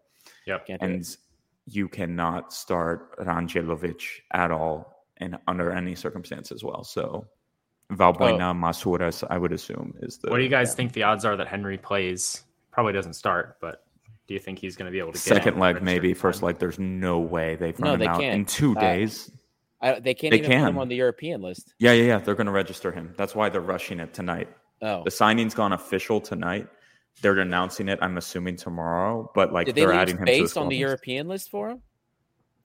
Yep. 0.47 0.67
Can't 0.67 0.81
do 0.81 0.87
it. 0.89 0.91
and 0.95 1.17
you 1.71 1.89
cannot 1.89 2.53
start 2.53 3.19
Rangelovic 3.19 4.03
at 4.33 4.51
all, 4.51 5.05
and 5.19 5.39
under 5.47 5.71
any 5.71 5.95
circumstance 5.95 6.53
as 6.53 6.63
well. 6.65 6.85
So 6.85 7.27
Valbuena, 7.93 8.55
Masouras, 8.55 9.25
I 9.31 9.39
would 9.39 9.53
assume 9.53 9.95
is 10.03 10.19
the 10.19 10.31
What 10.31 10.37
do 10.39 10.43
you 10.43 10.49
guys 10.49 10.71
yeah. 10.71 10.75
think 10.77 10.93
the 10.93 11.03
odds 11.05 11.25
are 11.25 11.37
that 11.37 11.49
Henry 11.49 11.79
plays? 11.79 12.45
Probably 12.71 12.93
doesn't 12.93 13.15
start, 13.15 13.57
but 13.61 13.83
do 14.27 14.35
you 14.35 14.41
think 14.41 14.59
he's 14.59 14.77
going 14.77 14.87
to 14.87 14.93
be 14.93 14.99
able 14.99 15.13
to 15.13 15.19
get 15.19 15.23
second 15.23 15.55
on 15.55 15.61
leg 15.61 15.83
maybe 15.83 16.13
first 16.15 16.43
leg? 16.43 16.59
There's 16.59 16.79
no 16.79 17.19
way 17.19 17.57
they've 17.57 17.79
No, 17.81 17.91
run 17.91 17.99
they 17.99 18.05
him 18.05 18.11
out 18.13 18.23
in 18.23 18.31
can't. 18.31 18.49
two 18.49 18.77
Uh, 18.77 18.81
days. 18.81 19.31
I, 19.81 20.01
they 20.01 20.13
can't 20.15 20.33
They 20.33 20.39
even 20.39 20.51
put 20.51 20.57
him 20.57 20.73
can. 20.75 20.79
on 20.79 20.89
the 20.89 20.97
European 20.97 21.41
list. 21.41 21.73
Yeah, 21.79 21.93
yeah, 21.93 22.05
yeah. 22.05 22.19
They're 22.19 22.35
going 22.35 22.47
to 22.47 22.53
register 22.53 22.93
him. 22.93 23.15
That's 23.17 23.35
why 23.35 23.49
they're 23.49 23.61
rushing 23.61 24.01
it 24.01 24.13
tonight. 24.13 24.49
Oh, 24.83 25.03
The 25.05 25.11
signing's 25.11 25.55
gone 25.55 25.73
official 25.73 26.21
tonight. 26.21 26.69
They're 27.21 27.39
announcing 27.39 27.89
it. 27.89 27.99
I'm 28.03 28.17
assuming 28.19 28.57
tomorrow, 28.57 29.31
but 29.35 29.53
like 29.53 29.67
did 29.67 29.75
they 29.75 29.81
they're 29.83 29.93
adding 29.93 30.17
him 30.19 30.27
to 30.27 30.33
the 30.33 30.39
space 30.39 30.57
on 30.57 30.69
the 30.69 30.77
list. 30.77 30.81
European 30.81 31.29
list 31.29 31.51
for 31.51 31.71
him? 31.71 31.83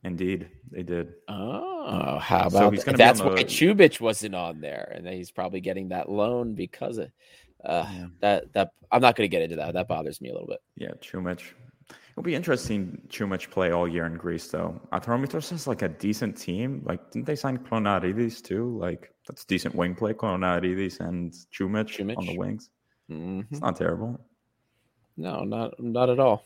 Indeed, 0.03 0.49
they 0.69 0.83
did. 0.83 1.13
Oh, 1.27 2.19
how 2.19 2.49
So 2.49 2.57
about 2.57 2.73
he's 2.73 2.83
that? 2.83 2.85
gonna 2.85 2.97
be 2.97 3.03
That's 3.03 3.21
why 3.21 3.43
Chubich 3.45 4.01
wasn't 4.01 4.35
on 4.35 4.59
there, 4.61 4.91
and 4.95 5.07
he's 5.07 5.31
probably 5.31 5.61
getting 5.61 5.89
that 5.89 6.09
loan 6.09 6.53
because 6.55 6.97
of 6.97 7.09
uh, 7.65 7.87
Yeah. 7.89 8.07
that. 8.19 8.53
That 8.53 8.71
I'm 8.91 9.01
not 9.01 9.15
going 9.15 9.23
to 9.27 9.31
get 9.31 9.41
into 9.41 9.55
that. 9.55 9.73
That 9.73 9.87
bothers 9.87 10.21
me 10.21 10.29
a 10.29 10.33
little 10.33 10.47
bit. 10.47 10.59
Yeah, 10.75 10.91
Chumich. 11.01 11.41
It'll 12.11 12.21
be 12.21 12.35
interesting 12.35 13.01
Chumich 13.07 13.49
play 13.49 13.71
all 13.71 13.87
year 13.87 14.05
in 14.05 14.17
Greece 14.17 14.47
though. 14.47 14.79
Atromitos 14.91 15.51
is 15.51 15.65
like 15.65 15.81
a 15.81 15.89
decent 15.89 16.37
team. 16.37 16.83
Like 16.85 17.09
didn't 17.09 17.25
they 17.25 17.35
sign 17.35 17.57
Klonaridis 17.57 18.43
too? 18.43 18.77
Like 18.77 19.11
that's 19.27 19.45
decent 19.45 19.73
wing 19.73 19.95
play. 19.95 20.13
Klonaridis 20.13 20.99
and 20.99 21.33
Chumich, 21.51 21.99
on 22.17 22.25
the 22.25 22.37
wings. 22.37 22.69
Mhm. 23.09 23.47
It's 23.49 23.61
not 23.61 23.77
terrible. 23.77 24.19
No, 25.17 25.43
not 25.43 25.81
not 25.81 26.09
at 26.09 26.19
all. 26.19 26.43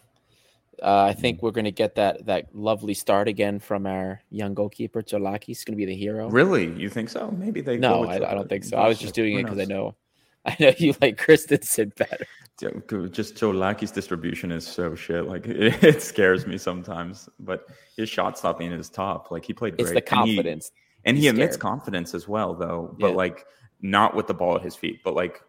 Uh, 0.82 1.06
I 1.06 1.14
think 1.14 1.42
we're 1.42 1.52
going 1.52 1.66
to 1.66 1.72
get 1.72 1.96
that 1.96 2.26
that 2.28 2.54
lovely 2.54 2.94
start 2.94 3.28
again 3.28 3.60
from 3.60 3.88
our 3.88 4.22
young 4.30 4.54
goalkeeper 4.54 5.02
Tzolaki. 5.02 5.46
He's 5.46 5.64
going 5.64 5.74
to 5.74 5.78
be 5.78 5.86
the 5.86 5.96
hero. 5.96 6.30
Really? 6.30 6.68
You 6.74 6.90
think 6.90 7.10
so? 7.10 7.32
Maybe 7.32 7.62
they 7.62 7.78
No, 7.78 8.04
I, 8.06 8.16
I 8.16 8.36
don't 8.36 8.48
think 8.48 8.64
so. 8.64 8.78
I 8.78 8.88
was 8.88 9.00
just 9.00 9.16
doing 9.16 9.40
it 9.40 9.44
because 9.44 9.58
I 9.60 9.66
know, 9.66 9.96
I 10.46 10.56
know 10.60 10.72
you 10.78 10.94
like 11.02 11.18
Christensen 11.18 11.94
better. 11.98 12.26
Tzolakis' 12.60 13.94
distribution 13.94 14.52
is 14.52 14.68
so 14.68 14.96
shit. 14.96 15.26
Like 15.28 15.46
it, 15.48 15.84
it 15.84 16.02
scares 16.04 16.46
me 16.46 16.58
sometimes. 16.58 17.30
But 17.40 17.68
his 17.96 18.10
shot 18.10 18.38
stopping 18.38 18.72
is 18.72 18.90
top. 18.90 19.32
Like 19.32 19.46
he 19.46 19.54
played 19.54 19.78
great. 19.78 19.88
It's 19.88 19.92
the 19.92 20.16
And 20.20 20.28
he- 20.28 20.36
confidence. 20.36 20.72
and 21.06 21.18
he, 21.18 21.24
He's 21.24 21.32
admits 21.32 21.58
confidence 21.58 22.14
as 22.14 22.28
well, 22.28 22.54
though. 22.54 22.96
But 23.00 23.10
Yeah. 23.12 23.16
like 23.16 23.46
not 23.82 24.16
with 24.16 24.28
the 24.28 24.34
ball 24.34 24.56
at 24.56 24.62
his 24.64 24.76
feet. 24.76 25.02
But 25.04 25.14
like 25.16 25.42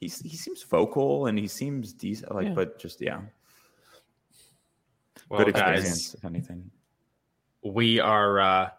he's 0.00 0.20
he 0.20 0.36
seems 0.36 0.62
vocal 0.62 1.26
and 1.26 1.38
he 1.38 1.46
seems 1.48 1.92
decent. 1.92 2.34
Like, 2.34 2.48
Yeah. 2.48 2.54
but 2.54 2.78
just 2.78 3.00
yeah, 3.00 3.20
Well, 5.28 5.44
good 5.44 5.54
guys, 5.54 5.78
experience 5.80 6.14
if 6.14 6.24
anything. 6.24 6.70
we 7.62 7.98
are 8.00 8.40
uh, 8.40 8.70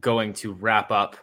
going 0.00 0.32
to 0.34 0.52
wrap 0.52 0.90
up 0.90 1.16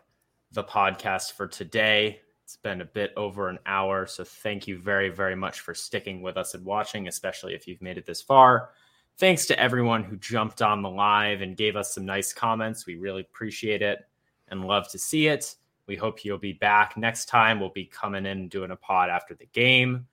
the 0.52 0.64
podcast 0.64 1.34
for 1.34 1.48
today. 1.48 2.22
It's 2.44 2.56
been 2.58 2.80
a 2.82 2.86
bit 2.86 3.12
over 3.18 3.50
an 3.50 3.60
hour, 3.66 4.06
so 4.06 4.24
thank 4.24 4.68
you 4.68 4.78
very, 4.78 5.10
very 5.10 5.36
much 5.36 5.60
for 5.60 5.74
sticking 5.74 6.22
with 6.22 6.38
us 6.38 6.54
and 6.54 6.64
watching, 6.64 7.08
especially 7.10 7.54
if 7.54 7.68
you've 7.68 7.82
made 7.82 7.98
it 7.98 8.06
this 8.06 8.22
far. 8.22 8.70
Thanks 9.18 9.46
to 9.48 9.60
everyone 9.60 10.04
who 10.04 10.16
jumped 10.16 10.62
on 10.62 10.82
the 10.82 10.90
live 10.90 11.42
and 11.42 11.58
gave 11.58 11.76
us 11.76 11.94
some 11.94 12.06
nice 12.06 12.34
comments. 12.34 12.86
We 12.86 12.96
really 12.96 13.22
appreciate 13.22 13.82
it 13.82 14.08
and 14.48 14.66
love 14.66 14.88
to 14.92 14.98
see 15.00 15.28
it. 15.28 15.56
We 15.88 15.96
hope 15.96 16.24
you'll 16.24 16.38
be 16.38 16.54
back 16.54 16.98
next 16.98 17.26
time. 17.26 17.60
We'll 17.60 17.70
be 17.70 17.86
coming 17.86 18.26
in 18.26 18.50
doing 18.50 18.72
a 18.72 18.76
pod 18.76 19.10
after 19.10 19.34
the 19.34 19.48
game. 19.48 20.08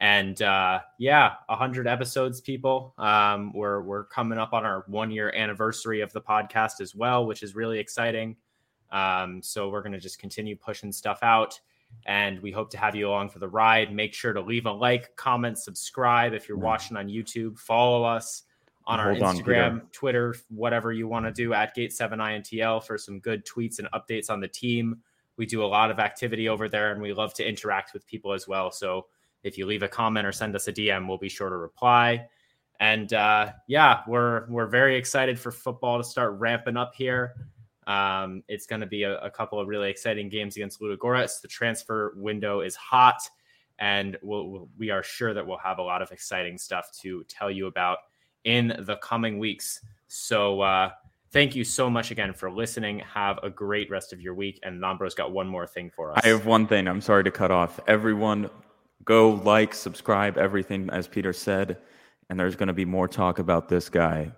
And 0.00 0.40
uh, 0.42 0.80
yeah, 0.98 1.34
100 1.46 1.86
episodes, 1.86 2.40
people. 2.40 2.94
Um, 2.98 3.52
we're, 3.54 3.80
we're 3.82 4.04
coming 4.04 4.38
up 4.38 4.52
on 4.52 4.64
our 4.64 4.84
one 4.88 5.10
year 5.10 5.32
anniversary 5.34 6.00
of 6.00 6.12
the 6.12 6.20
podcast 6.20 6.80
as 6.80 6.94
well, 6.94 7.26
which 7.26 7.42
is 7.42 7.54
really 7.54 7.78
exciting. 7.78 8.36
Um, 8.92 9.42
so 9.42 9.68
we're 9.68 9.82
going 9.82 9.92
to 9.92 10.00
just 10.00 10.18
continue 10.18 10.54
pushing 10.54 10.92
stuff 10.92 11.20
out. 11.22 11.58
And 12.04 12.40
we 12.40 12.50
hope 12.50 12.70
to 12.70 12.78
have 12.78 12.94
you 12.94 13.08
along 13.08 13.30
for 13.30 13.38
the 13.38 13.48
ride. 13.48 13.92
Make 13.92 14.12
sure 14.12 14.32
to 14.32 14.40
leave 14.40 14.66
a 14.66 14.72
like, 14.72 15.16
comment, 15.16 15.58
subscribe 15.58 16.34
if 16.34 16.48
you're 16.48 16.58
watching 16.58 16.96
on 16.96 17.08
YouTube. 17.08 17.58
Follow 17.58 18.04
us 18.04 18.42
on 18.86 19.00
our 19.00 19.12
Hold 19.12 19.22
on, 19.22 19.36
Instagram, 19.36 19.74
Peter. 19.74 19.86
Twitter, 19.92 20.34
whatever 20.48 20.92
you 20.92 21.08
want 21.08 21.26
to 21.26 21.32
do 21.32 21.52
at 21.52 21.76
Gate7INTL 21.76 22.84
for 22.84 22.98
some 22.98 23.18
good 23.18 23.44
tweets 23.46 23.78
and 23.78 23.88
updates 23.92 24.30
on 24.30 24.40
the 24.40 24.48
team. 24.48 25.00
We 25.36 25.46
do 25.46 25.64
a 25.64 25.66
lot 25.66 25.90
of 25.90 25.98
activity 25.98 26.48
over 26.48 26.68
there 26.68 26.92
and 26.92 27.00
we 27.00 27.12
love 27.12 27.34
to 27.34 27.48
interact 27.48 27.92
with 27.92 28.06
people 28.06 28.32
as 28.32 28.48
well. 28.48 28.70
So 28.70 29.06
if 29.42 29.56
you 29.58 29.66
leave 29.66 29.82
a 29.82 29.88
comment 29.88 30.26
or 30.26 30.32
send 30.32 30.56
us 30.56 30.68
a 30.68 30.72
DM, 30.72 31.06
we'll 31.06 31.18
be 31.18 31.28
sure 31.28 31.48
to 31.48 31.56
reply. 31.56 32.26
And 32.80 33.12
uh, 33.12 33.52
yeah, 33.68 34.00
we're 34.06 34.46
we're 34.48 34.66
very 34.66 34.96
excited 34.96 35.38
for 35.38 35.50
football 35.50 35.98
to 35.98 36.04
start 36.04 36.38
ramping 36.38 36.76
up 36.76 36.94
here. 36.94 37.34
Um, 37.86 38.42
it's 38.48 38.66
going 38.66 38.80
to 38.80 38.86
be 38.86 39.04
a, 39.04 39.18
a 39.20 39.30
couple 39.30 39.60
of 39.60 39.68
really 39.68 39.88
exciting 39.88 40.28
games 40.28 40.56
against 40.56 40.80
Ludogorets. 40.80 41.40
The 41.40 41.48
transfer 41.48 42.14
window 42.16 42.60
is 42.60 42.74
hot, 42.74 43.20
and 43.78 44.18
we'll, 44.22 44.48
we'll, 44.48 44.68
we 44.76 44.90
are 44.90 45.02
sure 45.02 45.32
that 45.32 45.46
we'll 45.46 45.58
have 45.58 45.78
a 45.78 45.82
lot 45.82 46.02
of 46.02 46.10
exciting 46.10 46.58
stuff 46.58 46.90
to 47.02 47.24
tell 47.28 47.50
you 47.50 47.66
about 47.66 47.98
in 48.44 48.74
the 48.80 48.96
coming 48.96 49.38
weeks. 49.38 49.80
So 50.08 50.60
uh, 50.60 50.90
thank 51.32 51.54
you 51.54 51.64
so 51.64 51.88
much 51.90 52.10
again 52.10 52.32
for 52.32 52.50
listening. 52.50 53.00
Have 53.00 53.38
a 53.42 53.50
great 53.50 53.90
rest 53.90 54.12
of 54.12 54.20
your 54.20 54.34
week. 54.34 54.60
And 54.62 54.80
Nombro's 54.80 55.14
got 55.14 55.32
one 55.32 55.46
more 55.46 55.66
thing 55.66 55.90
for 55.94 56.12
us. 56.12 56.20
I 56.24 56.28
have 56.28 56.46
one 56.46 56.66
thing. 56.66 56.88
I'm 56.88 57.00
sorry 57.00 57.24
to 57.24 57.30
cut 57.30 57.50
off. 57.50 57.80
Everyone, 57.86 58.50
go 59.04 59.30
like, 59.30 59.74
subscribe, 59.74 60.38
everything 60.38 60.90
as 60.90 61.06
Peter 61.06 61.32
said, 61.32 61.78
and 62.28 62.38
there's 62.38 62.56
going 62.56 62.68
to 62.68 62.74
be 62.74 62.84
more 62.84 63.08
talk 63.08 63.38
about 63.38 63.68
this 63.68 63.88
guy. 63.88 64.32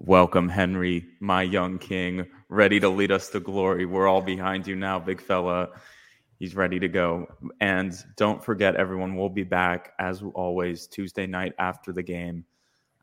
Welcome, 0.00 0.48
Henry, 0.48 1.06
my 1.18 1.42
young 1.42 1.78
king, 1.78 2.26
ready 2.48 2.78
to 2.78 2.88
lead 2.88 3.10
us 3.10 3.30
to 3.30 3.40
glory. 3.40 3.84
We're 3.84 4.06
all 4.06 4.22
behind 4.22 4.66
you 4.66 4.76
now, 4.76 5.00
big 5.00 5.20
fella. 5.20 5.70
He's 6.38 6.54
ready 6.54 6.78
to 6.78 6.86
go. 6.86 7.26
And 7.60 7.92
don't 8.16 8.44
forget, 8.44 8.76
everyone, 8.76 9.16
we'll 9.16 9.28
be 9.28 9.42
back 9.42 9.94
as 9.98 10.22
always 10.34 10.86
Tuesday 10.86 11.26
night 11.26 11.52
after 11.58 11.92
the 11.92 12.02
game. 12.02 12.44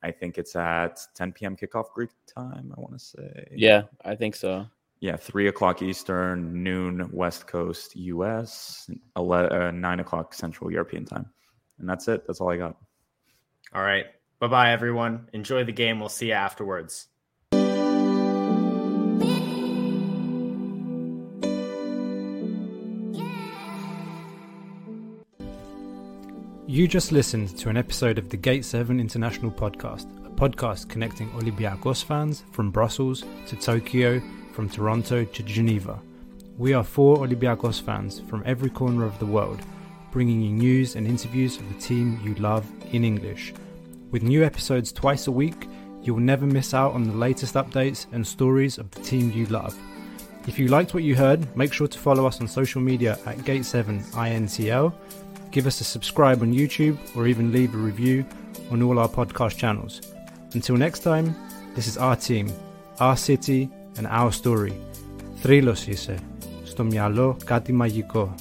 I 0.06 0.11
think 0.11 0.38
it's 0.38 0.56
at 0.56 0.99
10 1.15 1.34
p.m. 1.34 1.57
kickoff 1.57 1.91
Greek 1.91 2.11
time, 2.27 2.72
I 2.77 2.80
want 2.80 2.94
to 2.94 2.99
say. 2.99 3.48
Yeah, 3.56 3.84
I 4.03 4.15
think 4.15 4.36
so. 4.36 4.68
Yeah, 4.99 5.18
three 5.18 5.48
o'clock 5.48 5.82
Eastern, 5.82 6.64
noon 6.64 7.10
West 7.11 7.48
Coast 7.48 7.95
US, 7.95 8.88
11, 9.18 9.52
uh, 9.52 9.72
nine 9.72 9.99
o'clock 9.99 10.36
Central 10.36 10.72
European 10.72 11.06
time, 11.06 11.26
and 11.80 11.90
that's 11.90 12.07
it. 12.07 12.26
That's 12.27 12.40
all 12.40 12.52
I 12.52 12.57
got. 12.57 12.77
All 13.73 13.82
right. 13.82 14.06
Bye 14.40 14.48
bye, 14.48 14.72
everyone. 14.72 15.27
Enjoy 15.34 15.64
the 15.64 15.72
game. 15.72 15.99
We'll 15.99 16.10
see 16.10 16.27
you 16.27 16.34
afterwards. 16.34 17.07
You 26.76 26.89
just 26.89 27.14
listened 27.14 27.57
to 27.60 27.69
an 27.69 27.77
episode 27.77 28.18
of 28.18 28.27
the 28.27 28.35
Gate 28.35 28.65
7 28.65 28.99
International 28.99 29.49
Podcast, 29.49 30.07
a 30.26 30.30
podcast 30.30 30.89
connecting 30.89 31.30
Olympiacos 31.30 32.03
fans 32.03 32.43
from 32.52 32.69
Brussels 32.69 33.23
to 33.47 33.56
Tokyo, 33.56 34.22
from 34.52 34.68
Toronto 34.68 35.23
to 35.23 35.43
Geneva. 35.43 35.97
We 36.57 36.73
are 36.73 36.84
four 36.84 37.19
Olympiacos 37.26 37.81
fans 37.81 38.19
from 38.19 38.43
every 38.45 38.69
corner 38.69 39.06
of 39.06 39.18
the 39.19 39.26
world, 39.26 39.61
bringing 40.11 40.41
you 40.41 40.52
news 40.52 40.97
and 40.97 41.07
interviews 41.07 41.56
of 41.56 41.73
the 41.73 41.80
team 41.80 42.19
you 42.22 42.35
love 42.35 42.69
in 42.91 43.06
English. 43.06 43.53
With 44.11 44.23
new 44.23 44.43
episodes 44.43 44.91
twice 44.91 45.27
a 45.27 45.31
week, 45.31 45.69
you 46.02 46.14
will 46.14 46.22
never 46.22 46.45
miss 46.45 46.73
out 46.73 46.91
on 46.91 47.06
the 47.06 47.15
latest 47.15 47.53
updates 47.53 48.06
and 48.11 48.27
stories 48.27 48.77
of 48.80 48.91
the 48.91 49.02
team 49.02 49.31
you 49.31 49.45
love. 49.45 49.80
If 50.45 50.60
you 50.60 50.68
liked 50.68 50.93
what 50.93 51.03
you 51.03 51.15
heard, 51.15 51.56
make 51.56 51.72
sure 51.72 51.88
to 51.88 51.97
follow 51.97 52.26
us 52.26 52.41
on 52.41 52.49
social 52.49 52.81
media 52.81 53.18
at 53.26 53.38
Gate7INTL 53.38 54.93
give 55.55 55.66
us 55.66 55.80
a 55.80 55.84
subscribe 55.84 56.40
on 56.42 56.52
YouTube, 56.52 56.97
or 57.16 57.26
even 57.26 57.52
leave 57.52 57.74
a 57.74 57.78
review 57.78 58.24
on 58.70 58.82
all 58.82 58.98
our 58.98 59.09
podcast 59.09 59.56
channels. 59.56 60.01
Until 60.55 60.76
next 60.76 61.01
time, 61.01 61.34
this 61.74 61.86
is 61.86 61.97
our 61.97 62.16
team, 62.16 62.47
our 62.98 63.16
city, 63.16 63.68
and 63.97 64.06
our 64.06 64.32
story. 64.32 64.72
Θρύλος 65.42 65.86
είσαι. 65.86 66.18
Στο 66.64 66.84
μυαλό 66.84 67.36
κάτι 67.44 67.72
μαγικό. 67.72 68.34